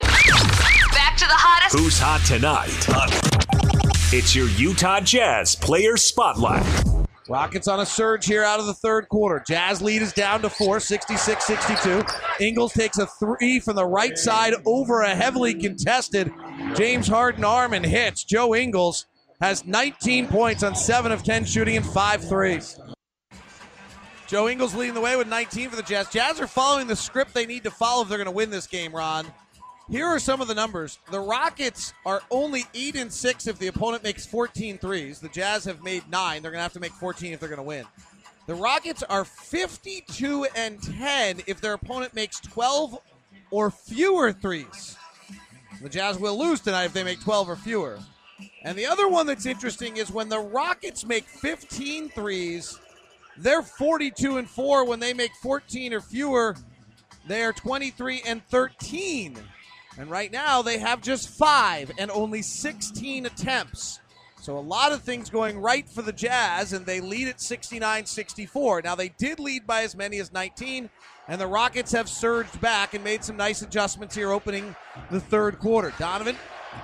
Back 0.01 1.17
to 1.17 1.27
the 1.27 1.35
hottest. 1.35 1.77
Who's 1.77 1.99
hot 1.99 2.25
tonight? 2.25 2.87
It's 4.15 4.37
your 4.37 4.49
Utah 4.51 5.01
Jazz 5.01 5.57
Player 5.57 5.97
Spotlight. 5.97 6.92
Rockets 7.29 7.69
on 7.69 7.81
a 7.81 7.87
surge 7.87 8.27
here 8.27 8.43
out 8.43 8.59
of 8.59 8.67
the 8.67 8.75
third 8.75 9.09
quarter. 9.09 9.43
Jazz 9.47 9.81
lead 9.81 10.03
is 10.03 10.13
down 10.13 10.43
to 10.43 10.51
four, 10.51 10.81
66 10.81 11.45
62. 11.45 12.05
Ingles 12.41 12.73
takes 12.73 12.99
a 12.99 13.07
three 13.07 13.61
from 13.61 13.77
the 13.77 13.87
right 13.87 14.19
side 14.19 14.55
over 14.67 15.03
a 15.03 15.15
heavily 15.15 15.55
contested 15.55 16.33
James 16.75 17.07
Harden 17.07 17.45
arm 17.45 17.75
and 17.75 17.87
hits. 17.87 18.25
Joe 18.25 18.55
Ingles 18.55 19.07
has 19.41 19.65
19 19.65 20.29
points 20.29 20.63
on 20.63 20.75
7 20.75 21.13
of 21.13 21.23
10 21.23 21.45
shooting 21.45 21.77
and 21.77 21.87
5 21.87 22.29
threes. 22.29 22.79
Joe 24.27 24.49
Ingles 24.49 24.75
leading 24.75 24.95
the 24.95 25.01
way 25.01 25.15
with 25.17 25.29
19 25.29 25.71
for 25.71 25.77
the 25.77 25.83
Jazz. 25.83 26.09
Jazz 26.09 26.41
are 26.41 26.47
following 26.47 26.87
the 26.87 26.97
script 26.97 27.35
they 27.35 27.47
need 27.47 27.65
to 27.65 27.71
follow 27.71 28.03
if 28.03 28.09
they're 28.09 28.19
going 28.19 28.25
to 28.25 28.31
win 28.31 28.51
this 28.51 28.67
game, 28.67 28.93
Ron. 28.95 29.27
Here 29.93 30.07
are 30.07 30.19
some 30.19 30.41
of 30.41 30.49
the 30.49 30.55
numbers. 30.55 30.99
The 31.11 31.21
Rockets 31.21 31.93
are 32.07 32.23
only 32.31 32.65
8 32.73 32.97
and 32.97 33.13
6 33.13 33.47
if 33.47 33.59
the 33.59 33.67
opponent 33.67 34.03
makes 34.03 34.25
14 34.25 34.79
threes. 34.79 35.21
The 35.21 35.29
Jazz 35.29 35.67
have 35.67 35.83
made 35.83 36.09
9. 36.11 36.41
They're 36.41 36.51
going 36.51 36.61
to 36.61 36.63
have 36.63 36.73
to 36.73 36.81
make 36.81 36.93
14 36.93 37.35
if 37.35 37.39
they're 37.39 37.51
going 37.51 37.59
to 37.59 37.63
win. 37.63 37.85
The 38.47 38.55
Rockets 38.55 39.03
are 39.03 39.27
52 39.27 40.47
and 40.57 40.83
10 40.83 41.43
if 41.47 41.61
their 41.61 41.75
opponent 41.75 42.15
makes 42.15 42.41
12 42.41 42.99
or 43.51 43.71
fewer 43.71 44.33
threes. 44.33 44.97
The 45.83 45.91
Jazz 45.91 46.19
will 46.19 46.39
lose 46.39 46.63
tonight 46.63 46.87
if 46.87 46.95
they 46.95 47.05
make 47.05 47.21
12 47.21 47.51
or 47.51 47.57
fewer. 47.57 47.99
And 48.63 48.79
the 48.79 48.87
other 48.87 49.09
one 49.09 49.27
that's 49.27 49.45
interesting 49.45 49.99
is 49.99 50.11
when 50.11 50.31
the 50.31 50.41
Rockets 50.41 51.05
make 51.05 51.25
15 51.27 52.09
threes, 52.09 52.81
they're 53.37 53.61
42 53.61 54.39
and 54.39 54.49
4 54.49 54.87
when 54.87 55.01
they 55.01 55.13
make 55.13 55.33
14 55.43 55.93
or 55.93 56.01
fewer. 56.01 56.57
They 57.29 57.43
are 57.43 57.53
23 57.53 58.23
and 58.25 58.43
13 58.47 59.37
and 59.99 60.11
right 60.11 60.33
now, 60.33 60.63
they 60.63 60.79
have 60.79 61.03
just 61.03 61.29
five 61.29 61.91
and 61.99 62.11
only 62.11 62.43
16 62.43 63.27
attempts. 63.27 64.01
So 64.41 64.59
a 64.59 64.61
lot 64.61 64.91
of 64.91 65.03
things 65.03 65.31
going 65.31 65.61
right 65.61 65.89
for 65.89 66.03
the 66.03 66.13
Jazz, 66.13 66.73
and 66.73 66.85
they 66.85 67.01
lead 67.01 67.29
at 67.29 67.41
69 67.41 68.07
64. 68.07 68.83
Now, 68.83 68.95
they 68.97 69.11
did 69.11 69.39
lead 69.39 69.67
by 69.67 69.83
as 69.83 69.95
many 69.95 70.19
as 70.19 70.33
19, 70.33 70.91
and 71.29 71.41
the 71.41 71.47
Rockets 71.47 71.93
have 71.93 72.09
surged 72.09 72.61
back 72.61 72.95
and 72.95 73.05
made 73.05 73.23
some 73.23 73.37
nice 73.37 73.63
adjustments 73.63 74.17
here 74.17 74.33
opening 74.33 74.75
the 75.11 75.21
third 75.21 75.61
quarter. 75.61 75.93
Donovan 75.97 76.37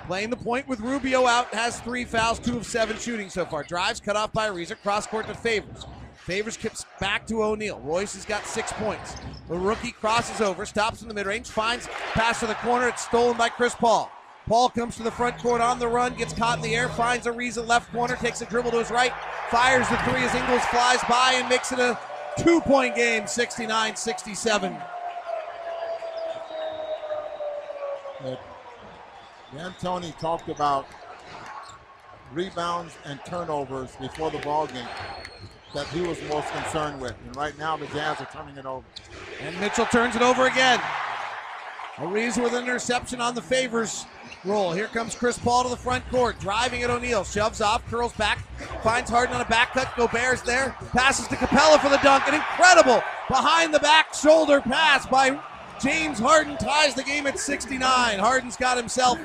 playing 0.07 0.29
the 0.29 0.37
point 0.37 0.67
with 0.67 0.79
Rubio 0.79 1.25
out, 1.25 1.53
has 1.53 1.81
three 1.81 2.05
fouls, 2.05 2.39
two 2.39 2.57
of 2.57 2.65
seven 2.65 2.97
shooting 2.97 3.29
so 3.29 3.45
far. 3.45 3.63
Drives 3.63 3.99
cut 3.99 4.15
off 4.15 4.31
by 4.31 4.47
Ariza, 4.49 4.79
cross 4.81 5.05
court 5.05 5.27
to 5.27 5.33
Favors. 5.33 5.85
Favors 6.25 6.57
kicks 6.57 6.85
back 6.99 7.25
to 7.27 7.43
O'Neale. 7.43 7.79
Royce 7.79 8.13
has 8.13 8.25
got 8.25 8.45
six 8.45 8.71
points. 8.73 9.15
The 9.47 9.57
rookie 9.57 9.93
crosses 9.93 10.41
over, 10.41 10.65
stops 10.65 11.01
in 11.01 11.07
the 11.07 11.13
mid 11.13 11.25
range, 11.25 11.47
finds 11.47 11.87
pass 12.13 12.41
to 12.41 12.47
the 12.47 12.55
corner. 12.55 12.87
It's 12.87 13.05
stolen 13.05 13.37
by 13.37 13.49
Chris 13.49 13.73
Paul. 13.73 14.11
Paul 14.47 14.69
comes 14.69 14.97
to 14.97 15.03
the 15.03 15.11
front 15.11 15.37
court 15.37 15.61
on 15.61 15.79
the 15.79 15.87
run, 15.87 16.15
gets 16.15 16.33
caught 16.33 16.57
in 16.57 16.63
the 16.63 16.75
air, 16.75 16.89
finds 16.89 17.25
Ariza 17.25 17.65
left 17.65 17.91
corner, 17.91 18.15
takes 18.15 18.41
a 18.41 18.45
dribble 18.45 18.71
to 18.71 18.79
his 18.79 18.91
right, 18.91 19.13
fires 19.49 19.87
the 19.89 19.97
three 19.97 20.23
as 20.23 20.33
Ingles 20.35 20.65
flies 20.65 20.99
by 21.07 21.33
and 21.35 21.47
makes 21.47 21.71
it 21.71 21.79
a 21.79 21.97
two 22.37 22.59
point 22.61 22.95
game, 22.95 23.25
69 23.25 23.95
67. 23.95 24.77
D'Antoni 29.53 30.17
talked 30.19 30.49
about 30.49 30.85
rebounds 32.33 32.97
and 33.05 33.19
turnovers 33.25 33.95
before 33.95 34.29
the 34.29 34.39
ball 34.39 34.67
game 34.67 34.87
that 35.73 35.87
he 35.87 36.01
was 36.01 36.21
most 36.29 36.49
concerned 36.51 36.99
with. 37.01 37.15
And 37.25 37.35
right 37.35 37.57
now, 37.57 37.77
the 37.77 37.85
Jazz 37.87 38.19
are 38.21 38.29
turning 38.31 38.57
it 38.57 38.65
over. 38.65 38.85
And 39.41 39.59
Mitchell 39.59 39.85
turns 39.85 40.15
it 40.15 40.21
over 40.21 40.47
again. 40.47 40.79
Ariza 41.95 42.41
with 42.41 42.53
an 42.53 42.63
interception 42.63 43.19
on 43.19 43.35
the 43.35 43.41
Favors 43.41 44.05
roll. 44.45 44.71
Here 44.71 44.87
comes 44.87 45.15
Chris 45.15 45.37
Paul 45.37 45.63
to 45.63 45.69
the 45.69 45.77
front 45.77 46.07
court, 46.09 46.39
driving 46.39 46.81
at 46.83 46.89
O'Neale, 46.89 47.25
shoves 47.25 47.59
off, 47.59 47.85
curls 47.89 48.13
back, 48.13 48.39
finds 48.83 49.09
Harden 49.09 49.35
on 49.35 49.41
a 49.41 49.49
back 49.49 49.73
cut. 49.73 49.91
Gobert's 49.97 50.41
there, 50.41 50.75
passes 50.91 51.27
to 51.27 51.35
Capela 51.35 51.79
for 51.79 51.89
the 51.89 51.97
dunk. 51.97 52.27
An 52.27 52.35
incredible 52.35 53.03
behind 53.27 53.73
the 53.73 53.79
back 53.79 54.13
shoulder 54.13 54.61
pass 54.61 55.05
by 55.05 55.39
James 55.81 56.19
Harden 56.19 56.57
ties 56.57 56.93
the 56.93 57.03
game 57.03 57.27
at 57.27 57.39
69. 57.39 58.19
Harden's 58.19 58.55
got 58.55 58.77
himself 58.77 59.19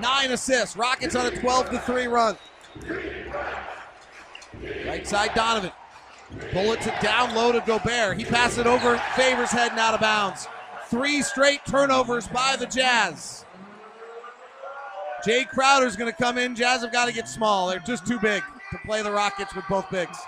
nine 0.00 0.30
assists. 0.30 0.76
Rockets 0.76 1.14
on 1.14 1.26
a 1.26 1.30
12 1.30 1.70
to 1.70 1.78
3 1.80 2.06
run. 2.06 2.36
Right 4.86 5.06
side 5.06 5.32
Donovan. 5.34 5.72
Bullets 6.52 6.86
it 6.86 7.00
down 7.00 7.34
low 7.34 7.52
to 7.52 7.60
Gobert. 7.60 8.18
He 8.18 8.24
passes 8.24 8.58
it 8.58 8.66
over. 8.66 8.98
Favors 9.14 9.50
heading 9.50 9.78
out 9.78 9.94
of 9.94 10.00
bounds. 10.00 10.48
Three 10.88 11.22
straight 11.22 11.60
turnovers 11.66 12.26
by 12.28 12.56
the 12.56 12.66
Jazz. 12.66 13.44
Jae 15.26 15.48
Crowder's 15.48 15.96
going 15.96 16.10
to 16.10 16.16
come 16.16 16.38
in. 16.38 16.54
Jazz 16.54 16.82
have 16.82 16.92
got 16.92 17.06
to 17.06 17.12
get 17.12 17.28
small. 17.28 17.68
They're 17.68 17.78
just 17.80 18.06
too 18.06 18.18
big 18.18 18.42
to 18.72 18.78
play 18.84 19.02
the 19.02 19.12
Rockets 19.12 19.54
with 19.54 19.64
both 19.68 19.90
bigs. 19.90 20.18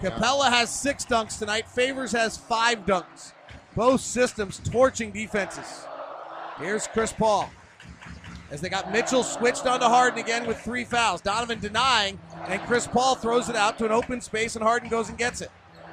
Capela 0.00 0.48
has 0.48 0.68
six 0.68 1.04
dunks 1.04 1.38
tonight. 1.38 1.68
Favors 1.68 2.12
has 2.12 2.36
five 2.36 2.84
dunks. 2.86 3.32
Both 3.76 4.00
systems 4.00 4.60
torching 4.64 5.12
defenses. 5.12 5.86
Here's 6.58 6.86
Chris 6.88 7.12
Paul 7.12 7.50
as 8.52 8.60
they 8.60 8.68
got 8.68 8.92
Mitchell 8.92 9.24
switched 9.24 9.66
onto 9.66 9.86
Harden 9.86 10.20
again 10.20 10.46
with 10.46 10.60
three 10.60 10.84
fouls. 10.84 11.22
Donovan 11.22 11.58
denying, 11.58 12.20
and 12.46 12.60
Chris 12.62 12.86
Paul 12.86 13.14
throws 13.14 13.48
it 13.48 13.56
out 13.56 13.78
to 13.78 13.86
an 13.86 13.92
open 13.92 14.20
space, 14.20 14.54
and 14.54 14.62
Harden 14.62 14.90
goes 14.90 15.08
and 15.08 15.16
gets 15.16 15.40
it. 15.40 15.50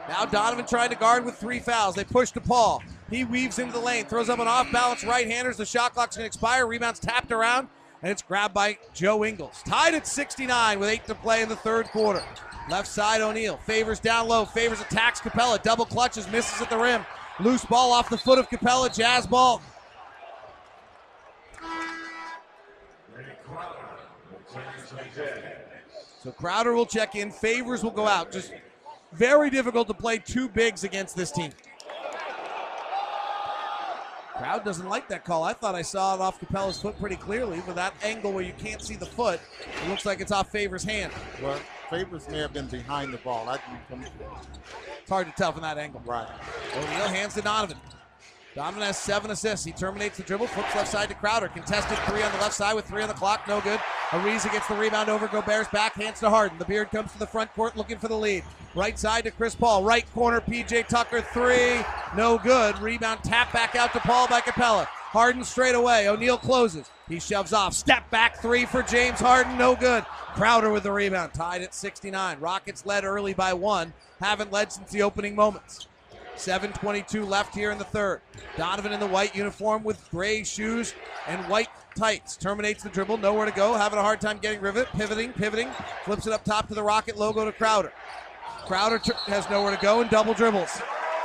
Now 0.09 0.25
Donovan 0.25 0.65
trying 0.65 0.89
to 0.89 0.95
guard 0.97 1.23
with 1.23 1.35
three 1.35 1.59
fouls. 1.59 1.95
They 1.95 2.03
push 2.03 2.31
to 2.31 2.41
Paul. 2.41 2.83
He 3.09 3.23
weaves 3.23 3.59
into 3.59 3.71
the 3.71 3.79
lane, 3.79 4.05
throws 4.05 4.29
up 4.29 4.39
an 4.39 4.47
off 4.47 4.69
balance 4.73 5.05
right 5.05 5.25
handers. 5.25 5.55
The 5.55 5.65
shot 5.65 5.93
clock's 5.93 6.17
going 6.17 6.23
to 6.23 6.27
expire. 6.27 6.67
Rebounds 6.67 6.99
tapped 6.99 7.31
around, 7.31 7.69
and 8.01 8.11
it's 8.11 8.21
grabbed 8.21 8.53
by 8.53 8.77
Joe 8.93 9.23
Ingles. 9.23 9.63
Tied 9.65 9.93
at 9.93 10.05
69 10.05 10.79
with 10.79 10.89
eight 10.89 11.05
to 11.05 11.15
play 11.15 11.41
in 11.41 11.47
the 11.47 11.55
third 11.55 11.87
quarter. 11.87 12.21
Left 12.69 12.87
side 12.87 13.21
O'Neale. 13.21 13.57
Favors 13.57 14.01
down 14.01 14.27
low. 14.27 14.43
Favors 14.43 14.81
attacks 14.81 15.21
Capela, 15.21 15.61
Double 15.63 15.85
clutches, 15.85 16.29
misses 16.29 16.61
at 16.61 16.69
the 16.69 16.77
rim. 16.77 17.05
Loose 17.39 17.63
ball 17.63 17.93
off 17.93 18.09
the 18.09 18.17
foot 18.17 18.37
of 18.37 18.49
Capela, 18.49 18.93
Jazz 18.93 19.25
ball. 19.25 19.61
So 26.23 26.31
Crowder 26.31 26.73
will 26.73 26.85
check 26.85 27.15
in. 27.15 27.31
Favors 27.31 27.83
will 27.83 27.91
go 27.91 28.07
out. 28.07 28.31
Just 28.31 28.53
very 29.13 29.49
difficult 29.49 29.87
to 29.87 29.93
play 29.93 30.17
two 30.17 30.49
bigs 30.49 30.83
against 30.83 31.15
this 31.15 31.31
team. 31.31 31.51
Crowd 34.39 34.63
doesn't 34.63 34.87
like 34.87 35.09
that 35.09 35.25
call. 35.25 35.43
I 35.43 35.51
thought 35.51 35.75
I 35.75 35.81
saw 35.81 36.15
it 36.15 36.21
off 36.21 36.39
Capela's 36.39 36.79
foot 36.81 36.97
pretty 36.97 37.17
clearly, 37.17 37.61
but 37.65 37.75
that 37.75 37.93
angle 38.01 38.31
where 38.31 38.43
you 38.43 38.53
can't 38.57 38.81
see 38.81 38.95
the 38.95 39.05
foot, 39.05 39.41
it 39.83 39.89
looks 39.89 40.05
like 40.05 40.21
it's 40.21 40.31
off 40.31 40.49
Favors' 40.49 40.83
hand. 40.83 41.11
Well, 41.43 41.59
Favors 41.89 42.27
may 42.29 42.37
have 42.37 42.53
been 42.53 42.67
behind 42.67 43.13
the 43.13 43.17
ball. 43.17 43.49
I, 43.49 43.59
it's 43.91 45.09
hard 45.09 45.27
to 45.27 45.33
tell 45.33 45.51
from 45.51 45.63
that 45.63 45.77
angle. 45.77 46.01
Right. 46.05 46.27
O'Neale 46.73 47.09
hands 47.09 47.33
to 47.33 47.41
Donovan. 47.41 47.77
Donovan 48.59 48.81
has 48.83 48.97
seven 48.97 49.31
assists. 49.31 49.65
He 49.65 49.71
terminates 49.71 50.17
the 50.17 50.23
dribble, 50.23 50.47
flips 50.47 50.75
left 50.75 50.91
side 50.91 51.07
to 51.07 51.15
Crowder. 51.15 51.47
Contested 51.47 51.97
three 51.99 52.21
on 52.21 52.31
the 52.33 52.39
left 52.39 52.53
side 52.53 52.73
with 52.73 52.83
three 52.83 53.01
on 53.01 53.07
the 53.07 53.13
clock. 53.13 53.47
No 53.47 53.61
good. 53.61 53.79
Ariza 54.09 54.51
gets 54.51 54.67
the 54.67 54.75
rebound 54.75 55.07
over 55.07 55.29
Gobert's 55.29 55.69
back, 55.69 55.93
hands 55.93 56.19
to 56.19 56.29
Harden. 56.29 56.57
The 56.57 56.65
beard 56.65 56.91
comes 56.91 57.13
to 57.13 57.19
the 57.19 57.25
front 57.25 57.53
court 57.53 57.77
looking 57.77 57.97
for 57.97 58.09
the 58.09 58.17
lead. 58.17 58.43
Right 58.75 58.99
side 58.99 59.23
to 59.23 59.31
Chris 59.31 59.55
Paul. 59.55 59.85
Right 59.85 60.05
corner, 60.13 60.41
PJ 60.41 60.89
Tucker, 60.89 61.21
three. 61.21 61.79
No 62.17 62.37
good. 62.37 62.77
Rebound 62.79 63.23
tap 63.23 63.53
back 63.53 63.77
out 63.77 63.93
to 63.93 64.01
Paul 64.01 64.27
by 64.27 64.41
Capela. 64.41 64.87
Harden 64.87 65.45
straight 65.45 65.75
away. 65.75 66.09
O'Neale 66.09 66.37
closes. 66.37 66.89
He 67.07 67.21
shoves 67.21 67.53
off. 67.53 67.73
Step 67.73 68.09
back 68.09 68.41
three 68.41 68.65
for 68.65 68.83
James 68.83 69.21
Harden. 69.21 69.57
No 69.57 69.73
good. 69.73 70.03
Crowder 70.35 70.69
with 70.69 70.83
the 70.83 70.91
rebound. 70.91 71.33
Tied 71.33 71.61
at 71.61 71.73
69. 71.73 72.41
Rockets 72.41 72.85
led 72.85 73.05
early 73.05 73.33
by 73.33 73.53
one. 73.53 73.93
Haven't 74.19 74.51
led 74.51 74.73
since 74.73 74.91
the 74.91 75.01
opening 75.01 75.33
moments. 75.33 75.87
7.22 76.39 77.27
left 77.27 77.53
here 77.53 77.71
in 77.71 77.77
the 77.77 77.83
third. 77.83 78.21
Donovan 78.57 78.93
in 78.93 78.99
the 78.99 79.07
white 79.07 79.35
uniform 79.35 79.83
with 79.83 80.09
gray 80.09 80.43
shoes 80.43 80.93
and 81.27 81.43
white 81.49 81.67
tights. 81.95 82.37
Terminates 82.37 82.81
the 82.81 82.89
dribble, 82.89 83.17
nowhere 83.17 83.45
to 83.45 83.51
go, 83.51 83.73
having 83.73 83.99
a 83.99 84.01
hard 84.01 84.21
time 84.21 84.37
getting 84.37 84.61
rivet, 84.61 84.87
pivoting, 84.93 85.33
pivoting, 85.33 85.69
flips 86.05 86.27
it 86.27 86.33
up 86.33 86.43
top 86.45 86.67
to 86.69 86.73
the 86.73 86.83
Rocket 86.83 87.17
logo 87.17 87.43
to 87.43 87.51
Crowder. 87.51 87.91
Crowder 88.65 88.99
t- 88.99 89.11
has 89.25 89.49
nowhere 89.49 89.75
to 89.75 89.81
go 89.81 90.01
and 90.01 90.09
double 90.09 90.33
dribbles. 90.33 90.81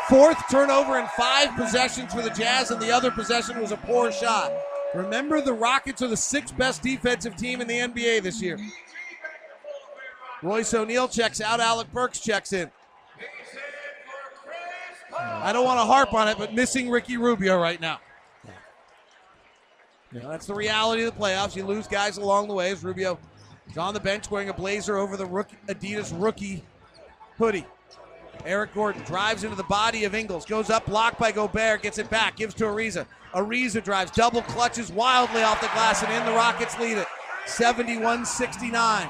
Fourth 0.08 0.38
turnover 0.50 0.98
in 0.98 1.06
five 1.16 1.54
possessions 1.56 2.12
for 2.12 2.20
the 2.20 2.30
Jazz, 2.30 2.70
and 2.70 2.80
the 2.80 2.90
other 2.90 3.10
possession 3.10 3.60
was 3.60 3.72
a 3.72 3.76
poor 3.76 4.12
shot. 4.12 4.52
Remember, 4.94 5.40
the 5.40 5.52
Rockets 5.52 6.02
are 6.02 6.08
the 6.08 6.16
sixth 6.16 6.56
best 6.56 6.82
defensive 6.82 7.36
team 7.36 7.60
in 7.60 7.68
the 7.68 7.78
NBA 7.78 8.22
this 8.22 8.42
year. 8.42 8.58
Royce 10.42 10.74
O'Neale 10.74 11.08
checks 11.08 11.40
out, 11.40 11.58
Alec 11.58 11.90
Burks 11.92 12.20
checks 12.20 12.52
in. 12.52 12.70
I 15.24 15.52
don't 15.52 15.64
want 15.64 15.78
to 15.78 15.84
harp 15.84 16.12
on 16.14 16.28
it, 16.28 16.38
but 16.38 16.54
missing 16.54 16.90
Ricky 16.90 17.16
Rubio 17.16 17.60
right 17.60 17.80
now. 17.80 18.00
You 20.12 20.20
know, 20.20 20.28
that's 20.28 20.46
the 20.46 20.54
reality 20.54 21.02
of 21.02 21.14
the 21.14 21.20
playoffs. 21.20 21.56
You 21.56 21.66
lose 21.66 21.88
guys 21.88 22.18
along 22.18 22.48
the 22.48 22.54
way. 22.54 22.70
As 22.70 22.84
Rubio 22.84 23.18
is 23.68 23.76
on 23.76 23.94
the 23.94 24.00
bench 24.00 24.30
wearing 24.30 24.48
a 24.48 24.54
blazer 24.54 24.96
over 24.96 25.16
the 25.16 25.26
rookie, 25.26 25.56
Adidas 25.66 26.12
rookie 26.16 26.64
hoodie. 27.36 27.66
Eric 28.44 28.74
Gordon 28.74 29.02
drives 29.02 29.42
into 29.42 29.56
the 29.56 29.64
body 29.64 30.04
of 30.04 30.14
Ingles, 30.14 30.44
goes 30.44 30.70
up, 30.70 30.86
blocked 30.86 31.18
by 31.18 31.32
Gobert, 31.32 31.82
gets 31.82 31.98
it 31.98 32.10
back, 32.10 32.36
gives 32.36 32.54
to 32.54 32.64
Ariza. 32.64 33.06
Ariza 33.32 33.82
drives, 33.82 34.10
double 34.10 34.42
clutches 34.42 34.92
wildly 34.92 35.42
off 35.42 35.60
the 35.60 35.66
glass, 35.68 36.02
and 36.02 36.12
in 36.12 36.24
the 36.26 36.32
Rockets 36.32 36.78
lead 36.78 36.98
it 36.98 37.06
71 37.46 38.24
69. 38.24 39.08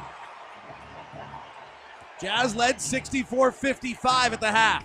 Jazz 2.21 2.57
led 2.57 2.81
64 2.81 3.53
55 3.53 4.33
at 4.33 4.41
the 4.41 4.51
half. 4.51 4.85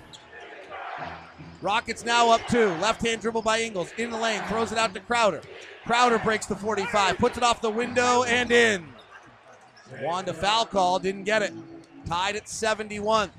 Rockets 1.62 2.05
now 2.05 2.30
up 2.30 2.41
two. 2.47 2.68
Left 2.76 3.05
hand 3.05 3.22
dribble 3.22 3.41
by 3.41 3.60
Ingles. 3.60 3.91
In 3.97 4.12
the 4.12 4.18
lane. 4.18 4.41
Throws 4.47 4.72
it 4.72 4.78
out 4.78 4.93
to 4.93 4.99
Crowder. 4.99 5.41
Crowder 5.86 6.20
breaks 6.20 6.45
the 6.45 6.55
45. 6.55 7.18
Puts 7.18 7.38
it 7.38 7.43
off 7.43 7.62
the 7.62 7.70
window 7.70 8.24
and 8.24 8.51
in. 8.51 8.86
Wanda 10.01 10.34
foul 10.34 10.66
call. 10.66 10.99
Didn't 10.99 11.24
get 11.24 11.41
it. 11.41 11.53
Tied 12.05 12.36
at 12.36 12.47
71. 12.47 13.32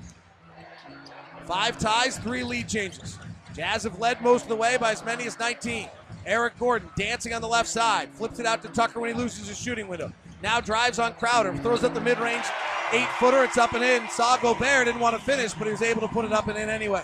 Five 1.45 1.79
ties, 1.79 2.17
three 2.17 2.43
lead 2.43 2.69
changes. 2.69 3.17
Jazz 3.55 3.83
have 3.83 3.99
led 3.99 4.21
most 4.21 4.43
of 4.43 4.49
the 4.49 4.55
way 4.55 4.77
by 4.77 4.91
as 4.91 5.03
many 5.03 5.25
as 5.25 5.37
19. 5.39 5.89
Eric 6.25 6.57
Gordon 6.59 6.89
dancing 6.95 7.33
on 7.33 7.41
the 7.41 7.47
left 7.47 7.67
side. 7.67 8.09
Flips 8.09 8.39
it 8.39 8.45
out 8.45 8.61
to 8.61 8.69
Tucker 8.69 8.99
when 8.99 9.13
he 9.13 9.19
loses 9.19 9.47
his 9.47 9.59
shooting 9.59 9.87
window. 9.87 10.13
Now 10.43 10.61
drives 10.61 10.99
on 10.99 11.13
Crowder. 11.15 11.55
Throws 11.57 11.83
up 11.83 11.93
the 11.93 12.01
mid 12.01 12.19
range. 12.19 12.45
Eight 12.93 13.07
footer. 13.19 13.43
It's 13.43 13.57
up 13.57 13.73
and 13.73 13.83
in. 13.83 14.07
Saw 14.09 14.37
Gobert. 14.37 14.85
Didn't 14.85 15.01
want 15.01 15.17
to 15.17 15.21
finish, 15.21 15.53
but 15.53 15.65
he 15.65 15.71
was 15.71 15.81
able 15.81 16.01
to 16.01 16.07
put 16.07 16.25
it 16.25 16.31
up 16.31 16.47
and 16.47 16.57
in 16.57 16.69
anyway. 16.69 17.03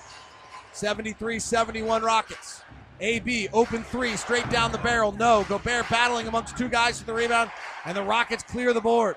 73 0.78 1.40
71 1.40 2.04
Rockets. 2.04 2.62
AB 3.00 3.50
open 3.54 3.84
three, 3.84 4.16
straight 4.16 4.50
down 4.50 4.72
the 4.72 4.78
barrel. 4.80 5.12
No. 5.12 5.46
Gobert 5.50 5.90
battling 5.90 6.28
amongst 6.28 6.58
two 6.58 6.70
guys 6.70 7.00
for 7.00 7.06
the 7.06 7.14
rebound, 7.14 7.52
and 7.86 7.98
the 7.98 8.04
Rockets 8.04 8.44
clear 8.44 8.74
the 8.74 8.82
board. 8.82 9.16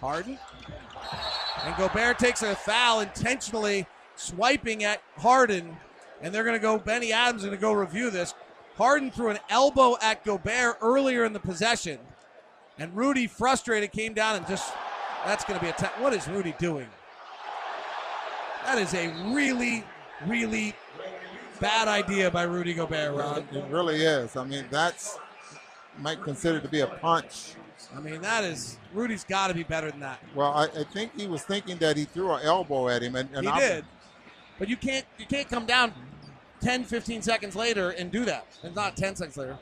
Harden. 0.00 0.38
And 1.64 1.76
Gobert 1.76 2.18
takes 2.18 2.42
a 2.42 2.54
foul 2.54 3.00
intentionally, 3.00 3.86
swiping 4.14 4.84
at 4.84 5.02
Harden. 5.16 5.76
And 6.20 6.32
they're 6.32 6.44
going 6.44 6.56
to 6.56 6.62
go, 6.62 6.78
Bennie 6.78 7.12
Adams 7.12 7.42
going 7.42 7.54
to 7.54 7.60
go 7.60 7.72
review 7.72 8.10
this. 8.10 8.34
Harden 8.76 9.10
threw 9.10 9.30
an 9.30 9.38
elbow 9.50 9.96
at 10.00 10.24
Gobert 10.24 10.78
earlier 10.80 11.24
in 11.24 11.32
the 11.32 11.40
possession. 11.40 11.98
And 12.78 12.96
Rudy, 12.96 13.26
frustrated, 13.26 13.90
came 13.90 14.14
down 14.14 14.36
and 14.36 14.46
just, 14.46 14.72
that's 15.24 15.44
going 15.44 15.58
to 15.58 15.64
be 15.64 15.70
a, 15.70 15.90
what 16.00 16.12
is 16.14 16.28
Rudy 16.28 16.54
doing? 16.58 16.86
That 18.68 18.76
is 18.76 18.92
a 18.92 19.08
really, 19.32 19.82
really 20.26 20.74
bad 21.58 21.88
idea 21.88 22.30
by 22.30 22.42
Rudy 22.42 22.74
Gobert, 22.74 23.14
Ron. 23.14 23.48
It 23.50 23.64
really 23.70 24.04
is. 24.04 24.36
I 24.36 24.44
mean, 24.44 24.66
that's 24.68 25.18
might 25.96 26.22
consider 26.22 26.60
to 26.60 26.68
be 26.68 26.80
a 26.80 26.86
punch. 26.86 27.54
I 27.96 28.00
mean, 28.00 28.20
that 28.20 28.44
is 28.44 28.76
Rudy's 28.92 29.24
got 29.24 29.48
to 29.48 29.54
be 29.54 29.62
better 29.62 29.90
than 29.90 30.00
that. 30.00 30.22
Well, 30.34 30.52
I, 30.52 30.64
I, 30.64 30.84
think 30.84 31.18
he 31.18 31.26
was 31.26 31.44
thinking 31.44 31.78
that 31.78 31.96
he 31.96 32.04
threw 32.04 32.30
an 32.30 32.42
elbow 32.42 32.90
at 32.90 33.02
him, 33.02 33.16
and, 33.16 33.30
and 33.32 33.46
he 33.46 33.50
I'm, 33.50 33.58
did. 33.58 33.84
But 34.58 34.68
you 34.68 34.76
can't 34.76 35.06
you 35.16 35.24
can't 35.24 35.48
come 35.48 35.64
down 35.64 35.94
10, 36.60 36.84
15 36.84 37.22
seconds 37.22 37.56
later 37.56 37.88
and 37.88 38.12
do 38.12 38.26
that. 38.26 38.46
It's 38.62 38.76
not 38.76 38.98
10 38.98 39.16
seconds 39.16 39.38
later. 39.38 39.58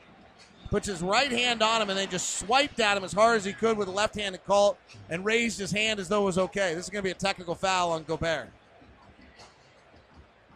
Puts 0.68 0.88
his 0.88 1.00
right 1.00 1.30
hand 1.30 1.62
on 1.62 1.80
him 1.80 1.90
and 1.90 1.96
then 1.96 2.09
just 2.09 2.40
swiped 2.40 2.80
at 2.80 2.96
him 2.96 3.04
as 3.04 3.12
hard 3.12 3.36
as 3.36 3.44
he 3.44 3.52
could 3.52 3.78
with 3.78 3.86
a 3.86 3.92
left 3.92 4.16
handed 4.16 4.44
call 4.44 4.76
and 5.09 5.24
raised 5.24 5.61
his 5.61 5.70
hand 5.70 6.00
as 6.00 6.09
though 6.09 6.22
it 6.22 6.26
was 6.26 6.38
okay. 6.38 6.74
This 6.74 6.86
is 6.86 6.90
going 6.90 7.04
to 7.04 7.07
be 7.07 7.12
a 7.12 7.14
technical 7.14 7.54
foul 7.54 7.92
on 7.92 8.02
Gobert. 8.02 8.48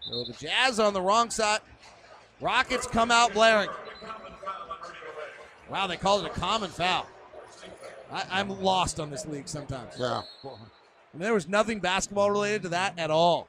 So 0.01 0.24
the 0.24 0.32
Jazz 0.32 0.80
on 0.80 0.92
the 0.92 1.01
wrong 1.01 1.30
side. 1.30 1.61
Rockets 2.40 2.86
come 2.86 3.11
out 3.11 3.34
blaring. 3.34 3.68
Wow, 5.68 5.86
they 5.86 5.96
called 5.96 6.24
it 6.24 6.30
a 6.30 6.34
common 6.34 6.70
foul. 6.70 7.07
I, 8.11 8.40
am 8.40 8.48
lost 8.61 8.98
on 8.98 9.11
this 9.11 9.24
league 9.26 9.46
sometimes. 9.46 9.94
Yeah. 9.98 10.22
Mean, 10.42 11.22
there 11.22 11.34
was 11.34 11.48
nothing 11.48 11.80
basketball 11.80 12.30
related 12.30 12.62
to 12.62 12.68
that 12.70 12.98
at 12.98 13.11
all. 13.11 13.48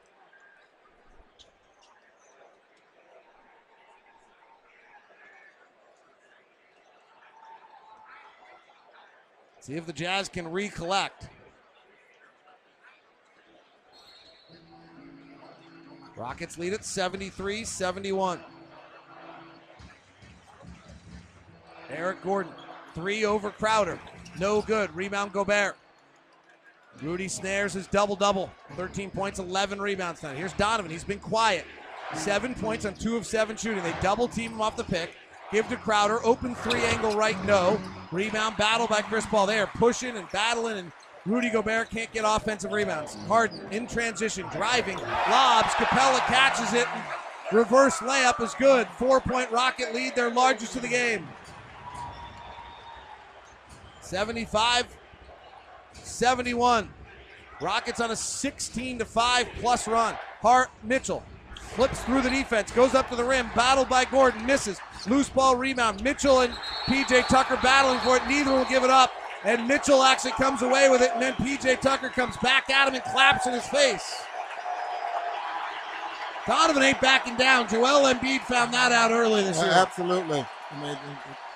See 9.60 9.74
if 9.74 9.86
the 9.86 9.92
Jazz 9.92 10.28
can 10.28 10.48
recollect. 10.48 11.28
Rockets 16.16 16.58
lead 16.58 16.72
at 16.72 16.84
73 16.84 17.64
71. 17.64 18.40
Eric 21.90 22.22
Gordon, 22.22 22.52
three 22.94 23.24
over 23.24 23.50
Crowder. 23.50 23.98
No 24.38 24.62
good. 24.62 24.94
Rebound 24.94 25.32
Gobert. 25.32 25.76
Rudy 27.00 27.28
snares 27.28 27.72
his 27.72 27.86
double 27.86 28.16
double 28.16 28.50
13 28.76 29.10
points, 29.10 29.38
11 29.38 29.80
rebounds 29.80 30.20
tonight. 30.20 30.36
Here's 30.36 30.52
Donovan. 30.54 30.90
He's 30.90 31.04
been 31.04 31.18
quiet. 31.18 31.64
Seven 32.14 32.54
points 32.54 32.84
on 32.84 32.94
two 32.94 33.16
of 33.16 33.26
seven 33.26 33.56
shooting. 33.56 33.82
They 33.82 33.94
double 34.02 34.28
team 34.28 34.52
him 34.52 34.60
off 34.60 34.76
the 34.76 34.84
pick. 34.84 35.10
Give 35.50 35.66
to 35.68 35.76
Crowder. 35.76 36.24
Open 36.24 36.54
three 36.54 36.80
angle 36.82 37.14
right, 37.14 37.42
no. 37.44 37.80
Rebound 38.10 38.56
battle 38.56 38.86
by 38.86 39.00
Chris 39.02 39.26
Paul. 39.26 39.46
They 39.46 39.58
are 39.58 39.66
pushing 39.66 40.16
and 40.16 40.28
battling, 40.30 40.78
and 40.78 40.92
Rudy 41.24 41.50
Gobert 41.50 41.90
can't 41.90 42.12
get 42.12 42.24
offensive 42.26 42.72
rebounds. 42.72 43.14
Harden 43.26 43.60
in 43.70 43.86
transition, 43.86 44.46
driving, 44.52 44.96
lobs. 44.96 45.68
Capela 45.74 46.18
catches 46.26 46.74
it. 46.74 46.86
Reverse 47.52 47.98
layup 47.98 48.42
is 48.42 48.54
good. 48.54 48.88
Four 48.98 49.20
point 49.20 49.50
Rocket 49.52 49.94
lead, 49.94 50.16
their 50.16 50.30
largest 50.30 50.74
of 50.74 50.82
the 50.82 50.88
game. 50.88 51.28
75 54.00 54.86
71. 55.92 56.88
Rockets 57.60 58.00
on 58.00 58.10
a 58.10 58.16
16 58.16 58.98
to 58.98 59.04
5 59.04 59.48
plus 59.60 59.86
run. 59.86 60.16
Hart 60.40 60.70
Mitchell 60.82 61.22
flips 61.54 62.00
through 62.02 62.22
the 62.22 62.30
defense, 62.30 62.72
goes 62.72 62.94
up 62.94 63.08
to 63.10 63.16
the 63.16 63.24
rim, 63.24 63.48
battled 63.54 63.88
by 63.88 64.04
Gordon, 64.04 64.44
misses. 64.44 64.80
Loose 65.06 65.28
ball 65.28 65.56
rebound. 65.56 66.02
Mitchell 66.02 66.40
and 66.40 66.52
PJ 66.86 67.26
Tucker 67.28 67.58
battling 67.62 68.00
for 68.00 68.16
it. 68.16 68.26
Neither 68.28 68.52
will 68.52 68.64
give 68.64 68.82
it 68.82 68.90
up. 68.90 69.12
And 69.44 69.66
Mitchell 69.66 70.02
actually 70.02 70.32
comes 70.32 70.62
away 70.62 70.88
with 70.88 71.02
it, 71.02 71.10
and 71.12 71.22
then 71.22 71.34
PJ 71.34 71.80
Tucker 71.80 72.08
comes 72.08 72.36
back 72.38 72.70
at 72.70 72.88
him 72.88 72.94
and 72.94 73.02
claps 73.04 73.46
in 73.46 73.52
his 73.52 73.66
face. 73.66 74.22
Donovan 76.46 76.82
ain't 76.82 77.00
backing 77.00 77.36
down. 77.36 77.68
Joel 77.68 78.12
Embiid 78.12 78.40
found 78.42 78.74
that 78.74 78.92
out 78.92 79.10
early 79.10 79.42
this 79.42 79.58
year. 79.58 79.70
Absolutely. 79.72 80.44
I 80.70 80.82
mean, 80.82 80.96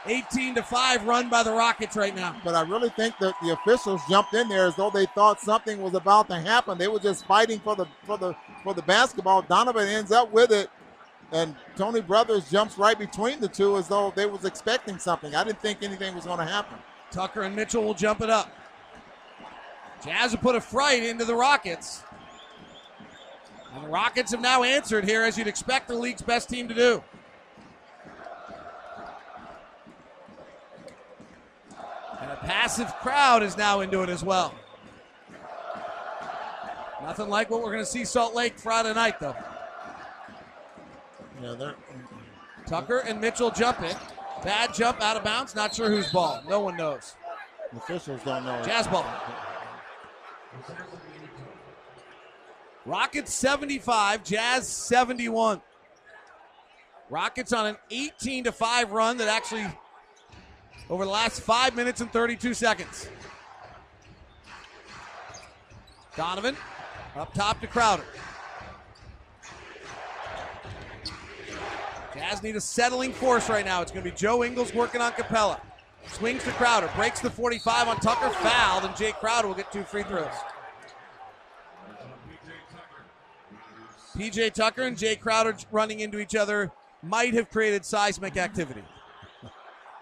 18 0.07 0.55
to 0.57 0.63
5 0.63 1.05
run 1.05 1.29
by 1.29 1.43
the 1.43 1.53
Rockets 1.53 1.97
right 1.97 2.15
now. 2.15 2.37
But 2.45 2.55
I 2.55 2.63
really 2.63 2.91
think 2.91 3.19
that 3.19 3.35
the 3.43 3.53
officials 3.53 4.01
jumped 4.09 4.35
in 4.35 4.49
there 4.49 4.67
as 4.67 4.77
though 4.77 4.91
they 4.91 5.07
thought 5.07 5.41
something 5.41 5.81
was 5.81 5.95
about 5.95 6.29
to 6.29 6.37
happen. 6.37 6.79
They 6.79 6.89
were 6.89 7.01
just 7.01 7.27
fighting 7.27 7.59
for 7.61 7.75
the 7.75 7.87
for 8.05 8.17
the 8.17 8.35
for 8.63 8.75
the 8.75 8.83
basketball. 8.83 9.43
Donovan 9.43 9.89
ends 9.89 10.13
up 10.13 10.33
with 10.33 10.53
it. 10.53 10.71
And 11.33 11.57
Tony 11.77 12.01
Brothers 12.01 12.49
jumps 12.49 12.79
right 12.79 12.97
between 12.97 13.41
the 13.41 13.49
two 13.49 13.77
as 13.77 13.89
though 13.89 14.13
they 14.15 14.27
was 14.27 14.45
expecting 14.45 14.99
something. 14.99 15.35
I 15.35 15.43
didn't 15.43 15.61
think 15.61 15.83
anything 15.83 16.15
was 16.15 16.25
going 16.25 16.39
to 16.39 16.45
happen. 16.45 16.79
Tucker 17.11 17.43
and 17.43 17.55
Mitchell 17.55 17.83
will 17.83 17.95
jump 17.95 18.21
it 18.21 18.31
up. 18.31 18.51
Jazz 20.05 20.33
have 20.33 20.41
put 20.41 20.55
a 20.55 20.61
fright 20.61 21.03
into 21.03 21.25
the 21.25 21.35
Rockets. 21.35 22.03
And 23.75 23.85
the 23.85 23.89
Rockets 23.89 24.31
have 24.33 24.41
now 24.41 24.63
answered 24.63 25.05
here, 25.05 25.23
as 25.23 25.37
you'd 25.37 25.47
expect 25.47 25.89
the 25.89 25.95
league's 25.95 26.23
best 26.23 26.49
team 26.49 26.69
to 26.69 26.75
do. 26.75 27.03
And 32.21 32.31
a 32.31 32.37
passive 32.37 32.93
crowd 32.97 33.43
is 33.43 33.57
now 33.57 33.81
into 33.81 34.03
it 34.03 34.09
as 34.09 34.25
well. 34.25 34.55
Nothing 37.03 37.29
like 37.29 37.51
what 37.51 37.63
we're 37.63 37.73
going 37.73 37.85
to 37.85 37.91
see 37.91 38.05
Salt 38.05 38.35
Lake 38.35 38.59
Friday 38.59 38.93
night, 38.93 39.21
though. 39.21 39.37
Yeah, 41.43 41.55
they're. 41.55 41.75
Tucker 42.67 42.99
and 42.99 43.21
Mitchell 43.21 43.51
jumping. 43.51 43.95
Bad 44.47 44.73
jump 44.75 45.03
out 45.03 45.17
of 45.17 45.25
bounds. 45.25 45.57
Not 45.57 45.75
sure 45.75 45.91
whose 45.91 46.09
ball. 46.13 46.41
No 46.49 46.61
one 46.61 46.77
knows. 46.77 47.17
The 47.73 47.79
officials 47.79 48.21
don't 48.25 48.45
know. 48.45 48.63
Jazz 48.63 48.87
ball. 48.87 49.05
Rockets 52.85 53.35
75, 53.35 54.23
Jazz 54.23 54.69
71. 54.69 55.61
Rockets 57.11 57.53
on 57.53 57.67
an 57.67 57.77
18 57.91 58.45
to 58.45 58.53
5 58.53 58.93
run 58.93 59.17
that 59.17 59.27
actually 59.27 59.67
over 60.89 61.05
the 61.05 61.11
last 61.11 61.41
5 61.41 61.75
minutes 61.75 62.01
and 62.01 62.13
32 62.13 62.55
seconds. 62.55 63.09
Donovan 66.17 66.57
up 67.17 67.35
top 67.35 67.61
to 67.63 67.67
Crowder. 67.67 68.05
Jazz 72.17 72.43
need 72.43 72.57
a 72.57 72.61
settling 72.61 73.13
force 73.13 73.51
right 73.51 73.65
now. 73.65 73.83
It's 73.83 73.93
going 73.93 74.05
to 74.05 74.11
be 74.11 74.17
Joe 74.17 74.43
Ingles 74.43 74.73
working 74.73 75.01
on 75.01 75.13
Capela. 75.13 75.61
Swings 76.09 76.43
to 76.45 76.51
Crowder, 76.53 76.89
breaks 76.97 77.21
the 77.21 77.29
45 77.29 77.89
on 77.89 77.97
Tucker, 78.01 78.31
fouled, 78.31 78.85
and 78.85 78.97
Jake 78.97 79.17
Crowder 79.17 79.49
will 79.49 79.55
get 79.55 79.71
two 79.73 79.83
free 79.83 80.05
throws. 80.05 80.29
PJ 84.15 84.55
Tucker 84.55 84.83
and 84.83 84.97
Jae 84.97 85.21
Crowder 85.21 85.55
running 85.71 86.01
into 86.01 86.19
each 86.19 86.35
other 86.35 86.71
might 87.03 87.35
have 87.35 87.51
created 87.51 87.85
seismic 87.85 88.37
activity. 88.37 88.83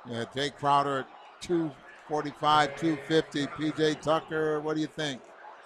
Yeah, 0.09 0.25
Jae 0.37 0.55
Crowder 0.55 1.05
245, 1.41 2.77
250. 2.77 3.47
PJ 3.47 4.01
Tucker, 4.03 4.61
what 4.61 4.77
do 4.77 4.83
you 4.83 4.87
think? 4.87 5.21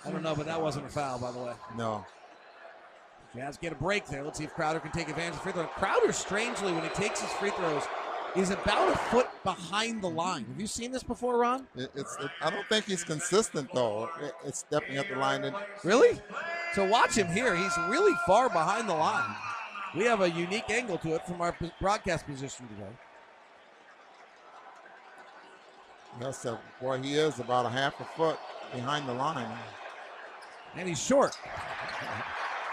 I 0.07 0.11
don't 0.11 0.23
know, 0.23 0.35
but 0.35 0.47
that 0.47 0.63
wasn't 0.63 0.87
a 0.87 0.89
foul, 0.89 1.19
by 1.19 1.33
the 1.33 1.39
way. 1.41 1.53
No. 1.77 2.07
Jazz 3.39 3.57
get 3.57 3.73
a 3.73 3.77
break 3.77 4.05
there. 4.07 4.25
Let's 4.25 4.39
see 4.39 4.45
if 4.45 4.55
Crowder 4.55 4.81
can 4.81 4.91
take 4.91 5.09
advantage 5.09 5.35
of 5.35 5.43
free 5.43 5.53
throw. 5.53 5.65
Crowder, 5.65 6.13
strangely, 6.13 6.73
when 6.73 6.83
he 6.83 6.89
takes 6.89 7.21
his 7.21 7.31
free 7.35 7.51
throws, 7.51 7.85
is 8.35 8.51
about 8.51 8.93
a 8.93 8.97
foot 8.97 9.29
behind 9.45 10.03
the 10.03 10.11
line. 10.11 10.45
Have 10.47 10.61
you 10.61 10.67
seen 10.67 10.91
this 10.91 11.05
before, 11.05 11.39
Ron? 11.39 11.67
It, 11.77 11.89
it's. 11.95 12.17
It, 12.21 12.31
I 12.43 12.51
don't 12.51 12.67
think 12.67 12.87
he's 12.87 13.05
consistent 13.05 13.71
though. 13.73 14.11
It, 14.21 14.33
it's 14.45 14.59
stepping 14.59 14.99
up 14.99 15.07
the 15.09 15.15
line. 15.15 15.45
And 15.45 15.55
Really? 15.85 16.21
So 16.75 16.85
watch 16.85 17.15
him 17.15 17.29
here. 17.29 17.55
He's 17.55 17.77
really 17.89 18.15
far 18.27 18.49
behind 18.49 18.89
the 18.89 18.95
line. 18.95 19.37
We 19.97 20.05
have 20.05 20.21
a 20.21 20.29
unique 20.29 20.69
angle 20.69 20.99
to 20.99 21.15
it 21.15 21.25
from 21.25 21.41
our 21.41 21.57
broadcast 21.81 22.27
position 22.27 22.67
today. 22.69 22.91
that's 26.21 26.45
a, 26.45 26.59
boy. 26.81 27.01
He 27.01 27.15
is 27.15 27.39
about 27.39 27.67
a 27.67 27.71
half 27.71 28.01
a 28.01 28.05
foot 28.05 28.39
behind 28.75 29.09
the 29.09 29.15
line. 29.15 29.49
And 30.75 30.89
he's 30.89 31.01
short. 31.01 31.39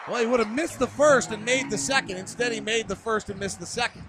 Well, 0.08 0.20
he 0.20 0.28
would 0.28 0.40
have 0.40 0.52
missed 0.52 0.80
the 0.80 0.88
first 0.88 1.32
and 1.32 1.44
made 1.44 1.70
the 1.70 1.78
second. 1.78 2.18
Instead, 2.18 2.52
he 2.52 2.60
made 2.60 2.88
the 2.88 2.96
first 2.96 3.30
and 3.30 3.40
missed 3.40 3.60
the 3.60 3.66
second. 3.66 4.04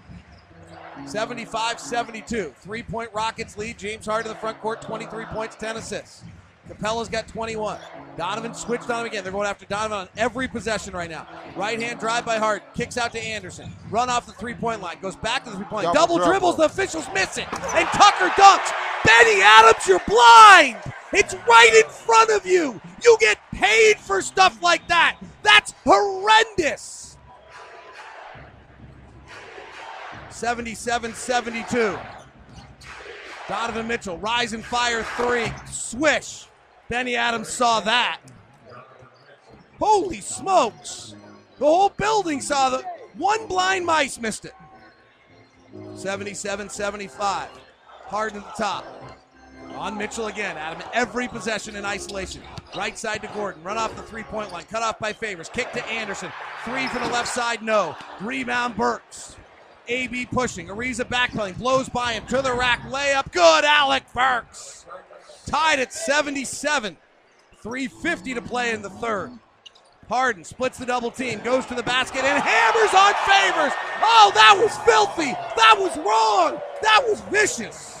75 1.05 1.79
72. 1.79 2.53
Three 2.59 2.83
point 2.83 3.09
Rockets 3.13 3.57
lead. 3.57 3.77
James 3.77 4.05
Harden 4.05 4.29
to 4.29 4.33
the 4.33 4.39
front 4.39 4.59
court, 4.61 4.81
23 4.81 5.25
points, 5.25 5.55
10 5.55 5.77
assists. 5.77 6.23
Capela's 6.67 7.07
got 7.07 7.27
21. 7.27 7.79
Donovan 8.17 8.53
switched 8.53 8.89
on 8.89 9.01
him 9.01 9.05
again. 9.07 9.23
They're 9.23 9.31
going 9.31 9.47
after 9.47 9.65
Donovan 9.65 9.99
on 9.99 10.09
every 10.17 10.47
possession 10.47 10.93
right 10.93 11.09
now. 11.09 11.25
Right 11.55 11.81
hand 11.81 11.99
drive 11.99 12.25
by 12.25 12.37
Harden. 12.37 12.67
Kicks 12.73 12.97
out 12.97 13.13
to 13.13 13.19
Anderson. 13.19 13.71
Run 13.89 14.09
off 14.09 14.25
the 14.25 14.33
three 14.33 14.53
point 14.53 14.81
line. 14.81 14.97
Goes 15.01 15.15
back 15.15 15.45
to 15.45 15.49
the 15.49 15.55
three 15.55 15.65
point 15.65 15.85
line. 15.85 15.95
Double 15.95 16.17
Double 16.17 16.29
dribbles. 16.29 16.57
The 16.57 16.63
officials 16.63 17.07
miss 17.13 17.37
it. 17.37 17.47
And 17.53 17.87
Tucker 17.89 18.29
dunks. 18.29 18.71
Bennie 19.07 19.41
Adams, 19.41 19.87
you're 19.87 20.01
blind. 20.05 20.75
It's 21.13 21.33
right 21.47 21.81
in 21.81 21.89
front 21.89 22.29
of 22.29 22.45
you. 22.45 22.81
You 23.01 23.17
get 23.21 23.37
paid 23.53 23.97
for 23.97 24.21
stuff 24.21 24.61
like 24.61 24.85
that. 24.89 25.15
That's 25.43 25.73
horrendous. 25.85 27.17
77 30.29 31.13
72. 31.13 31.97
Donovan 33.47 33.87
Mitchell, 33.87 34.17
rise 34.17 34.51
and 34.51 34.63
fire 34.63 35.03
three. 35.15 35.53
Swish. 35.71 36.47
Bennie 36.89 37.15
Adams 37.15 37.47
saw 37.47 37.79
that. 37.79 38.19
Holy 39.79 40.19
smokes. 40.19 41.15
The 41.59 41.65
whole 41.65 41.89
building 41.89 42.41
saw 42.41 42.71
the 42.71 42.83
one 43.15 43.47
blind 43.47 43.85
mice 43.85 44.19
missed 44.19 44.43
it. 44.43 44.53
77 45.95 46.69
75. 46.69 47.49
Harden 48.07 48.41
at 48.41 48.55
the 48.55 48.63
top. 48.63 48.85
On 49.75 49.97
Mitchell 49.97 50.27
again. 50.27 50.57
Adam 50.57 50.81
every 50.93 51.27
possession 51.27 51.75
in 51.75 51.85
isolation. 51.85 52.41
Right 52.75 52.97
side 52.97 53.21
to 53.21 53.27
Gordon. 53.29 53.61
Run 53.63 53.77
off 53.77 53.95
the 53.95 54.01
three 54.01 54.23
point 54.23 54.51
line. 54.51 54.63
Cut 54.63 54.81
off 54.81 54.97
by 54.99 55.13
Favors. 55.13 55.49
Kick 55.49 55.71
to 55.73 55.85
Anderson. 55.87 56.31
Three 56.63 56.87
from 56.87 57.03
the 57.03 57.09
left 57.09 57.27
side. 57.27 57.61
No. 57.61 57.95
Rebound 58.21 58.75
Burks. 58.75 59.35
AB 59.87 60.25
pushing. 60.27 60.67
Ariza 60.67 61.05
backpedaling. 61.05 61.57
Blows 61.57 61.89
by 61.89 62.13
him. 62.13 62.25
To 62.27 62.41
the 62.41 62.53
rack. 62.53 62.81
Layup. 62.83 63.31
Good. 63.31 63.65
Alec 63.65 64.03
Burks. 64.13 64.85
Tied 65.45 65.79
at 65.79 65.93
77. 65.93 66.97
350 67.61 68.33
to 68.33 68.41
play 68.41 68.71
in 68.71 68.81
the 68.81 68.89
third. 68.89 69.31
Harden 70.09 70.45
splits 70.45 70.77
the 70.77 70.85
double 70.85 71.11
team, 71.11 71.41
goes 71.41 71.65
to 71.65 71.75
the 71.75 71.83
basket, 71.83 72.23
and 72.23 72.41
hammers 72.41 72.93
on 72.93 73.13
Favors. 73.27 73.73
Oh, 74.01 74.31
that 74.35 74.57
was 74.57 74.77
filthy. 74.85 75.33
That 75.57 75.75
was 75.77 75.97
wrong. 75.97 76.61
That 76.81 77.03
was 77.05 77.19
vicious. 77.29 77.96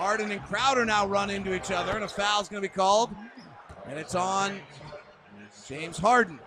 Harden 0.00 0.32
and 0.32 0.42
Crowder 0.44 0.86
now 0.86 1.06
run 1.06 1.28
into 1.28 1.54
each 1.54 1.70
other, 1.70 1.92
and 1.92 2.02
a 2.02 2.08
foul's 2.08 2.48
going 2.48 2.62
to 2.62 2.66
be 2.66 2.72
called. 2.72 3.10
And 3.86 3.98
it's 3.98 4.14
on 4.14 4.58
James 5.68 5.98
Harden. 5.98 6.40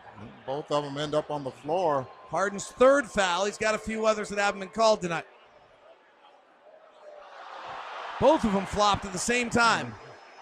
Both 0.47 0.71
of 0.71 0.83
them 0.83 0.97
end 0.97 1.13
up 1.13 1.29
on 1.29 1.43
the 1.43 1.51
floor. 1.51 2.07
Harden's 2.29 2.65
third 2.65 3.05
foul. 3.05 3.45
He's 3.45 3.59
got 3.59 3.75
a 3.75 3.77
few 3.77 4.07
others 4.07 4.29
that 4.29 4.39
haven't 4.39 4.59
been 4.59 4.69
called 4.69 5.03
tonight. 5.03 5.25
Both 8.19 8.43
of 8.43 8.53
them 8.53 8.65
flopped 8.65 9.05
at 9.05 9.13
the 9.13 9.19
same 9.19 9.51
time. 9.51 9.93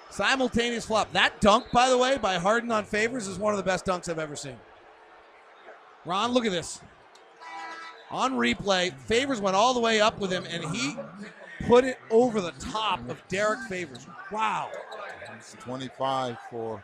Simultaneous 0.09 0.85
flop. 0.85 1.11
That 1.11 1.41
dunk, 1.41 1.65
by 1.73 1.89
the 1.89 1.97
way, 1.97 2.17
by 2.17 2.35
Harden 2.35 2.71
on 2.71 2.85
Favors 2.85 3.27
is 3.27 3.37
one 3.37 3.53
of 3.53 3.57
the 3.57 3.63
best 3.63 3.85
dunks 3.85 4.07
I've 4.07 4.19
ever 4.19 4.37
seen. 4.37 4.55
Ron, 6.05 6.31
look 6.31 6.45
at 6.45 6.53
this. 6.53 6.79
On 8.09 8.35
replay, 8.35 8.93
Favors 8.99 9.41
went 9.41 9.57
all 9.57 9.73
the 9.73 9.81
way 9.81 9.99
up 9.99 10.17
with 10.17 10.31
him, 10.31 10.45
and 10.49 10.63
he 10.73 10.95
put 11.67 11.83
it 11.83 11.97
over 12.09 12.41
the 12.41 12.51
top 12.59 13.07
of 13.09 13.21
Derrick 13.27 13.59
Favors. 13.69 14.07
Wow. 14.31 14.69
It's 15.37 15.53
25 15.53 16.37
for 16.49 16.83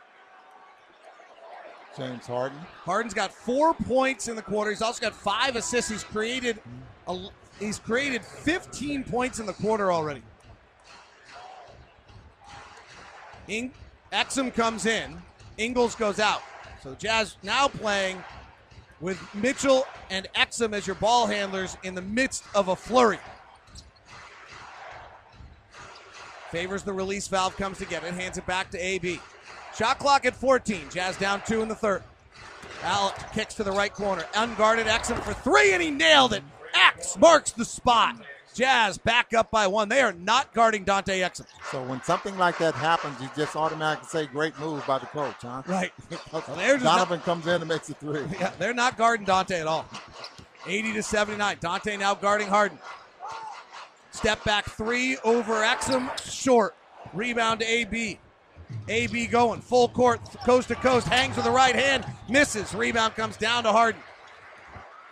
James 1.95 2.27
Harden. 2.27 2.57
Harden's 2.83 3.13
got 3.13 3.33
four 3.33 3.73
points 3.73 4.27
in 4.27 4.35
the 4.35 4.41
quarter. 4.41 4.69
He's 4.69 4.81
also 4.81 5.01
got 5.01 5.13
five 5.13 5.55
assists. 5.55 5.89
He's 5.89 6.03
created 6.03 6.59
a, 7.07 7.29
he's 7.59 7.79
created 7.79 8.23
15 8.23 9.03
points 9.03 9.39
in 9.39 9.45
the 9.45 9.53
quarter 9.53 9.91
already. 9.91 10.21
In, 13.47 13.71
Exum 14.11 14.53
comes 14.53 14.85
in. 14.85 15.17
Ingles 15.57 15.95
goes 15.95 16.19
out. 16.19 16.41
So 16.83 16.93
Jazz 16.95 17.37
now 17.43 17.67
playing 17.67 18.23
with 18.99 19.19
Mitchell 19.33 19.85
and 20.09 20.27
Exum 20.35 20.73
as 20.73 20.85
your 20.85 20.95
ball 20.95 21.27
handlers 21.27 21.77
in 21.83 21.95
the 21.95 22.01
midst 22.01 22.43
of 22.53 22.67
a 22.67 22.75
flurry. 22.75 23.19
Favors 26.51 26.83
the 26.83 26.93
release 26.93 27.27
valve, 27.27 27.55
comes 27.57 27.77
to 27.79 27.85
get 27.85 28.03
it, 28.03 28.13
hands 28.13 28.37
it 28.37 28.45
back 28.45 28.69
to 28.71 28.77
AB. 28.77 29.19
Shot 29.75 29.99
clock 29.99 30.25
at 30.25 30.35
14. 30.35 30.89
Jazz 30.91 31.17
down 31.17 31.41
two 31.45 31.61
in 31.61 31.67
the 31.67 31.75
third. 31.75 32.03
Alec 32.83 33.15
kicks 33.33 33.53
to 33.55 33.63
the 33.63 33.71
right 33.71 33.93
corner. 33.93 34.23
Unguarded 34.35 34.87
Exum 34.87 35.19
for 35.21 35.33
three, 35.33 35.73
and 35.73 35.81
he 35.81 35.91
nailed 35.91 36.33
it. 36.33 36.43
X 36.73 37.17
marks 37.17 37.51
the 37.51 37.65
spot. 37.65 38.15
Jazz 38.53 38.97
back 38.97 39.33
up 39.35 39.51
by 39.51 39.67
one. 39.67 39.87
They 39.89 40.01
are 40.01 40.13
not 40.13 40.51
guarding 40.53 40.83
Dante 40.83 41.19
Exum. 41.19 41.45
So 41.71 41.83
when 41.83 42.01
something 42.03 42.35
like 42.37 42.57
that 42.57 42.73
happens, 42.73 43.19
you 43.21 43.29
just 43.35 43.55
automatically 43.55 44.07
say, 44.09 44.25
"Great 44.25 44.57
move 44.59 44.85
by 44.87 44.97
the 44.97 45.05
coach," 45.07 45.35
huh? 45.41 45.61
Right. 45.67 45.91
Because 46.09 46.43
they're 46.55 46.77
not- 46.79 46.97
Donovan 46.97 47.19
comes 47.21 47.45
in 47.45 47.61
and 47.61 47.67
makes 47.67 47.89
a 47.89 47.93
three. 47.93 48.23
Yeah, 48.39 48.51
they're 48.57 48.73
not 48.73 48.97
guarding 48.97 49.25
Dante 49.27 49.59
at 49.59 49.67
all. 49.67 49.85
80 50.65 50.93
to 50.93 51.03
79. 51.03 51.57
Dante 51.59 51.97
now 51.97 52.15
guarding 52.15 52.47
Harden. 52.47 52.79
Step 54.17 54.43
back 54.43 54.65
three 54.65 55.17
over 55.23 55.61
Exum, 55.61 56.09
short. 56.27 56.75
Rebound 57.13 57.59
to 57.59 57.65
AB. 57.67 58.19
AB 58.89 59.27
going 59.27 59.61
full 59.61 59.87
court, 59.87 60.19
coast 60.43 60.69
to 60.69 60.75
coast, 60.75 61.07
hangs 61.07 61.35
with 61.35 61.45
the 61.45 61.51
right 61.51 61.75
hand, 61.75 62.03
misses. 62.27 62.73
Rebound 62.73 63.15
comes 63.15 63.37
down 63.37 63.63
to 63.63 63.71
Harden. 63.71 64.01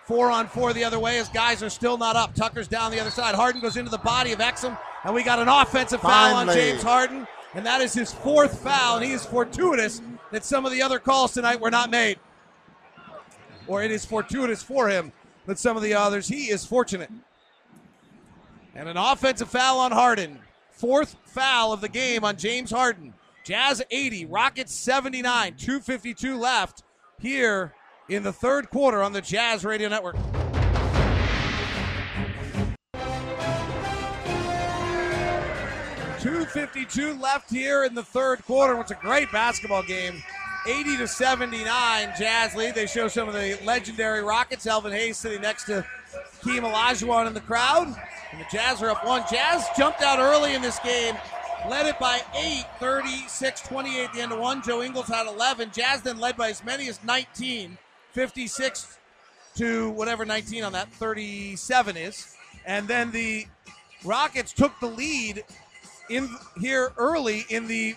Four 0.06 0.32
on 0.32 0.48
four 0.48 0.74
the 0.74 0.84
other 0.84 1.00
way 1.00 1.20
as 1.20 1.30
guys 1.30 1.62
are 1.62 1.70
still 1.70 1.98
not 1.98 2.16
up. 2.16 2.34
Tucker's 2.34 2.68
down 2.68 2.92
the 2.92 3.00
other 3.00 3.12
side. 3.12 3.36
Harden 3.36 3.62
goes 3.62 3.78
into 3.78 3.92
the 3.92 4.00
body 4.00 4.32
of 4.32 4.40
Exum, 4.40 4.78
and 5.04 5.14
we 5.14 5.24
got 5.24 5.40
an 5.40 5.48
offensive 5.48 6.02
foul 6.02 6.36
on 6.36 6.48
James 6.48 6.82
Harden, 6.82 7.28
and 7.54 7.66
that 7.66 7.82
is 7.82 7.94
his 7.94 8.12
fourth 8.12 8.60
foul. 8.60 8.98
And 8.98 9.06
he 9.06 9.12
is 9.12 9.26
fortuitous 9.26 10.02
that 10.32 10.44
some 10.44 10.66
of 10.66 10.72
the 10.72 10.82
other 10.82 11.00
calls 11.00 11.32
tonight 11.34 11.62
were 11.62 11.72
not 11.72 11.90
made 11.90 12.20
or 13.68 13.84
it 13.84 13.92
is 13.92 14.06
fortuitous 14.06 14.62
for 14.62 14.90
him 14.90 15.12
that 15.46 15.60
some 15.60 15.78
of 15.78 15.84
the 15.84 15.94
others, 15.94 16.28
he 16.28 16.50
is 16.50 16.66
fortunate. 16.66 17.10
And 18.76 18.90
an 18.90 18.98
offensive 18.98 19.50
foul 19.50 19.80
on 19.80 19.94
Harden. 19.94 20.40
Fourth 20.72 21.16
foul 21.24 21.72
of 21.72 21.80
the 21.80 21.88
game 21.88 22.26
on 22.26 22.36
James 22.36 22.72
Harden. 22.72 23.14
Jazz 23.46 23.82
80, 23.90 24.26
Rockets 24.26 24.76
79, 24.76 25.56
252 25.56 26.38
left 26.38 26.84
here 27.20 27.74
in 28.10 28.24
the 28.24 28.34
third 28.34 28.70
quarter 28.70 29.02
on 29.02 29.14
the 29.14 29.22
Jazz 29.22 29.64
Radio 29.64 29.88
Network. 29.88 30.18
Two 36.20 36.44
fifty-two 36.46 37.14
left 37.20 37.52
here 37.52 37.84
in 37.84 37.94
the 37.94 38.04
third 38.04 38.44
quarter. 38.46 38.80
It's 38.82 38.90
a 38.90 38.96
great 38.96 39.32
basketball 39.32 39.84
game. 39.84 40.24
80 40.68 40.98
to 40.98 41.08
79, 41.08 42.14
Jazz 42.18 42.56
lead. 42.56 42.74
They 42.74 42.88
show 42.88 43.08
some 43.08 43.28
of 43.28 43.36
the 43.36 43.60
legendary 43.64 44.24
Rockets. 44.24 44.66
Elvin 44.66 44.92
Hayes 44.92 45.18
sitting 45.18 45.42
next 45.42 45.66
to 45.66 45.86
Keem 46.42 46.62
Olajuwon 46.62 47.28
in 47.28 47.34
the 47.34 47.42
crowd. 47.42 47.88
And 48.32 48.42
the 48.42 48.46
Jazz 48.52 48.82
are 48.82 48.90
up 48.90 49.06
one. 49.06 49.24
Jazz 49.30 49.66
jumped 49.78 50.02
out 50.02 50.20
early 50.20 50.54
in 50.54 50.62
this 50.62 50.80
game, 50.80 51.16
led 51.70 51.86
it 51.86 51.98
by 52.00 52.22
8, 52.36 52.66
36 52.80 53.62
28 53.62 54.04
at 54.04 54.14
the 54.14 54.22
end 54.22 54.32
of 54.32 54.40
one. 54.40 54.62
Joe 54.62 54.84
Ingles 54.84 55.08
had 55.08 55.28
11. 55.28 55.72
Jazz 55.72 56.02
then 56.02 56.20
led 56.20 56.36
by 56.36 56.50
as 56.50 56.64
many 56.64 56.88
as 56.90 57.04
19, 57.04 57.78
56 58.12 58.98
to 59.56 59.90
whatever 59.92 60.26
19 60.26 60.64
on 60.64 60.74
that 60.74 60.92
37 60.94 61.98
is. 61.98 62.36
And 62.66 62.88
then 62.88 63.12
the 63.12 63.48
Rockets 64.04 64.54
took 64.54 64.80
the 64.80 64.88
lead 64.88 65.44
in 66.10 66.30
here 66.60 66.92
early 66.98 67.46
in 67.50 67.68
the 67.68 67.96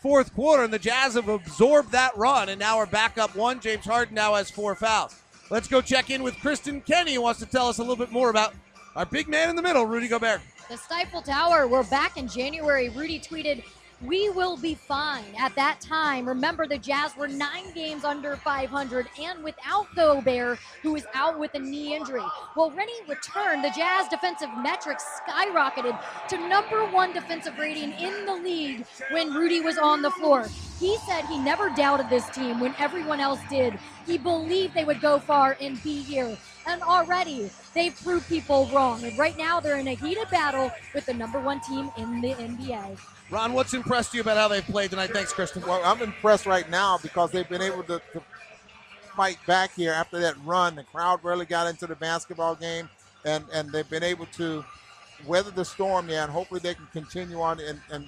fourth 0.00 0.34
quarter, 0.34 0.64
and 0.64 0.72
the 0.72 0.78
Jazz 0.78 1.14
have 1.14 1.28
absorbed 1.28 1.92
that 1.92 2.16
run 2.16 2.48
and 2.48 2.58
now 2.58 2.78
are 2.78 2.86
back 2.86 3.18
up 3.18 3.34
one. 3.36 3.60
James 3.60 3.84
Harden 3.84 4.14
now 4.14 4.34
has 4.34 4.50
four 4.50 4.74
fouls. 4.74 5.20
Let's 5.48 5.68
go 5.68 5.80
check 5.80 6.10
in 6.10 6.24
with 6.24 6.34
Kristen 6.40 6.80
Kenny, 6.80 7.14
who 7.14 7.22
wants 7.22 7.38
to 7.38 7.46
tell 7.46 7.68
us 7.68 7.78
a 7.78 7.80
little 7.80 7.94
bit 7.94 8.10
more 8.10 8.30
about 8.30 8.52
our 8.96 9.06
big 9.06 9.28
man 9.28 9.48
in 9.48 9.54
the 9.54 9.62
middle, 9.62 9.86
Rudy 9.86 10.08
Gobert. 10.08 10.40
The 10.68 10.76
Stifle 10.76 11.22
Tower, 11.22 11.68
we're 11.68 11.84
back 11.84 12.16
in 12.16 12.26
January. 12.26 12.88
Rudy 12.88 13.20
tweeted 13.20 13.62
We 14.02 14.28
will 14.28 14.58
be 14.58 14.74
fine. 14.74 15.24
At 15.38 15.54
that 15.56 15.80
time, 15.80 16.28
remember 16.28 16.66
the 16.66 16.76
Jazz 16.76 17.16
were 17.16 17.28
nine 17.28 17.72
games 17.74 18.04
under 18.04 18.36
500 18.36 19.06
and 19.18 19.42
without 19.42 19.86
Gobert, 19.96 20.58
who 20.82 20.92
was 20.92 21.04
out 21.14 21.38
with 21.38 21.54
a 21.54 21.58
knee 21.58 21.96
injury. 21.96 22.22
Well, 22.54 22.70
Rennie 22.70 22.92
returned. 23.08 23.64
The 23.64 23.72
Jazz 23.74 24.08
defensive 24.08 24.50
metrics 24.58 25.02
skyrocketed 25.26 25.98
to 26.28 26.48
number 26.48 26.84
one 26.84 27.14
defensive 27.14 27.58
rating 27.58 27.92
in 27.92 28.26
the 28.26 28.34
league 28.34 28.84
when 29.12 29.32
Rudy 29.32 29.60
was 29.60 29.78
on 29.78 30.02
the 30.02 30.10
floor. 30.10 30.46
He 30.78 30.98
said 30.98 31.24
he 31.24 31.38
never 31.38 31.70
doubted 31.70 32.10
this 32.10 32.28
team 32.28 32.60
when 32.60 32.74
everyone 32.78 33.20
else 33.20 33.40
did. 33.48 33.78
He 34.06 34.18
believed 34.18 34.74
they 34.74 34.84
would 34.84 35.00
go 35.00 35.18
far 35.18 35.56
and 35.58 35.82
be 35.82 36.02
here. 36.02 36.36
And 36.66 36.82
already 36.82 37.50
they've 37.74 37.94
proved 38.02 38.28
people 38.28 38.68
wrong. 38.72 39.04
And 39.04 39.16
right 39.18 39.36
now 39.38 39.60
they're 39.60 39.78
in 39.78 39.88
a 39.88 39.94
heated 39.94 40.28
battle 40.30 40.70
with 40.94 41.06
the 41.06 41.14
number 41.14 41.40
one 41.40 41.60
team 41.60 41.90
in 41.96 42.20
the 42.20 42.34
NBA. 42.34 42.98
Ron, 43.30 43.52
what's 43.52 43.74
impressed 43.74 44.14
you 44.14 44.20
about 44.20 44.36
how 44.36 44.48
they've 44.48 44.64
played 44.64 44.90
tonight? 44.90 45.10
Thanks, 45.10 45.32
Kristen. 45.32 45.62
Well, 45.62 45.80
I'm 45.84 46.00
impressed 46.00 46.46
right 46.46 46.68
now 46.70 46.98
because 47.02 47.32
they've 47.32 47.48
been 47.48 47.62
able 47.62 47.82
to, 47.84 48.00
to 48.12 48.22
fight 49.16 49.38
back 49.46 49.74
here 49.74 49.92
after 49.92 50.20
that 50.20 50.36
run. 50.44 50.76
The 50.76 50.84
crowd 50.84 51.20
really 51.24 51.46
got 51.46 51.66
into 51.66 51.86
the 51.86 51.96
basketball 51.96 52.54
game, 52.54 52.88
and, 53.24 53.44
and 53.52 53.70
they've 53.72 53.88
been 53.88 54.04
able 54.04 54.26
to 54.36 54.64
weather 55.26 55.50
the 55.50 55.64
storm 55.64 56.08
here, 56.08 56.20
and 56.20 56.30
hopefully 56.30 56.60
they 56.60 56.74
can 56.74 56.86
continue 56.92 57.40
on 57.40 57.58
and, 57.58 57.80
and 57.90 58.06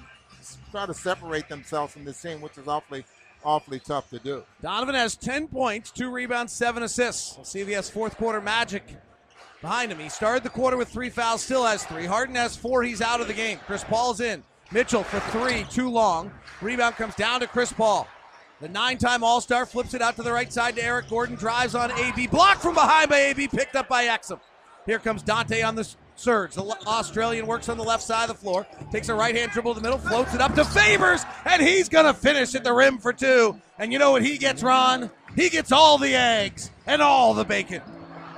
try 0.70 0.86
to 0.86 0.94
separate 0.94 1.48
themselves 1.48 1.93
from 1.93 2.05
this 2.05 2.20
team, 2.20 2.40
which 2.40 2.56
is 2.59 2.68
awfully 2.68 3.05
awfully 3.44 3.78
tough 3.78 4.10
to 4.10 4.19
do. 4.19 4.43
Donovan 4.62 4.94
has 4.94 5.16
10 5.16 5.48
points, 5.48 5.90
two 5.90 6.10
rebounds, 6.10 6.52
seven 6.52 6.82
assists. 6.82 7.36
We'll 7.36 7.44
see 7.44 7.60
if 7.60 7.69
he 7.69 7.74
has 7.74 7.89
fourth 7.90 8.16
quarter 8.16 8.40
magic 8.40 8.85
behind 9.60 9.93
him. 9.93 9.98
He 9.98 10.09
started 10.09 10.43
the 10.43 10.51
quarter 10.51 10.77
with 10.77 10.89
three 10.89 11.10
fouls, 11.10 11.43
still 11.43 11.65
has 11.65 11.85
three. 11.85 12.06
Harden 12.06 12.35
has 12.35 12.56
four, 12.56 12.82
he's 12.82 13.01
out 13.01 13.20
of 13.20 13.28
the 13.28 13.35
game. 13.35 13.59
Chris 13.66 13.85
Paul's 13.85 14.20
in. 14.20 14.43
Mitchell 14.70 15.02
for 15.02 15.20
three, 15.31 15.65
too 15.70 15.89
long. 15.89 16.31
Rebound 16.60 16.97
comes 16.97 17.15
down 17.15 17.40
to 17.40 17.47
Chris 17.47 17.73
Paul. 17.73 18.06
The 18.60 18.69
nine 18.69 18.98
time 18.98 19.23
All 19.23 19.40
Star 19.40 19.65
flips 19.66 19.94
it 19.94 20.02
out 20.02 20.16
to 20.16 20.23
the 20.23 20.32
right 20.32 20.52
side 20.52 20.77
to 20.77 20.82
Eric 20.82 21.09
Gordon, 21.09 21.36
drives 21.36 21.74
on 21.74 21.93
AB, 21.93 22.27
blocked 22.27 22.60
from 22.60 22.74
behind 22.74 23.09
by 23.09 23.19
AB, 23.19 23.48
picked 23.48 23.77
up 23.77 23.89
by 23.89 24.06
Exum. 24.06 24.40
Here 24.85 24.98
comes 24.98 25.23
Dante 25.23 25.62
on 25.62 25.74
the 25.77 25.89
surge. 26.20 26.55
The 26.55 26.62
Australian 26.86 27.47
works 27.47 27.69
on 27.69 27.77
the 27.77 27.85
left 27.85 28.03
side 28.03 28.28
of 28.28 28.36
the 28.36 28.43
floor, 28.43 28.66
takes 28.90 29.09
a 29.09 29.15
right 29.15 29.35
hand 29.35 29.53
dribble 29.53 29.74
to 29.74 29.81
the 29.81 29.82
middle, 29.82 29.99
floats 29.99 30.35
it 30.35 30.40
up 30.40 30.55
to 30.55 30.65
Favors, 30.65 31.23
and 31.45 31.62
he's 31.62 31.89
going 31.89 32.07
to 32.07 32.15
finish 32.15 32.55
at 32.55 32.65
the 32.65 32.73
rim 32.73 32.99
for 32.99 33.12
two. 33.12 33.61
And 33.78 33.93
you 33.93 33.99
know 33.99 34.11
what 34.11 34.23
he 34.23 34.39
gets, 34.39 34.62
Ron? 34.62 35.11
He 35.36 35.49
gets 35.49 35.73
all 35.73 35.99
the 35.99 36.15
eggs 36.15 36.70
and 36.86 37.01
all 37.01 37.35
the 37.35 37.45
bacon. 37.45 37.82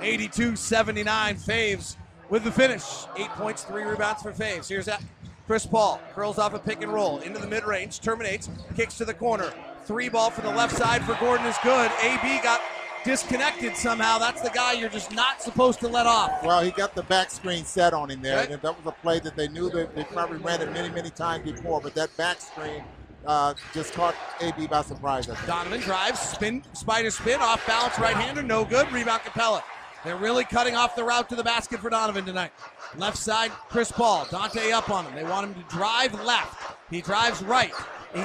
82 0.01 0.55
79 0.55 1.35
Faves 1.35 1.95
with 2.29 2.43
the 2.43 2.51
finish. 2.51 2.83
Eight 3.17 3.29
points, 3.29 3.63
three 3.63 3.83
rebounds 3.83 4.21
for 4.21 4.31
Faves. 4.31 4.67
Here's 4.67 4.85
that. 4.85 5.03
Chris 5.47 5.65
Paul 5.65 5.99
curls 6.13 6.37
off 6.37 6.53
a 6.53 6.59
pick 6.59 6.81
and 6.81 6.93
roll 6.93 7.19
into 7.19 7.39
the 7.39 7.47
mid 7.47 7.65
range, 7.65 7.99
terminates, 7.99 8.49
kicks 8.75 8.97
to 8.97 9.05
the 9.05 9.13
corner. 9.13 9.53
Three 9.85 10.09
ball 10.09 10.29
from 10.29 10.45
the 10.45 10.55
left 10.55 10.77
side 10.77 11.03
for 11.03 11.15
Gordon 11.15 11.45
is 11.45 11.57
good. 11.63 11.91
AB 12.01 12.41
got 12.41 12.61
disconnected 13.03 13.75
somehow. 13.75 14.17
That's 14.17 14.41
the 14.41 14.49
guy 14.49 14.73
you're 14.73 14.89
just 14.89 15.11
not 15.13 15.41
supposed 15.41 15.79
to 15.81 15.87
let 15.87 16.07
off. 16.07 16.43
Well, 16.43 16.63
he 16.63 16.71
got 16.71 16.95
the 16.95 17.03
back 17.03 17.31
screen 17.31 17.65
set 17.65 17.93
on 17.93 18.09
him 18.09 18.21
there. 18.21 18.43
Okay. 18.43 18.55
That 18.55 18.63
was 18.63 18.85
a 18.85 18.91
play 18.91 19.19
that 19.19 19.35
they 19.35 19.47
knew 19.47 19.69
that 19.71 19.95
they 19.95 20.03
probably 20.05 20.37
ran 20.37 20.61
it 20.61 20.71
many, 20.71 20.89
many 20.89 21.09
times 21.09 21.49
before, 21.49 21.81
but 21.81 21.93
that 21.95 22.15
back 22.17 22.41
screen 22.41 22.83
uh, 23.25 23.53
just 23.73 23.93
caught 23.93 24.15
AB 24.41 24.67
by 24.67 24.81
surprise. 24.81 25.27
Donovan 25.45 25.81
drives, 25.81 26.19
spin, 26.19 26.63
spider 26.73 27.11
spin, 27.11 27.39
off 27.39 27.65
balance 27.67 27.97
right 27.99 28.15
hander, 28.15 28.41
no 28.43 28.65
good. 28.65 28.91
Rebound 28.91 29.21
Capela. 29.21 29.61
They're 30.03 30.17
really 30.17 30.43
cutting 30.43 30.75
off 30.75 30.95
the 30.95 31.03
route 31.03 31.29
to 31.29 31.35
the 31.35 31.43
basket 31.43 31.79
for 31.79 31.89
Donovan 31.89 32.25
tonight. 32.25 32.51
Left 32.97 33.17
side, 33.17 33.51
Chris 33.69 33.91
Paul. 33.91 34.27
Dante 34.31 34.71
up 34.71 34.89
on 34.89 35.05
him. 35.05 35.15
They 35.15 35.23
want 35.23 35.47
him 35.47 35.53
to 35.53 35.69
drive 35.69 36.13
left. 36.25 36.75
He 36.89 37.01
drives 37.01 37.43
right. 37.43 37.73
He 38.13 38.23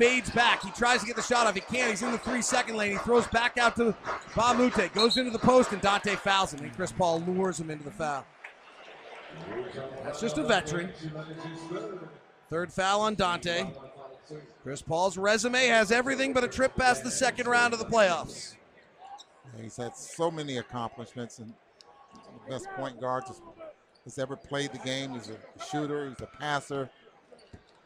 fades 0.00 0.30
back. 0.30 0.62
He 0.64 0.70
tries 0.70 1.00
to 1.00 1.06
get 1.06 1.16
the 1.16 1.22
shot 1.22 1.46
off. 1.46 1.54
He 1.54 1.60
can't. 1.60 1.90
He's 1.90 2.02
in 2.02 2.10
the 2.10 2.18
three 2.18 2.42
second 2.42 2.76
lane. 2.76 2.92
He 2.92 2.98
throws 2.98 3.26
back 3.28 3.58
out 3.58 3.76
to 3.76 3.88
a 3.88 4.88
Goes 4.94 5.18
into 5.18 5.30
the 5.30 5.38
post, 5.38 5.72
and 5.72 5.80
Dante 5.82 6.16
fouls 6.16 6.54
him. 6.54 6.64
And 6.64 6.74
Chris 6.74 6.90
Paul 6.90 7.20
lures 7.20 7.60
him 7.60 7.70
into 7.70 7.84
the 7.84 7.90
foul. 7.90 8.24
That's 10.02 10.20
just 10.20 10.38
a 10.38 10.42
veteran. 10.42 10.92
Third 12.48 12.72
foul 12.72 13.02
on 13.02 13.14
Dante. 13.14 13.66
Chris 14.62 14.82
Paul's 14.82 15.18
resume 15.18 15.66
has 15.66 15.92
everything 15.92 16.32
but 16.32 16.44
a 16.44 16.48
trip 16.48 16.74
past 16.76 17.04
the 17.04 17.10
second 17.10 17.46
round 17.46 17.72
of 17.72 17.78
the 17.78 17.84
playoffs. 17.84 18.54
He's 19.60 19.76
had 19.76 19.96
so 19.96 20.30
many 20.30 20.58
accomplishments 20.58 21.38
and 21.38 21.52
the 22.46 22.52
best 22.52 22.68
point 22.76 23.00
guard 23.00 23.24
has 24.04 24.18
ever 24.18 24.36
played 24.36 24.72
the 24.72 24.78
game. 24.78 25.12
He's 25.12 25.30
a 25.30 25.64
shooter, 25.64 26.08
he's 26.08 26.20
a 26.20 26.26
passer, 26.38 26.90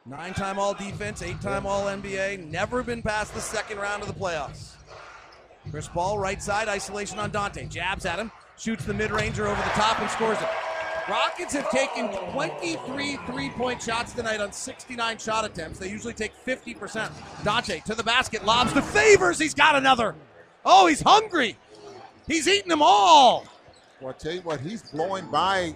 Nine 0.07 0.35
time 0.35 0.59
All 0.59 0.75
Defense, 0.75 1.23
eight 1.23 1.41
time 1.41 1.65
All 1.65 1.85
NBA, 1.85 2.51
never 2.51 2.83
been 2.83 3.01
past 3.01 3.33
the 3.33 3.41
second 3.41 3.79
round 3.79 4.03
of 4.03 4.09
the 4.09 4.15
playoffs. 4.15 4.75
Chris 5.71 5.89
Paul, 5.89 6.19
right 6.19 6.43
side, 6.43 6.69
isolation 6.69 7.19
on 7.19 7.31
Dante. 7.31 7.67
Jabs 7.69 8.05
at 8.05 8.19
him, 8.19 8.31
shoots 8.59 8.85
the 8.85 8.93
mid 8.93 9.11
ranger 9.11 9.47
over 9.47 9.63
the 9.63 9.71
top 9.71 9.99
and 10.01 10.11
scores 10.11 10.37
it. 10.43 10.49
Rockets 11.09 11.55
have 11.55 11.71
taken 11.71 12.09
23 12.33 13.17
three 13.27 13.49
point 13.51 13.81
shots 13.81 14.13
tonight 14.13 14.43
on 14.43 14.53
69 14.53 15.17
shot 15.17 15.47
attempts. 15.47 15.79
They 15.79 15.89
usually 15.89 16.13
take 16.13 16.33
50%. 16.45 17.11
Dante 17.43 17.81
to 17.87 17.95
the 17.95 18.03
basket, 18.03 18.45
lobs 18.45 18.75
to 18.75 18.83
Favors. 18.83 19.39
He's 19.39 19.55
got 19.55 19.75
another. 19.75 20.15
Oh, 20.67 20.87
he's 20.87 21.01
hungry. 21.01 21.57
He's 22.27 22.47
eating 22.47 22.69
them 22.69 22.83
all. 22.83 23.47
Well, 24.03 24.11
I 24.11 24.19
tell 24.19 24.33
you 24.33 24.43
what, 24.43 24.61
he's 24.61 24.83
blowing 24.91 25.31
by 25.31 25.75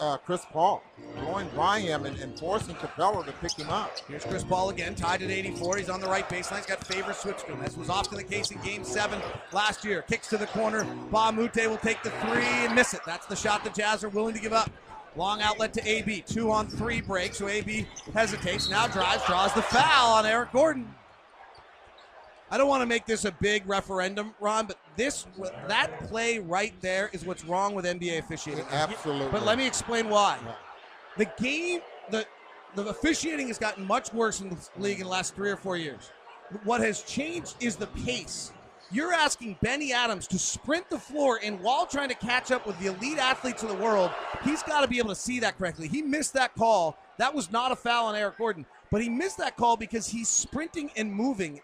uh, 0.00 0.16
Chris 0.18 0.44
Paul, 0.50 0.82
going 1.20 1.48
by 1.56 1.80
him 1.80 2.04
and, 2.04 2.18
and, 2.18 2.38
forcing 2.38 2.74
Capela 2.76 3.24
to 3.24 3.32
pick 3.32 3.52
him 3.52 3.70
up. 3.70 3.90
Here's 4.08 4.24
Chris 4.24 4.44
Paul 4.44 4.70
again, 4.70 4.94
tied 4.94 5.22
at 5.22 5.30
84. 5.30 5.76
He's 5.78 5.88
on 5.88 6.00
the 6.00 6.08
right 6.08 6.28
baseline. 6.28 6.58
He's 6.58 6.66
got 6.66 6.84
favor 6.86 7.12
switch 7.12 7.38
to 7.44 7.52
him. 7.52 7.60
This 7.60 7.76
was 7.76 7.88
often 7.88 8.16
the 8.16 8.24
case 8.24 8.50
in 8.50 8.60
Game 8.62 8.84
7 8.84 9.20
last 9.52 9.84
year. 9.84 10.02
Kicks 10.02 10.28
to 10.28 10.36
the 10.36 10.46
corner. 10.46 10.84
Moute 11.10 11.68
will 11.68 11.76
take 11.78 12.02
the 12.02 12.10
three 12.10 12.44
and 12.44 12.74
miss 12.74 12.94
it. 12.94 13.00
That's 13.06 13.26
the 13.26 13.36
shot 13.36 13.64
the 13.64 13.70
Jazz 13.70 14.04
are 14.04 14.08
willing 14.08 14.34
to 14.34 14.40
give 14.40 14.52
up. 14.52 14.70
Long 15.16 15.40
outlet 15.42 15.72
to 15.74 15.88
AB. 15.88 16.22
Two 16.26 16.50
on 16.50 16.68
three 16.68 17.00
break. 17.00 17.34
So 17.34 17.48
AB 17.48 17.86
hesitates, 18.12 18.68
now 18.68 18.88
drives, 18.88 19.24
draws 19.26 19.52
the 19.54 19.62
foul 19.62 20.14
on 20.14 20.26
Eric 20.26 20.52
Gordon. 20.52 20.92
I 22.54 22.56
don't 22.56 22.68
want 22.68 22.82
to 22.82 22.86
make 22.86 23.04
this 23.04 23.24
a 23.24 23.32
big 23.32 23.68
referendum, 23.68 24.32
Ron, 24.38 24.66
but 24.66 24.78
this 24.94 25.26
that 25.66 25.98
play 26.06 26.38
right 26.38 26.72
there 26.80 27.10
is 27.12 27.24
what's 27.24 27.44
wrong 27.44 27.74
with 27.74 27.84
NBA 27.84 28.20
officiating. 28.20 28.64
Absolutely. 28.70 29.28
But 29.32 29.44
let 29.44 29.58
me 29.58 29.66
explain 29.66 30.08
why. 30.08 30.38
The 31.16 31.24
game, 31.36 31.80
the 32.12 32.24
the 32.76 32.86
officiating 32.86 33.48
has 33.48 33.58
gotten 33.58 33.84
much 33.84 34.12
worse 34.12 34.40
in 34.40 34.50
the 34.50 34.68
league 34.78 34.98
in 34.98 35.02
the 35.06 35.10
last 35.10 35.34
three 35.34 35.50
or 35.50 35.56
four 35.56 35.76
years. 35.76 36.12
What 36.62 36.80
has 36.80 37.02
changed 37.02 37.56
is 37.58 37.74
the 37.74 37.88
pace. 37.88 38.52
You're 38.92 39.12
asking 39.12 39.58
Bennie 39.60 39.92
Adams 39.92 40.28
to 40.28 40.38
sprint 40.38 40.88
the 40.88 40.98
floor, 40.98 41.40
and 41.42 41.60
while 41.60 41.86
trying 41.86 42.10
to 42.10 42.14
catch 42.14 42.52
up 42.52 42.68
with 42.68 42.78
the 42.78 42.86
elite 42.86 43.18
athletes 43.18 43.64
of 43.64 43.68
the 43.68 43.74
world, 43.74 44.12
he's 44.44 44.62
got 44.62 44.82
to 44.82 44.86
be 44.86 45.00
able 45.00 45.08
to 45.08 45.16
see 45.16 45.40
that 45.40 45.58
correctly. 45.58 45.88
He 45.88 46.02
missed 46.02 46.34
that 46.34 46.54
call. 46.54 46.96
That 47.18 47.34
was 47.34 47.50
not 47.50 47.72
a 47.72 47.76
foul 47.76 48.06
on 48.06 48.14
Eric 48.14 48.38
Gordon, 48.38 48.64
but 48.92 49.02
he 49.02 49.08
missed 49.08 49.38
that 49.38 49.56
call 49.56 49.76
because 49.76 50.06
he's 50.06 50.28
sprinting 50.28 50.92
and 50.96 51.12
moving 51.12 51.60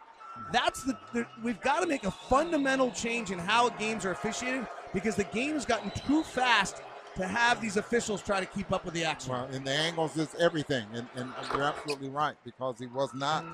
that's 0.52 0.82
the, 0.82 0.96
the 1.12 1.26
we've 1.42 1.60
got 1.60 1.80
to 1.80 1.86
make 1.86 2.04
a 2.04 2.10
fundamental 2.10 2.90
change 2.90 3.30
in 3.30 3.38
how 3.38 3.68
games 3.70 4.04
are 4.04 4.12
officiated 4.12 4.66
because 4.92 5.16
the 5.16 5.24
game 5.24 5.54
has 5.54 5.64
gotten 5.64 5.90
too 5.90 6.22
fast 6.22 6.82
to 7.16 7.26
have 7.26 7.60
these 7.60 7.76
officials 7.76 8.22
try 8.22 8.40
to 8.40 8.46
keep 8.46 8.72
up 8.72 8.84
with 8.84 8.94
the 8.94 9.04
action. 9.04 9.32
Well, 9.32 9.48
and 9.52 9.66
the 9.66 9.72
angles 9.72 10.16
is 10.16 10.34
everything, 10.38 10.86
and, 10.94 11.06
and 11.16 11.32
you're 11.52 11.62
absolutely 11.62 12.08
right 12.08 12.34
because 12.44 12.78
he 12.78 12.86
was 12.86 13.12
not 13.14 13.44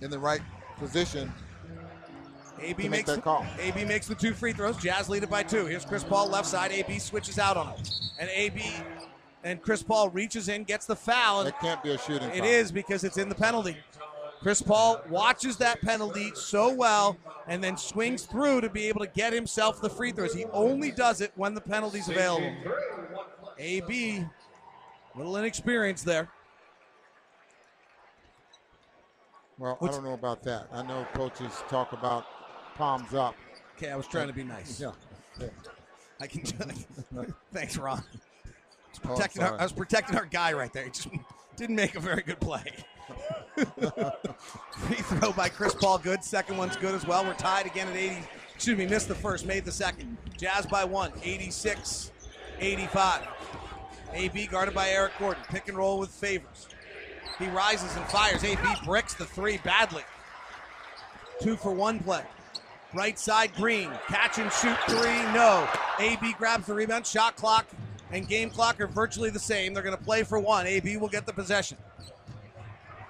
in 0.00 0.10
the 0.10 0.18
right 0.18 0.40
position. 0.78 1.32
AB 2.60 2.88
makes 2.88 3.10
that 3.10 3.22
call. 3.22 3.44
AB 3.60 3.84
makes 3.84 4.06
the 4.06 4.14
two 4.14 4.32
free 4.32 4.52
throws. 4.52 4.76
Jazz 4.76 5.08
lead 5.08 5.22
it 5.22 5.30
by 5.30 5.42
two. 5.42 5.66
Here's 5.66 5.84
Chris 5.84 6.04
Paul 6.04 6.28
left 6.28 6.46
side. 6.46 6.70
AB 6.70 6.98
switches 6.98 7.38
out 7.38 7.56
on 7.56 7.68
him, 7.68 7.84
and 8.18 8.30
AB 8.30 8.62
and 9.44 9.60
Chris 9.60 9.82
Paul 9.82 10.08
reaches 10.10 10.48
in, 10.48 10.64
gets 10.64 10.86
the 10.86 10.96
foul. 10.96 11.42
It 11.42 11.54
can't 11.60 11.82
be 11.82 11.90
a 11.90 11.98
shooting. 11.98 12.28
It 12.30 12.38
foul. 12.38 12.46
is 12.46 12.72
because 12.72 13.04
it's 13.04 13.18
in 13.18 13.28
the 13.28 13.34
penalty. 13.34 13.76
Chris 14.42 14.60
Paul 14.60 15.00
watches 15.08 15.56
that 15.58 15.80
penalty 15.82 16.32
so 16.34 16.74
well 16.74 17.16
and 17.46 17.62
then 17.62 17.76
swings 17.76 18.24
through 18.24 18.60
to 18.62 18.68
be 18.68 18.88
able 18.88 19.00
to 19.00 19.10
get 19.12 19.32
himself 19.32 19.80
the 19.80 19.88
free 19.88 20.10
throws. 20.10 20.34
He 20.34 20.46
only 20.46 20.90
does 20.90 21.20
it 21.20 21.30
when 21.36 21.54
the 21.54 21.60
penalty's 21.60 22.08
available. 22.08 22.52
AB, 23.58 24.24
little 25.14 25.36
inexperienced 25.36 26.04
there. 26.04 26.28
Well, 29.58 29.76
What's, 29.78 29.94
I 29.96 30.00
don't 30.00 30.08
know 30.08 30.14
about 30.14 30.42
that. 30.42 30.66
I 30.72 30.82
know 30.82 31.06
coaches 31.14 31.62
talk 31.68 31.92
about 31.92 32.26
palms 32.74 33.14
up. 33.14 33.36
Okay, 33.76 33.90
I 33.90 33.96
was 33.96 34.08
trying 34.08 34.26
to 34.26 34.32
be 34.32 34.42
nice. 34.42 34.80
Yeah. 34.80 34.90
yeah. 35.40 35.46
I 36.20 36.26
can. 36.26 36.42
Thanks, 37.52 37.76
Ron. 37.76 37.98
I 37.98 38.48
was, 38.90 38.98
protecting 38.98 39.42
oh, 39.42 39.46
our, 39.46 39.60
I 39.60 39.62
was 39.62 39.72
protecting 39.72 40.16
our 40.16 40.26
guy 40.26 40.52
right 40.52 40.72
there. 40.72 40.84
He 40.84 40.90
just 40.90 41.08
didn't 41.56 41.76
make 41.76 41.94
a 41.94 42.00
very 42.00 42.22
good 42.22 42.40
play. 42.40 42.64
Free 43.56 44.96
throw 44.96 45.32
by 45.32 45.48
Chris 45.48 45.74
Paul, 45.74 45.98
good. 45.98 46.24
Second 46.24 46.56
one's 46.56 46.76
good 46.76 46.94
as 46.94 47.06
well. 47.06 47.24
We're 47.24 47.34
tied 47.34 47.66
again 47.66 47.88
at 47.88 47.96
80. 47.96 48.16
Excuse 48.54 48.78
me, 48.78 48.86
missed 48.86 49.08
the 49.08 49.14
first, 49.14 49.46
made 49.46 49.64
the 49.64 49.72
second. 49.72 50.16
Jazz 50.36 50.66
by 50.66 50.84
one, 50.84 51.12
86 51.22 52.12
85. 52.60 53.26
AB 54.14 54.46
guarded 54.46 54.74
by 54.74 54.90
Eric 54.90 55.12
Gordon. 55.18 55.42
Pick 55.48 55.68
and 55.68 55.76
roll 55.76 55.98
with 55.98 56.10
Favors. 56.10 56.68
He 57.38 57.48
rises 57.48 57.96
and 57.96 58.04
fires. 58.06 58.44
AB 58.44 58.60
bricks 58.84 59.14
the 59.14 59.24
three 59.24 59.58
badly. 59.58 60.02
Two 61.40 61.56
for 61.56 61.72
one 61.72 61.98
play. 61.98 62.22
Right 62.94 63.18
side, 63.18 63.54
Green. 63.54 63.90
Catch 64.06 64.38
and 64.38 64.52
shoot 64.52 64.76
three. 64.88 65.22
No. 65.32 65.66
AB 65.98 66.34
grabs 66.34 66.66
the 66.66 66.74
rebound. 66.74 67.06
Shot 67.06 67.36
clock 67.36 67.66
and 68.12 68.28
game 68.28 68.50
clock 68.50 68.80
are 68.80 68.86
virtually 68.86 69.30
the 69.30 69.40
same. 69.40 69.72
They're 69.72 69.82
going 69.82 69.96
to 69.96 70.02
play 70.02 70.22
for 70.22 70.38
one. 70.38 70.66
AB 70.66 70.98
will 70.98 71.08
get 71.08 71.26
the 71.26 71.32
possession. 71.32 71.78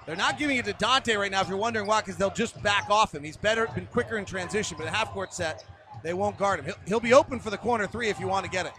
They're 0.07 0.17
not 0.17 0.39
giving 0.39 0.57
it 0.57 0.65
to 0.65 0.73
Dante 0.73 1.15
right 1.15 1.31
now, 1.31 1.43
if 1.43 1.49
you're 1.49 1.57
wondering 1.57 1.87
why, 1.87 2.01
because 2.01 2.17
they'll 2.17 2.31
just 2.31 2.61
back 2.63 2.91
off 2.91 3.15
him. 3.15 3.23
He's 3.23 3.37
better, 3.37 3.69
been 3.69 3.87
quicker 3.87 4.19
in 4.19 4.25
transition, 4.25 4.77
but 4.79 4.87
a 4.87 4.91
half 4.91 5.11
court 5.11 5.33
set, 5.33 5.65
they 6.03 6.13
won't 6.13 6.37
guard 6.39 6.61
him. 6.61 6.67
He'll, 6.67 6.79
he'll 6.87 7.01
be 7.01 7.13
open 7.13 7.39
for 7.39 7.51
the 7.51 7.59
corner 7.59 7.87
three 7.87 8.09
if 8.09 8.19
you 8.19 8.27
want 8.27 8.45
to 8.45 8.51
get 8.51 8.67
it. 8.67 8.73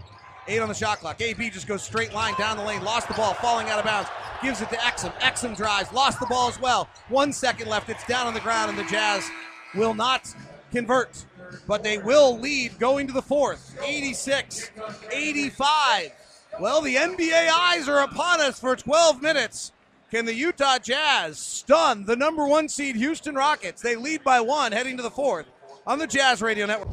Eight 0.47 0.59
on 0.59 0.67
the 0.67 0.75
shot 0.75 0.99
clock. 0.99 1.21
AB 1.21 1.49
just 1.51 1.67
goes 1.67 1.81
straight 1.81 2.13
line 2.13 2.33
down 2.37 2.57
the 2.57 2.63
lane, 2.63 2.83
lost 2.83 3.07
the 3.07 3.13
ball, 3.13 3.33
falling 3.35 3.69
out 3.69 3.79
of 3.79 3.85
bounds, 3.85 4.09
gives 4.41 4.61
it 4.61 4.69
to 4.69 4.75
Exum. 4.75 5.13
Exum 5.19 5.55
drives, 5.55 5.93
lost 5.93 6.19
the 6.19 6.25
ball 6.25 6.49
as 6.49 6.59
well. 6.59 6.89
One 7.07 7.31
second 7.31 7.69
left. 7.69 7.89
It's 7.89 8.05
down 8.05 8.27
on 8.27 8.33
the 8.33 8.41
ground, 8.41 8.69
and 8.69 8.77
the 8.77 8.83
Jazz 8.91 9.29
will 9.73 9.93
not 9.93 10.35
convert, 10.71 11.25
but 11.65 11.81
they 11.83 11.97
will 11.97 12.37
lead 12.37 12.77
going 12.77 13.07
to 13.07 13.13
the 13.13 13.21
fourth. 13.21 13.77
86 13.81 14.71
85. 15.09 16.11
Well, 16.59 16.81
the 16.81 16.95
NBA 16.95 17.49
eyes 17.49 17.87
are 17.87 18.03
upon 18.03 18.41
us 18.41 18.59
for 18.59 18.75
12 18.75 19.21
minutes. 19.21 19.71
Can 20.14 20.26
the 20.26 20.35
Utah 20.35 20.77
Jazz 20.77 21.40
stun 21.40 22.06
the 22.06 22.15
number 22.15 22.45
one 22.45 22.69
seed 22.69 22.95
Houston 22.95 23.34
Rockets? 23.34 23.81
They 23.81 23.95
lead 23.95 24.23
by 24.23 24.41
one 24.41 24.72
heading 24.72 24.95
to 24.98 25.02
the 25.02 25.10
fourth 25.10 25.48
on 25.88 25.98
the 25.98 26.06
Jazz 26.06 26.40
Radio 26.40 26.68
Network. 26.68 26.88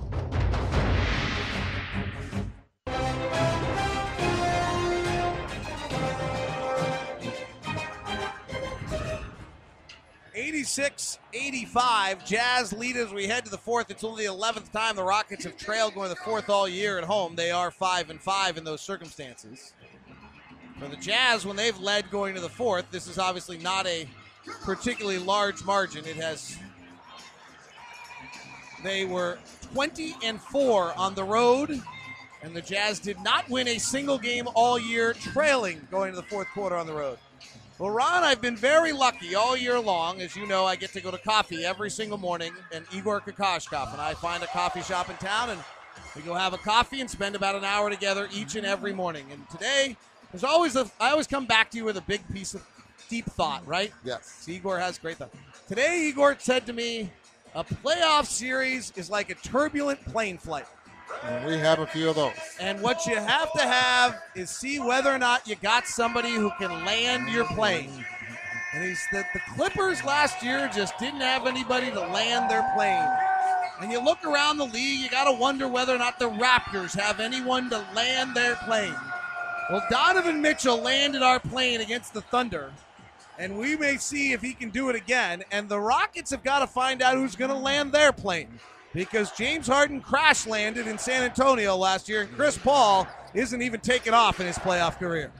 Eighty-six, 10.35 11.19
eighty-five. 11.35 12.25
Jazz 12.25 12.73
lead 12.73 12.97
as 12.97 13.13
we 13.13 13.27
head 13.27 13.45
to 13.45 13.51
the 13.51 13.59
fourth. 13.59 13.91
It's 13.91 14.03
only 14.03 14.27
the 14.27 14.33
11th 14.33 14.73
time 14.73 14.97
the 14.97 15.05
Rockets 15.05 15.45
have 15.45 15.59
trailed 15.59 15.93
going 15.93 16.09
to 16.09 16.15
the 16.15 16.21
fourth 16.23 16.49
all 16.49 16.67
year 16.67 16.97
at 16.97 17.05
home. 17.05 17.37
They 17.37 17.51
are 17.51 17.71
5 17.71 18.09
and 18.09 18.19
5 18.19 18.57
in 18.57 18.65
those 18.65 18.81
circumstances. 18.81 19.75
For 20.81 20.89
the 20.89 20.97
Jazz, 20.97 21.45
when 21.45 21.57
they've 21.57 21.79
led 21.79 22.11
going 22.11 22.35
to 22.35 22.41
the 22.41 22.49
fourth, 22.49 22.91
this 22.91 23.07
is 23.07 23.19
obviously 23.19 23.59
not 23.59 23.87
a 23.87 24.09
particularly 24.63 25.19
large 25.19 25.63
margin. 25.63 26.07
It 26.07 26.17
has. 26.17 26.57
They 28.83 29.05
were 29.05 29.39
20 29.75 30.15
and 30.25 30.41
4 30.41 30.95
on 30.97 31.15
the 31.15 31.23
road, 31.23 31.83
and 32.43 32.57
the 32.57 32.63
Jazz 32.63 32.99
did 32.99 33.21
not 33.21 33.47
win 33.51 33.69
a 33.69 33.79
single 33.79 34.17
game 34.17 34.49
all 34.55 34.79
year 34.79 35.13
trailing 35.13 35.87
going 35.91 36.13
to 36.13 36.17
the 36.17 36.27
fourth 36.27 36.49
quarter 36.55 36.77
on 36.77 36.87
the 36.87 36.95
road. 36.95 37.19
Well, 37.79 37.91
Ron, 37.91 38.25
I've 38.25 38.41
been 38.41 38.57
very 38.57 38.93
lucky 38.93 39.35
all 39.35 39.59
year 39.59 39.79
long. 39.79 40.23
As 40.23 40.35
you 40.35 40.47
know, 40.47 40.65
I 40.65 40.77
get 40.77 40.95
to 40.95 41.03
go 41.03 41.11
to 41.11 41.19
coffee 41.19 41.63
every 41.63 41.91
single 41.91 42.19
morning, 42.19 42.55
and 42.73 42.87
Igor 42.91 43.21
Kokoskov, 43.21 43.93
and 43.93 44.01
I 44.01 44.15
find 44.15 44.43
a 44.43 44.47
coffee 44.47 44.83
shop 44.83 45.11
in 45.11 45.17
town, 45.17 45.51
and 45.51 45.61
we 46.17 46.23
go 46.23 46.33
have 46.33 46.55
a 46.55 46.59
coffee 46.59 47.03
and 47.03 47.11
spend 47.11 47.35
about 47.37 47.55
an 47.55 47.65
hour 47.65 47.91
together 47.91 48.29
each 48.33 48.57
and 48.57 48.65
every 48.65 48.95
morning. 48.95 49.27
And 49.31 49.47
today, 49.51 49.99
there's 50.33 50.45
always 50.45 50.77
a. 50.77 50.91
I 51.01 51.11
always 51.11 51.27
come 51.27 51.47
back 51.47 51.71
to 51.71 51.77
you 51.77 51.85
with 51.85 51.97
a 51.97 52.03
big 52.03 52.21
piece 52.33 52.55
of 52.55 52.67
deep 53.09 53.27
thought, 53.27 53.67
right? 53.67 53.93
Yes. 54.05 54.47
Igor 54.49 54.79
has 54.79 54.99
great 54.99 55.17
thought. 55.17 55.31
Today, 55.69 56.09
Igor 56.09 56.37
said 56.39 56.67
to 56.67 56.73
me, 56.73 57.11
"A 57.55 57.65
playoff 57.65 58.27
series 58.27 58.93
is 58.97 59.11
like 59.11 59.31
a 59.31 59.35
turbulent 59.35 60.05
plane 60.07 60.39
flight." 60.39 60.67
And 61.25 61.47
we 61.47 61.57
have 61.59 61.81
a 61.81 61.87
few 61.87 62.09
of 62.09 62.17
those. 62.17 62.33
And 62.61 62.81
what 62.81 63.05
you 63.07 63.17
have 63.17 63.53
to 63.53 63.63
have 63.63 64.23
is 64.35 64.49
see 64.49 64.79
whether 64.79 65.11
or 65.11 65.19
not 65.19 65.47
you 65.47 65.57
got 65.57 65.87
somebody 65.87 66.31
who 66.31 66.51
can 66.59 66.85
land 66.85 67.29
your 67.29 67.45
plane. 67.47 67.91
And 68.73 68.85
he's 68.85 69.05
the, 69.11 69.25
the 69.35 69.41
Clippers 69.55 70.05
last 70.05 70.43
year 70.43 70.71
just 70.73 70.97
didn't 70.99 71.21
have 71.21 71.47
anybody 71.47 71.91
to 71.91 72.01
land 72.01 72.49
their 72.49 72.63
plane. 72.75 73.09
And 73.81 73.91
you 73.91 74.03
look 74.03 74.25
around 74.25 74.59
the 74.59 74.67
league, 74.67 75.01
you 75.01 75.11
got 75.11 75.25
to 75.25 75.33
wonder 75.33 75.67
whether 75.67 75.95
or 75.95 75.99
not 75.99 76.19
the 76.19 76.31
Raptors 76.31 76.97
have 76.99 77.19
anyone 77.19 77.69
to 77.71 77.85
land 77.95 78.37
their 78.37 78.55
plane. 78.57 78.95
Well, 79.71 79.87
Donovan 79.89 80.43
Mitchell 80.43 80.79
landed 80.79 81.23
our 81.23 81.39
plane 81.39 81.81
against 81.81 82.13
the 82.13 82.23
Thunder, 82.23 82.73
and 83.39 83.57
we 83.57 83.77
may 83.77 83.99
see 83.99 84.33
if 84.33 84.41
he 84.41 84.53
can 84.53 84.71
do 84.71 84.89
it 84.89 84.97
again. 84.97 85.45
And 85.53 85.69
the 85.69 85.79
Rockets 85.79 86.33
have 86.33 86.43
got 86.43 86.59
to 86.59 86.67
find 86.67 87.01
out 87.01 87.15
who's 87.15 87.37
going 87.37 87.53
to 87.53 87.57
land 87.57 87.93
their 87.93 88.11
plane 88.11 88.49
because 88.93 89.31
James 89.31 89.69
Harden 89.69 90.01
crash 90.01 90.45
landed 90.45 90.89
in 90.89 90.99
San 90.99 91.23
Antonio 91.23 91.77
last 91.77 92.09
year, 92.09 92.23
and 92.23 92.33
Chris 92.33 92.59
Paul 92.59 93.07
isn't 93.33 93.63
even 93.63 93.79
taking 93.79 94.13
off 94.13 94.41
in 94.41 94.47
his 94.49 94.59
playoff 94.59 94.99
career. 94.99 95.31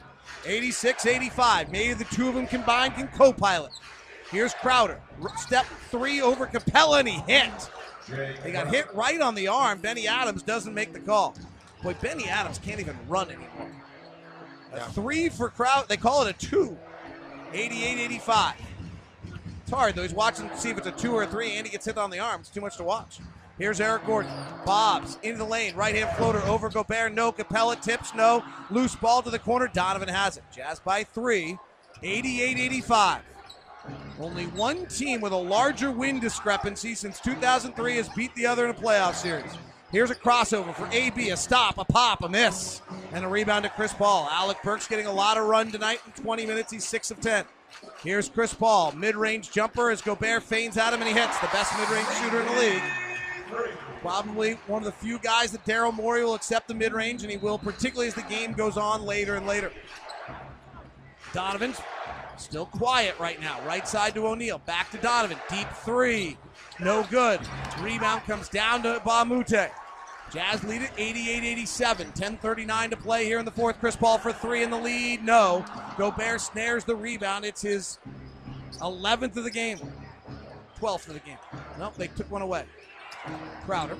86 0.47 1.07
85. 1.07 1.73
Maybe 1.73 1.95
the 1.95 2.05
two 2.05 2.29
of 2.29 2.37
them 2.37 2.47
combined 2.47 2.95
can 2.95 3.09
co 3.09 3.33
pilot. 3.33 3.73
Here's 4.31 4.55
Crowder. 4.55 5.01
Step 5.39 5.67
three 5.91 6.23
over 6.23 6.47
Capela, 6.47 7.01
and 7.01 7.09
he 7.09 7.19
hit. 7.27 7.71
He 8.45 8.53
got 8.53 8.69
hit 8.69 8.87
right 8.95 9.21
on 9.21 9.35
the 9.35 9.49
arm. 9.49 9.81
Bennie 9.81 10.07
Adams 10.07 10.45
doesn't 10.45 10.73
make 10.73 10.93
the 10.93 11.01
call. 11.01 11.35
Boy, 11.83 11.95
Bennie 12.01 12.29
Adams 12.29 12.59
can't 12.59 12.79
even 12.79 12.97
run 13.09 13.29
anymore. 13.29 13.71
A 14.73 14.81
three 14.93 15.29
for 15.29 15.49
Crowder. 15.49 15.87
They 15.89 15.97
call 15.97 16.25
it 16.27 16.35
a 16.35 16.47
two. 16.47 16.77
88 17.53 17.99
85. 17.99 18.55
It's 19.63 19.71
hard, 19.71 19.95
though. 19.95 20.03
He's 20.03 20.15
watching 20.15 20.49
to 20.49 20.57
see 20.57 20.71
if 20.71 20.79
it's 20.79 20.87
a 20.87 20.93
two 20.93 21.13
or 21.13 21.25
a 21.25 21.27
three, 21.27 21.53
and 21.57 21.67
he 21.67 21.73
gets 21.73 21.85
hit 21.87 21.99
on 21.99 22.11
the 22.11 22.19
arm. 22.19 22.41
It's 22.41 22.51
too 22.51 22.61
much 22.61 22.77
to 22.77 22.85
watch. 22.85 23.19
Here's 23.59 23.81
Eric 23.81 24.07
Gordon. 24.07 24.33
Bobs 24.65 25.19
into 25.23 25.39
the 25.39 25.45
lane. 25.45 25.75
Right 25.75 25.95
hand 25.95 26.17
floater 26.17 26.41
over 26.47 26.71
Gobert. 26.71 27.13
No. 27.13 27.31
Capela 27.31 27.81
tips. 27.81 28.15
No. 28.15 28.43
Loose 28.71 28.97
ball 28.97 29.23
to 29.23 29.31
the 29.31 29.39
corner. 29.39 29.69
Donovan 29.69 30.09
has 30.09 30.39
it. 30.39 30.45
Jazz 30.55 30.81
by 30.81 31.05
three. 31.05 31.59
88 32.03 32.59
85. 32.59 33.23
Only 34.19 34.47
one 34.47 34.87
team 34.87 35.21
with 35.21 35.33
a 35.33 35.37
larger 35.37 35.91
win 35.91 36.21
discrepancy 36.21 36.95
since 36.95 37.21
2003 37.21 37.97
has 37.97 38.09
beat 38.11 38.35
the 38.35 38.47
other 38.47 38.65
in 38.65 38.71
a 38.71 38.75
playoff 38.75 39.15
series. 39.15 39.53
Here's 39.93 40.11
a 40.11 40.15
crossover 40.15 40.73
for 40.75 40.89
AB, 40.93 41.31
a 41.31 41.37
stop, 41.37 41.77
a 41.79 41.85
pop, 41.85 42.23
a 42.23 42.29
miss, 42.29 42.81
and 43.13 43.25
a 43.25 43.29
rebound 43.29 43.65
to 43.65 43.71
Chris 43.71 43.93
Paul. 43.93 44.29
Alec 44.31 44.59
Burks 44.63 44.87
getting 44.87 45.07
a 45.07 45.13
lot 45.13 45.37
of 45.37 45.47
run 45.47 45.73
tonight 45.73 46.01
in 46.07 46.13
20 46.23 46.47
minutes. 46.47 46.71
He's 46.71 46.85
6 46.85 47.11
of 47.11 47.21
10. 47.21 47.45
Here's 48.05 48.29
Chris 48.29 48.55
Paul, 48.55 48.93
mid 48.93 49.17
range 49.17 49.51
jumper 49.51 49.91
as 49.91 50.01
Gobert 50.01 50.45
feigns 50.45 50.77
at 50.77 50.93
him 50.93 51.01
and 51.01 51.09
he 51.09 51.15
hits. 51.15 51.39
The 51.41 51.49
best 51.49 51.77
mid 51.79 51.89
range 51.91 52.07
shooter 52.23 52.41
in 52.41 52.47
the 52.47 52.61
league. 52.61 52.83
Probably 54.01 54.53
one 54.67 54.83
of 54.83 54.87
the 54.87 54.93
few 54.93 55.19
guys 55.19 55.51
that 55.53 55.65
Daryl 55.65 55.93
Morey 55.93 56.25
will 56.25 56.35
accept 56.35 56.69
the 56.69 56.75
mid 56.75 56.93
range, 56.93 57.23
and 57.23 57.31
he 57.31 57.37
will, 57.37 57.59
particularly 57.59 58.09
as 58.09 58.15
the 58.15 58.23
game 58.23 58.53
goes 58.53 58.77
on 58.77 59.03
later 59.03 59.35
and 59.35 59.47
later. 59.47 59.73
Donovan's 61.33 61.81
still 62.37 62.67
quiet 62.67 63.19
right 63.19 63.41
now. 63.41 63.61
Right 63.67 63.87
side 63.87 64.15
to 64.15 64.27
O'Neale. 64.27 64.59
Back 64.59 64.91
to 64.93 64.99
Donovan. 64.99 65.39
Deep 65.51 65.69
three. 65.85 66.39
No 66.83 67.05
good. 67.11 67.41
Rebound 67.81 68.23
comes 68.23 68.49
down 68.49 68.83
to 68.85 69.01
Mbah 69.01 69.23
a 69.23 69.25
Moute. 69.25 69.71
Jazz 70.33 70.63
lead 70.65 70.83
it 70.83 70.91
88 70.97 71.45
87. 71.45 72.13
10.39 72.13 72.91
to 72.91 72.97
play 72.97 73.25
here 73.25 73.39
in 73.39 73.45
the 73.45 73.51
fourth. 73.51 73.79
Chris 73.81 73.97
Paul 73.97 74.19
for 74.19 74.33
three 74.33 74.63
in 74.63 74.71
the 74.71 74.79
lead. 74.79 75.25
No. 75.25 75.65
Gobert 75.99 76.41
snares 76.41 76.85
the 76.85 76.95
rebound. 76.95 77.45
It's 77.45 77.63
his 77.63 77.99
11th 78.81 79.37
of 79.37 79.45
the 79.45 79.51
game. 79.51 79.79
12th 80.79 81.09
of 81.09 81.15
the 81.15 81.21
game. 81.21 81.39
Nope, 81.79 81.95
they 81.97 82.07
took 82.09 82.31
one 82.31 82.43
away. 82.43 82.65
Crowder. 83.67 83.97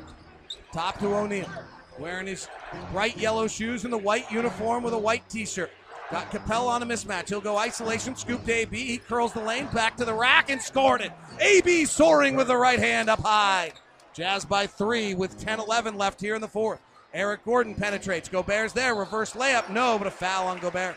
Top 0.73 0.99
to 1.01 1.15
O'Neale. 1.15 1.51
Wearing 1.99 2.29
his 2.29 2.49
bright 2.93 3.19
yellow 3.19 3.47
shoes 3.47 3.85
and 3.85 3.93
the 3.93 3.99
white 3.99 4.31
uniform 4.31 4.83
with 4.83 4.95
a 4.95 4.99
white 4.99 5.29
t 5.29 5.45
shirt. 5.45 5.71
Got 6.11 6.33
Capela 6.33 6.67
on 6.67 6.83
a 6.83 6.87
mismatch. 6.87 7.29
He'll 7.29 7.41
go 7.41 7.57
isolation, 7.57 8.17
scoop 8.17 8.45
to 8.45 8.53
AB. 8.53 8.77
He 8.77 8.99
curls 8.99 9.33
the 9.33 9.41
lane, 9.41 9.69
back 9.73 9.97
to 9.99 10.05
the 10.05 10.15
rack, 10.15 10.51
and 10.51 10.61
scored 10.61 11.01
it. 11.03 11.13
AB 11.39 11.85
soaring 11.85 12.35
with 12.35 12.49
the 12.49 12.57
right 12.57 12.81
hand 12.81 13.09
up 13.09 13.21
high. 13.21 13.73
Jazz 14.13 14.45
by 14.45 14.67
three 14.67 15.15
with 15.15 15.39
10 15.39 15.61
11 15.61 15.97
left 15.97 16.21
here 16.21 16.35
in 16.35 16.41
the 16.41 16.49
fourth. 16.49 16.81
Eric 17.15 17.45
Gordon 17.45 17.75
penetrates. 17.75 18.29
Gobert's 18.29 18.73
there. 18.73 18.95
Reverse 18.97 19.35
layup. 19.35 19.71
No, 19.71 19.99
but 19.99 20.09
a 20.09 20.11
foul 20.11 20.49
on 20.49 20.59
Gobert. 20.59 20.97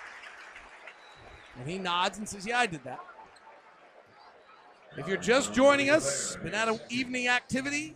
And 1.59 1.69
he 1.69 1.77
nods 1.77 2.17
and 2.17 2.27
says, 2.27 2.47
Yeah, 2.47 2.59
I 2.59 2.65
did 2.65 2.83
that. 2.83 2.99
If 4.97 5.07
you're 5.07 5.17
just 5.17 5.53
joining 5.53 5.89
us, 5.89 6.35
been 6.37 6.53
at 6.53 6.67
an 6.67 6.79
evening 6.89 7.27
activity, 7.27 7.95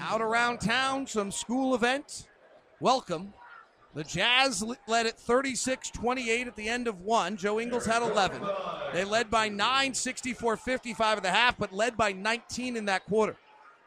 out 0.00 0.20
around 0.20 0.60
town, 0.60 1.06
some 1.06 1.30
school 1.30 1.74
event, 1.74 2.28
welcome. 2.80 3.32
The 3.94 4.04
Jazz 4.04 4.64
led 4.88 5.06
at 5.06 5.18
36 5.18 5.90
28 5.90 6.46
at 6.48 6.56
the 6.56 6.68
end 6.68 6.88
of 6.88 7.00
one. 7.00 7.36
Joe 7.36 7.60
Ingles 7.60 7.86
had 7.86 8.02
11. 8.02 8.42
They 8.92 9.04
led 9.04 9.30
by 9.30 9.48
9, 9.48 9.94
64 9.94 10.56
55 10.56 11.16
at 11.18 11.22
the 11.22 11.30
half, 11.30 11.56
but 11.56 11.72
led 11.72 11.96
by 11.96 12.12
19 12.12 12.76
in 12.76 12.84
that 12.86 13.04
quarter. 13.06 13.36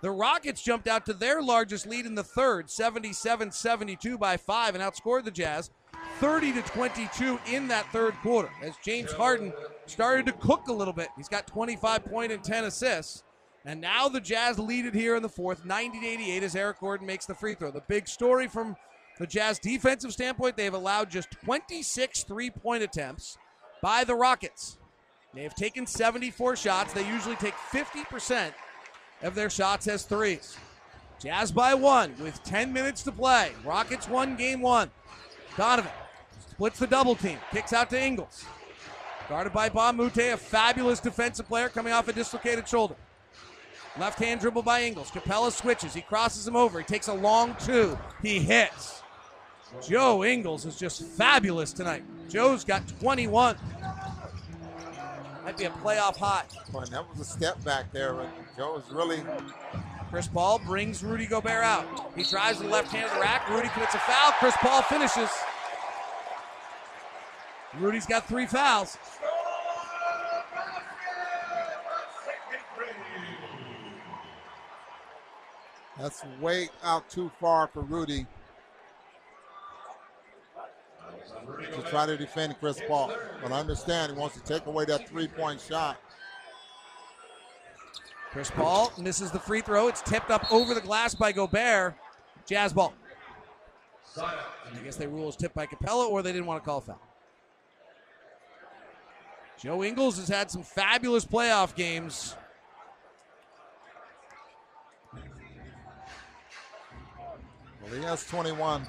The 0.01 0.11
Rockets 0.11 0.61
jumped 0.61 0.87
out 0.87 1.05
to 1.07 1.13
their 1.13 1.41
largest 1.41 1.87
lead 1.87 2.05
in 2.05 2.15
the 2.15 2.23
third, 2.23 2.69
77 2.69 3.51
72 3.51 4.17
by 4.17 4.37
5, 4.37 4.75
and 4.75 4.83
outscored 4.83 5.25
the 5.25 5.31
Jazz 5.31 5.71
30 6.19 6.53
to 6.53 6.61
22 6.61 7.39
in 7.51 7.67
that 7.67 7.91
third 7.91 8.13
quarter 8.21 8.49
as 8.63 8.73
James 8.83 9.11
Harden 9.11 9.51
started 9.85 10.25
to 10.27 10.31
cook 10.31 10.67
a 10.67 10.73
little 10.73 10.93
bit. 10.93 11.09
He's 11.17 11.27
got 11.27 11.47
25 11.47 12.05
point 12.05 12.31
and 12.31 12.43
10 12.43 12.63
assists. 12.65 13.23
And 13.65 13.81
now 13.81 14.07
the 14.07 14.21
Jazz 14.21 14.57
lead 14.57 14.85
it 14.85 14.93
here 14.93 15.17
in 15.17 15.21
the 15.21 15.29
fourth, 15.29 15.65
90 15.65 16.07
88 16.07 16.43
as 16.43 16.55
Eric 16.55 16.79
Gordon 16.79 17.05
makes 17.05 17.25
the 17.25 17.35
free 17.35 17.53
throw. 17.53 17.69
The 17.69 17.81
big 17.81 18.07
story 18.07 18.47
from 18.47 18.77
The 19.17 19.27
Jazz 19.27 19.57
defensive 19.59 20.13
standpoint, 20.13 20.57
they 20.57 20.65
have 20.65 20.73
allowed 20.73 21.09
just 21.09 21.31
26 21.43 22.23
three 22.23 22.49
point 22.49 22.83
attempts 22.83 23.37
by 23.81 24.03
the 24.03 24.15
Rockets. 24.15 24.77
They 25.33 25.43
have 25.43 25.55
taken 25.55 25.85
74 25.85 26.55
shots. 26.55 26.93
They 26.93 27.07
usually 27.07 27.35
take 27.35 27.53
50% 27.53 28.51
of 29.23 29.35
their 29.35 29.49
shots 29.49 29.87
as 29.87 30.03
threes. 30.03 30.57
Jazz 31.19 31.51
by 31.51 31.73
one 31.73 32.13
with 32.19 32.43
10 32.43 32.71
minutes 32.71 33.03
to 33.03 33.11
play. 33.11 33.51
Rockets 33.65 34.07
won 34.07 34.35
game 34.35 34.61
one. 34.61 34.91
Donovan 35.55 35.91
splits 36.51 36.79
the 36.79 36.87
double 36.87 37.15
team, 37.15 37.39
kicks 37.51 37.73
out 37.73 37.89
to 37.89 38.01
Ingles. 38.01 38.45
Guarded 39.27 39.51
by 39.51 39.69
Mbah 39.69 40.17
a 40.17 40.33
a 40.33 40.37
fabulous 40.37 40.99
defensive 40.99 41.47
player 41.47 41.69
coming 41.69 41.91
off 41.91 42.07
a 42.07 42.13
dislocated 42.13 42.67
shoulder. 42.67 42.95
Left 43.99 44.19
hand 44.19 44.41
dribble 44.41 44.61
by 44.61 44.83
Ingles. 44.83 45.09
Capela 45.09 45.51
switches. 45.51 45.93
He 45.93 46.01
crosses 46.01 46.47
him 46.47 46.55
over. 46.55 46.79
He 46.79 46.85
takes 46.85 47.07
a 47.07 47.13
long 47.13 47.55
two. 47.59 47.97
He 48.21 48.39
hits. 48.39 49.01
Joe 49.85 50.23
Ingles 50.23 50.65
is 50.65 50.77
just 50.77 51.03
fabulous 51.03 51.73
tonight. 51.73 52.03
Joe's 52.29 52.63
got 52.63 52.87
21. 52.99 53.57
Might 55.43 55.57
be 55.57 55.65
a 55.65 55.69
playoff 55.69 56.17
high. 56.17 56.43
Boy, 56.71 56.85
that 56.91 57.09
was 57.09 57.19
a 57.19 57.25
step 57.25 57.63
back 57.63 57.91
there. 57.91 58.15
Joe 58.57 58.77
is 58.77 58.91
really. 58.91 59.21
Chris 60.09 60.27
Paul 60.27 60.59
brings 60.59 61.03
Rudy 61.03 61.25
Gobert 61.25 61.63
out. 61.63 61.85
He 62.15 62.23
drives 62.23 62.59
the 62.59 62.67
left 62.67 62.91
hand 62.91 63.05
of 63.05 63.13
the 63.13 63.19
rack. 63.19 63.49
Rudy 63.49 63.67
commits 63.69 63.93
a 63.93 63.99
foul. 63.99 64.31
Chris 64.39 64.55
Paul 64.57 64.81
finishes. 64.83 65.29
Rudy's 67.79 68.05
got 68.05 68.27
three 68.27 68.45
fouls. 68.45 68.97
That's 75.99 76.23
way 76.39 76.69
out 76.83 77.09
too 77.09 77.31
far 77.39 77.67
for 77.67 77.81
Rudy 77.81 78.27
to 81.55 81.81
try 81.89 82.05
to 82.05 82.17
defend 82.17 82.59
Chris 82.59 82.81
Paul. 82.87 83.13
But 83.41 83.51
I 83.51 83.59
understand 83.59 84.13
he 84.13 84.17
wants 84.17 84.35
to 84.35 84.43
take 84.43 84.65
away 84.65 84.85
that 84.85 85.07
three 85.07 85.27
point 85.27 85.61
shot. 85.61 85.97
Chris 88.31 88.51
Paul 88.51 88.91
misses 88.97 89.31
the 89.31 89.39
free 89.39 89.61
throw. 89.61 89.87
It's 89.87 90.01
tipped 90.01 90.29
up 90.29 90.51
over 90.51 90.73
the 90.73 90.81
glass 90.81 91.15
by 91.15 91.31
Gobert. 91.31 91.95
Jazz 92.45 92.73
ball. 92.73 92.93
I 94.17 94.79
guess 94.83 94.95
they 94.95 95.07
rule 95.07 95.27
as 95.27 95.35
tipped 95.35 95.55
by 95.55 95.65
Capela 95.65 96.09
or 96.09 96.21
they 96.21 96.31
didn't 96.31 96.47
want 96.47 96.63
to 96.63 96.65
call 96.65 96.79
a 96.79 96.81
foul. 96.81 97.01
Joe 99.59 99.83
Ingles 99.83 100.17
has 100.17 100.27
had 100.27 100.51
some 100.51 100.63
fabulous 100.63 101.25
playoff 101.25 101.75
games. 101.75 102.35
Well, 107.81 107.95
he 107.95 108.03
has 108.03 108.25
21. 108.27 108.87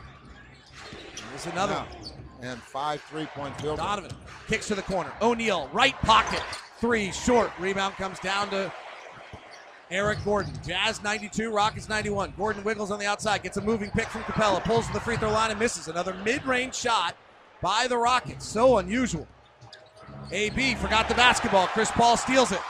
There's 1.31 1.47
another 1.47 1.85
yeah. 1.91 2.18
And 2.43 2.61
five 2.63 3.01
three 3.03 3.27
point 3.27 3.61
field. 3.61 3.79
Donovan 3.79 4.13
kicks 4.47 4.69
to 4.69 4.75
the 4.75 4.83
corner. 4.83 5.13
O'Neale, 5.21 5.69
right 5.73 5.95
pocket. 6.03 6.43
Three 6.81 7.11
short. 7.11 7.51
Rebound 7.59 7.95
comes 7.95 8.21
down 8.21 8.51
to 8.51 8.73
Eric 9.91 10.19
Gordon. 10.25 10.53
Jazz 10.67 11.03
92, 11.03 11.51
Rockets 11.51 11.89
91. 11.89 12.35
Gordon 12.37 12.63
wiggles 12.63 12.91
on 12.91 12.99
the 12.99 13.07
outside, 13.07 13.43
gets 13.43 13.57
a 13.57 13.61
moving 13.61 13.91
pick 13.91 14.07
from 14.09 14.23
Capella, 14.25 14.61
pulls 14.61 14.87
to 14.87 14.93
the 14.93 15.01
free 15.01 15.17
throw 15.17 15.33
line 15.33 15.51
and 15.51 15.59
misses. 15.59 15.89
Another 15.89 16.15
mid 16.25 16.45
range 16.47 16.75
shot 16.75 17.17
by 17.61 17.87
the 17.89 17.97
Rockets. 17.97 18.47
So 18.47 18.79
unusual. 18.79 19.27
AB 20.31 20.75
forgot 20.77 21.09
the 21.09 21.15
basketball. 21.15 21.67
Chris 21.69 21.91
Paul 21.91 22.17
steals 22.17 22.53
it. 22.53 22.61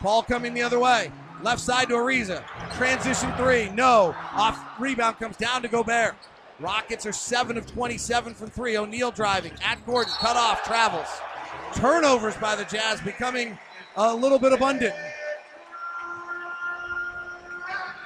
Paul 0.00 0.22
coming 0.22 0.54
the 0.54 0.62
other 0.62 0.78
way. 0.78 1.10
Left 1.42 1.60
side 1.60 1.88
to 1.88 1.94
Ariza. 1.94 2.44
Transition 2.76 3.32
three. 3.36 3.68
No. 3.70 4.14
Off 4.32 4.58
rebound 4.78 5.18
comes 5.18 5.36
down 5.36 5.62
to 5.62 5.68
Gobert. 5.68 6.14
Rockets 6.60 7.06
are 7.06 7.12
7 7.12 7.56
of 7.56 7.66
27 7.66 8.34
from 8.34 8.50
three. 8.50 8.76
O'Neale 8.76 9.12
driving 9.12 9.52
at 9.64 9.84
Gordon. 9.86 10.12
Cut 10.18 10.36
off. 10.36 10.64
Travels. 10.64 11.08
Turnovers 11.74 12.36
by 12.36 12.56
the 12.56 12.64
Jazz 12.64 13.00
becoming 13.00 13.58
a 13.96 14.14
little 14.14 14.38
bit 14.38 14.52
abundant. 14.52 14.94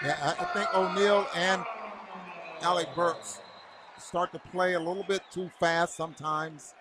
Yeah, 0.04 0.34
I 0.38 0.44
think 0.46 0.74
O'Neale 0.74 1.26
and 1.34 1.64
Alec 2.60 2.88
Burks 2.94 3.40
start 3.98 4.32
to 4.32 4.38
play 4.50 4.74
a 4.74 4.80
little 4.80 5.04
bit 5.04 5.22
too 5.30 5.48
fast 5.60 5.96
sometimes, 5.96 6.74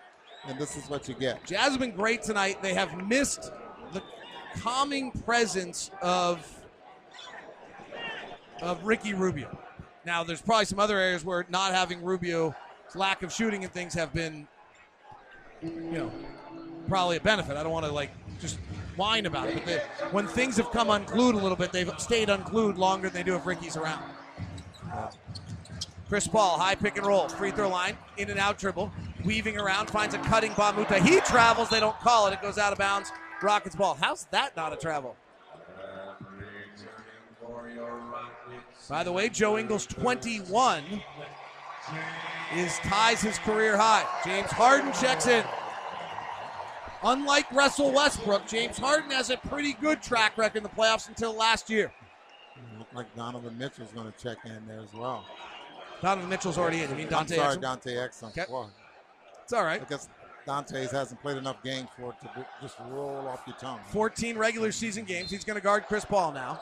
and 0.46 0.58
this 0.58 0.76
is 0.76 0.90
what 0.90 1.08
you 1.08 1.14
get. 1.14 1.44
Jazz 1.46 1.70
have 1.70 1.78
been 1.78 1.92
great 1.92 2.22
tonight. 2.22 2.60
They 2.62 2.74
have 2.74 3.06
missed 3.06 3.52
the 3.92 4.02
calming 4.58 5.12
presence 5.12 5.90
of 6.02 6.46
of 8.60 8.84
Ricky 8.84 9.14
Rubio. 9.14 9.56
Now, 10.04 10.24
there's 10.24 10.42
probably 10.42 10.64
some 10.64 10.80
other 10.80 10.98
areas 10.98 11.24
where 11.24 11.46
not 11.48 11.72
having 11.72 12.02
Rubio's 12.02 12.54
lack 12.94 13.22
of 13.22 13.32
shooting 13.32 13.64
and 13.64 13.72
things 13.72 13.94
have 13.94 14.12
been, 14.12 14.46
you 15.62 15.70
know, 15.92 16.12
probably 16.88 17.16
a 17.16 17.20
benefit. 17.20 17.56
I 17.56 17.62
don't 17.62 17.72
want 17.72 17.86
to 17.86 17.92
like 17.92 18.10
just 18.40 18.58
whine 18.96 19.26
about 19.26 19.48
it, 19.48 19.54
but 19.54 19.64
they, 19.64 19.78
when 20.10 20.26
things 20.26 20.56
have 20.56 20.70
come 20.72 20.90
unglued 20.90 21.34
a 21.34 21.38
little 21.38 21.56
bit, 21.56 21.72
they've 21.72 21.90
stayed 21.98 22.28
unglued 22.28 22.76
longer 22.76 23.08
than 23.08 23.22
they 23.22 23.30
do 23.30 23.36
if 23.36 23.46
Ricky's 23.46 23.76
around. 23.76 24.02
Chris 26.08 26.26
Paul, 26.28 26.58
high 26.58 26.74
pick 26.74 26.98
and 26.98 27.06
roll, 27.06 27.28
free 27.28 27.52
throw 27.52 27.70
line, 27.70 27.96
in 28.18 28.28
and 28.28 28.38
out 28.38 28.58
dribble, 28.58 28.92
weaving 29.24 29.56
around, 29.56 29.88
finds 29.88 30.14
a 30.14 30.18
cutting 30.18 30.50
Mbah 30.50 30.72
a 30.72 30.76
Moute. 30.76 31.02
He 31.02 31.20
travels, 31.20 31.70
they 31.70 31.80
don't 31.80 31.98
call 32.00 32.26
it. 32.26 32.34
It 32.34 32.42
goes 32.42 32.58
out 32.58 32.72
of 32.72 32.78
bounds. 32.78 33.10
Rockets 33.40 33.74
ball. 33.74 33.96
How's 33.98 34.26
that 34.26 34.54
not 34.54 34.72
a 34.72 34.76
travel? 34.76 35.16
By 38.88 39.04
the 39.04 39.12
way, 39.12 39.28
Joe 39.28 39.58
Ingles 39.58 39.86
21 39.86 40.84
is 42.54 42.78
ties 42.78 43.20
his 43.22 43.38
career 43.38 43.76
high. 43.76 44.04
James 44.24 44.50
Harden 44.50 44.92
checks 44.92 45.26
in. 45.26 45.44
Unlike 47.04 47.50
Russell 47.52 47.90
Westbrook, 47.92 48.46
James 48.46 48.78
Harden 48.78 49.10
has 49.10 49.30
a 49.30 49.36
pretty 49.36 49.72
good 49.74 50.02
track 50.02 50.38
record 50.38 50.58
in 50.58 50.62
the 50.62 50.68
playoffs 50.68 51.08
until 51.08 51.32
last 51.34 51.68
year. 51.68 51.92
Look 52.78 52.88
like 52.94 53.14
Donovan 53.16 53.58
Mitchell's 53.58 53.90
going 53.92 54.10
to 54.10 54.18
check 54.18 54.38
in 54.44 54.66
there 54.66 54.80
as 54.80 54.92
well. 54.94 55.24
Donovan 56.00 56.28
Mitchell's 56.28 56.58
already 56.58 56.82
in. 56.82 56.90
You 56.90 56.96
mean 56.96 57.08
Dante? 57.08 57.34
I'm 57.36 57.40
sorry, 57.40 57.56
Exum? 57.56 57.60
Dante 57.60 57.94
Exum. 57.94 58.28
Okay. 58.28 58.44
Well, 58.48 58.70
It's 59.42 59.52
all 59.52 59.64
right. 59.64 59.80
I 59.80 59.84
guess 59.84 60.08
Dante's 60.46 60.90
hasn't 60.90 61.20
played 61.22 61.38
enough 61.38 61.62
games 61.62 61.88
for 61.96 62.10
it 62.10 62.20
to 62.22 62.46
just 62.60 62.76
roll 62.88 63.26
off 63.28 63.42
your 63.46 63.56
tongue. 63.56 63.80
14 63.90 64.36
regular 64.36 64.70
season 64.70 65.04
games. 65.04 65.30
He's 65.30 65.44
going 65.44 65.56
to 65.56 65.62
guard 65.62 65.84
Chris 65.86 66.04
Paul 66.04 66.32
now. 66.32 66.60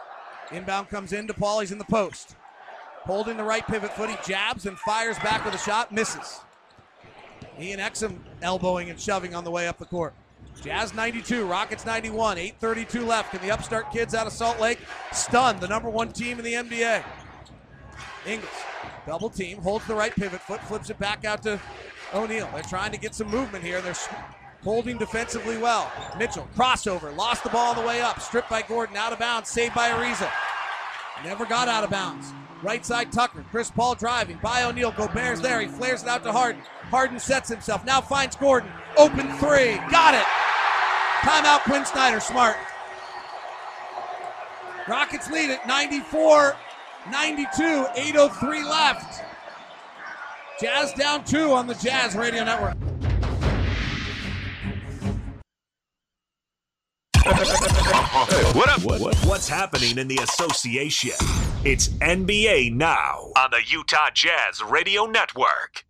Inbound 0.52 0.88
comes 0.88 1.12
into 1.12 1.34
Paul. 1.34 1.60
He's 1.60 1.72
in 1.72 1.78
the 1.78 1.84
post. 1.84 2.36
Holding 3.04 3.36
the 3.36 3.44
right 3.44 3.66
pivot 3.66 3.92
foot. 3.92 4.10
He 4.10 4.16
jabs 4.26 4.66
and 4.66 4.78
fires 4.78 5.18
back 5.18 5.44
with 5.44 5.54
a 5.54 5.58
shot. 5.58 5.92
Misses. 5.92 6.40
Ian 7.58 7.80
Exum 7.80 8.18
elbowing 8.42 8.90
and 8.90 8.98
shoving 8.98 9.34
on 9.34 9.44
the 9.44 9.50
way 9.50 9.68
up 9.68 9.78
the 9.78 9.84
court. 9.84 10.14
Jazz 10.62 10.94
92, 10.94 11.46
Rockets 11.46 11.86
91, 11.86 12.36
8.32 12.36 13.06
left. 13.06 13.30
Can 13.30 13.40
the 13.40 13.50
upstart 13.50 13.90
kids 13.92 14.14
out 14.14 14.26
of 14.26 14.32
Salt 14.32 14.60
Lake 14.60 14.78
stun 15.12 15.58
the 15.60 15.68
number 15.68 15.88
one 15.88 16.12
team 16.12 16.38
in 16.38 16.44
the 16.44 16.54
NBA? 16.54 17.02
Ingles, 18.26 18.50
double 19.06 19.30
team, 19.30 19.58
holds 19.58 19.86
the 19.86 19.94
right 19.94 20.14
pivot 20.14 20.40
foot, 20.42 20.60
flips 20.62 20.90
it 20.90 20.98
back 20.98 21.24
out 21.24 21.42
to 21.44 21.58
O'Neale. 22.12 22.50
They're 22.52 22.62
trying 22.62 22.92
to 22.92 22.98
get 22.98 23.14
some 23.14 23.28
movement 23.28 23.64
here. 23.64 23.80
They're 23.80 23.94
holding 24.62 24.98
defensively 24.98 25.58
well. 25.58 25.90
Mitchell, 26.18 26.48
crossover, 26.56 27.14
lost 27.16 27.44
the 27.44 27.50
ball 27.50 27.70
on 27.70 27.76
the 27.76 27.86
way 27.86 28.00
up, 28.00 28.20
stripped 28.20 28.50
by 28.50 28.62
Gordon, 28.62 28.96
out 28.96 29.12
of 29.12 29.18
bounds, 29.18 29.48
saved 29.48 29.74
by 29.74 29.90
Ariza. 29.90 30.30
Never 31.24 31.44
got 31.44 31.68
out 31.68 31.84
of 31.84 31.90
bounds. 31.90 32.32
Right 32.62 32.84
side 32.84 33.10
Tucker. 33.10 33.44
Chris 33.50 33.70
Paul 33.70 33.94
driving 33.94 34.38
by 34.42 34.64
O'Neale. 34.64 34.92
Gobert's 34.92 35.40
there. 35.40 35.60
He 35.60 35.66
flares 35.66 36.02
it 36.02 36.08
out 36.08 36.22
to 36.24 36.32
Harden. 36.32 36.60
Harden 36.90 37.18
sets 37.18 37.48
himself. 37.48 37.84
Now 37.84 38.00
finds 38.00 38.36
Gordon. 38.36 38.70
Open 38.98 39.28
three. 39.38 39.76
Got 39.90 40.14
it. 40.14 40.26
Timeout 41.20 41.60
Quin 41.62 41.86
Snyder. 41.86 42.20
Smart. 42.20 42.56
Rockets 44.88 45.30
lead 45.30 45.50
at 45.50 45.66
94 45.66 46.56
92. 47.10 47.62
8.03 47.96 48.68
left. 48.68 49.24
Jazz 50.60 50.92
down 50.92 51.24
two 51.24 51.52
on 51.52 51.66
the 51.66 51.74
Jazz 51.74 52.14
Radio 52.14 52.44
Network. 52.44 52.76
what 58.54 58.70
up? 58.70 58.82
What, 58.82 58.98
what, 58.98 59.14
what's 59.26 59.46
happening 59.46 59.98
in 59.98 60.08
the 60.08 60.16
association? 60.22 61.12
It's 61.64 61.88
NBA 61.88 62.72
Now 62.72 63.30
on 63.36 63.50
the 63.50 63.60
Utah 63.66 64.08
Jazz 64.14 64.62
Radio 64.64 65.04
Network. 65.04 65.84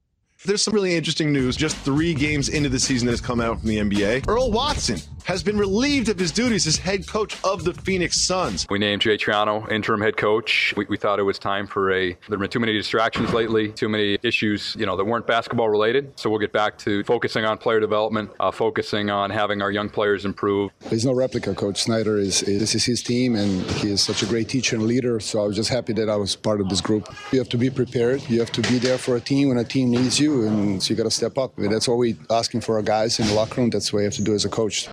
There's 0.45 0.61
some 0.61 0.75
really 0.75 0.97
interesting 0.97 1.33
news 1.33 1.55
just 1.55 1.77
three 1.77 2.15
games 2.15 2.49
into 2.49 2.69
the 2.69 2.81
season 2.81 3.07
that 3.07 3.13
has 3.13 3.21
come 3.21 3.41
out 3.41 3.61
from 3.61 3.69
the 3.69 3.77
NBA. 3.77 4.27
Earl 4.27 4.51
Watson 4.51 4.99
has 5.25 5.43
been 5.43 5.59
relieved 5.59 6.09
of 6.09 6.19
his 6.19 6.33
duties 6.33 6.67
as 6.67 6.77
head 6.77 7.07
coach 7.07 7.37
of 7.45 7.65
the 7.65 7.75
Phoenix 7.75 8.21
Suns. 8.21 8.67
We 8.69 8.79
named 8.79 9.03
Jay 9.03 9.17
Triano 9.17 9.71
interim 9.71 10.01
head 10.01 10.17
coach. 10.17 10.75
We, 10.77 10.87
we 10.89 10.97
thought 10.97 11.19
it 11.19 11.23
was 11.23 11.39
time 11.39 11.67
for 11.67 11.93
a. 11.93 12.13
There 12.13 12.19
have 12.31 12.41
been 12.41 12.51
too 12.51 12.61
many 12.61 12.73
distractions 12.73 13.33
lately, 13.33 13.71
too 13.73 13.89
many 13.89 14.19
issues, 14.23 14.77
you 14.79 14.87
know, 14.87 14.97
that 14.97 15.05
weren't 15.05 15.27
basketball 15.27 15.69
related. 15.69 16.19
So 16.19 16.31
we'll 16.31 16.39
get 16.39 16.53
back 16.53 16.79
to 16.79 17.05
focusing 17.05 17.45
on 17.45 17.59
player 17.59 17.81
development, 17.81 18.31
uh, 18.41 18.51
focusing 18.51 19.11
on 19.11 19.31
having 19.31 19.63
our 19.63 19.71
young 19.71 19.89
players 19.89 20.25
improve. 20.25 20.71
There's 20.89 21.05
no 21.05 21.13
replica. 21.13 21.55
Coach 21.55 21.83
Snyder 21.83 22.19
is, 22.19 22.43
is 22.43 22.61
this 22.61 22.75
is 22.75 22.85
his 22.85 23.03
team, 23.03 23.37
and 23.37 23.63
he 23.73 23.91
is 23.91 24.03
such 24.03 24.23
a 24.23 24.27
great 24.27 24.49
teacher 24.49 24.77
and 24.77 24.87
leader. 24.87 25.21
So 25.21 25.43
I 25.43 25.47
was 25.47 25.57
just 25.57 25.71
happy 25.71 25.93
that 25.95 26.09
I 26.09 26.17
was 26.17 26.37
part 26.37 26.61
of 26.61 26.69
this 26.69 26.81
group. 26.81 27.09
You 27.33 27.39
have 27.39 27.49
to 27.51 27.59
be 27.59 27.71
prepared. 27.71 28.29
You 28.29 28.41
have 28.41 28.53
to 28.53 28.63
be 28.63 28.79
there 28.79 28.99
for 28.99 29.17
a 29.17 29.21
team 29.21 29.49
when 29.49 29.59
a 29.59 29.65
team 29.65 29.91
needs 29.91 30.19
you 30.19 30.47
and 30.47 30.83
so 30.83 30.91
you 30.91 30.97
got 30.97 31.05
to 31.05 31.11
step 31.11 31.39
up. 31.39 31.53
That's 31.57 31.89
what 31.89 31.99
we 31.99 32.17
asking 32.31 32.63
for 32.63 32.77
our 32.77 32.83
guys 32.83 33.19
in 33.19 33.27
the 33.27 33.35
locker 33.35 33.61
room. 33.61 33.71
That's 33.71 33.93
what 33.93 34.01
you 34.01 34.05
have 34.05 34.15
to 34.15 34.23
do 34.23 34.35
as 34.35 34.45
a 34.45 34.49
coach. 34.49 34.89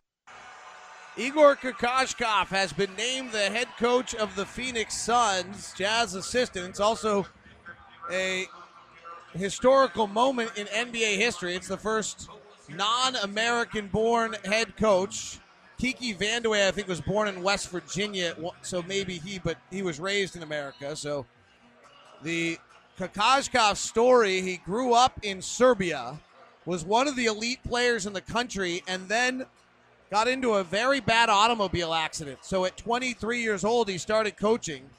Igor 1.19 1.55
Kokoskov 1.55 2.49
has 2.49 2.71
been 2.71 2.93
named 2.95 3.31
the 3.31 3.49
head 3.49 3.67
coach 3.79 4.13
of 4.13 4.35
the 4.35 4.45
Phoenix 4.45 4.95
Suns, 4.95 5.73
Jazz 5.75 6.13
assistant. 6.13 6.67
It's 6.67 6.79
also 6.79 7.25
a 8.11 8.45
historical 9.33 10.05
moment 10.05 10.51
in 10.55 10.67
NBA 10.67 11.17
history. 11.17 11.55
It's 11.55 11.67
the 11.67 11.77
first 11.77 12.29
non-American 12.69 13.87
born 13.87 14.35
head 14.45 14.77
coach. 14.77 15.39
Kiki 15.79 16.13
Vandeweghe, 16.13 16.67
I 16.67 16.71
think, 16.71 16.87
was 16.87 17.01
born 17.01 17.27
in 17.27 17.41
West 17.41 17.71
Virginia, 17.71 18.35
so 18.61 18.83
maybe 18.83 19.17
he, 19.17 19.39
but 19.39 19.57
he 19.71 19.81
was 19.81 19.99
raised 19.99 20.35
in 20.35 20.43
America. 20.43 20.95
So 20.95 21.25
the 22.21 22.59
Kokoskov's 22.99 23.79
story, 23.79 24.41
he 24.41 24.57
grew 24.57 24.93
up 24.93 25.19
in 25.23 25.41
Serbia, 25.41 26.19
was 26.67 26.85
one 26.85 27.07
of 27.07 27.15
the 27.15 27.25
elite 27.25 27.63
players 27.63 28.05
in 28.05 28.13
the 28.13 28.21
country, 28.21 28.83
and 28.87 29.09
then 29.09 29.47
got 30.09 30.27
into 30.27 30.53
a 30.53 30.63
very 30.63 30.99
bad 30.99 31.29
automobile 31.29 31.93
accident. 31.93 32.39
So 32.41 32.65
at 32.65 32.77
23 32.77 33.41
years 33.41 33.63
old, 33.63 33.89
he 33.89 33.97
started 33.97 34.37
coaching. 34.37 34.89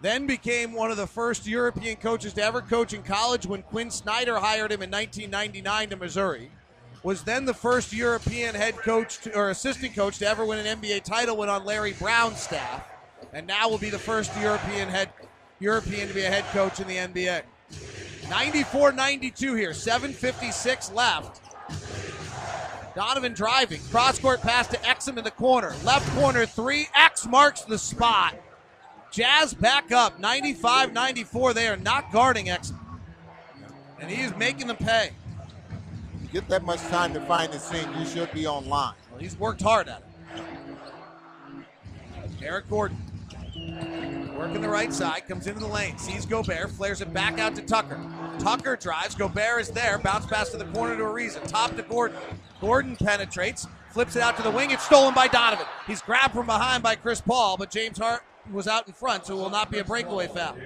Then 0.00 0.26
became 0.26 0.72
one 0.72 0.90
of 0.90 0.96
the 0.96 1.06
first 1.06 1.46
European 1.46 1.96
coaches 1.96 2.32
to 2.34 2.42
ever 2.42 2.60
coach 2.60 2.92
in 2.92 3.02
college 3.02 3.46
when 3.46 3.62
Quin 3.62 3.90
Snyder 3.90 4.38
hired 4.38 4.70
him 4.70 4.82
in 4.82 4.90
1999 4.90 5.90
to 5.90 5.96
Missouri. 5.96 6.50
Was 7.02 7.22
then 7.22 7.44
the 7.44 7.54
first 7.54 7.92
European 7.92 8.54
head 8.54 8.76
coach 8.76 9.18
to, 9.20 9.36
or 9.36 9.50
assistant 9.50 9.94
coach 9.94 10.18
to 10.18 10.26
ever 10.26 10.44
win 10.44 10.64
an 10.64 10.80
NBA 10.80 11.04
title, 11.04 11.36
when 11.36 11.48
on 11.48 11.64
Larry 11.64 11.92
Brown's 11.92 12.40
staff, 12.40 12.88
and 13.32 13.46
now 13.46 13.68
will 13.68 13.78
be 13.78 13.90
the 13.90 13.98
first 13.98 14.36
European 14.40 14.88
head 14.88 15.10
European 15.60 16.08
to 16.08 16.14
be 16.14 16.22
a 16.22 16.28
head 16.28 16.44
coach 16.52 16.80
in 16.80 16.86
the 16.86 16.96
NBA. 16.96 17.42
94 18.30 18.92
92 18.92 19.54
here, 19.54 19.70
7.56 19.70 20.94
left. 20.94 21.40
Donovan 22.98 23.32
driving. 23.32 23.80
Cross 23.92 24.18
court 24.18 24.40
pass 24.40 24.66
to 24.66 24.76
Exum 24.78 25.18
in 25.18 25.22
the 25.22 25.30
corner. 25.30 25.72
Left 25.84 26.04
corner 26.16 26.44
three. 26.44 26.88
X 26.96 27.28
marks 27.28 27.60
the 27.60 27.78
spot. 27.78 28.34
Jazz 29.12 29.54
back 29.54 29.92
up 29.92 30.18
95 30.18 30.92
94. 30.92 31.54
They 31.54 31.68
are 31.68 31.76
not 31.76 32.10
guarding 32.10 32.46
Exum. 32.46 32.76
And 34.00 34.10
he 34.10 34.20
is 34.22 34.34
making 34.34 34.66
them 34.66 34.78
pay. 34.78 35.10
You 36.22 36.28
get 36.32 36.48
that 36.48 36.64
much 36.64 36.80
time 36.88 37.14
to 37.14 37.20
find 37.20 37.52
the 37.52 37.60
seam, 37.60 37.88
you 37.96 38.04
should 38.04 38.32
be 38.32 38.48
online. 38.48 38.94
Well, 39.12 39.20
he's 39.20 39.38
worked 39.38 39.62
hard 39.62 39.88
at 39.88 40.02
it. 40.02 40.04
Eric 42.42 42.68
Gordon 42.68 42.98
Working 44.38 44.60
the 44.60 44.68
right 44.68 44.92
side, 44.92 45.26
comes 45.26 45.48
into 45.48 45.58
the 45.58 45.66
lane, 45.66 45.98
sees 45.98 46.24
Gobert, 46.24 46.70
flares 46.70 47.00
it 47.00 47.12
back 47.12 47.40
out 47.40 47.56
to 47.56 47.62
Tucker. 47.62 48.00
Tucker 48.38 48.76
drives, 48.76 49.16
Gobert 49.16 49.62
is 49.62 49.70
there, 49.70 49.98
bounce 49.98 50.26
pass 50.26 50.50
to 50.50 50.56
the 50.56 50.64
corner 50.66 50.96
to 50.96 51.02
Ariza, 51.02 51.44
top 51.48 51.74
to 51.74 51.82
Gordon. 51.82 52.18
Gordon 52.60 52.94
penetrates, 52.94 53.66
flips 53.90 54.14
it 54.14 54.22
out 54.22 54.36
to 54.36 54.44
the 54.44 54.50
wing, 54.52 54.70
it's 54.70 54.84
stolen 54.84 55.12
by 55.12 55.26
Donovan. 55.26 55.66
He's 55.88 56.00
grabbed 56.00 56.34
from 56.34 56.46
behind 56.46 56.84
by 56.84 56.94
Chris 56.94 57.20
Paul, 57.20 57.56
but 57.56 57.72
James 57.72 57.98
Hart 57.98 58.22
was 58.52 58.68
out 58.68 58.86
in 58.86 58.94
front, 58.94 59.26
so 59.26 59.36
it 59.36 59.42
will 59.42 59.50
not 59.50 59.72
be 59.72 59.80
a 59.80 59.84
breakaway 59.84 60.28
foul. 60.28 60.56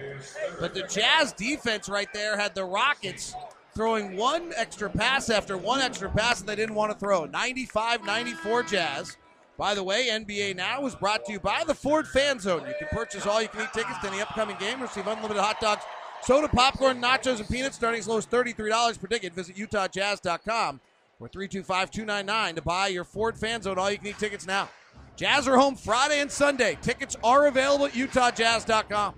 But 0.60 0.74
the 0.74 0.82
Jazz 0.82 1.32
defense 1.32 1.88
right 1.88 2.12
there 2.12 2.36
had 2.36 2.54
the 2.54 2.66
Rockets 2.66 3.34
throwing 3.74 4.16
one 4.16 4.52
extra 4.54 4.90
pass 4.90 5.30
after 5.30 5.56
one 5.56 5.80
extra 5.80 6.10
pass 6.10 6.40
that 6.40 6.46
they 6.46 6.56
didn't 6.56 6.74
want 6.74 6.92
to 6.92 6.98
throw. 6.98 7.24
95 7.24 8.04
94 8.04 8.62
Jazz. 8.64 9.16
By 9.58 9.74
the 9.74 9.82
way, 9.82 10.08
NBA 10.10 10.56
Now 10.56 10.84
is 10.86 10.94
brought 10.94 11.24
to 11.26 11.32
you 11.32 11.40
by 11.40 11.62
the 11.66 11.74
Ford 11.74 12.08
Fan 12.08 12.40
Zone. 12.40 12.66
You 12.66 12.74
can 12.78 12.88
purchase 12.88 13.26
all 13.26 13.40
you 13.42 13.48
can 13.48 13.62
eat 13.62 13.72
tickets 13.72 13.98
to 14.00 14.08
any 14.08 14.20
upcoming 14.20 14.56
game, 14.58 14.80
receive 14.80 15.06
unlimited 15.06 15.42
hot 15.42 15.60
dogs, 15.60 15.82
soda, 16.22 16.48
popcorn, 16.48 17.00
nachos, 17.00 17.38
and 17.38 17.48
peanuts 17.48 17.76
starting 17.76 18.00
as 18.00 18.08
low 18.08 18.18
as 18.18 18.26
$33 18.26 19.00
per 19.00 19.06
ticket. 19.06 19.34
Visit 19.34 19.56
UtahJazz.com 19.56 20.80
or 21.20 21.28
325 21.28 21.90
299 21.90 22.54
to 22.56 22.62
buy 22.62 22.88
your 22.88 23.04
Ford 23.04 23.36
Fan 23.36 23.62
Zone 23.62 23.78
all 23.78 23.90
you 23.90 23.98
can 23.98 24.08
eat 24.08 24.18
tickets 24.18 24.46
now. 24.46 24.68
Jazz 25.16 25.46
are 25.46 25.56
home 25.56 25.76
Friday 25.76 26.20
and 26.20 26.30
Sunday. 26.30 26.78
Tickets 26.80 27.16
are 27.22 27.46
available 27.46 27.86
at 27.86 27.92
UtahJazz.com. 27.92 29.14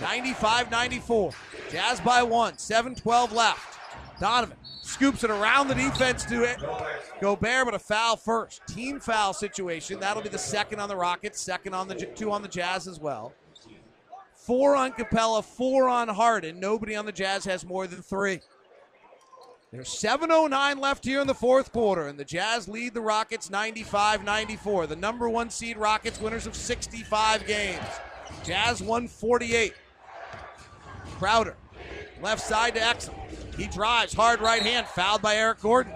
95 0.00 0.70
94. 0.70 1.32
Jazz 1.70 2.00
by 2.00 2.22
one. 2.22 2.58
7 2.58 2.94
12 2.94 3.32
left. 3.32 3.78
Donovan 4.20 4.56
scoops 4.84 5.24
it 5.24 5.30
around 5.30 5.68
the 5.68 5.74
defense 5.74 6.24
to 6.26 6.44
it. 6.44 6.58
Gobert, 7.20 7.64
but 7.64 7.74
a 7.74 7.78
foul 7.78 8.16
first. 8.16 8.66
Team 8.66 9.00
foul 9.00 9.32
situation. 9.32 9.98
That'll 9.98 10.22
be 10.22 10.28
the 10.28 10.38
second 10.38 10.80
on 10.80 10.88
the 10.88 10.96
Rockets, 10.96 11.40
second 11.40 11.74
on 11.74 11.88
the 11.88 11.94
two 11.94 12.30
on 12.30 12.42
the 12.42 12.48
Jazz 12.48 12.86
as 12.86 13.00
well. 13.00 13.32
Four 14.34 14.76
on 14.76 14.92
Capela, 14.92 15.42
four 15.42 15.88
on 15.88 16.08
Harden. 16.08 16.60
Nobody 16.60 16.94
on 16.94 17.06
the 17.06 17.12
Jazz 17.12 17.46
has 17.46 17.64
more 17.64 17.86
than 17.86 18.02
three. 18.02 18.40
There's 19.72 19.88
7.09 19.88 20.78
left 20.78 21.04
here 21.04 21.20
in 21.20 21.26
the 21.26 21.34
fourth 21.34 21.72
quarter, 21.72 22.06
and 22.06 22.16
the 22.16 22.24
Jazz 22.24 22.68
lead 22.68 22.94
the 22.94 23.00
Rockets 23.00 23.50
95 23.50 24.22
94. 24.22 24.86
The 24.86 24.96
number 24.96 25.28
one 25.28 25.50
seed 25.50 25.76
Rockets, 25.78 26.20
winners 26.20 26.46
of 26.46 26.54
65 26.54 27.46
games. 27.46 27.82
Jazz 28.44 28.80
148. 28.80 29.74
Crowder, 31.16 31.56
left 32.22 32.40
side 32.40 32.74
to 32.74 32.80
Exum. 32.80 33.14
He 33.56 33.66
drives, 33.66 34.12
hard 34.14 34.40
right 34.40 34.62
hand, 34.62 34.86
fouled 34.86 35.22
by 35.22 35.36
Eric 35.36 35.60
Gordon. 35.60 35.94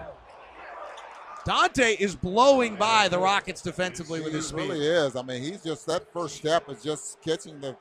Dante 1.45 1.95
is 1.95 2.15
blowing 2.15 2.75
by 2.75 3.07
the 3.07 3.17
Rockets 3.17 3.61
defensively 3.61 4.21
with 4.21 4.33
his 4.33 4.47
speed. 4.47 4.63
He 4.63 4.69
really 4.71 4.85
is. 4.85 5.15
I 5.15 5.21
mean, 5.23 5.41
he's 5.41 5.63
just 5.63 5.85
that 5.87 6.11
first 6.13 6.35
step 6.35 6.69
is 6.69 6.83
just 6.83 7.21
catching 7.21 7.59
the 7.59 7.75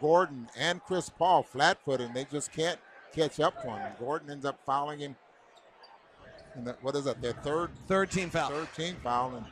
Gordon 0.00 0.48
and 0.56 0.82
Chris 0.82 1.08
Paul 1.08 1.42
flat-footed, 1.42 2.06
and 2.06 2.16
they 2.16 2.24
just 2.24 2.52
can't 2.52 2.78
catch 3.14 3.40
up 3.40 3.62
to 3.62 3.68
him. 3.68 3.92
Gordon 3.98 4.30
ends 4.30 4.44
up 4.44 4.58
fouling 4.64 5.00
him. 5.00 5.16
And 6.54 6.66
that, 6.66 6.82
what 6.82 6.96
is 6.96 7.04
that? 7.04 7.20
Their 7.22 7.34
third, 7.34 7.70
third 7.86 8.10
team 8.10 8.30
foul. 8.30 8.50
Third 8.50 8.74
team 8.74 8.96
foul. 9.02 9.36
And 9.36 9.46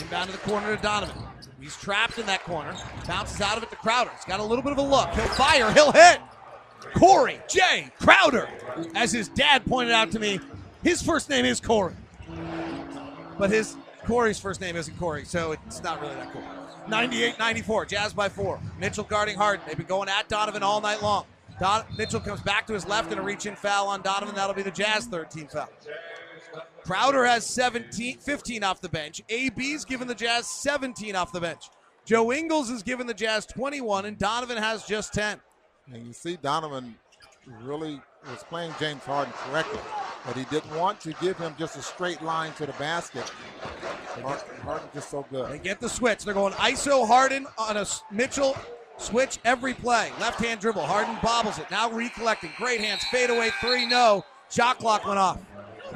Inbound 0.00 0.30
to 0.30 0.32
the 0.32 0.42
corner 0.42 0.76
to 0.76 0.82
Donovan. 0.82 1.16
He's 1.60 1.76
trapped 1.76 2.18
in 2.18 2.26
that 2.26 2.42
corner. 2.44 2.74
Bounces 3.06 3.40
out 3.40 3.56
of 3.56 3.62
it 3.62 3.70
to 3.70 3.76
Crowder. 3.76 4.10
He's 4.14 4.24
got 4.24 4.40
a 4.40 4.44
little 4.44 4.62
bit 4.62 4.72
of 4.72 4.78
a 4.78 4.82
look. 4.82 5.08
He'll 5.10 5.28
fire. 5.28 5.70
He'll 5.72 5.92
hit. 5.92 6.20
Corey 6.94 7.38
Jae 7.48 7.90
Crowder. 7.98 8.48
As 8.94 9.12
his 9.12 9.28
dad 9.28 9.64
pointed 9.66 9.92
out 9.92 10.10
to 10.12 10.18
me, 10.18 10.40
his 10.82 11.02
first 11.02 11.28
name 11.28 11.44
is 11.44 11.60
Corey. 11.60 11.94
But 13.38 13.50
his 13.50 13.76
Corey's 14.06 14.38
first 14.40 14.60
name 14.60 14.76
isn't 14.76 14.98
Corey, 14.98 15.24
so 15.24 15.52
it's 15.52 15.82
not 15.82 16.00
really 16.00 16.14
that 16.14 16.32
cool. 16.32 16.42
98 16.88 17.38
94, 17.38 17.86
Jazz 17.86 18.12
by 18.12 18.28
four. 18.28 18.58
Mitchell 18.78 19.04
guarding 19.04 19.36
Harden. 19.36 19.64
They've 19.66 19.76
been 19.76 19.86
going 19.86 20.08
at 20.08 20.28
Donovan 20.28 20.62
all 20.62 20.80
night 20.80 21.02
long. 21.02 21.24
Don- 21.60 21.84
Mitchell 21.98 22.20
comes 22.20 22.40
back 22.40 22.66
to 22.68 22.72
his 22.72 22.86
left 22.86 23.10
and 23.12 23.20
a 23.20 23.22
reach 23.22 23.44
in 23.44 23.54
foul 23.54 23.88
on 23.88 24.00
Donovan. 24.00 24.34
That'll 24.34 24.54
be 24.54 24.62
the 24.62 24.70
Jazz 24.70 25.06
13 25.06 25.48
foul. 25.48 25.68
Crowder 26.84 27.24
has 27.24 27.46
17, 27.46 28.18
15 28.18 28.64
off 28.64 28.80
the 28.80 28.88
bench. 28.88 29.22
AB's 29.28 29.84
given 29.84 30.08
the 30.08 30.14
Jazz 30.14 30.46
17 30.46 31.14
off 31.14 31.32
the 31.32 31.40
bench. 31.40 31.64
Joe 32.04 32.32
Ingles 32.32 32.70
has 32.70 32.82
given 32.82 33.06
the 33.06 33.14
Jazz 33.14 33.46
21, 33.46 34.06
and 34.06 34.18
Donovan 34.18 34.56
has 34.56 34.84
just 34.84 35.12
10. 35.12 35.40
And 35.92 36.06
you 36.06 36.12
see 36.12 36.36
Donovan 36.36 36.96
really 37.62 38.00
was 38.28 38.42
playing 38.44 38.74
James 38.78 39.02
Harden 39.04 39.32
correctly, 39.48 39.80
but 40.26 40.36
he 40.36 40.44
didn't 40.44 40.74
want 40.76 41.00
to 41.00 41.12
give 41.20 41.38
him 41.38 41.54
just 41.58 41.76
a 41.76 41.82
straight 41.82 42.22
line 42.22 42.52
to 42.54 42.66
the 42.66 42.72
basket. 42.72 43.30
Harden 44.62 44.88
just 44.92 45.10
so 45.10 45.24
good. 45.30 45.50
They 45.50 45.58
get 45.58 45.80
the 45.80 45.88
switch. 45.88 46.24
They're 46.24 46.34
going 46.34 46.52
ISO 46.54 47.06
Harden 47.06 47.46
on 47.56 47.76
a 47.76 47.86
Mitchell 48.10 48.56
switch 48.98 49.38
every 49.44 49.74
play. 49.74 50.12
Left 50.20 50.38
hand 50.38 50.60
dribble. 50.60 50.82
Harden 50.82 51.16
bobbles 51.22 51.58
it. 51.58 51.70
Now 51.70 51.90
recollecting. 51.90 52.50
Great 52.56 52.80
hands. 52.80 53.02
Fade 53.10 53.30
away 53.30 53.50
three. 53.60 53.86
No. 53.86 54.24
Shot 54.50 54.78
clock 54.78 55.06
went 55.06 55.18
off. 55.18 55.38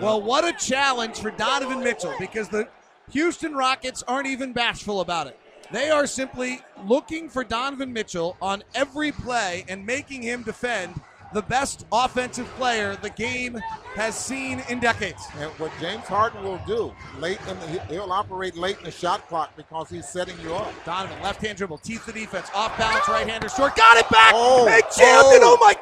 Well, 0.00 0.20
what 0.20 0.44
a 0.44 0.52
challenge 0.52 1.18
for 1.20 1.30
Donovan 1.30 1.80
Mitchell 1.80 2.14
because 2.18 2.48
the 2.48 2.68
Houston 3.12 3.54
Rockets 3.54 4.02
aren't 4.08 4.26
even 4.26 4.52
bashful 4.52 5.00
about 5.00 5.26
it. 5.28 5.38
They 5.72 5.90
are 5.90 6.06
simply 6.06 6.60
looking 6.86 7.28
for 7.28 7.42
Donovan 7.44 7.92
Mitchell 7.92 8.36
on 8.42 8.62
every 8.74 9.12
play 9.12 9.64
and 9.68 9.84
making 9.86 10.22
him 10.22 10.42
defend 10.42 11.00
the 11.32 11.42
best 11.42 11.84
offensive 11.90 12.46
player 12.54 12.94
the 12.96 13.10
game 13.10 13.58
has 13.94 14.14
seen 14.14 14.62
in 14.68 14.78
decades. 14.78 15.20
And 15.40 15.50
what 15.58 15.72
James 15.80 16.04
Harden 16.04 16.44
will 16.44 16.60
do 16.66 16.94
late 17.18 17.40
in 17.48 17.58
the, 17.58 17.80
he'll 17.86 18.12
operate 18.12 18.56
late 18.56 18.78
in 18.78 18.84
the 18.84 18.90
shot 18.92 19.26
clock 19.28 19.56
because 19.56 19.88
he's 19.90 20.08
setting 20.08 20.38
you 20.42 20.54
up. 20.54 20.72
Donovan, 20.84 21.20
left 21.22 21.40
hand 21.44 21.58
dribble, 21.58 21.78
teeth 21.78 22.06
the 22.06 22.12
defense, 22.12 22.48
off 22.54 22.76
balance, 22.78 23.08
right 23.08 23.28
hander, 23.28 23.48
short, 23.48 23.74
got 23.74 23.96
it 23.96 24.08
back, 24.10 24.32
Oh, 24.36 24.68
and 24.68 24.82
jammed 24.96 25.34
it. 25.34 25.42
oh, 25.42 25.56
Oh 25.58 25.58
my 25.60 25.74
oh. 25.76 25.80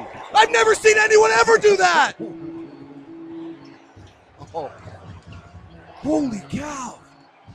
gosh! 0.00 0.06
I've 0.34 0.50
never 0.50 0.74
seen 0.74 0.96
anyone 0.98 1.30
ever 1.32 1.58
do 1.58 1.76
that. 1.76 2.14
Holy 4.52 6.40
cow! 6.50 6.98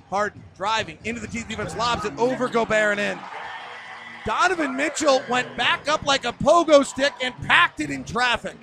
Harden 0.10 0.44
driving 0.56 0.98
into 1.04 1.20
the 1.20 1.28
teeth 1.28 1.48
defense, 1.50 1.76
lobs 1.76 2.06
it 2.06 2.18
over 2.18 2.48
Gobert 2.48 3.00
and 3.00 3.20
in. 3.20 3.20
Donovan 4.26 4.76
Mitchell 4.76 5.22
went 5.30 5.56
back 5.58 5.88
up 5.88 6.04
like 6.04 6.26
a 6.26 6.34
pogo 6.34 6.86
stick 6.86 7.14
and 7.22 7.34
packed 7.48 7.80
it 7.80 7.90
in 7.90 8.04
traffic. 8.04 8.56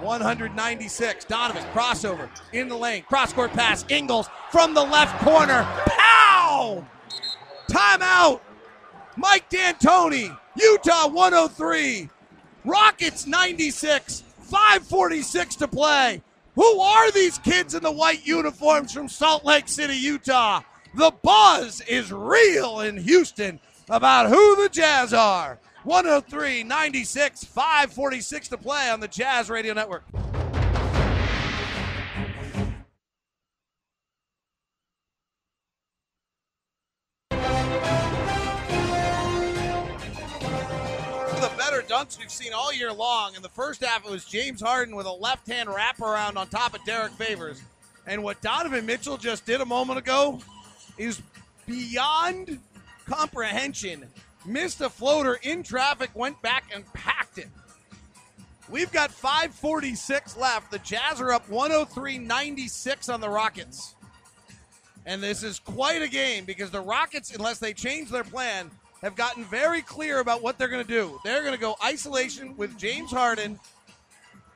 196. 0.00 1.24
Donovan 1.24 1.64
crossover 1.72 2.28
in 2.52 2.68
the 2.68 2.76
lane. 2.76 3.02
Cross 3.04 3.32
court 3.32 3.52
pass. 3.52 3.84
Ingles 3.88 4.28
from 4.50 4.74
the 4.74 4.82
left 4.82 5.18
corner. 5.24 5.62
Pow! 5.86 6.84
Timeout. 7.68 8.40
Mike 9.16 9.48
D'Antoni. 9.48 10.36
Utah 10.56 11.08
103. 11.08 12.10
Rockets 12.64 13.26
96. 13.26 14.24
546 14.44 15.56
to 15.56 15.68
play. 15.68 16.22
Who 16.54 16.80
are 16.80 17.10
these 17.10 17.38
kids 17.38 17.74
in 17.74 17.82
the 17.82 17.90
white 17.90 18.26
uniforms 18.26 18.92
from 18.92 19.08
Salt 19.08 19.44
Lake 19.44 19.68
City, 19.68 19.96
Utah? 19.96 20.60
The 20.94 21.12
buzz 21.22 21.80
is 21.82 22.12
real 22.12 22.80
in 22.80 22.96
Houston 22.96 23.58
about 23.90 24.28
who 24.28 24.62
the 24.62 24.68
Jazz 24.68 25.12
are. 25.12 25.58
103 25.82 26.62
96, 26.62 27.44
546 27.44 28.48
to 28.48 28.56
play 28.56 28.90
on 28.90 29.00
the 29.00 29.08
Jazz 29.08 29.50
Radio 29.50 29.74
Network. 29.74 30.04
Dunks 41.94 42.18
we've 42.18 42.28
seen 42.28 42.52
all 42.52 42.72
year 42.72 42.92
long. 42.92 43.36
In 43.36 43.42
the 43.42 43.48
first 43.48 43.84
half, 43.84 44.04
it 44.04 44.10
was 44.10 44.24
James 44.24 44.60
Harden 44.60 44.96
with 44.96 45.06
a 45.06 45.12
left 45.12 45.46
hand 45.46 45.68
wraparound 45.68 46.36
on 46.36 46.48
top 46.48 46.74
of 46.74 46.84
Derrick 46.84 47.12
Favors. 47.12 47.62
And 48.04 48.24
what 48.24 48.42
Donovan 48.42 48.84
Mitchell 48.84 49.16
just 49.16 49.46
did 49.46 49.60
a 49.60 49.64
moment 49.64 50.00
ago 50.00 50.40
is 50.98 51.22
beyond 51.68 52.58
comprehension. 53.06 54.06
Missed 54.44 54.80
a 54.80 54.90
floater 54.90 55.38
in 55.44 55.62
traffic, 55.62 56.10
went 56.14 56.42
back 56.42 56.64
and 56.74 56.84
packed 56.94 57.38
it. 57.38 57.46
We've 58.68 58.90
got 58.90 59.12
546 59.12 60.36
left. 60.36 60.72
The 60.72 60.80
Jazz 60.80 61.20
are 61.20 61.30
up 61.30 61.48
103 61.48 62.18
96 62.18 63.08
on 63.08 63.20
the 63.20 63.28
Rockets. 63.28 63.94
And 65.06 65.22
this 65.22 65.44
is 65.44 65.60
quite 65.60 66.02
a 66.02 66.08
game 66.08 66.44
because 66.44 66.72
the 66.72 66.80
Rockets, 66.80 67.32
unless 67.32 67.60
they 67.60 67.72
change 67.72 68.10
their 68.10 68.24
plan, 68.24 68.72
have 69.04 69.14
gotten 69.14 69.44
very 69.44 69.82
clear 69.82 70.20
about 70.20 70.42
what 70.42 70.58
they're 70.58 70.68
going 70.68 70.84
to 70.84 70.90
do. 70.90 71.20
They're 71.24 71.42
going 71.42 71.54
to 71.54 71.60
go 71.60 71.76
isolation 71.84 72.56
with 72.56 72.78
James 72.78 73.10
Harden 73.10 73.60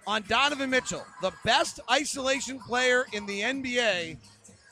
on 0.06 0.24
Donovan 0.26 0.70
Mitchell, 0.70 1.04
the 1.20 1.32
best 1.44 1.80
isolation 1.90 2.58
player 2.58 3.04
in 3.12 3.26
the 3.26 3.42
NBA 3.42 4.16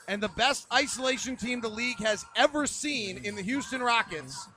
and 0.07 0.21
the 0.21 0.29
best 0.29 0.65
isolation 0.73 1.35
team 1.35 1.61
the 1.61 1.69
league 1.69 1.99
has 1.99 2.25
ever 2.35 2.65
seen 2.65 3.23
in 3.23 3.35
the 3.35 3.43
Houston 3.43 3.81
Rockets. 3.81 4.47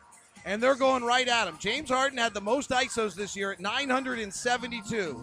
And 0.46 0.62
they're 0.62 0.74
going 0.74 1.04
right 1.04 1.28
at 1.28 1.46
him. 1.46 1.58
James 1.60 1.90
Harden 1.90 2.16
had 2.16 2.32
the 2.32 2.40
most 2.40 2.70
ISOs 2.70 3.14
this 3.14 3.36
year 3.36 3.52
at 3.52 3.60
972. 3.60 5.22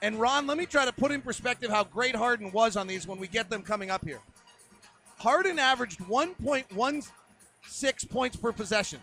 And 0.00 0.20
Ron, 0.20 0.46
let 0.46 0.58
me 0.58 0.66
try 0.66 0.84
to 0.84 0.92
put 0.92 1.10
in 1.10 1.20
perspective 1.20 1.70
how 1.70 1.82
great 1.82 2.14
Harden 2.14 2.52
was 2.52 2.76
on 2.76 2.86
these 2.86 3.04
when 3.04 3.18
we 3.18 3.26
get 3.26 3.50
them 3.50 3.62
coming 3.62 3.90
up 3.90 4.04
here. 4.04 4.20
Harden 5.18 5.58
averaged 5.58 5.98
1.16 6.02 8.10
points 8.10 8.36
per 8.36 8.52
possession. 8.52 9.00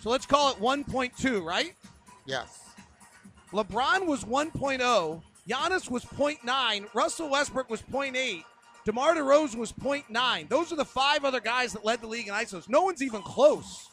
So 0.00 0.10
let's 0.10 0.26
call 0.26 0.50
it 0.52 0.58
1.2, 0.58 1.42
right? 1.42 1.74
yes. 2.26 2.64
LeBron 3.52 4.06
was 4.06 4.24
1.0. 4.24 5.22
Giannis 5.48 5.90
was 5.90 6.04
0.9. 6.04 6.94
Russell 6.94 7.30
Westbrook 7.30 7.70
was 7.70 7.80
0.8. 7.82 8.42
DeMar 8.84 9.14
DeRozan 9.14 9.56
was 9.56 9.72
0.9. 9.72 10.48
Those 10.48 10.70
are 10.72 10.76
the 10.76 10.84
five 10.84 11.24
other 11.24 11.40
guys 11.40 11.72
that 11.72 11.84
led 11.84 12.00
the 12.02 12.06
league 12.06 12.28
in 12.28 12.34
ISOs. 12.34 12.68
No 12.68 12.82
one's 12.82 13.02
even 13.02 13.22
close 13.22 13.88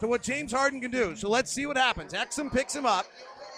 to 0.00 0.06
what 0.06 0.22
James 0.22 0.52
Harden 0.52 0.80
can 0.80 0.90
do. 0.92 1.16
So 1.16 1.28
let's 1.28 1.52
see 1.52 1.66
what 1.66 1.76
happens. 1.76 2.12
Exum 2.12 2.52
picks 2.52 2.74
him 2.74 2.86
up. 2.86 3.06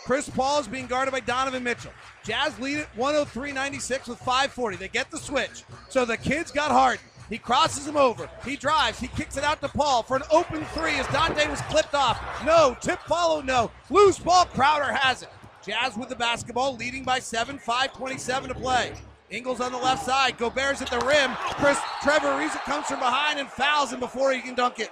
Chris 0.04 0.28
Paul 0.28 0.60
is 0.60 0.68
being 0.68 0.86
guarded 0.86 1.12
by 1.12 1.20
Donovan 1.20 1.62
Mitchell. 1.64 1.92
Jazz 2.24 2.58
lead 2.58 2.78
it 2.78 2.88
103-96 2.98 4.08
with 4.08 4.18
540. 4.18 4.76
They 4.76 4.88
get 4.88 5.10
the 5.10 5.18
switch. 5.18 5.64
So 5.88 6.04
the 6.04 6.16
kid's 6.18 6.50
got 6.50 6.70
Harden. 6.70 7.04
He 7.30 7.38
crosses 7.38 7.86
him 7.86 7.96
over. 7.96 8.28
He 8.44 8.56
drives. 8.56 9.00
He 9.00 9.08
kicks 9.08 9.36
it 9.36 9.44
out 9.44 9.60
to 9.62 9.68
Paul 9.68 10.02
for 10.02 10.16
an 10.16 10.22
open 10.30 10.64
three 10.66 10.98
as 10.98 11.06
Dante 11.08 11.48
was 11.48 11.60
clipped 11.62 11.94
off. 11.94 12.20
No. 12.44 12.76
Tip 12.80 13.00
follow, 13.02 13.40
no. 13.40 13.70
Loose 13.90 14.18
ball. 14.18 14.44
Crowder 14.46 14.92
has 14.92 15.22
it. 15.22 15.30
Jazz 15.64 15.96
with 15.96 16.10
the 16.10 16.16
basketball, 16.16 16.76
leading 16.76 17.04
by 17.04 17.18
seven, 17.18 17.58
5.27 17.58 18.48
to 18.48 18.54
play. 18.54 18.92
Ingles 19.30 19.60
on 19.60 19.72
the 19.72 19.78
left 19.78 20.04
side. 20.04 20.36
Gobert's 20.36 20.82
at 20.82 20.90
the 20.90 20.98
rim. 21.00 21.30
Chris 21.34 21.78
Trevor 22.02 22.28
Ariza 22.28 22.60
comes 22.64 22.86
from 22.86 22.98
behind 22.98 23.40
and 23.40 23.48
fouls 23.48 23.92
him 23.92 24.00
before 24.00 24.32
he 24.32 24.40
can 24.40 24.54
dunk 24.54 24.78
it. 24.78 24.90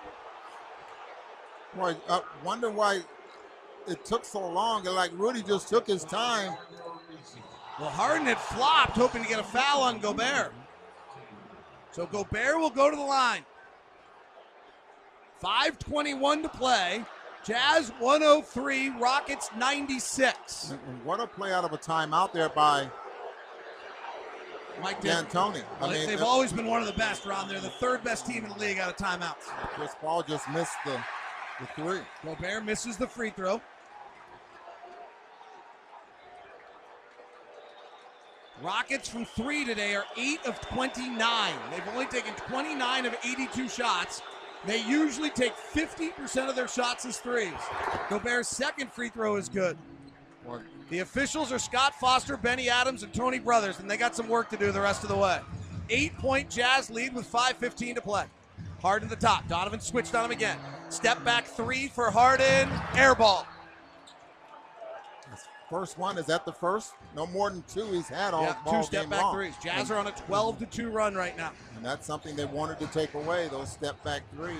Boy, 1.76 1.94
I 2.08 2.22
wonder 2.42 2.70
why 2.70 3.00
it 3.86 4.04
took 4.04 4.24
so 4.24 4.46
long. 4.48 4.86
And 4.86 4.96
like 4.96 5.10
Rudy 5.14 5.42
just 5.42 5.68
took 5.68 5.86
his 5.86 6.04
time. 6.04 6.56
Well, 7.78 7.90
Harden 7.90 8.26
had 8.26 8.38
flopped, 8.38 8.92
hoping 8.92 9.22
to 9.22 9.28
get 9.28 9.40
a 9.40 9.44
foul 9.44 9.82
on 9.82 9.98
Gobert. 9.98 10.54
So 11.92 12.06
Gobert 12.06 12.58
will 12.58 12.70
go 12.70 12.90
to 12.90 12.96
the 12.96 13.02
line. 13.02 13.44
5.21 15.42 16.42
to 16.42 16.48
play. 16.48 17.04
Jazz 17.44 17.90
103, 17.98 18.90
Rockets 18.90 19.50
96. 19.56 20.70
And- 20.70 21.04
what 21.04 21.20
a 21.20 21.26
play 21.26 21.52
out 21.52 21.64
of 21.64 21.72
a 21.72 21.78
timeout 21.78 22.32
there 22.32 22.48
by 22.48 22.88
Mike 24.80 25.00
D'Antoni. 25.00 25.62
I 25.80 25.90
mean, 25.90 26.06
they've 26.06 26.22
always 26.22 26.52
been 26.52 26.66
one 26.66 26.80
of 26.80 26.86
the 26.86 26.94
best 26.94 27.26
around 27.26 27.48
there, 27.48 27.60
the 27.60 27.68
third 27.68 28.02
best 28.04 28.26
team 28.26 28.44
in 28.44 28.50
the 28.50 28.58
league 28.58 28.78
out 28.78 28.88
of 28.90 28.96
timeouts. 28.96 29.42
Chris 29.74 29.92
Paul 30.00 30.22
just 30.22 30.48
missed 30.50 30.76
the, 30.86 30.98
the 31.60 31.66
three. 31.74 32.00
Gobert 32.24 32.64
misses 32.64 32.96
the 32.96 33.06
free 33.06 33.30
throw. 33.30 33.60
Rockets 38.62 39.08
from 39.08 39.24
three 39.24 39.64
today 39.64 39.96
are 39.96 40.04
8 40.16 40.46
of 40.46 40.60
29. 40.60 41.52
They've 41.72 41.88
only 41.92 42.06
taken 42.06 42.32
29 42.34 43.06
of 43.06 43.16
82 43.24 43.68
shots. 43.68 44.22
They 44.64 44.80
usually 44.86 45.30
take 45.30 45.52
50% 45.56 46.48
of 46.48 46.54
their 46.54 46.68
shots 46.68 47.04
as 47.04 47.18
threes. 47.18 47.52
Gobert's 48.08 48.48
second 48.48 48.92
free 48.92 49.08
throw 49.08 49.34
is 49.34 49.48
good. 49.48 49.76
The 50.90 51.00
officials 51.00 51.50
are 51.50 51.58
Scott 51.58 51.94
Foster, 51.98 52.36
Bennie 52.36 52.68
Adams, 52.68 53.02
and 53.02 53.12
Tony 53.12 53.40
Brothers, 53.40 53.80
and 53.80 53.90
they 53.90 53.96
got 53.96 54.14
some 54.14 54.28
work 54.28 54.48
to 54.50 54.56
do 54.56 54.70
the 54.70 54.80
rest 54.80 55.02
of 55.02 55.08
the 55.08 55.16
way. 55.16 55.40
Eight 55.90 56.16
point 56.18 56.48
Jazz 56.48 56.88
lead 56.88 57.14
with 57.14 57.30
5.15 57.30 57.96
to 57.96 58.00
play. 58.00 58.24
Harden 58.80 59.08
the 59.08 59.16
top. 59.16 59.48
Donovan 59.48 59.80
switched 59.80 60.14
on 60.14 60.26
him 60.26 60.30
again. 60.30 60.58
Step 60.88 61.24
back 61.24 61.46
three 61.46 61.88
for 61.88 62.12
Harden. 62.12 62.68
Air 62.94 63.16
ball. 63.16 63.44
First 65.72 65.96
one 65.96 66.18
is 66.18 66.26
that 66.26 66.44
the 66.44 66.52
first? 66.52 66.92
No 67.16 67.26
more 67.26 67.48
than 67.48 67.64
two 67.66 67.90
he's 67.92 68.06
had 68.06 68.34
all 68.34 68.42
Yeah, 68.42 68.56
two 68.70 68.82
step 68.82 69.08
back 69.08 69.22
long. 69.22 69.34
threes. 69.34 69.54
Jazz 69.64 69.90
are 69.90 69.96
on 69.96 70.06
a 70.06 70.10
12 70.10 70.58
to 70.58 70.66
2 70.66 70.90
run 70.90 71.14
right 71.14 71.34
now. 71.34 71.50
And 71.74 71.82
that's 71.82 72.06
something 72.06 72.36
they 72.36 72.44
wanted 72.44 72.78
to 72.80 72.86
take 72.88 73.14
away, 73.14 73.48
those 73.48 73.72
step 73.72 74.04
back 74.04 74.20
threes. 74.36 74.58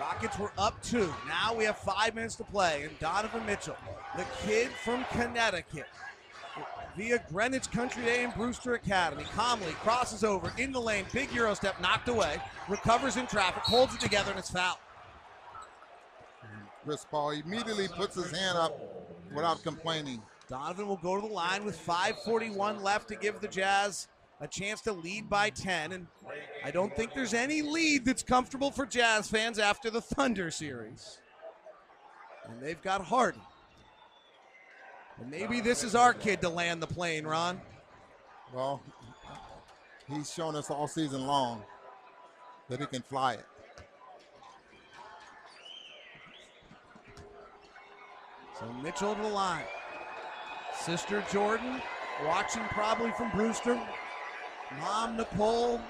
Rockets 0.00 0.36
were 0.36 0.50
up 0.58 0.82
two. 0.82 1.14
Now 1.28 1.54
we 1.54 1.62
have 1.62 1.78
five 1.78 2.16
minutes 2.16 2.34
to 2.36 2.44
play. 2.44 2.82
And 2.82 2.98
Donovan 2.98 3.46
Mitchell, 3.46 3.76
the 4.16 4.24
kid 4.44 4.70
from 4.82 5.04
Connecticut, 5.12 5.86
via 6.96 7.24
Greenwich 7.30 7.70
Country 7.70 8.02
Day 8.02 8.24
and 8.24 8.34
Brewster 8.34 8.74
Academy, 8.74 9.22
calmly 9.36 9.70
crosses 9.84 10.24
over 10.24 10.52
in 10.58 10.72
the 10.72 10.80
lane. 10.80 11.04
Big 11.12 11.30
Euro 11.34 11.54
step 11.54 11.80
knocked 11.80 12.08
away. 12.08 12.42
Recovers 12.68 13.16
in 13.16 13.28
traffic, 13.28 13.62
holds 13.62 13.94
it 13.94 14.00
together, 14.00 14.30
and 14.30 14.40
it's 14.40 14.50
foul. 14.50 14.80
Chris 16.84 17.06
Paul 17.08 17.30
immediately 17.30 17.86
puts 17.86 18.16
his 18.16 18.36
hand 18.36 18.58
up 18.58 18.76
without 19.32 19.62
complaining. 19.62 20.20
Donovan 20.48 20.88
will 20.88 20.96
go 20.96 21.20
to 21.20 21.26
the 21.26 21.32
line 21.32 21.64
with 21.64 21.78
5:41 21.78 22.82
left 22.82 23.08
to 23.08 23.16
give 23.16 23.40
the 23.40 23.48
Jazz 23.48 24.08
a 24.40 24.48
chance 24.48 24.80
to 24.82 24.92
lead 24.92 25.28
by 25.28 25.50
10. 25.50 25.92
And 25.92 26.06
I 26.64 26.70
don't 26.70 26.94
think 26.94 27.12
there's 27.14 27.34
any 27.34 27.60
lead 27.60 28.04
that's 28.04 28.22
comfortable 28.22 28.70
for 28.70 28.86
Jazz 28.86 29.28
fans 29.28 29.58
after 29.58 29.90
the 29.90 30.00
Thunder 30.00 30.50
series. 30.50 31.18
And 32.48 32.62
they've 32.62 32.80
got 32.80 33.04
Harden. 33.04 33.42
And 35.18 35.30
maybe 35.30 35.60
this 35.60 35.82
is 35.84 35.94
our 35.94 36.14
kid 36.14 36.40
to 36.42 36.48
land 36.48 36.80
the 36.80 36.86
plane, 36.86 37.26
Ron. 37.26 37.60
Well, 38.54 38.80
he's 40.08 40.32
shown 40.32 40.56
us 40.56 40.70
all 40.70 40.88
season 40.88 41.26
long 41.26 41.62
that 42.68 42.80
he 42.80 42.86
can 42.86 43.02
fly 43.02 43.34
it. 43.34 43.46
So 48.58 48.66
Mitchell 48.82 49.14
to 49.14 49.22
the 49.22 49.28
line. 49.28 49.64
Sister 50.80 51.24
Jordan 51.32 51.80
watching 52.24 52.62
probably 52.64 53.10
from 53.12 53.30
Brewster. 53.30 53.80
Mom 54.80 55.16
Nicole. 55.16 55.80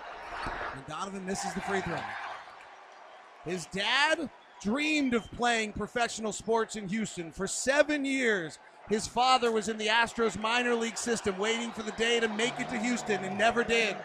And 0.75 0.87
Donovan 0.87 1.27
misses 1.27 1.53
the 1.55 1.61
free 1.61 1.81
throw. 1.81 1.99
His 3.45 3.67
dad 3.67 4.31
dreamed 4.63 5.15
of 5.15 5.31
playing 5.33 5.73
professional 5.73 6.33
sports 6.33 6.77
in 6.77 6.89
Houston 6.89 7.33
for 7.33 7.47
seven 7.47 8.05
years. 8.05 8.59
His 8.89 9.07
father 9.07 9.53
was 9.53 9.69
in 9.69 9.79
the 9.79 9.87
Astros 9.87 10.41
minor 10.41 10.75
league 10.75 10.97
system, 10.97 11.39
waiting 11.39 11.71
for 11.71 11.83
the 11.83 11.93
day 11.93 12.21
to 12.21 12.29
make 12.29 12.59
it 12.59 12.69
to 12.71 12.79
Houston, 12.79 13.23
and 13.25 13.37
never 13.37 13.63
did. 13.63 13.97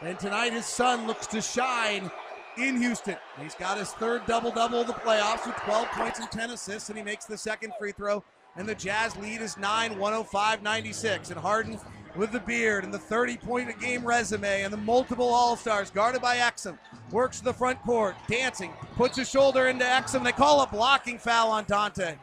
And 0.00 0.18
tonight, 0.18 0.52
his 0.52 0.66
son 0.66 1.06
looks 1.06 1.26
to 1.28 1.42
shine 1.42 2.10
in 2.56 2.76
Houston. 2.80 3.16
He's 3.40 3.54
got 3.54 3.78
his 3.78 3.90
third 3.92 4.22
double 4.26 4.50
double 4.50 4.80
of 4.80 4.86
the 4.86 4.94
playoffs 4.94 5.46
with 5.46 5.56
12 5.56 5.88
points 5.88 6.18
and 6.20 6.30
10 6.30 6.50
assists, 6.50 6.88
and 6.88 6.96
he 6.96 7.04
makes 7.04 7.26
the 7.26 7.36
second 7.36 7.72
free 7.78 7.92
throw. 7.92 8.24
And 8.60 8.68
the 8.68 8.74
Jazz 8.74 9.16
lead 9.16 9.40
is 9.40 9.56
9 9.56 9.98
105 9.98 10.62
96. 10.62 11.30
And 11.30 11.40
Harden 11.40 11.80
with 12.14 12.30
the 12.30 12.40
beard 12.40 12.84
and 12.84 12.92
the 12.92 12.98
30 12.98 13.38
point 13.38 13.70
a 13.70 13.72
game 13.72 14.04
resume 14.04 14.64
and 14.64 14.70
the 14.70 14.76
multiple 14.76 15.30
All 15.30 15.56
Stars 15.56 15.88
guarded 15.88 16.20
by 16.20 16.36
Exum. 16.36 16.76
Works 17.10 17.38
to 17.38 17.44
the 17.44 17.54
front 17.54 17.80
court, 17.84 18.16
dancing, 18.28 18.74
puts 18.96 19.16
his 19.16 19.30
shoulder 19.30 19.68
into 19.68 19.86
Exum. 19.86 20.22
They 20.22 20.32
call 20.32 20.60
a 20.60 20.66
blocking 20.66 21.16
foul 21.18 21.50
on 21.50 21.64
Dante. 21.64 22.16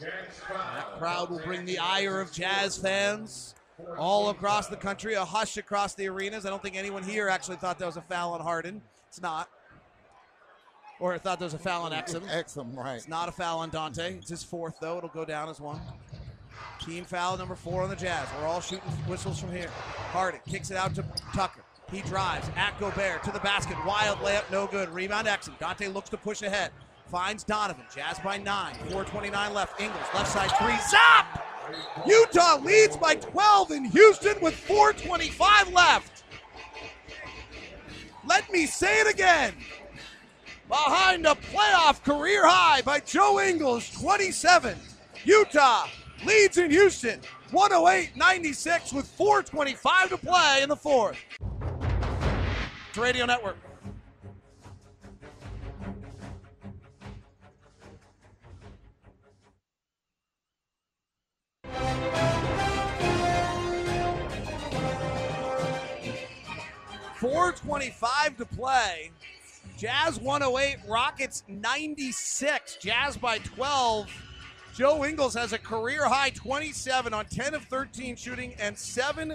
That 0.00 0.98
crowd 0.98 1.30
will 1.30 1.38
bring 1.44 1.64
the 1.64 1.78
ire 1.78 2.20
of 2.20 2.32
Jazz 2.32 2.76
fans 2.76 3.54
all 3.96 4.30
across 4.30 4.66
the 4.66 4.76
country, 4.76 5.14
a 5.14 5.24
hush 5.24 5.58
across 5.58 5.94
the 5.94 6.08
arenas. 6.08 6.44
I 6.44 6.50
don't 6.50 6.60
think 6.60 6.74
anyone 6.74 7.04
here 7.04 7.28
actually 7.28 7.58
thought 7.58 7.78
that 7.78 7.86
was 7.86 7.96
a 7.96 8.02
foul 8.02 8.32
on 8.32 8.40
Harden. 8.40 8.82
It's 9.06 9.22
not. 9.22 9.48
Or 11.02 11.12
I 11.12 11.18
thought 11.18 11.40
there 11.40 11.46
was 11.46 11.54
a 11.54 11.58
foul 11.58 11.82
on 11.82 11.90
Exum. 11.90 12.22
Exum, 12.28 12.76
right. 12.76 12.94
It's 12.94 13.08
not 13.08 13.28
a 13.28 13.32
foul 13.32 13.58
on 13.58 13.70
Dante. 13.70 14.18
It's 14.18 14.30
his 14.30 14.44
fourth, 14.44 14.76
though. 14.80 14.98
It'll 14.98 15.08
go 15.08 15.24
down 15.24 15.48
as 15.48 15.60
one. 15.60 15.80
Team 16.80 17.04
foul 17.04 17.36
number 17.36 17.56
four 17.56 17.82
on 17.82 17.90
the 17.90 17.96
Jazz. 17.96 18.28
We're 18.38 18.46
all 18.46 18.60
shooting 18.60 18.88
whistles 19.08 19.40
from 19.40 19.50
here. 19.50 19.68
Harden 20.12 20.38
kicks 20.48 20.70
it 20.70 20.76
out 20.76 20.94
to 20.94 21.04
Tucker. 21.34 21.62
He 21.90 22.02
drives 22.02 22.48
at 22.54 22.78
Gobert 22.78 23.24
to 23.24 23.32
the 23.32 23.40
basket. 23.40 23.76
Wild 23.84 24.18
layup, 24.18 24.48
no 24.52 24.68
good. 24.68 24.90
Rebound 24.90 25.26
Exum. 25.26 25.58
Dante 25.58 25.88
looks 25.88 26.08
to 26.10 26.16
push 26.16 26.40
ahead. 26.42 26.70
Finds 27.10 27.42
Donovan. 27.42 27.84
Jazz 27.92 28.20
by 28.20 28.38
nine. 28.38 28.74
429 28.74 29.54
left. 29.54 29.80
Ingles, 29.80 30.06
left 30.14 30.30
side 30.30 30.52
three. 30.60 30.78
Zap! 30.88 31.44
Utah 32.06 32.60
leads 32.62 32.96
by 32.96 33.16
12 33.16 33.72
in 33.72 33.84
Houston 33.86 34.40
with 34.40 34.54
425 34.54 35.72
left. 35.72 36.22
Let 38.24 38.52
me 38.52 38.66
say 38.66 39.00
it 39.00 39.12
again. 39.12 39.54
Behind 40.72 41.26
a 41.26 41.34
playoff 41.34 42.02
career 42.02 42.46
high 42.46 42.80
by 42.80 42.98
Joe 43.00 43.40
Ingles, 43.40 43.90
27. 43.90 44.74
Utah 45.22 45.86
leads 46.24 46.56
in 46.56 46.70
Houston, 46.70 47.20
108 47.50 48.16
96 48.16 48.94
with 48.94 49.06
425 49.06 50.08
to 50.08 50.16
play 50.16 50.60
in 50.62 50.70
the 50.70 50.76
fourth. 50.76 51.18
It's 52.88 52.96
Radio 52.96 53.26
Network. 53.26 53.58
Four 67.16 67.52
twenty-five 67.52 68.38
to 68.38 68.46
play. 68.46 69.10
Jazz 69.82 70.20
108, 70.20 70.76
Rockets 70.88 71.42
96. 71.48 72.76
Jazz 72.76 73.16
by 73.16 73.38
12. 73.38 74.08
Joe 74.76 75.04
Ingles 75.04 75.34
has 75.34 75.52
a 75.52 75.58
career 75.58 76.06
high 76.06 76.30
27 76.30 77.12
on 77.12 77.24
10 77.24 77.54
of 77.54 77.64
13 77.64 78.14
shooting 78.14 78.54
and 78.60 78.78
seven 78.78 79.34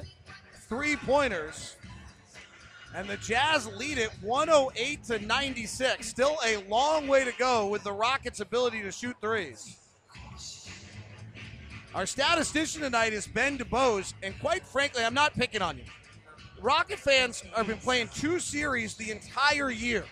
three 0.70 0.96
pointers. 0.96 1.76
And 2.96 3.10
the 3.10 3.18
Jazz 3.18 3.68
lead 3.76 3.98
it 3.98 4.10
108 4.22 5.04
to 5.04 5.20
96. 5.20 6.08
Still 6.08 6.38
a 6.46 6.64
long 6.70 7.10
way 7.10 7.26
to 7.26 7.34
go 7.38 7.68
with 7.68 7.84
the 7.84 7.92
Rockets' 7.92 8.40
ability 8.40 8.82
to 8.84 8.92
shoot 8.94 9.18
threes. 9.20 9.76
Our 11.94 12.06
statistician 12.06 12.84
tonight 12.84 13.12
is 13.12 13.28
Ben 13.28 13.58
DuBose, 13.58 14.14
and 14.24 14.34
quite 14.40 14.66
frankly, 14.66 15.04
I'm 15.04 15.14
not 15.14 15.34
picking 15.34 15.62
on 15.62 15.78
you. 15.78 15.84
Rocket 16.62 17.00
fans 17.00 17.44
have 17.54 17.68
been 17.68 17.80
playing 17.80 18.08
two 18.16 18.40
series 18.40 18.96
the 18.96 19.12
entire 19.12 19.70
year. 19.70 20.06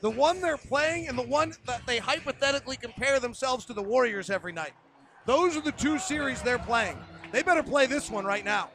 The 0.00 0.10
one 0.10 0.40
they're 0.40 0.56
playing 0.56 1.08
and 1.08 1.18
the 1.18 1.26
one 1.26 1.54
that 1.66 1.82
they 1.86 1.98
hypothetically 1.98 2.76
compare 2.76 3.20
themselves 3.20 3.64
to 3.66 3.74
the 3.74 3.82
Warriors 3.82 4.30
every 4.30 4.52
night. 4.52 4.72
Those 5.26 5.56
are 5.56 5.60
the 5.60 5.72
two 5.72 5.98
series 5.98 6.40
they're 6.42 6.58
playing. 6.58 6.98
They 7.32 7.42
better 7.42 7.62
play 7.62 7.86
this 7.86 8.10
one 8.10 8.24
right 8.24 8.44
now. 8.44 8.70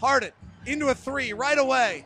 Harden 0.00 0.30
into 0.66 0.88
a 0.88 0.94
three 0.94 1.32
right 1.32 1.58
away. 1.58 2.04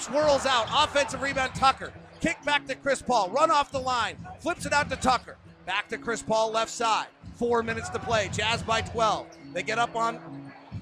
Swirls 0.00 0.46
out. 0.46 0.66
Offensive 0.72 1.20
rebound, 1.20 1.54
Tucker. 1.54 1.92
Kick 2.20 2.42
back 2.44 2.66
to 2.66 2.74
Chris 2.74 3.02
Paul. 3.02 3.30
Run 3.30 3.50
off 3.50 3.70
the 3.70 3.78
line. 3.78 4.16
Flips 4.40 4.66
it 4.66 4.72
out 4.72 4.90
to 4.90 4.96
Tucker. 4.96 5.36
Back 5.66 5.88
to 5.88 5.98
Chris 5.98 6.22
Paul, 6.22 6.50
left 6.50 6.70
side. 6.70 7.06
Four 7.34 7.62
minutes 7.62 7.88
to 7.90 7.98
play. 7.98 8.28
Jazz 8.32 8.62
by 8.62 8.80
12. 8.80 9.26
They 9.52 9.62
get 9.62 9.78
up 9.78 9.96
on 9.96 10.20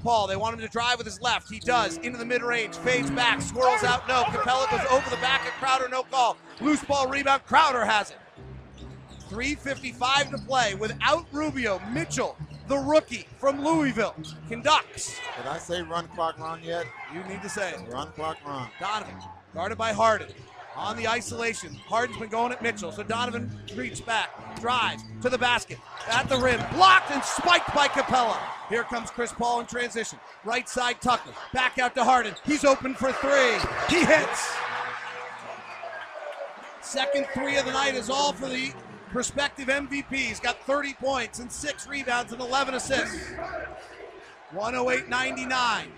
Paul. 0.09 0.27
They 0.27 0.37
want 0.37 0.55
him 0.55 0.61
to 0.63 0.69
drive 0.69 0.97
with 0.97 1.07
his 1.07 1.21
left. 1.21 1.51
He 1.51 1.59
does. 1.59 1.99
Into 1.99 2.17
the 2.17 2.25
mid 2.25 2.43
range. 2.43 2.75
Fades 2.77 3.11
back. 3.11 3.43
Swirls 3.43 3.85
out. 3.85 4.09
No. 4.09 4.23
Capela 4.23 4.71
goes 4.71 4.81
over 4.91 5.11
the 5.11 5.21
back 5.21 5.47
of 5.47 5.53
Crowder. 5.61 5.87
No 5.91 6.03
call. 6.03 6.39
Loose 6.63 6.83
ball 6.83 7.07
rebound. 7.11 7.45
Crowder 7.45 7.85
has 7.85 8.13
it. 8.13 8.17
3.55 9.29 10.31
to 10.31 10.39
play 10.39 10.75
without 10.75 11.27
Rubio. 11.31 11.79
Mitchell, 11.93 12.39
the 12.69 12.79
rookie 12.79 13.27
from 13.39 13.63
Louisville, 13.63 14.15
conducts. 14.49 15.21
Did 15.37 15.47
I 15.47 15.59
say 15.59 15.83
run 15.83 16.09
clock 16.09 16.39
run 16.39 16.63
yet? 16.63 16.87
You 17.13 17.23
need 17.25 17.43
to 17.43 17.49
say 17.51 17.73
it. 17.73 17.81
Run 17.93 18.11
clock 18.13 18.39
run. 18.47 18.71
Donovan, 18.81 19.15
guarded 19.53 19.77
by 19.77 19.93
Harden. 19.93 20.29
On 20.79 20.97
the 20.97 21.09
isolation. 21.09 21.75
Harden's 21.87 22.19
been 22.19 22.29
going 22.29 22.53
at 22.53 22.63
Mitchell, 22.63 22.93
so 22.93 23.03
Donovan 23.03 23.51
reaches 23.75 24.01
back, 24.01 24.61
drives 24.61 25.03
to 25.23 25.29
the 25.29 25.37
basket, 25.37 25.77
at 26.09 26.29
the 26.29 26.39
rim, 26.39 26.61
blocked 26.73 27.11
and 27.11 27.23
spiked 27.25 27.75
by 27.75 27.89
Capela. 27.89 28.39
Here 28.69 28.85
comes 28.85 29.11
Chris 29.11 29.33
Paul 29.33 29.59
in 29.61 29.67
transition. 29.67 30.21
Right 30.45 30.69
side 30.69 31.01
Tucker, 31.01 31.33
back 31.53 31.79
out 31.79 31.97
to 31.97 32.05
Harden. 32.05 32.35
He's 32.47 32.65
open 32.65 32.95
for 32.95 33.11
three. 33.13 33.59
He 33.89 34.05
hits. 34.05 34.55
Second 36.81 37.27
three 37.35 37.57
of 37.57 37.67
the 37.67 37.73
night 37.73 37.97
is 37.97 38.09
all 38.09 38.33
for 38.33 38.49
the 38.49 38.73
prospective 39.11 39.67
MVP. 39.67 40.15
He's 40.15 40.41
got 40.41 40.63
30 40.63 40.95
points 40.95 41.41
and 41.41 41.51
six 41.51 41.89
rebounds 41.89 42.33
and 42.33 42.41
11 42.41 42.75
assists. 42.75 43.33
108-99. 44.55 45.51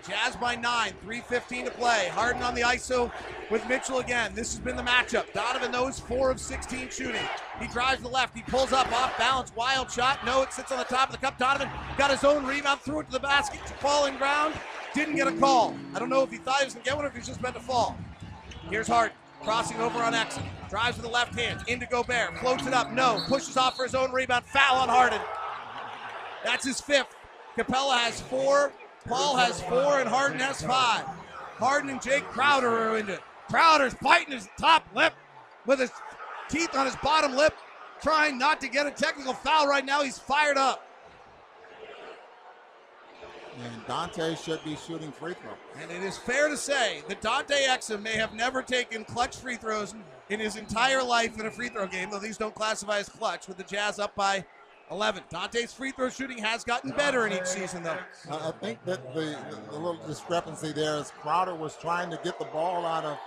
Jazz 0.07 0.35
by 0.35 0.55
nine. 0.55 0.93
3.15 1.05 1.65
to 1.65 1.71
play. 1.71 2.09
Harden 2.09 2.43
on 2.43 2.53
the 2.53 2.61
ISO 2.61 3.11
with 3.49 3.65
Mitchell 3.69 3.99
again. 3.99 4.33
This 4.35 4.51
has 4.51 4.59
been 4.59 4.75
the 4.75 4.83
matchup. 4.83 5.31
Donovan 5.33 5.71
knows 5.71 5.99
four 5.99 6.29
of 6.31 6.39
16 6.39 6.89
shooting. 6.89 7.21
He 7.59 7.67
drives 7.67 8.01
the 8.01 8.09
left. 8.09 8.35
He 8.35 8.43
pulls 8.43 8.73
up 8.73 8.91
off 8.91 9.17
balance. 9.17 9.53
Wild 9.55 9.89
shot. 9.89 10.25
No, 10.25 10.41
it 10.41 10.51
sits 10.51 10.71
on 10.71 10.79
the 10.79 10.83
top 10.83 11.09
of 11.09 11.13
the 11.13 11.25
cup. 11.25 11.37
Donovan 11.37 11.69
got 11.97 12.11
his 12.11 12.23
own 12.25 12.45
rebound. 12.45 12.81
Threw 12.81 12.99
it 12.99 13.05
to 13.05 13.11
the 13.11 13.19
basket. 13.19 13.61
Falling 13.79 14.17
ground. 14.17 14.53
Didn't 14.93 15.15
get 15.15 15.27
a 15.27 15.31
call. 15.31 15.73
I 15.95 15.99
don't 15.99 16.09
know 16.09 16.21
if 16.23 16.31
he 16.31 16.37
thought 16.37 16.59
he 16.59 16.65
was 16.65 16.73
going 16.73 16.83
to 16.83 16.89
get 16.89 16.95
one 16.97 17.05
or 17.05 17.07
if 17.07 17.15
he's 17.15 17.27
just 17.27 17.41
meant 17.41 17.55
to 17.55 17.61
fall. 17.61 17.97
Here's 18.69 18.87
Harden. 18.87 19.15
Crossing 19.41 19.79
over 19.79 19.99
on 19.99 20.13
Exum. 20.13 20.43
Drives 20.69 20.97
with 20.97 21.05
the 21.05 21.11
left 21.11 21.33
hand. 21.39 21.61
Into 21.67 21.85
Gobert. 21.85 22.37
Floats 22.39 22.67
it 22.67 22.73
up. 22.73 22.91
No. 22.91 23.23
Pushes 23.27 23.55
off 23.55 23.77
for 23.77 23.83
his 23.83 23.95
own 23.95 24.11
rebound. 24.11 24.45
Foul 24.45 24.77
on 24.77 24.89
Harden. 24.89 25.21
That's 26.43 26.65
his 26.65 26.81
fifth. 26.81 27.15
Capela 27.57 27.97
has 27.97 28.21
four. 28.21 28.71
Paul 29.07 29.35
has 29.37 29.61
four. 29.63 29.99
And 29.99 30.09
Harden 30.09 30.39
has 30.39 30.61
five. 30.61 31.05
Harden 31.57 31.89
and 31.89 31.99
Jae 31.99 32.21
Crowder 32.21 32.69
are 32.69 32.97
into 32.97 33.13
it. 33.13 33.21
Crowder's 33.49 33.93
biting 34.01 34.33
his 34.33 34.47
top 34.59 34.85
lip 34.95 35.13
with 35.65 35.79
his 35.79 35.91
teeth 36.49 36.75
on 36.75 36.85
his 36.85 36.95
bottom 36.97 37.35
lip, 37.35 37.53
trying 38.01 38.37
not 38.37 38.61
to 38.61 38.67
get 38.67 38.87
a 38.87 38.91
technical 38.91 39.33
foul 39.33 39.67
right 39.67 39.85
now. 39.85 40.01
He's 40.01 40.17
fired 40.17 40.57
up. 40.57 40.87
And 43.63 43.85
Dante 43.85 44.35
should 44.35 44.63
be 44.63 44.75
shooting 44.75 45.11
free 45.11 45.33
throw. 45.33 45.51
And 45.81 45.91
it 45.91 46.01
is 46.01 46.17
fair 46.17 46.47
to 46.47 46.55
say 46.55 47.03
that 47.09 47.21
Dante 47.21 47.65
Exum 47.67 48.01
may 48.01 48.15
have 48.15 48.33
never 48.33 48.61
taken 48.61 49.03
clutch 49.03 49.35
free 49.35 49.57
throws 49.57 49.93
in 50.29 50.39
his 50.39 50.55
entire 50.55 51.03
life 51.03 51.37
in 51.39 51.45
a 51.45 51.51
free 51.51 51.67
throw 51.67 51.85
game, 51.85 52.09
though 52.09 52.19
these 52.19 52.37
don't 52.37 52.55
classify 52.55 52.99
as 52.99 53.09
clutch, 53.09 53.47
with 53.47 53.57
the 53.57 53.63
Jazz 53.63 53.99
up 53.99 54.15
by 54.15 54.45
11. 54.91 55.23
Dante's 55.29 55.73
free 55.73 55.91
throw 55.91 56.09
shooting 56.09 56.37
has 56.37 56.65
gotten 56.65 56.91
better 56.91 57.25
in 57.25 57.33
each 57.33 57.45
season, 57.45 57.81
though. 57.81 57.97
I 58.29 58.51
think 58.59 58.83
that 58.85 59.13
the, 59.13 59.37
the 59.69 59.73
little 59.73 59.99
discrepancy 60.05 60.73
there 60.73 60.97
is 60.97 61.11
Crowder 61.21 61.55
was 61.55 61.77
trying 61.77 62.09
to 62.11 62.19
get 62.23 62.37
the 62.37 62.45
ball 62.45 62.85
out 62.85 63.05
of 63.05 63.17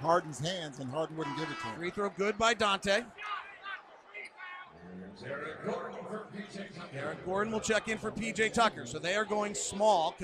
Harden's 0.00 0.40
hands, 0.40 0.80
and 0.80 0.90
Harden 0.90 1.16
wouldn't 1.16 1.38
give 1.38 1.48
it 1.48 1.56
to 1.60 1.66
him. 1.66 1.76
Free 1.76 1.90
throw 1.90 2.10
good 2.10 2.36
by 2.36 2.52
Dante. 2.52 3.04
Eric 6.92 7.24
Gordon 7.24 7.52
will 7.52 7.60
check 7.60 7.88
in 7.88 7.96
for 7.96 8.10
PJ 8.10 8.52
Tucker. 8.52 8.86
So 8.86 8.98
they 8.98 9.14
are 9.14 9.24
going 9.24 9.54
small. 9.54 10.16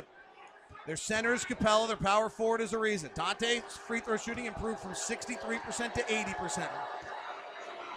Their 0.86 0.96
center 0.96 1.32
is 1.32 1.44
Capela. 1.44 1.86
Their 1.86 1.96
power 1.96 2.28
forward 2.28 2.60
is 2.60 2.72
Ariza. 2.72 3.14
Dante's 3.14 3.76
free 3.76 4.00
throw 4.00 4.16
shooting 4.16 4.46
improved 4.46 4.80
from 4.80 4.92
63% 4.92 5.92
to 5.94 6.02
80%. 6.02 6.68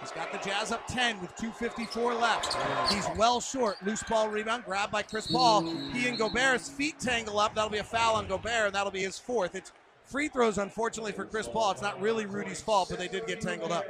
He's 0.04 0.12
got 0.12 0.34
the 0.34 0.38
Jazz 0.40 0.74
up 0.74 0.86
10 0.88 1.22
with 1.22 1.34
2.54 1.38 2.20
left. 2.20 2.58
He's 2.92 3.08
well 3.18 3.40
short. 3.40 3.82
Loose 3.86 4.04
ball 4.04 4.28
rebound 4.28 4.66
grabbed 4.66 4.92
by 4.92 5.02
Chris 5.02 5.28
Paul. 5.28 5.64
He 5.94 6.10
and 6.10 6.18
Gobert's 6.18 6.68
feet 6.68 7.00
tangle 7.00 7.40
up. 7.40 7.56
That'll 7.56 7.70
be 7.70 7.78
a 7.78 7.86
foul 7.86 8.16
on 8.16 8.28
Gobert, 8.28 8.66
and 8.66 8.76
that'll 8.76 8.92
be 8.92 9.04
his 9.04 9.18
fourth. 9.18 9.56
It's 9.56 9.72
free 10.04 10.28
throws, 10.28 10.58
unfortunately, 10.58 11.14
for 11.14 11.24
Chris 11.24 11.48
Paul. 11.48 11.72
It's 11.72 11.82
not 11.82 12.02
really 12.02 12.26
Rudy's 12.26 12.60
fault, 12.60 12.90
but 12.90 13.00
they 13.00 13.08
did 13.08 13.26
get 13.28 13.40
tangled 13.40 13.72
up. 13.72 13.86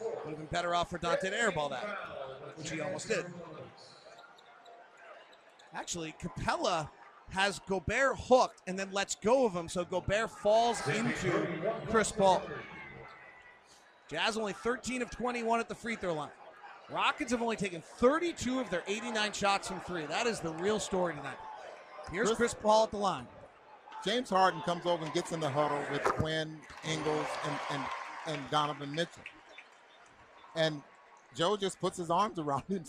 Would 0.00 0.28
have 0.28 0.38
been 0.38 0.46
better 0.46 0.76
off 0.76 0.90
for 0.90 0.98
Dante 0.98 1.30
to 1.30 1.36
airball 1.36 1.70
that, 1.70 1.84
which 2.54 2.70
he 2.70 2.80
almost 2.80 3.08
did. 3.08 3.26
Actually, 5.74 6.14
Capela 6.22 6.88
has 7.30 7.60
Gobert 7.68 8.16
hooked 8.16 8.62
and 8.68 8.78
then 8.78 8.92
lets 8.92 9.16
go 9.16 9.44
of 9.44 9.54
him, 9.54 9.68
so 9.68 9.84
Gobert 9.84 10.30
falls 10.30 10.86
into 10.88 11.32
Chris 11.88 12.12
Paul. 12.12 12.42
Jazz 14.10 14.36
only 14.36 14.52
13 14.52 15.02
of 15.02 15.10
21 15.10 15.60
at 15.60 15.68
the 15.68 15.74
free 15.74 15.94
throw 15.94 16.14
line. 16.14 16.30
Rockets 16.90 17.30
have 17.30 17.42
only 17.42 17.54
taken 17.54 17.80
32 17.80 18.58
of 18.58 18.68
their 18.68 18.82
89 18.88 19.32
shots 19.32 19.68
from 19.68 19.78
three. 19.80 20.04
That 20.06 20.26
is 20.26 20.40
the 20.40 20.52
real 20.54 20.80
story 20.80 21.14
tonight. 21.14 21.36
Here's 22.10 22.32
Chris 22.32 22.52
Paul 22.52 22.84
at 22.84 22.90
the 22.90 22.96
line. 22.96 23.28
James 24.04 24.28
Harden 24.28 24.62
comes 24.62 24.84
over 24.84 25.04
and 25.04 25.14
gets 25.14 25.30
in 25.30 25.38
the 25.38 25.48
huddle 25.48 25.80
with 25.92 26.02
Quin, 26.02 26.56
Ingles, 26.90 27.26
and, 27.44 27.58
and, 27.70 27.82
and 28.26 28.50
Donovan 28.50 28.92
Mitchell. 28.92 29.22
And 30.56 30.82
Joe 31.36 31.56
just 31.56 31.78
puts 31.80 31.96
his 31.96 32.10
arms 32.10 32.40
around 32.40 32.64
him. 32.68 32.82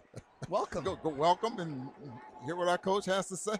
welcome. 0.48 0.84
Go, 0.84 0.96
go 0.96 1.10
welcome 1.10 1.58
and 1.58 1.88
hear 2.46 2.56
what 2.56 2.68
our 2.68 2.78
coach 2.78 3.04
has 3.06 3.28
to 3.28 3.36
say. 3.36 3.56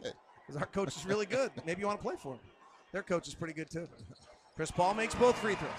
Because 0.47 0.61
our 0.61 0.67
coach 0.67 0.97
is 0.97 1.05
really 1.05 1.27
good. 1.27 1.51
Maybe 1.67 1.81
you 1.81 1.87
want 1.87 1.99
to 1.99 2.03
play 2.03 2.17
for 2.17 2.35
him. 2.35 2.41
Their 2.93 3.03
coach 3.03 3.29
is 3.29 3.35
pretty 3.35 3.53
good 3.53 3.69
too. 3.69 3.87
Chris 4.57 4.71
Paul 4.71 4.95
makes 4.95 5.15
both 5.15 5.37
free 5.37 5.57
throws. 5.57 5.71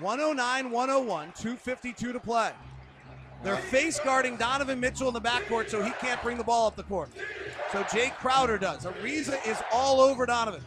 109 0.00 0.70
101, 0.70 1.32
252 1.32 2.12
to 2.12 2.20
play. 2.20 2.50
They're 3.42 3.56
face 3.56 4.00
guarding 4.00 4.36
Donovan 4.36 4.80
Mitchell 4.80 5.08
in 5.08 5.14
the 5.14 5.20
backcourt 5.20 5.68
so 5.68 5.82
he 5.82 5.90
can't 5.92 6.20
bring 6.22 6.38
the 6.38 6.44
ball 6.44 6.66
up 6.66 6.76
the 6.76 6.82
court. 6.82 7.10
So 7.72 7.82
Jae 7.84 8.14
Crowder 8.16 8.58
does. 8.58 8.84
Ariza 8.84 9.46
is 9.46 9.58
all 9.72 10.00
over 10.00 10.26
Donovan. 10.26 10.62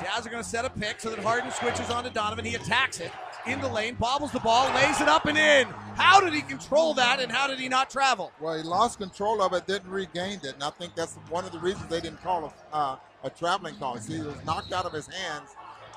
Jazz 0.00 0.26
are 0.26 0.30
going 0.30 0.42
to 0.42 0.48
set 0.48 0.64
a 0.64 0.70
pick 0.70 1.00
so 1.00 1.10
that 1.10 1.18
Harden 1.18 1.50
switches 1.50 1.90
on 1.90 2.04
to 2.04 2.10
Donovan. 2.10 2.44
He 2.44 2.54
attacks 2.54 3.00
it 3.00 3.12
in 3.46 3.60
the 3.60 3.68
lane, 3.68 3.94
bobbles 3.94 4.32
the 4.32 4.40
ball, 4.40 4.72
lays 4.74 5.00
it 5.00 5.08
up 5.08 5.26
and 5.26 5.36
in. 5.36 5.66
How 5.96 6.20
did 6.20 6.32
he 6.32 6.42
control 6.42 6.94
that 6.94 7.20
and 7.20 7.30
how 7.30 7.46
did 7.46 7.58
he 7.58 7.68
not 7.68 7.90
travel? 7.90 8.32
Well, 8.40 8.56
he 8.56 8.62
lost 8.62 8.98
control 8.98 9.42
of 9.42 9.52
it, 9.52 9.66
didn't 9.66 9.90
regain 9.90 10.40
it. 10.42 10.54
And 10.54 10.62
I 10.62 10.70
think 10.70 10.94
that's 10.94 11.14
one 11.28 11.44
of 11.44 11.52
the 11.52 11.58
reasons 11.58 11.88
they 11.88 12.00
didn't 12.00 12.22
call 12.22 12.52
a, 12.72 12.76
uh, 12.76 12.96
a 13.24 13.30
traveling 13.30 13.76
call. 13.76 13.98
See, 13.98 14.16
he 14.16 14.22
was 14.22 14.36
knocked 14.46 14.72
out 14.72 14.86
of 14.86 14.92
his 14.92 15.06
hands, 15.06 15.50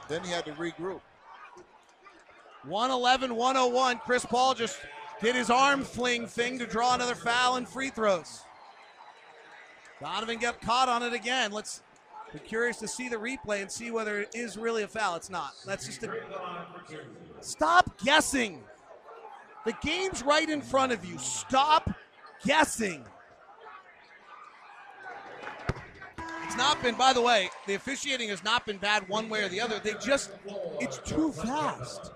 then 0.09 0.23
he 0.23 0.31
had 0.31 0.45
to 0.45 0.51
regroup. 0.53 1.01
111 2.67 3.35
101. 3.35 3.99
Chris 3.99 4.25
Paul 4.25 4.53
just 4.53 4.79
did 5.21 5.35
his 5.35 5.49
arm 5.49 5.83
fling 5.83 6.27
thing 6.27 6.59
to 6.59 6.65
draw 6.65 6.95
another 6.95 7.15
foul 7.15 7.55
and 7.55 7.67
free 7.67 7.89
throws. 7.89 8.41
Donovan 10.01 10.39
got 10.39 10.59
caught 10.61 10.89
on 10.89 11.03
it 11.03 11.13
again. 11.13 11.51
Let's 11.51 11.81
be 12.33 12.39
curious 12.39 12.77
to 12.77 12.87
see 12.87 13.07
the 13.07 13.15
replay 13.15 13.61
and 13.61 13.71
see 13.71 13.91
whether 13.91 14.21
it 14.21 14.35
is 14.35 14.57
really 14.57 14.83
a 14.83 14.87
foul. 14.87 15.15
It's 15.15 15.29
not. 15.29 15.53
That's 15.65 15.85
just 15.85 16.03
a. 16.03 16.11
Stop 17.41 17.97
guessing. 18.03 18.63
The 19.65 19.73
game's 19.81 20.21
right 20.23 20.49
in 20.49 20.61
front 20.61 20.91
of 20.91 21.05
you. 21.05 21.17
Stop 21.17 21.91
guessing. 22.43 23.05
It's 26.43 26.57
not 26.57 26.81
been, 26.83 26.95
by 26.95 27.13
the 27.13 27.21
way, 27.21 27.49
the 27.65 27.73
officiating 27.73 28.29
has 28.29 28.43
not 28.43 28.65
been 28.65 28.77
bad 28.77 29.09
one 29.09 29.27
way 29.27 29.43
or 29.43 29.49
the 29.49 29.59
other. 29.59 29.79
They 29.79 29.95
just, 29.95 30.31
it's 30.79 30.99
too 30.99 31.31
fast 31.31 32.11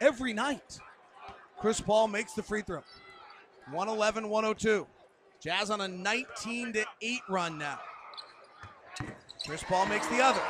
every 0.00 0.32
night. 0.32 0.78
Chris 1.58 1.80
Paul 1.80 2.08
makes 2.08 2.32
the 2.32 2.42
free 2.42 2.62
throw. 2.62 2.82
111 3.70 4.28
102. 4.28 4.86
Jazz 5.40 5.70
on 5.70 5.80
a 5.82 5.88
19 5.88 6.72
to 6.72 6.84
8 7.02 7.20
run 7.28 7.58
now. 7.58 7.78
Chris 9.46 9.62
Paul 9.62 9.86
makes 9.86 10.06
the 10.08 10.22
other. 10.22 10.40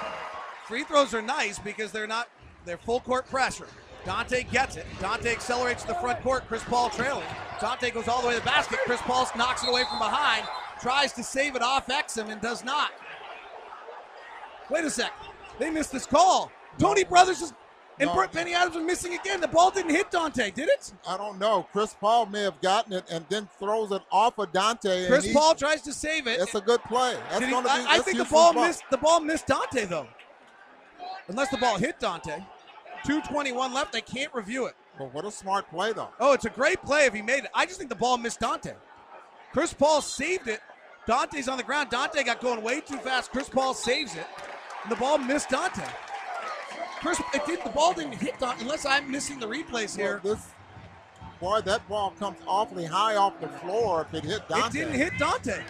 Free 0.67 0.85
throws 0.85 1.15
are 1.15 1.23
nice 1.23 1.59
because 1.59 1.93
they're 1.93 2.07
not 2.07 2.29
they're 2.65 2.79
full 2.79 3.01
court 3.01 3.29
pressure. 3.29 3.67
Dante 4.05 4.45
gets 4.45 4.77
it. 4.77 4.87
Dante 5.01 5.31
accelerates 5.31 5.83
to 5.83 5.89
the 5.89 5.95
front 5.95 6.21
court. 6.23 6.47
Chris 6.49 6.63
Paul 6.65 6.91
trailing. 6.91 7.25
Dante 7.61 7.91
goes 7.91 8.09
all 8.09 8.23
the 8.23 8.29
way 8.29 8.35
to 8.35 8.41
the 8.41 8.47
basket. 8.47 8.79
Chris 8.85 9.01
Paul 9.03 9.29
knocks 9.37 9.63
it 9.63 9.69
away 9.69 9.85
from 9.89 9.99
behind. 9.99 10.47
Tries 10.81 11.13
to 11.15 11.25
save 11.25 11.57
it 11.57 11.63
off 11.63 11.87
Exum 11.89 12.31
and 12.31 12.41
does 12.41 12.65
not. 12.65 12.91
Wait 14.71 14.85
a 14.85 14.91
sec. 14.91 15.13
They 15.59 15.71
missed 15.71 15.93
this 15.93 16.07
call. 16.07 16.53
Tony 16.79 17.05
Brothers 17.05 17.41
is 17.41 17.53
and 18.01 18.09
no. 18.09 18.27
Bennie 18.33 18.55
Adams 18.55 18.77
was 18.77 18.85
missing 18.85 19.15
again. 19.15 19.41
The 19.41 19.49
ball 19.49 19.71
didn't 19.71 19.91
hit 19.91 20.11
Dante, 20.11 20.51
did 20.51 20.69
it? 20.69 20.93
I 21.07 21.17
don't 21.17 21.39
know. 21.39 21.67
Chris 21.73 21.95
Paul 22.01 22.27
may 22.27 22.43
have 22.43 22.61
gotten 22.61 22.93
it 22.93 23.05
and 23.11 23.25
then 23.29 23.49
throws 23.59 23.93
it 23.93 24.03
off 24.11 24.39
of 24.39 24.53
Dante. 24.53 25.09
Chris 25.09 25.33
Paul 25.33 25.55
tries 25.55 25.83
to 25.83 25.93
save 25.93 26.27
it. 26.27 26.41
It's 26.41 26.55
a 26.55 26.61
good 26.61 26.83
play. 26.85 27.17
That's 27.31 27.45
he, 27.45 27.51
gonna 27.51 27.67
be, 27.67 27.71
I, 27.71 27.97
I 27.97 27.99
think 28.01 28.19
the 28.19 28.25
ball 28.25 28.53
missed. 28.53 28.83
The 28.91 28.99
ball 28.99 29.21
missed 29.21 29.47
Dante 29.47 29.85
though, 29.87 30.09
unless 31.29 31.51
the 31.51 31.59
ball 31.59 31.79
hit 31.79 31.99
Dante. 31.99 32.39
221 33.05 33.73
left. 33.73 33.93
They 33.93 34.01
can't 34.01 34.33
review 34.35 34.67
it. 34.67 34.75
Well, 34.99 35.11
what 35.13 35.25
a 35.25 35.31
smart 35.31 35.71
play 35.71 35.93
though. 35.93 36.11
Oh, 36.21 36.33
it's 36.33 36.45
a 36.45 36.51
great 36.51 36.83
play 36.83 37.07
if 37.07 37.15
he 37.15 37.23
made 37.23 37.45
it. 37.45 37.51
I 37.55 37.67
just 37.67 37.79
think 37.79 37.91
the 37.91 37.97
ball 37.97 38.19
missed 38.19 38.41
Dante. 38.41 38.75
Chris 39.53 39.73
Paul 39.73 40.01
saved 40.03 40.49
it. 40.49 40.61
Dante's 41.07 41.49
on 41.49 41.57
the 41.57 41.63
ground. 41.63 41.91
Dante 41.91 42.23
got 42.23 42.41
going 42.41 42.63
way 42.63 42.81
too 42.81 42.99
fast. 42.99 43.31
Chris 43.31 43.49
Paul 43.49 43.73
saves 43.73 44.15
it. 44.15 44.27
And 44.83 44.93
the 44.93 44.97
ball 44.97 45.17
missed 45.17 45.49
Dante. 45.49 45.85
Chris, 47.01 47.21
it 47.35 47.47
did, 47.47 47.63
the 47.65 47.71
ball 47.71 47.93
didn't 47.93 48.15
hit 48.15 48.39
Dante, 48.39 48.63
unless 48.63 48.85
I'm 48.85 49.11
missing 49.11 49.39
the 49.39 49.47
replays 49.47 49.97
here. 49.97 50.21
Well, 50.23 50.35
this, 50.35 50.47
boy, 51.41 51.61
that 51.63 51.89
ball 51.89 52.11
comes 52.19 52.39
awfully 52.47 52.85
high 52.85 53.17
off 53.17 53.41
the 53.41 53.49
floor 53.49 54.07
if 54.09 54.15
it 54.15 54.25
hit 54.25 54.49
Dante. 54.49 54.67
It 54.67 54.85
didn't 54.85 54.95
hit 54.95 55.13
Dante. 55.19 55.63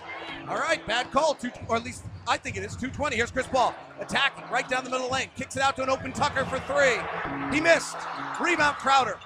All 0.48 0.58
right, 0.58 0.84
bad 0.86 1.10
call. 1.10 1.34
Two, 1.34 1.50
or 1.68 1.76
at 1.76 1.84
least 1.84 2.04
I 2.26 2.38
think 2.38 2.56
it 2.56 2.60
is. 2.60 2.72
220. 2.72 3.16
Here's 3.16 3.30
Chris 3.30 3.46
Paul 3.46 3.74
attacking 4.00 4.44
right 4.50 4.66
down 4.68 4.84
the 4.84 4.90
middle 4.90 5.06
of 5.06 5.10
the 5.10 5.14
lane. 5.14 5.28
Kicks 5.36 5.56
it 5.56 5.62
out 5.62 5.76
to 5.76 5.82
an 5.82 5.90
open 5.90 6.12
Tucker 6.12 6.44
for 6.46 6.58
three. 6.60 6.98
He 7.54 7.60
missed. 7.60 7.96
Rebound 8.40 8.76
Crowder. 8.76 9.18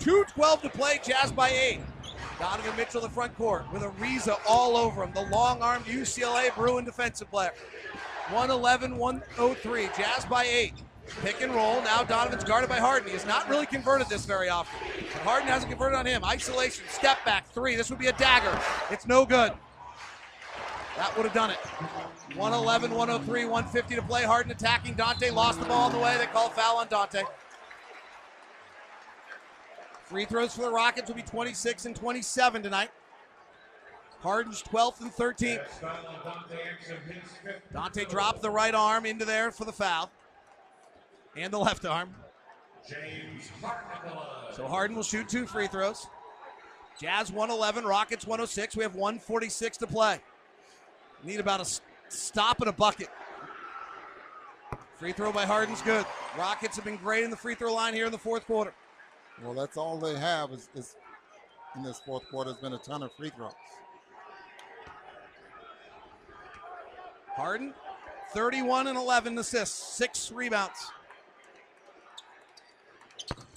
2.12 0.00 0.62
to 0.62 0.68
play. 0.70 1.00
Jazz 1.02 1.32
by 1.32 1.50
eight. 1.50 1.80
Donovan 2.38 2.74
Mitchell 2.76 3.02
in 3.02 3.08
the 3.08 3.14
front 3.14 3.36
court 3.36 3.70
with 3.72 3.82
Ariza 3.82 4.38
all 4.48 4.76
over 4.76 5.02
him. 5.02 5.12
The 5.12 5.26
long 5.30 5.62
armed 5.62 5.84
UCLA 5.86 6.54
Bruin 6.54 6.84
defensive 6.84 7.30
player. 7.30 7.52
111 8.28 8.96
103. 8.96 9.88
Jazz 9.96 10.24
by 10.26 10.44
eight. 10.44 10.74
Pick 11.22 11.42
and 11.42 11.52
roll. 11.54 11.82
Now 11.82 12.02
Donovan's 12.02 12.44
guarded 12.44 12.70
by 12.70 12.78
Harden. 12.78 13.08
He 13.08 13.14
has 13.14 13.26
not 13.26 13.48
really 13.48 13.66
converted 13.66 14.08
this 14.08 14.24
very 14.24 14.48
often. 14.48 14.78
But 15.12 15.22
Harden 15.22 15.48
hasn't 15.48 15.70
converted 15.70 15.98
on 15.98 16.06
him. 16.06 16.24
Isolation, 16.24 16.84
step 16.88 17.18
back, 17.24 17.48
three. 17.52 17.76
This 17.76 17.90
would 17.90 17.98
be 17.98 18.06
a 18.06 18.12
dagger. 18.12 18.58
It's 18.90 19.06
no 19.06 19.26
good. 19.26 19.52
That 20.96 21.16
would 21.16 21.24
have 21.24 21.34
done 21.34 21.50
it. 21.50 21.58
111, 22.36 22.90
103, 22.90 23.44
150 23.44 23.94
to 23.94 24.02
play. 24.02 24.24
Harden 24.24 24.52
attacking. 24.52 24.94
Dante 24.94 25.30
lost 25.30 25.60
the 25.60 25.66
ball 25.66 25.86
on 25.86 25.92
the 25.92 25.98
way. 25.98 26.16
They 26.18 26.26
call 26.26 26.48
foul 26.48 26.78
on 26.78 26.88
Dante. 26.88 27.22
Free 30.04 30.24
throws 30.24 30.54
for 30.54 30.62
the 30.62 30.70
Rockets 30.70 31.08
will 31.08 31.16
be 31.16 31.22
26 31.22 31.86
and 31.86 31.94
27 31.94 32.62
tonight. 32.62 32.90
Harden's 34.20 34.62
12th 34.62 35.00
and 35.00 35.12
13th. 35.12 35.68
Dante 37.72 38.04
dropped 38.04 38.42
the 38.42 38.50
right 38.50 38.74
arm 38.74 39.06
into 39.06 39.24
there 39.24 39.50
for 39.50 39.64
the 39.64 39.72
foul 39.72 40.10
and 41.36 41.52
the 41.52 41.58
left 41.58 41.84
arm. 41.84 42.14
James 42.88 43.50
So 44.54 44.66
Harden 44.66 44.96
will 44.96 45.02
shoot 45.02 45.28
two 45.28 45.46
free 45.46 45.66
throws. 45.66 46.06
Jazz 47.00 47.30
111, 47.30 47.84
Rockets 47.84 48.26
106. 48.26 48.76
We 48.76 48.82
have 48.82 48.94
146 48.94 49.78
to 49.78 49.86
play. 49.86 50.20
Need 51.24 51.40
about 51.40 51.60
a 51.60 51.80
stop 52.08 52.60
and 52.60 52.68
a 52.68 52.72
bucket. 52.72 53.08
Free 54.96 55.12
throw 55.12 55.32
by 55.32 55.46
Harden's 55.46 55.80
good. 55.82 56.04
Rockets 56.36 56.76
have 56.76 56.84
been 56.84 56.96
great 56.96 57.24
in 57.24 57.30
the 57.30 57.36
free 57.36 57.54
throw 57.54 57.72
line 57.72 57.94
here 57.94 58.06
in 58.06 58.12
the 58.12 58.18
fourth 58.18 58.46
quarter. 58.46 58.74
Well, 59.42 59.54
that's 59.54 59.76
all 59.76 59.98
they 59.98 60.18
have 60.18 60.52
is, 60.52 60.68
is 60.74 60.96
in 61.74 61.82
this 61.82 62.00
fourth 62.04 62.28
quarter 62.30 62.50
has 62.50 62.58
been 62.58 62.74
a 62.74 62.78
ton 62.78 63.02
of 63.02 63.12
free 63.14 63.30
throws. 63.30 63.52
Harden, 67.34 67.72
31 68.34 68.88
and 68.88 68.98
11 68.98 69.38
assists, 69.38 69.96
six 69.96 70.30
rebounds. 70.30 70.90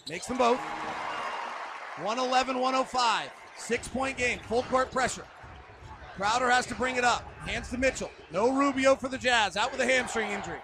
Makes 0.10 0.28
them 0.28 0.38
both. 0.38 0.60
111 2.02 2.60
105. 2.60 3.30
Six 3.58 3.88
point 3.88 4.18
game. 4.18 4.40
Full 4.40 4.64
court 4.64 4.92
pressure. 4.92 5.26
Crowder 6.16 6.50
has 6.50 6.66
to 6.68 6.76
bring 6.76 6.98
it 6.98 7.04
up. 7.04 7.22
Hands 7.40 7.68
to 7.70 7.78
Mitchell. 7.78 8.12
No 8.32 8.52
Rubio 8.52 8.96
for 8.96 9.08
the 9.08 9.18
Jazz. 9.18 9.56
Out 9.56 9.72
with 9.72 9.82
a 9.82 9.86
hamstring 9.86 10.32
injury. 10.32 10.60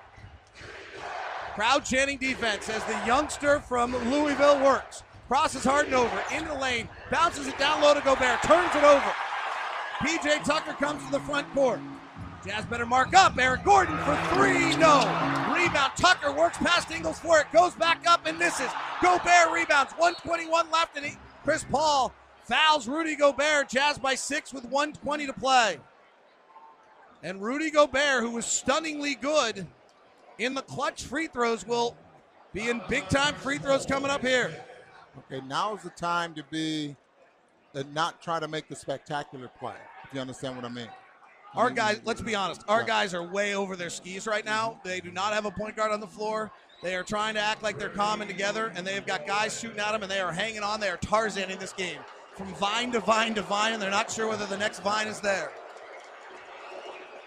Crowd 1.55 1.85
chanting 1.85 2.17
defense 2.17 2.69
as 2.69 2.83
the 2.85 3.01
youngster 3.05 3.59
from 3.59 3.93
Louisville 4.11 4.63
works. 4.63 5.03
Crosses 5.27 5.63
Harden 5.63 5.93
over. 5.93 6.23
Into 6.33 6.49
the 6.49 6.59
lane. 6.59 6.89
Bounces 7.11 7.47
it 7.47 7.57
down 7.57 7.81
low 7.81 7.93
to 7.93 8.01
Gobert. 8.01 8.41
Turns 8.43 8.75
it 8.75 8.83
over. 8.83 9.13
PJ 9.99 10.43
Tucker 10.43 10.73
comes 10.73 11.03
to 11.05 11.11
the 11.11 11.19
front 11.21 11.51
court. 11.53 11.79
Jazz 12.45 12.65
better 12.65 12.85
mark 12.85 13.13
up. 13.13 13.37
Eric 13.37 13.63
Gordon 13.63 13.97
for 13.99 14.15
three. 14.33 14.75
No. 14.77 14.99
Rebound. 15.53 15.91
Tucker 15.95 16.31
works 16.31 16.57
past 16.57 16.89
Ingles 16.89 17.19
for 17.19 17.39
it. 17.39 17.47
Goes 17.51 17.75
back 17.75 18.07
up 18.07 18.25
and 18.25 18.39
misses. 18.39 18.69
Gobert 19.01 19.51
rebounds. 19.51 19.91
121 19.97 20.71
left. 20.71 20.95
And 20.95 21.05
he, 21.05 21.17
Chris 21.43 21.65
Paul 21.69 22.13
fouls 22.45 22.87
Rudy 22.87 23.15
Gobert. 23.15 23.69
Jazz 23.69 23.97
by 23.97 24.15
six 24.15 24.53
with 24.53 24.63
120 24.63 25.25
to 25.25 25.33
play. 25.33 25.79
And 27.23 27.41
Rudy 27.41 27.69
Gobert, 27.69 28.23
who 28.23 28.31
was 28.31 28.45
stunningly 28.45 29.15
good 29.15 29.67
in 30.37 30.53
the 30.53 30.61
clutch 30.61 31.03
free 31.03 31.27
throws, 31.27 31.67
will 31.67 31.97
be 32.53 32.69
in 32.69 32.81
big 32.87 33.09
time 33.09 33.35
free 33.35 33.57
throws 33.57 33.85
coming 33.85 34.09
up 34.09 34.21
here. 34.21 34.63
Okay, 35.17 35.45
now's 35.45 35.83
the 35.83 35.89
time 35.89 36.33
to 36.35 36.43
be, 36.49 36.95
to 37.73 37.83
not 37.83 38.21
try 38.21 38.39
to 38.39 38.47
make 38.47 38.69
the 38.69 38.75
spectacular 38.75 39.49
play. 39.59 39.75
If 40.05 40.13
you 40.13 40.21
understand 40.21 40.55
what 40.55 40.63
I 40.63 40.69
mean. 40.69 40.87
Our 41.55 41.71
guys, 41.71 41.99
let's 42.05 42.21
be 42.21 42.35
honest, 42.35 42.63
our 42.67 42.83
guys 42.83 43.13
are 43.13 43.23
way 43.23 43.55
over 43.55 43.75
their 43.75 43.89
skis 43.89 44.27
right 44.27 44.45
now. 44.45 44.79
They 44.83 44.99
do 44.99 45.11
not 45.11 45.33
have 45.33 45.45
a 45.45 45.51
point 45.51 45.75
guard 45.75 45.91
on 45.91 45.99
the 45.99 46.07
floor. 46.07 46.51
They 46.83 46.95
are 46.95 47.03
trying 47.03 47.33
to 47.33 47.41
act 47.41 47.63
like 47.63 47.77
they're 47.77 47.91
and 47.97 48.27
together, 48.27 48.71
and 48.75 48.85
they 48.85 48.93
have 48.93 49.05
got 49.05 49.27
guys 49.27 49.59
shooting 49.59 49.79
at 49.79 49.91
them, 49.91 50.03
and 50.03 50.11
they 50.11 50.21
are 50.21 50.31
hanging 50.31 50.63
on. 50.63 50.79
They 50.79 50.89
are 50.89 50.97
Tarzan 50.97 51.49
in 51.49 51.59
this 51.59 51.73
game. 51.73 51.99
From 52.35 52.53
vine 52.55 52.91
to 52.93 52.99
vine 52.99 53.33
to 53.35 53.41
vine, 53.41 53.73
and 53.73 53.81
they're 53.81 53.89
not 53.89 54.09
sure 54.09 54.27
whether 54.27 54.45
the 54.45 54.57
next 54.57 54.79
vine 54.79 55.07
is 55.07 55.19
there. 55.19 55.51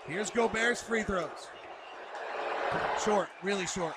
Here's 0.07 0.31
Gobert's 0.31 0.82
free 0.82 1.03
throws. 1.03 1.49
Short, 3.05 3.28
really 3.43 3.66
short. 3.66 3.94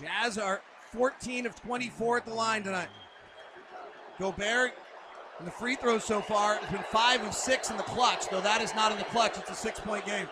Jazz 0.00 0.38
are 0.38 0.62
14 0.92 1.46
of 1.46 1.60
24 1.60 2.18
at 2.18 2.26
the 2.26 2.34
line 2.34 2.62
tonight. 2.62 2.88
Gobert 4.18 4.72
in 5.40 5.46
the 5.46 5.50
free 5.50 5.74
throws 5.74 6.04
so 6.04 6.20
far 6.20 6.56
has 6.56 6.70
been 6.70 6.84
five 6.90 7.24
of 7.24 7.34
six 7.34 7.70
in 7.70 7.76
the 7.78 7.82
clutch, 7.82 8.28
though 8.28 8.42
that 8.42 8.60
is 8.60 8.74
not 8.74 8.92
in 8.92 8.98
the 8.98 9.04
clutch. 9.04 9.38
It's 9.38 9.50
a 9.50 9.54
six 9.54 9.80
point 9.80 10.04
game. 10.04 10.28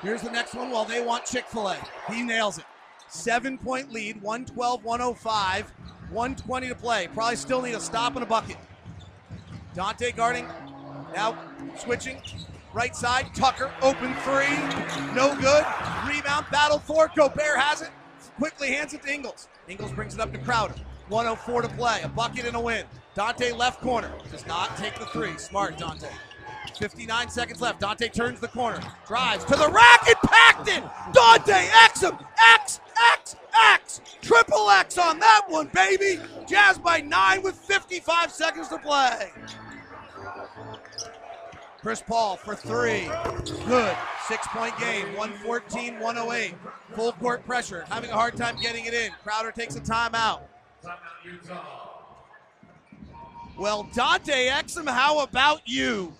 Here's 0.00 0.22
the 0.22 0.30
next 0.30 0.54
one 0.54 0.70
while 0.70 0.84
they 0.84 1.04
want 1.04 1.24
Chick 1.24 1.46
fil 1.46 1.68
A. 1.68 1.76
He 2.08 2.22
nails 2.22 2.58
it. 2.58 2.64
Seven 3.08 3.58
point 3.58 3.92
lead, 3.92 4.22
112 4.22 4.84
105, 4.84 5.72
120 6.10 6.68
to 6.68 6.74
play. 6.74 7.08
Probably 7.12 7.36
still 7.36 7.60
need 7.60 7.74
a 7.74 7.80
stop 7.80 8.14
and 8.14 8.22
a 8.22 8.26
bucket. 8.26 8.56
Dante 9.74 10.12
guarding, 10.12 10.46
now 11.14 11.36
switching. 11.76 12.22
Right 12.72 12.94
side, 12.94 13.26
Tucker, 13.34 13.70
open 13.82 14.14
three, 14.24 14.50
no 15.14 15.36
good. 15.36 15.64
Rebound, 16.08 16.46
battle 16.50 16.80
for 16.80 17.06
it. 17.06 17.12
Gobert 17.14 17.58
has 17.58 17.82
it, 17.82 17.90
quickly 18.36 18.72
hands 18.72 18.94
it 18.94 19.02
to 19.02 19.12
Ingles. 19.12 19.48
Ingles 19.68 19.92
brings 19.92 20.14
it 20.14 20.20
up 20.20 20.32
to 20.32 20.38
Crowder. 20.38 20.74
104 21.08 21.62
to 21.62 21.68
play, 21.68 22.00
a 22.02 22.08
bucket 22.08 22.46
and 22.46 22.56
a 22.56 22.60
win. 22.60 22.84
Dante 23.14 23.52
left 23.52 23.80
corner, 23.80 24.12
does 24.30 24.46
not 24.46 24.76
take 24.76 24.98
the 24.98 25.06
three. 25.06 25.36
Smart, 25.38 25.78
Dante. 25.78 26.08
59 26.78 27.28
seconds 27.28 27.60
left. 27.60 27.80
Dante 27.80 28.08
turns 28.08 28.40
the 28.40 28.48
corner, 28.48 28.80
drives 29.06 29.44
to 29.44 29.56
the 29.56 29.68
rack 29.68 30.06
and 30.06 30.16
packed 30.24 30.68
it. 30.68 30.82
Dante 31.12 31.68
Exum, 31.68 32.24
X, 32.54 32.80
X, 33.12 33.36
X. 33.72 34.00
Triple 34.22 34.70
X 34.70 34.98
on 34.98 35.18
that 35.20 35.42
one, 35.48 35.70
baby. 35.74 36.20
Jazz 36.46 36.78
by 36.78 37.00
nine 37.00 37.42
with 37.42 37.54
55 37.54 38.32
seconds 38.32 38.68
to 38.68 38.78
play. 38.78 39.30
Chris 41.80 42.02
Paul 42.06 42.36
for 42.36 42.56
three. 42.56 43.10
Good. 43.66 43.96
Six 44.26 44.46
point 44.48 44.76
game. 44.78 45.14
114 45.16 46.00
108. 46.00 46.54
Full 46.94 47.12
court 47.12 47.44
pressure. 47.44 47.84
Having 47.90 48.10
a 48.10 48.14
hard 48.14 48.36
time 48.38 48.56
getting 48.58 48.86
it 48.86 48.94
in. 48.94 49.12
Crowder 49.22 49.52
takes 49.52 49.76
a 49.76 49.80
timeout. 49.80 50.40
Well, 53.56 53.88
Dante 53.94 54.48
Exum, 54.48 54.88
how 54.88 55.20
about 55.20 55.62
you? 55.66 56.12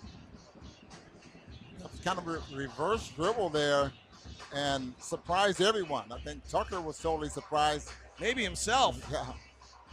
kind 2.05 2.19
of 2.19 2.27
a 2.27 2.39
reverse 2.55 3.09
dribble 3.15 3.49
there 3.49 3.91
and 4.53 4.93
surprised 4.99 5.59
everyone. 5.59 6.03
I 6.11 6.19
think 6.19 6.47
Tucker 6.47 6.79
was 6.79 6.99
totally 6.99 7.29
surprised. 7.29 7.91
Maybe 8.21 8.43
himself. 8.43 9.01
Yeah. 9.11 9.25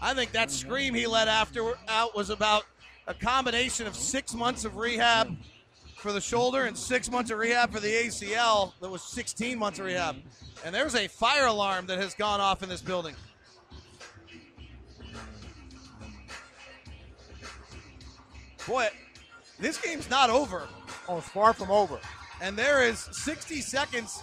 I 0.00 0.14
think 0.14 0.32
that 0.32 0.50
scream 0.50 0.94
he 0.94 1.06
let 1.06 1.28
after 1.28 1.74
out 1.86 2.16
was 2.16 2.28
about 2.28 2.64
a 3.06 3.14
combination 3.14 3.86
of 3.86 3.94
six 3.94 4.34
months 4.34 4.64
of 4.64 4.76
rehab 4.76 5.36
for 5.96 6.10
the 6.12 6.20
shoulder 6.20 6.64
and 6.64 6.76
six 6.76 7.08
months 7.08 7.30
of 7.30 7.38
rehab 7.38 7.72
for 7.72 7.78
the 7.78 7.86
ACL. 7.86 8.72
That 8.80 8.90
was 8.90 9.02
16 9.02 9.56
months 9.56 9.78
of 9.78 9.84
rehab. 9.84 10.16
And 10.64 10.74
there's 10.74 10.96
a 10.96 11.06
fire 11.06 11.46
alarm 11.46 11.86
that 11.86 11.98
has 11.98 12.14
gone 12.14 12.40
off 12.40 12.64
in 12.64 12.68
this 12.68 12.82
building. 12.82 13.14
Boy, 18.66 18.88
this 19.58 19.78
game's 19.78 20.08
not 20.08 20.30
over. 20.30 20.68
Oh, 21.08 21.18
it's 21.18 21.28
far 21.28 21.52
from 21.52 21.70
over. 21.70 21.98
And 22.40 22.56
there 22.56 22.82
is 22.82 22.98
60 23.12 23.60
seconds. 23.60 24.22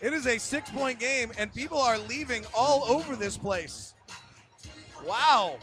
It 0.00 0.12
is 0.12 0.26
a 0.26 0.38
six 0.38 0.70
point 0.70 0.98
game, 0.98 1.30
and 1.38 1.52
people 1.52 1.78
are 1.78 1.98
leaving 1.98 2.44
all 2.54 2.84
over 2.84 3.16
this 3.16 3.36
place. 3.36 3.94
Wow. 5.06 5.58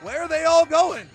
Where 0.00 0.22
are 0.22 0.28
they 0.28 0.44
all 0.44 0.64
going? 0.64 1.08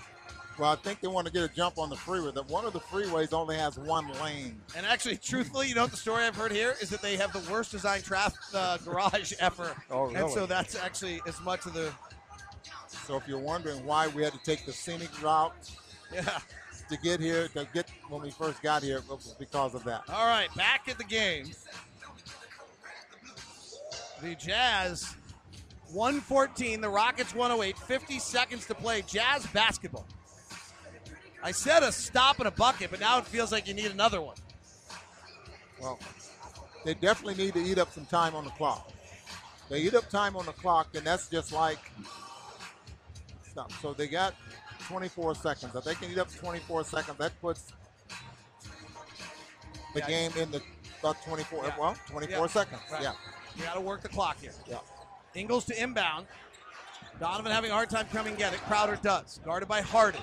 Well, 0.57 0.72
I 0.72 0.76
think 0.76 1.02
they 1.02 1.07
want 1.07 1.27
to 1.27 1.34
get 1.34 1.44
a 1.44 1.53
jump 1.53 1.77
on 1.77 1.90
the 1.90 1.95
freeway. 1.95 2.32
That 2.32 2.48
one 2.49 2.64
of 2.65 2.73
the 2.73 2.80
freeways 2.80 3.34
only 3.34 3.57
has 3.57 3.77
one 3.77 4.07
lane. 4.22 4.61
And 4.76 4.86
actually, 4.86 5.18
truthfully, 5.18 5.68
you 5.68 5.76
know 5.76 5.82
what 5.82 5.91
the 5.91 5.98
story 5.98 6.23
I've 6.23 6.36
heard 6.36 6.52
here 6.52 6.76
is 6.82 6.90
that 6.91 7.02
they 7.02 7.18
have 7.18 7.34
the 7.34 7.52
worst 7.52 7.72
designed 7.72 8.06
traffic 8.06 8.40
uh, 8.53 8.77
garage 8.77 9.34
ever. 9.40 9.76
Oh, 9.91 10.03
really? 10.03 10.15
And 10.15 10.32
so 10.32 10.45
that's 10.45 10.76
actually 10.76 11.19
as 11.27 11.41
much 11.41 11.65
of 11.65 11.73
the. 11.73 11.91
So 13.06 13.15
if 13.18 13.27
you're 13.27 13.40
wondering 13.40 13.86
why 13.86 14.07
we 14.07 14.23
had 14.23 14.34
to 14.34 14.40
take 14.44 14.65
the 14.65 14.73
scenic 14.73 15.22
route, 15.22 15.53
yeah, 16.11 16.40
to 16.90 16.98
get 16.98 17.19
here, 17.19 17.48
to 17.49 17.68
get 17.72 17.88
when 18.10 18.23
we 18.23 18.32
first 18.32 18.64
got 18.64 18.82
here, 18.82 18.98
it 18.98 19.10
was 19.10 19.36
because 19.38 19.76
of 19.76 19.84
that. 19.84 20.03
All 20.10 20.26
right, 20.26 20.53
back 20.56 20.88
at 20.88 20.98
the 20.98 21.03
game. 21.03 21.52
The 24.23 24.34
Jazz 24.34 25.15
114, 25.91 26.82
the 26.82 26.90
Rockets 26.90 27.36
108, 27.36 27.77
50 27.77 28.19
seconds 28.19 28.65
to 28.65 28.73
play. 28.73 29.03
Jazz 29.03 29.45
basketball. 29.48 30.07
I 31.44 31.52
said 31.52 31.84
a 31.84 31.91
stop 31.91 32.40
and 32.40 32.48
a 32.48 32.52
bucket, 32.52 32.90
but 32.90 32.99
now 32.99 33.19
it 33.19 33.27
feels 33.27 33.52
like 33.52 33.68
you 33.68 33.76
need 33.76 33.91
another 33.91 34.19
one. 34.19 34.38
Well, 35.80 35.99
they 36.84 36.95
definitely 36.95 37.44
need 37.44 37.53
to 37.53 37.60
eat 37.61 37.77
up 37.77 37.94
some 37.94 38.07
time 38.07 38.34
on 38.34 38.45
the 38.45 38.52
clock. 38.52 38.91
They 39.69 39.82
eat 39.82 39.94
up 39.94 40.10
time 40.10 40.36
on 40.36 40.48
the 40.48 40.53
clock, 40.53 40.88
and 40.95 41.06
that's 41.06 41.30
just 41.30 41.52
like 41.52 41.91
stop. 43.56 43.72
So 43.82 43.94
they 43.94 44.07
got 44.07 44.36
24 44.88 45.36
seconds. 45.36 45.73
If 45.76 45.84
they 45.86 45.95
can 45.95 46.11
eat 46.11 46.18
up 46.18 46.34
24 46.36 46.84
seconds, 46.84 47.18
that 47.18 47.40
puts 47.40 47.72
the 49.94 50.02
Yeah. 50.02 50.07
game 50.07 50.32
in 50.38 50.52
the 50.52 50.61
about 50.99 51.22
24. 51.23 51.64
Yeah. 51.65 51.77
Well, 51.80 51.95
24 52.07 52.48
Yeah. 52.48 52.52
seconds. 52.52 52.82
Right. 52.91 53.03
Yeah. 53.03 53.14
You 53.56 53.64
got 53.64 53.76
to 53.76 53.82
work 53.82 54.02
the 54.02 54.10
clock 54.10 54.38
here. 54.41 54.53
Yeah. 54.65 54.80
Ingles 55.36 55.65
to 55.65 55.82
inbound. 55.82 56.27
Donovan 57.19 57.52
having 57.52 57.72
a 57.72 57.73
hard 57.73 57.90
time 57.90 58.07
coming 58.11 58.36
get 58.36 58.53
it. 58.53 58.60
Crowder 58.64 58.98
does. 59.02 59.40
Guarded 59.45 59.69
by 59.69 59.82
Harden. 59.82 60.22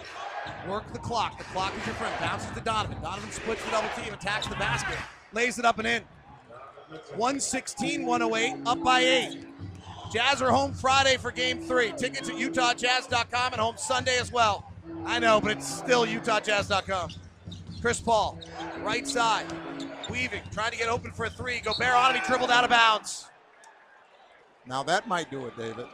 Work 0.68 0.92
the 0.92 0.98
clock. 0.98 1.38
The 1.38 1.44
clock 1.44 1.72
is 1.78 1.86
your 1.86 1.94
friend. 1.94 2.14
Bounces 2.20 2.50
to 2.50 2.60
Donovan. 2.60 3.00
Donovan 3.00 3.30
splits 3.30 3.64
the 3.64 3.70
double 3.70 3.88
team, 3.90 4.12
attacks 4.12 4.46
the 4.46 4.56
basket, 4.56 4.98
lays 5.32 5.58
it 5.58 5.64
up 5.64 5.78
and 5.78 5.86
in. 5.88 6.04
116 7.14 8.04
108, 8.04 8.56
up 8.66 8.82
by 8.82 9.00
eight. 9.00 9.51
Jazz 10.12 10.42
are 10.42 10.50
home 10.50 10.74
Friday 10.74 11.16
for 11.16 11.30
game 11.32 11.58
three. 11.58 11.92
Tickets 11.96 12.28
at 12.28 12.34
UtahJazz.com 12.34 13.52
and 13.52 13.60
home 13.60 13.76
Sunday 13.78 14.18
as 14.18 14.30
well. 14.30 14.70
I 15.06 15.18
know, 15.18 15.40
but 15.40 15.52
it's 15.52 15.66
still 15.66 16.04
UtahJazz.com. 16.04 17.10
Chris 17.80 17.98
Paul, 17.98 18.38
right 18.82 19.08
side, 19.08 19.46
weaving, 20.10 20.42
trying 20.52 20.70
to 20.70 20.76
get 20.76 20.88
open 20.88 21.12
for 21.12 21.24
a 21.24 21.30
three. 21.30 21.60
Gobert 21.60 21.94
on 21.94 22.14
it, 22.14 22.20
he 22.20 22.26
dribbled 22.26 22.50
out 22.50 22.62
of 22.62 22.70
bounds. 22.70 23.26
Now 24.66 24.82
that 24.82 25.08
might 25.08 25.30
do 25.30 25.46
it, 25.46 25.56
David. 25.56 25.86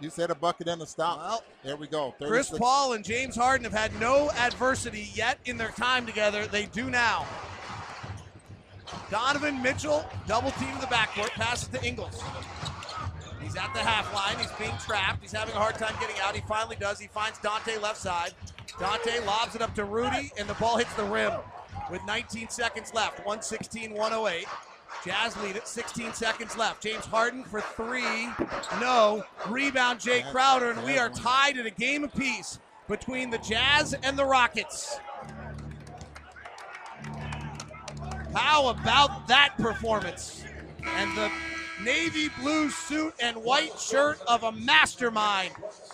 You 0.00 0.10
said 0.10 0.30
a 0.30 0.34
bucket 0.34 0.66
and 0.66 0.82
a 0.82 0.86
stop. 0.86 1.18
Well, 1.18 1.44
there 1.62 1.76
we 1.76 1.86
go. 1.86 2.12
Chris 2.20 2.50
Paul 2.50 2.94
and 2.94 3.04
James 3.04 3.36
Harden 3.36 3.62
have 3.62 3.72
had 3.72 3.98
no 4.00 4.30
adversity 4.32 5.08
yet 5.14 5.38
in 5.44 5.56
their 5.56 5.70
time 5.70 6.04
together. 6.04 6.46
They 6.46 6.66
do 6.66 6.90
now. 6.90 7.26
Donovan 9.08 9.62
Mitchell, 9.62 10.04
double 10.26 10.50
team 10.52 10.74
to 10.74 10.80
the 10.80 10.86
backcourt, 10.86 11.30
passes 11.30 11.68
to 11.68 11.82
Ingles. 11.86 12.20
He's 13.52 13.60
at 13.60 13.74
the 13.74 13.80
half 13.80 14.14
line. 14.14 14.38
He's 14.38 14.52
being 14.52 14.78
trapped. 14.78 15.20
He's 15.20 15.32
having 15.32 15.54
a 15.54 15.58
hard 15.58 15.74
time 15.74 15.94
getting 16.00 16.16
out. 16.22 16.34
He 16.34 16.40
finally 16.48 16.76
does. 16.76 16.98
He 16.98 17.06
finds 17.06 17.38
Dante 17.40 17.76
left 17.76 17.98
side. 17.98 18.32
Dante 18.80 19.22
lobs 19.26 19.54
it 19.54 19.60
up 19.60 19.74
to 19.74 19.84
Rudy, 19.84 20.32
and 20.38 20.48
the 20.48 20.54
ball 20.54 20.78
hits 20.78 20.94
the 20.94 21.04
rim 21.04 21.34
with 21.90 22.00
19 22.06 22.48
seconds 22.48 22.94
left. 22.94 23.18
116 23.18 23.92
108. 23.92 24.46
Jazz 25.04 25.36
lead 25.42 25.56
it. 25.56 25.68
16 25.68 26.14
seconds 26.14 26.56
left. 26.56 26.82
James 26.82 27.04
Harden 27.04 27.44
for 27.44 27.60
three. 27.60 28.30
No. 28.80 29.22
Rebound, 29.46 30.00
Jae 30.00 30.30
Crowder, 30.30 30.70
and 30.70 30.82
we 30.82 30.96
are 30.96 31.10
tied 31.10 31.58
at 31.58 31.66
a 31.66 31.70
game 31.70 32.04
apiece 32.04 32.58
between 32.88 33.28
the 33.28 33.38
Jazz 33.38 33.94
and 34.02 34.18
the 34.18 34.24
Rockets. 34.24 34.98
How 38.34 38.68
about 38.68 39.28
that 39.28 39.54
performance? 39.58 40.42
And 40.96 41.14
the 41.18 41.30
navy 41.82 42.28
blue 42.40 42.70
suit 42.70 43.14
and 43.20 43.36
white 43.36 43.78
shirt 43.78 44.20
of 44.26 44.42
a 44.42 44.52
mastermind 44.52 45.52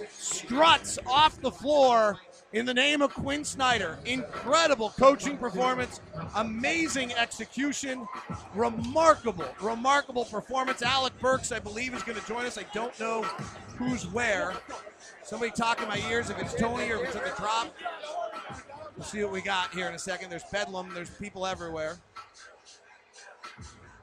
struts 0.09 0.99
off 1.07 1.41
the 1.41 1.51
floor 1.51 2.19
in 2.53 2.65
the 2.65 2.75
name 2.75 3.03
of 3.03 3.13
Quin 3.13 3.45
Snyder. 3.45 3.99
Incredible 4.05 4.91
coaching 4.99 5.37
performance, 5.37 6.01
amazing 6.37 7.13
execution, 7.15 8.07
remarkable, 8.55 9.45
remarkable 9.61 10.25
performance. 10.25 10.83
Alec 10.83 11.19
Burks, 11.21 11.53
I 11.53 11.59
believe, 11.59 11.95
is 11.95 12.03
going 12.03 12.19
to 12.19 12.27
join 12.27 12.47
us. 12.47 12.59
I 12.59 12.65
don't 12.73 12.99
know 12.99 13.23
who's 13.77 14.07
where. 14.07 14.55
Somebody 15.23 15.51
talk 15.51 15.83
in 15.83 15.89
my 15.89 16.01
ears 16.11 16.31
if 16.31 16.39
it's 16.39 16.55
Tony 16.55 16.91
or 16.91 16.97
if 16.97 17.09
it's 17.09 17.17
at 17.17 17.25
the 17.25 17.43
drop. 17.43 17.75
We'll 18.97 19.05
see 19.05 19.23
what 19.23 19.33
we 19.33 19.43
got 19.43 19.73
here 19.73 19.87
in 19.87 19.95
a 19.95 19.99
second. 19.99 20.31
There's 20.31 20.45
bedlam, 20.51 20.93
there's 20.95 21.11
people 21.11 21.47
everywhere. 21.47 21.99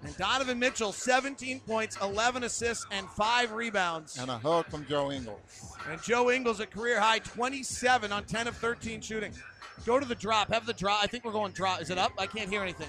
And 0.06 0.18
Donovan 0.18 0.60
Mitchell, 0.60 0.92
17 0.92 1.62
points, 1.62 1.98
11 2.02 2.44
assists, 2.44 2.86
and 2.92 3.10
five 3.10 3.52
rebounds. 3.52 4.18
And 4.18 4.30
a 4.30 4.38
hug 4.38 4.68
from 4.68 4.86
Joe 4.88 5.12
Ingles. 5.12 5.40
And 5.90 6.02
Joe 6.02 6.30
Ingles 6.30 6.60
at 6.60 6.72
career 6.72 7.00
high, 7.00 7.20
27 7.20 8.12
on 8.12 8.24
10 8.24 8.48
of 8.48 8.56
13 8.58 9.02
shooting. 9.02 9.34
Go 9.86 10.00
to 10.00 10.06
the 10.06 10.16
drop. 10.16 10.52
Have 10.54 10.66
the 10.66 10.74
drop. 10.74 11.04
I 11.04 11.08
think 11.08 11.26
we're 11.26 11.32
going 11.32 11.54
drop. 11.54 11.82
Is 11.82 11.90
it 11.90 11.98
up? 11.98 12.12
I 12.18 12.28
can't 12.28 12.50
hear 12.50 12.62
anything. 12.62 12.88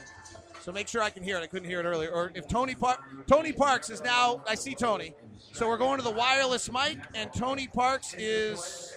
So 0.60 0.72
make 0.72 0.88
sure 0.88 1.01
I 1.01 1.10
can 1.10 1.22
hear 1.22 1.36
it. 1.38 1.43
I 1.43 1.47
couldn't 1.47 1.68
hear 1.68 1.80
it 1.80 1.84
earlier. 1.84 2.10
Or 2.10 2.32
if 2.34 2.48
Tony 2.48 2.74
Par- 2.74 2.98
Tony 3.26 3.52
Parks 3.52 3.88
is 3.88 4.02
now, 4.02 4.43
I 4.48 4.55
see 4.55 4.74
Tony. 4.74 5.14
So 5.52 5.68
we're 5.68 5.78
going 5.78 5.98
to 5.98 6.05
the 6.05 6.10
wireless 6.10 6.70
mic, 6.70 6.98
and 7.14 7.32
Tony 7.32 7.66
Parks 7.68 8.14
is 8.18 8.93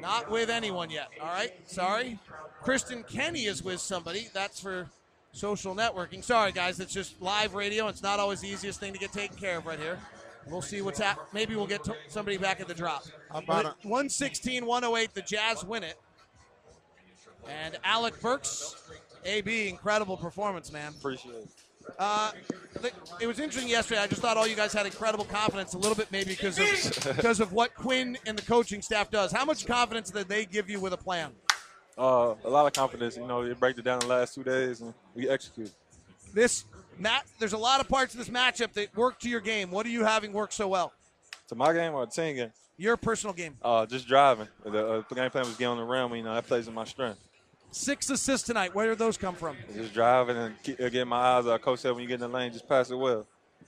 not 0.00 0.30
with 0.30 0.50
anyone 0.50 0.90
yet. 0.90 1.08
All 1.20 1.28
right, 1.28 1.52
sorry. 1.70 2.18
Kristen 2.62 3.04
Kenny 3.04 3.44
is 3.44 3.62
with 3.62 3.80
somebody. 3.80 4.28
That's 4.34 4.60
for 4.60 4.90
social 5.32 5.74
networking. 5.74 6.22
Sorry, 6.22 6.52
guys. 6.52 6.78
It's 6.80 6.92
just 6.92 7.20
live 7.20 7.54
radio. 7.54 7.88
It's 7.88 8.02
not 8.02 8.20
always 8.20 8.40
the 8.40 8.48
easiest 8.48 8.80
thing 8.80 8.92
to 8.92 8.98
get 8.98 9.12
taken 9.12 9.36
care 9.36 9.58
of 9.58 9.66
right 9.66 9.78
here. 9.78 9.98
We'll 10.46 10.62
see 10.62 10.82
what's 10.82 10.98
happening. 10.98 11.26
Maybe 11.32 11.54
we'll 11.54 11.66
get 11.66 11.86
somebody 12.08 12.36
back 12.36 12.60
at 12.60 12.68
the 12.68 12.74
drop. 12.74 13.04
About 13.30 13.46
But 13.46 13.64
116 13.84 14.66
108, 14.66 15.14
the 15.14 15.22
Jazz 15.22 15.64
win 15.64 15.82
it. 15.84 15.98
And 17.48 17.76
Alec 17.84 18.20
Burks, 18.20 18.76
AB, 19.24 19.68
incredible 19.68 20.16
performance, 20.16 20.72
man. 20.72 20.92
Appreciate 20.98 21.34
it. 21.34 21.48
Uh, 21.98 22.32
it 23.20 23.26
was 23.26 23.38
interesting 23.40 23.68
yesterday. 23.68 24.00
I 24.00 24.06
just 24.06 24.22
thought 24.22 24.36
all 24.36 24.46
you 24.46 24.56
guys 24.56 24.72
had 24.72 24.86
incredible 24.86 25.24
confidence, 25.24 25.74
a 25.74 25.78
little 25.78 25.96
bit 25.96 26.10
maybe 26.12 26.30
because 26.30 26.58
of 26.58 27.16
because 27.16 27.40
of 27.40 27.52
what 27.52 27.74
Quin 27.74 28.16
and 28.26 28.38
the 28.38 28.42
coaching 28.42 28.82
staff 28.82 29.10
does. 29.10 29.32
How 29.32 29.44
much 29.44 29.66
confidence 29.66 30.10
did 30.10 30.28
they 30.28 30.44
give 30.44 30.70
you 30.70 30.80
with 30.80 30.92
a 30.92 30.96
plan? 30.96 31.32
Uh, 32.02 32.34
a 32.44 32.50
lot 32.50 32.66
of 32.66 32.72
confidence. 32.72 33.16
You 33.16 33.26
know, 33.28 33.46
they 33.46 33.54
break 33.54 33.78
it 33.78 33.84
down 33.84 34.00
the 34.00 34.06
last 34.06 34.34
two 34.34 34.42
days, 34.42 34.80
and 34.80 34.92
we 35.14 35.28
execute. 35.28 35.70
This 36.34 36.64
Matt, 36.98 37.24
there's 37.38 37.52
a 37.52 37.58
lot 37.58 37.80
of 37.80 37.88
parts 37.88 38.12
of 38.12 38.18
this 38.18 38.28
matchup 38.28 38.72
that 38.72 38.96
work 38.96 39.20
to 39.20 39.28
your 39.28 39.40
game. 39.40 39.70
What 39.70 39.86
are 39.86 39.90
you 39.90 40.04
having 40.04 40.32
work 40.32 40.50
so 40.52 40.66
well? 40.66 40.92
To 41.48 41.54
my 41.54 41.72
game 41.72 41.94
or 41.94 42.04
team 42.06 42.36
game? 42.36 42.52
Your 42.76 42.96
personal 42.96 43.34
game. 43.34 43.56
Uh, 43.62 43.86
just 43.86 44.08
driving. 44.08 44.48
The, 44.64 44.86
uh, 44.86 45.02
the 45.08 45.14
game 45.14 45.30
plan 45.30 45.44
was 45.44 45.54
getting 45.54 45.68
on 45.68 45.76
the 45.76 45.84
rim. 45.84 46.12
You 46.16 46.24
know, 46.24 46.34
that 46.34 46.46
plays 46.46 46.66
in 46.66 46.74
my 46.74 46.84
strength. 46.84 47.20
Six 47.70 48.10
assists 48.10 48.46
tonight. 48.46 48.74
Where 48.74 48.88
did 48.88 48.98
those 48.98 49.16
come 49.16 49.36
from? 49.36 49.56
Just 49.72 49.94
driving 49.94 50.36
and 50.36 50.62
keep, 50.62 50.80
uh, 50.80 50.88
get 50.88 51.06
my 51.06 51.16
eyes. 51.16 51.46
Uh, 51.46 51.56
Coach 51.58 51.78
said 51.80 51.92
when 51.92 52.02
you 52.02 52.08
get 52.08 52.14
in 52.14 52.20
the 52.20 52.28
lane, 52.28 52.52
just 52.52 52.68
pass 52.68 52.90
it 52.90 52.96
well. 52.96 53.26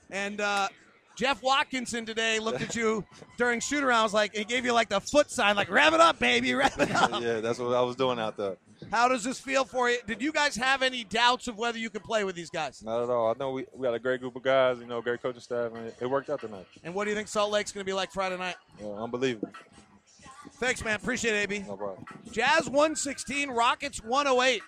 And 0.09 0.41
uh, 0.41 0.67
Jeff 1.15 1.41
Watkinson 1.41 2.05
today 2.05 2.39
looked 2.39 2.61
at 2.61 2.75
you 2.75 3.05
during 3.37 3.59
shoot 3.59 3.83
arounds 3.83 4.13
like 4.13 4.35
he 4.35 4.43
gave 4.43 4.65
you 4.65 4.73
like 4.73 4.89
the 4.89 4.99
foot 4.99 5.31
sign, 5.31 5.55
like 5.55 5.69
rev 5.71 5.93
it 5.93 5.99
up, 5.99 6.19
baby, 6.19 6.53
rev 6.53 6.75
it 6.77 6.93
up. 6.93 7.09
yeah, 7.21 7.39
that's 7.39 7.59
what 7.59 7.73
I 7.73 7.81
was 7.81 7.95
doing 7.95 8.19
out 8.19 8.37
there. 8.37 8.57
How 8.91 9.07
does 9.07 9.23
this 9.23 9.39
feel 9.39 9.63
for 9.63 9.89
you? 9.89 9.97
Did 10.05 10.21
you 10.21 10.31
guys 10.31 10.55
have 10.57 10.81
any 10.81 11.03
doubts 11.05 11.47
of 11.47 11.57
whether 11.57 11.77
you 11.77 11.89
could 11.89 12.03
play 12.03 12.23
with 12.23 12.35
these 12.35 12.49
guys? 12.49 12.83
Not 12.83 13.03
at 13.03 13.09
all. 13.09 13.31
I 13.31 13.33
know 13.39 13.51
we, 13.51 13.65
we 13.73 13.83
got 13.83 13.93
a 13.93 13.99
great 13.99 14.19
group 14.19 14.35
of 14.35 14.43
guys. 14.43 14.79
You 14.79 14.85
know, 14.85 15.01
great 15.01 15.21
coaching 15.21 15.41
staff, 15.41 15.71
and 15.73 15.87
it, 15.87 15.95
it 16.01 16.09
worked 16.09 16.29
out 16.29 16.41
tonight. 16.41 16.67
And 16.83 16.93
what 16.93 17.05
do 17.05 17.11
you 17.11 17.15
think 17.15 17.27
Salt 17.27 17.51
Lake's 17.51 17.71
going 17.71 17.85
to 17.85 17.89
be 17.89 17.93
like 17.93 18.11
Friday 18.11 18.37
night? 18.37 18.55
Yeah, 18.79 18.87
unbelievable. 18.87 19.49
Thanks, 20.55 20.83
man. 20.83 20.95
Appreciate 20.95 21.35
it, 21.35 21.51
AB. 21.51 21.65
No 21.67 21.75
problem. 21.77 22.05
Jazz 22.31 22.65
116, 22.65 23.49
Rockets 23.49 24.03
108. 24.03 24.61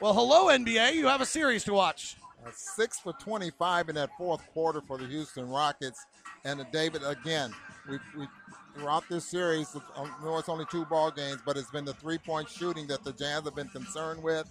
Well, 0.00 0.14
hello, 0.14 0.46
NBA. 0.46 0.94
You 0.94 1.06
have 1.06 1.20
a 1.20 1.26
series 1.26 1.64
to 1.64 1.72
watch. 1.72 2.16
Uh, 2.44 2.50
six 2.54 2.98
for 2.98 3.12
25 3.14 3.88
in 3.88 3.94
that 3.94 4.10
fourth 4.18 4.44
quarter 4.52 4.80
for 4.80 4.98
the 4.98 5.06
Houston 5.06 5.48
Rockets. 5.48 6.04
And 6.44 6.60
uh, 6.60 6.64
David, 6.72 7.02
again, 7.04 7.52
we, 7.88 7.98
we 8.16 8.26
throughout 8.74 9.04
this 9.08 9.24
series, 9.24 9.76
I 9.96 10.10
know 10.24 10.38
it's 10.38 10.48
only 10.48 10.64
two 10.70 10.84
ball 10.86 11.10
games, 11.10 11.38
but 11.44 11.56
it's 11.56 11.70
been 11.70 11.84
the 11.84 11.94
three-point 11.94 12.48
shooting 12.48 12.86
that 12.88 13.04
the 13.04 13.12
Jazz 13.12 13.44
have 13.44 13.54
been 13.54 13.68
concerned 13.68 14.22
with. 14.22 14.48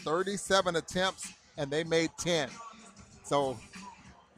37 0.00 0.76
attempts, 0.76 1.32
and 1.56 1.70
they 1.70 1.84
made 1.84 2.10
10. 2.18 2.48
So 3.24 3.56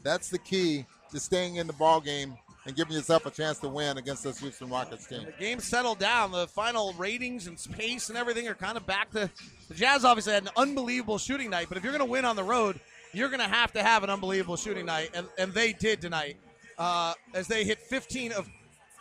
that's 0.03 0.29
the 0.31 0.39
key 0.39 0.85
to 1.11 1.19
staying 1.19 1.57
in 1.57 1.66
the 1.66 1.73
ball 1.73 2.01
game 2.01 2.37
and 2.66 2.75
giving 2.75 2.95
yourself 2.95 3.27
a 3.27 3.31
chance 3.31 3.59
to 3.61 3.69
win 3.69 3.99
against 3.99 4.25
this 4.25 4.39
Houston 4.39 4.69
Rockets 4.71 5.07
team. 5.07 5.25
The 5.25 5.33
game 5.33 5.61
settled 5.61 5.99
down. 5.99 6.33
The 6.33 6.47
final 6.47 6.93
ratings 6.95 7.47
and 7.47 7.59
pace 7.73 8.09
and 8.09 8.16
everything 8.16 8.49
are 8.49 8.55
kind 8.55 8.77
of 8.77 8.87
back 8.87 9.11
to 9.12 9.31
the 9.74 9.80
Jazz. 9.80 10.05
Obviously 10.05 10.32
had 10.32 10.44
an 10.44 10.51
unbelievable 10.56 11.18
shooting 11.18 11.51
night, 11.51 11.66
but 11.68 11.76
if 11.76 11.84
you're 11.84 11.92
going 11.92 12.05
to 12.05 12.10
win 12.10 12.24
on 12.24 12.36
the 12.36 12.44
road, 12.44 12.80
you're 13.12 13.28
going 13.28 13.40
to 13.40 13.48
have 13.48 13.72
to 13.72 13.82
have 13.82 14.02
an 14.05 14.10
unbelievable 14.10 14.56
shooting 14.56 14.86
night, 14.86 15.10
and, 15.14 15.26
and 15.38 15.52
they 15.52 15.72
did 15.72 16.01
tonight 16.01 16.36
uh, 16.78 17.14
as 17.32 17.46
they 17.46 17.64
hit 17.64 17.78
15 17.78 18.32
of 18.32 18.48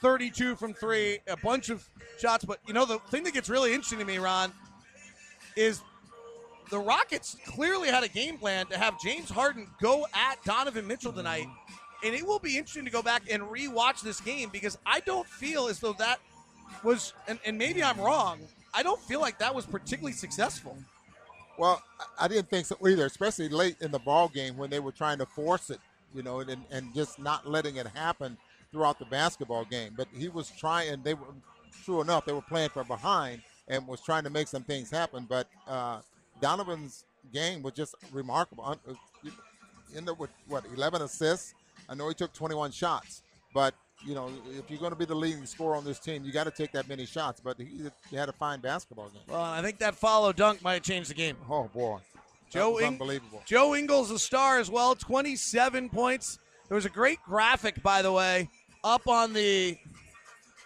32 0.01 0.55
from 0.55 0.73
three, 0.73 1.19
a 1.27 1.37
bunch 1.37 1.69
of 1.69 1.87
shots. 2.19 2.45
But 2.45 2.59
you 2.67 2.73
know 2.73 2.85
the 2.85 2.99
thing 3.09 3.23
that 3.23 3.33
gets 3.33 3.49
really 3.49 3.73
interesting 3.73 3.99
to 3.99 4.05
me, 4.05 4.17
Ron, 4.17 4.51
is 5.55 5.81
the 6.69 6.79
Rockets 6.79 7.37
clearly 7.45 7.89
had 7.89 8.03
a 8.03 8.07
game 8.07 8.37
plan 8.37 8.65
to 8.67 8.77
have 8.77 8.99
James 8.99 9.29
Harden 9.29 9.67
go 9.81 10.05
at 10.13 10.43
Donovan 10.43 10.87
Mitchell 10.87 11.13
tonight. 11.13 11.47
And 12.03 12.13
it 12.13 12.25
will 12.25 12.39
be 12.39 12.57
interesting 12.57 12.83
to 12.83 12.91
go 12.91 13.01
back 13.01 13.23
and 13.31 13.43
rewatch 13.43 14.01
this 14.01 14.19
game 14.19 14.49
because 14.51 14.77
I 14.85 14.99
don't 14.99 15.27
feel 15.27 15.67
as 15.67 15.79
though 15.79 15.93
that 15.93 16.19
was, 16.83 17.13
and, 17.29 17.39
and 17.45 17.57
maybe 17.57 17.81
I'm 17.81 17.97
wrong, 17.97 18.39
I 18.73 18.83
don't 18.83 18.99
feel 19.01 19.21
like 19.21 19.39
that 19.39 19.53
was 19.53 19.65
particularly 19.65 20.13
successful. 20.13 20.77
Well, 21.57 21.81
I 22.19 22.27
didn't 22.27 22.49
think 22.49 22.65
so 22.65 22.75
either, 22.87 23.05
especially 23.05 23.49
late 23.49 23.77
in 23.81 23.91
the 23.91 23.99
ball 23.99 24.27
game 24.27 24.57
when 24.57 24.69
they 24.69 24.79
were 24.79 24.91
trying 24.91 25.19
to 25.19 25.25
force 25.25 25.69
it, 25.69 25.79
you 26.15 26.23
know, 26.23 26.39
and, 26.39 26.63
and 26.71 26.93
just 26.95 27.19
not 27.19 27.47
letting 27.47 27.75
it 27.75 27.87
happen 27.87 28.37
throughout 28.71 28.97
the 28.97 29.05
basketball 29.05 29.65
game. 29.65 29.93
But 29.95 30.07
he 30.17 30.29
was 30.29 30.49
trying, 30.49 31.03
they 31.03 31.13
were, 31.13 31.27
true 31.85 32.01
enough, 32.01 32.25
they 32.25 32.33
were 32.33 32.41
playing 32.41 32.69
from 32.69 32.87
behind 32.87 33.43
and 33.67 33.87
was 33.87 34.01
trying 34.01 34.23
to 34.23 34.31
make 34.31 34.47
some 34.47 34.63
things 34.63 34.89
happen. 34.89 35.27
But 35.29 35.47
uh, 35.67 35.99
Donovan's 36.41 37.05
game 37.31 37.61
was 37.61 37.73
just 37.73 37.95
remarkable. 38.11 38.63
uh, 38.65 38.93
In 39.95 40.05
with 40.17 40.31
what 40.47 40.65
11 40.75 41.03
assists. 41.03 41.53
I 41.87 41.93
know 41.93 42.07
he 42.07 42.15
took 42.15 42.33
21 42.33 42.71
shots, 42.71 43.21
but 43.53 43.75
you 44.05 44.15
know 44.15 44.31
if 44.57 44.69
you're 44.69 44.79
going 44.79 44.91
to 44.91 44.97
be 44.97 45.05
the 45.05 45.15
leading 45.15 45.45
scorer 45.45 45.75
on 45.75 45.83
this 45.85 45.99
team, 45.99 46.23
you 46.23 46.31
got 46.31 46.45
to 46.45 46.51
take 46.51 46.71
that 46.73 46.87
many 46.87 47.05
shots. 47.05 47.41
But 47.41 47.57
he, 47.57 47.89
he 48.09 48.15
had 48.15 48.29
a 48.29 48.33
fine 48.33 48.59
basketball 48.59 49.09
game. 49.09 49.21
Well, 49.27 49.41
I 49.41 49.61
think 49.61 49.79
that 49.79 49.95
follow 49.95 50.33
dunk 50.33 50.61
might 50.61 50.73
have 50.75 50.83
changed 50.83 51.09
the 51.09 51.15
game. 51.15 51.37
Oh 51.49 51.69
boy, 51.73 51.99
Joe 52.49 52.79
Ing- 52.79 52.87
unbelievable. 52.87 53.41
Joe 53.45 53.75
Ingles, 53.75 54.11
a 54.11 54.19
star 54.19 54.59
as 54.59 54.69
well, 54.69 54.95
27 54.95 55.89
points. 55.89 56.39
There 56.69 56.75
was 56.75 56.85
a 56.85 56.89
great 56.89 57.19
graphic, 57.25 57.81
by 57.83 58.01
the 58.01 58.11
way, 58.11 58.49
up 58.83 59.07
on 59.07 59.33
the 59.33 59.77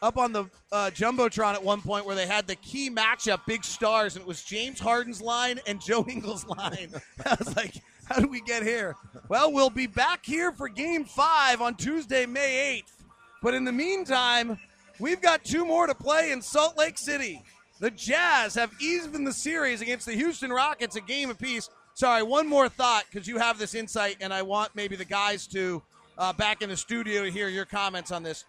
up 0.02 0.18
on 0.18 0.32
the 0.32 0.50
uh, 0.72 0.92
jumbotron 0.94 1.54
at 1.54 1.64
one 1.64 1.82
point 1.82 2.06
where 2.06 2.16
they 2.16 2.28
had 2.28 2.46
the 2.48 2.56
key 2.56 2.90
matchup, 2.90 3.40
big 3.48 3.64
stars, 3.64 4.16
and 4.16 4.22
it 4.22 4.28
was 4.28 4.44
James 4.44 4.80
Harden's 4.80 5.22
line 5.22 5.60
and 5.66 5.82
Joe 5.86 6.06
Ingles' 6.08 6.46
line. 6.46 6.90
I 7.26 7.36
was 7.40 7.56
like, 7.56 7.74
how 8.06 8.20
do 8.20 8.28
we 8.28 8.42
get 8.42 8.64
here? 8.64 8.96
Well, 9.28 9.52
we'll 9.52 9.70
be 9.70 9.88
back 9.88 10.26
here 10.26 10.52
for 10.52 10.70
Game 10.70 11.04
Five 11.04 11.62
on 11.62 11.76
Tuesday, 11.76 12.26
May 12.26 12.84
8th. 12.86 12.94
But 13.42 13.54
in 13.54 13.64
the 13.64 13.72
meantime, 13.72 14.60
we've 15.00 15.22
got 15.22 15.44
two 15.44 15.66
more 15.66 15.88
to 15.88 15.96
play 15.96 16.32
in 16.32 16.42
Salt 16.42 16.78
Lake 16.78 16.98
City. 16.98 17.44
The 17.80 17.92
Jazz 17.92 18.56
have 18.56 18.72
even 18.82 19.24
the 19.24 19.34
series 19.34 19.82
against 19.82 20.08
the 20.08 20.14
Houston 20.14 20.52
Rockets, 20.52 20.96
a 20.96 21.02
game 21.02 21.30
apiece. 21.30 21.70
Sorry, 21.94 22.24
one 22.24 22.48
more 22.48 22.70
thought 22.70 23.06
because 23.12 23.28
you 23.28 23.38
have 23.38 23.60
this 23.60 23.76
insight, 23.76 24.18
and 24.20 24.34
I 24.34 24.42
want 24.42 24.72
maybe 24.76 24.96
the 24.96 25.06
guys 25.06 25.48
to 25.48 25.84
uh, 26.18 26.34
back 26.34 26.62
in 26.62 26.70
the 26.70 26.78
studio 26.78 27.24
to 27.24 27.32
hear 27.32 27.48
your 27.48 27.66
comments 27.66 28.12
on 28.12 28.24
this. 28.24 28.46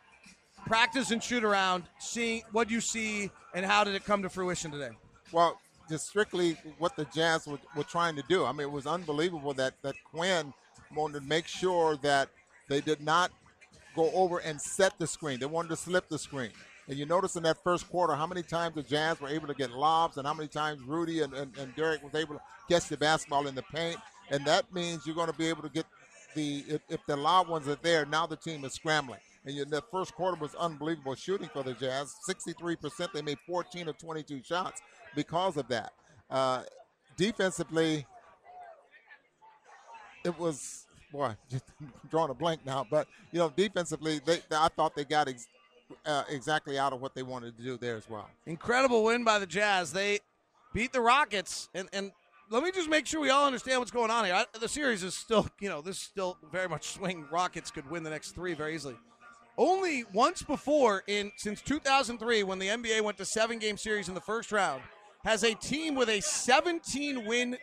Practice 0.66 1.10
and 1.10 1.22
shoot 1.22 1.44
around, 1.44 1.84
seeing 1.98 2.42
what 2.52 2.70
you 2.70 2.80
see, 2.80 3.30
and 3.54 3.64
how 3.64 3.84
did 3.84 3.94
it 3.94 4.04
come 4.04 4.22
to 4.22 4.28
fruition 4.28 4.70
today? 4.70 4.90
Well, 5.32 5.60
just 5.88 6.08
strictly 6.08 6.56
what 6.78 6.96
the 6.96 7.06
Jazz 7.06 7.46
were, 7.46 7.58
were 7.76 7.84
trying 7.84 8.16
to 8.16 8.22
do. 8.28 8.44
I 8.44 8.52
mean, 8.52 8.62
it 8.62 8.72
was 8.72 8.86
unbelievable 8.86 9.54
that 9.54 9.74
that 9.82 9.94
Quin 10.10 10.52
wanted 10.94 11.20
to 11.20 11.26
make 11.26 11.46
sure 11.46 11.96
that 12.02 12.28
they 12.68 12.80
did 12.80 13.00
not 13.00 13.30
go 13.98 14.10
over 14.12 14.38
and 14.38 14.60
set 14.60 14.96
the 14.98 15.06
screen. 15.06 15.40
They 15.40 15.46
wanted 15.46 15.70
to 15.70 15.76
slip 15.76 16.08
the 16.08 16.18
screen. 16.18 16.50
And 16.86 16.96
you 16.96 17.04
notice 17.04 17.34
in 17.34 17.42
that 17.42 17.62
first 17.64 17.90
quarter 17.90 18.14
how 18.14 18.26
many 18.26 18.42
times 18.42 18.76
the 18.76 18.82
Jazz 18.82 19.20
were 19.20 19.28
able 19.28 19.48
to 19.48 19.54
get 19.54 19.72
lobs 19.72 20.16
and 20.16 20.26
how 20.26 20.34
many 20.34 20.48
times 20.48 20.80
Rudy 20.86 21.20
and, 21.22 21.34
and, 21.34 21.56
and 21.58 21.74
Derrick 21.74 22.02
was 22.02 22.14
able 22.14 22.36
to 22.36 22.40
catch 22.70 22.88
the 22.88 22.96
basketball 22.96 23.48
in 23.48 23.54
the 23.54 23.64
paint. 23.74 23.96
And 24.30 24.44
that 24.46 24.72
means 24.72 25.04
you're 25.04 25.16
going 25.16 25.30
to 25.30 25.36
be 25.36 25.48
able 25.48 25.62
to 25.62 25.68
get 25.68 25.84
the 26.34 26.64
if, 26.68 26.80
if 26.88 27.00
the 27.06 27.16
lob 27.16 27.48
ones 27.48 27.66
are 27.66 27.78
there, 27.82 28.06
now 28.06 28.26
the 28.26 28.36
team 28.36 28.64
is 28.64 28.72
scrambling. 28.72 29.20
And 29.44 29.56
you, 29.56 29.64
the 29.64 29.82
first 29.90 30.14
quarter 30.14 30.38
was 30.40 30.54
unbelievable 30.54 31.14
shooting 31.16 31.48
for 31.52 31.62
the 31.64 31.74
Jazz. 31.74 32.14
63%. 32.28 33.12
They 33.12 33.22
made 33.22 33.38
14 33.46 33.88
of 33.88 33.98
22 33.98 34.42
shots 34.44 34.80
because 35.16 35.56
of 35.56 35.66
that. 35.68 35.92
Uh, 36.30 36.62
defensively, 37.16 38.06
it 40.24 40.38
was 40.38 40.86
boy, 41.12 41.34
just 41.50 41.64
drawing 42.10 42.30
a 42.30 42.34
blank 42.34 42.60
now. 42.64 42.86
But 42.88 43.06
you 43.32 43.38
know, 43.38 43.52
defensively, 43.54 44.20
they, 44.24 44.40
I 44.50 44.68
thought 44.68 44.94
they 44.94 45.04
got 45.04 45.28
ex, 45.28 45.46
uh, 46.06 46.24
exactly 46.28 46.78
out 46.78 46.92
of 46.92 47.00
what 47.00 47.14
they 47.14 47.22
wanted 47.22 47.56
to 47.56 47.62
do 47.62 47.76
there 47.76 47.96
as 47.96 48.08
well. 48.08 48.28
Incredible 48.46 49.04
win 49.04 49.24
by 49.24 49.38
the 49.38 49.46
Jazz. 49.46 49.92
They 49.92 50.20
beat 50.72 50.92
the 50.92 51.00
Rockets, 51.00 51.68
and 51.74 51.88
and 51.92 52.12
let 52.50 52.62
me 52.62 52.70
just 52.70 52.88
make 52.88 53.06
sure 53.06 53.20
we 53.20 53.30
all 53.30 53.46
understand 53.46 53.80
what's 53.80 53.90
going 53.90 54.10
on 54.10 54.24
here. 54.24 54.34
I, 54.34 54.44
the 54.58 54.68
series 54.68 55.02
is 55.02 55.14
still, 55.14 55.46
you 55.60 55.68
know, 55.68 55.80
this 55.80 55.96
is 55.96 56.02
still 56.02 56.38
very 56.50 56.68
much 56.68 56.88
swing. 56.88 57.26
Rockets 57.30 57.70
could 57.70 57.88
win 57.90 58.02
the 58.02 58.10
next 58.10 58.32
three 58.32 58.54
very 58.54 58.74
easily. 58.74 58.96
Only 59.56 60.04
once 60.12 60.42
before 60.42 61.02
in 61.08 61.32
since 61.36 61.60
2003, 61.62 62.44
when 62.44 62.60
the 62.60 62.68
NBA 62.68 63.00
went 63.00 63.18
to 63.18 63.24
seven 63.24 63.58
game 63.58 63.76
series 63.76 64.08
in 64.08 64.14
the 64.14 64.20
first 64.20 64.52
round, 64.52 64.82
has 65.24 65.42
a 65.42 65.52
team 65.54 65.96
with 65.96 66.08
a 66.08 66.20
17 66.20 67.26
win 67.26 67.58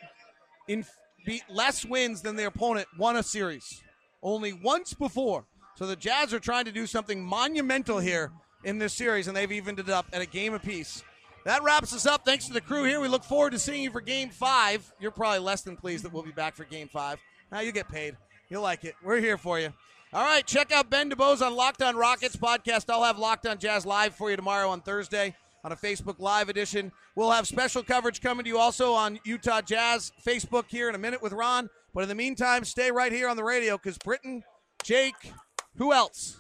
in 0.67 0.85
beat 1.26 1.43
less 1.49 1.85
wins 1.85 2.22
than 2.22 2.35
their 2.35 2.47
opponent 2.47 2.88
won 2.97 3.18
a 3.18 3.23
series. 3.23 3.84
Only 4.22 4.53
once 4.53 4.93
before. 4.93 5.45
So 5.76 5.85
the 5.85 5.95
Jazz 5.95 6.34
are 6.34 6.39
trying 6.39 6.65
to 6.65 6.72
do 6.72 6.85
something 6.85 7.23
monumental 7.23 7.99
here 7.99 8.31
in 8.64 8.80
this 8.80 8.93
series, 8.93 9.27
and 9.27 9.35
they've 9.35 9.52
evened 9.52 9.80
it 9.80 9.89
up 9.89 10.06
at 10.14 10.22
a 10.22 10.26
game 10.26 10.53
apiece. 10.53 11.03
That 11.43 11.64
wraps 11.64 11.93
us 11.93 12.06
up. 12.06 12.26
Thanks 12.26 12.47
to 12.47 12.53
the 12.53 12.61
crew 12.61 12.84
here. 12.84 12.99
We 12.99 13.07
look 13.07 13.23
forward 13.23 13.52
to 13.52 13.60
seeing 13.60 13.84
you 13.84 13.91
for 13.91 14.02
game 14.02 14.30
five. 14.30 14.91
You're 14.99 15.11
probably 15.11 15.39
less 15.39 15.61
than 15.61 15.76
pleased 15.76 16.03
that 16.06 16.14
we'll 16.14 16.23
be 16.23 16.31
back 16.31 16.56
for 16.56 16.64
game 16.64 16.88
five. 16.88 17.19
Now 17.52 17.60
you 17.60 17.72
get 17.72 17.89
paid. 17.89 18.15
You'll 18.49 18.64
like 18.64 18.84
it. 18.84 18.95
We're 19.03 19.19
here 19.19 19.38
for 19.38 19.60
you. 19.60 19.72
All 20.14 20.23
right, 20.23 20.45
check 20.45 20.72
out 20.72 20.89
Ben 20.89 21.11
DuBose 21.11 21.45
on 21.45 21.56
Locked 21.56 21.81
On 21.81 21.95
Rockets 21.95 22.38
podcast. 22.38 22.85
I'll 22.89 23.03
have 23.03 23.19
Locked 23.19 23.45
On 23.47 23.57
Jazz 23.57 23.85
live 23.85 24.15
for 24.15 24.30
you 24.30 24.38
tomorrow 24.38 24.69
on 24.69 24.81
Thursday 24.81 25.35
on 25.66 25.72
a 25.72 25.76
Facebook 25.76 26.20
Live 26.20 26.48
edition. 26.48 26.92
We'll 27.16 27.32
have 27.32 27.48
special 27.48 27.82
coverage 27.82 28.22
coming 28.22 28.44
to 28.44 28.50
you 28.50 28.60
also 28.60 28.94
on 28.94 29.20
Utah 29.26 29.62
Jazz 29.62 30.12
Facebook 30.24 30.66
here 30.68 30.88
in 30.88 30.96
a 30.96 31.00
minute 31.00 31.24
with 31.24 31.34
Ron. 31.34 31.70
But 31.94 32.04
in 32.04 32.10
the 32.10 32.16
meantime, 32.16 32.64
stay 32.64 32.92
right 32.92 33.12
here 33.12 33.28
on 33.28 33.36
the 33.36 33.44
radio 33.44 33.76
because 33.76 33.98
Britton, 33.98 34.44
Jake, 34.84 35.34
who 35.78 35.92
else? 35.92 36.38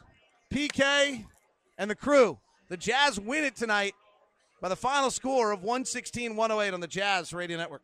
PK, 0.53 1.25
and 1.79 1.89
the 1.89 1.95
crew. 1.95 2.37
The 2.69 2.77
Jazz 2.77 3.19
win 3.19 3.43
it 3.43 3.55
tonight 3.55 3.95
by 4.61 4.69
the 4.69 4.75
final 4.75 5.09
score 5.09 5.51
of 5.51 5.63
116 5.63 6.35
108 6.35 6.73
on 6.73 6.79
the 6.79 6.87
Jazz 6.87 7.33
Radio 7.33 7.57
Network. 7.57 7.81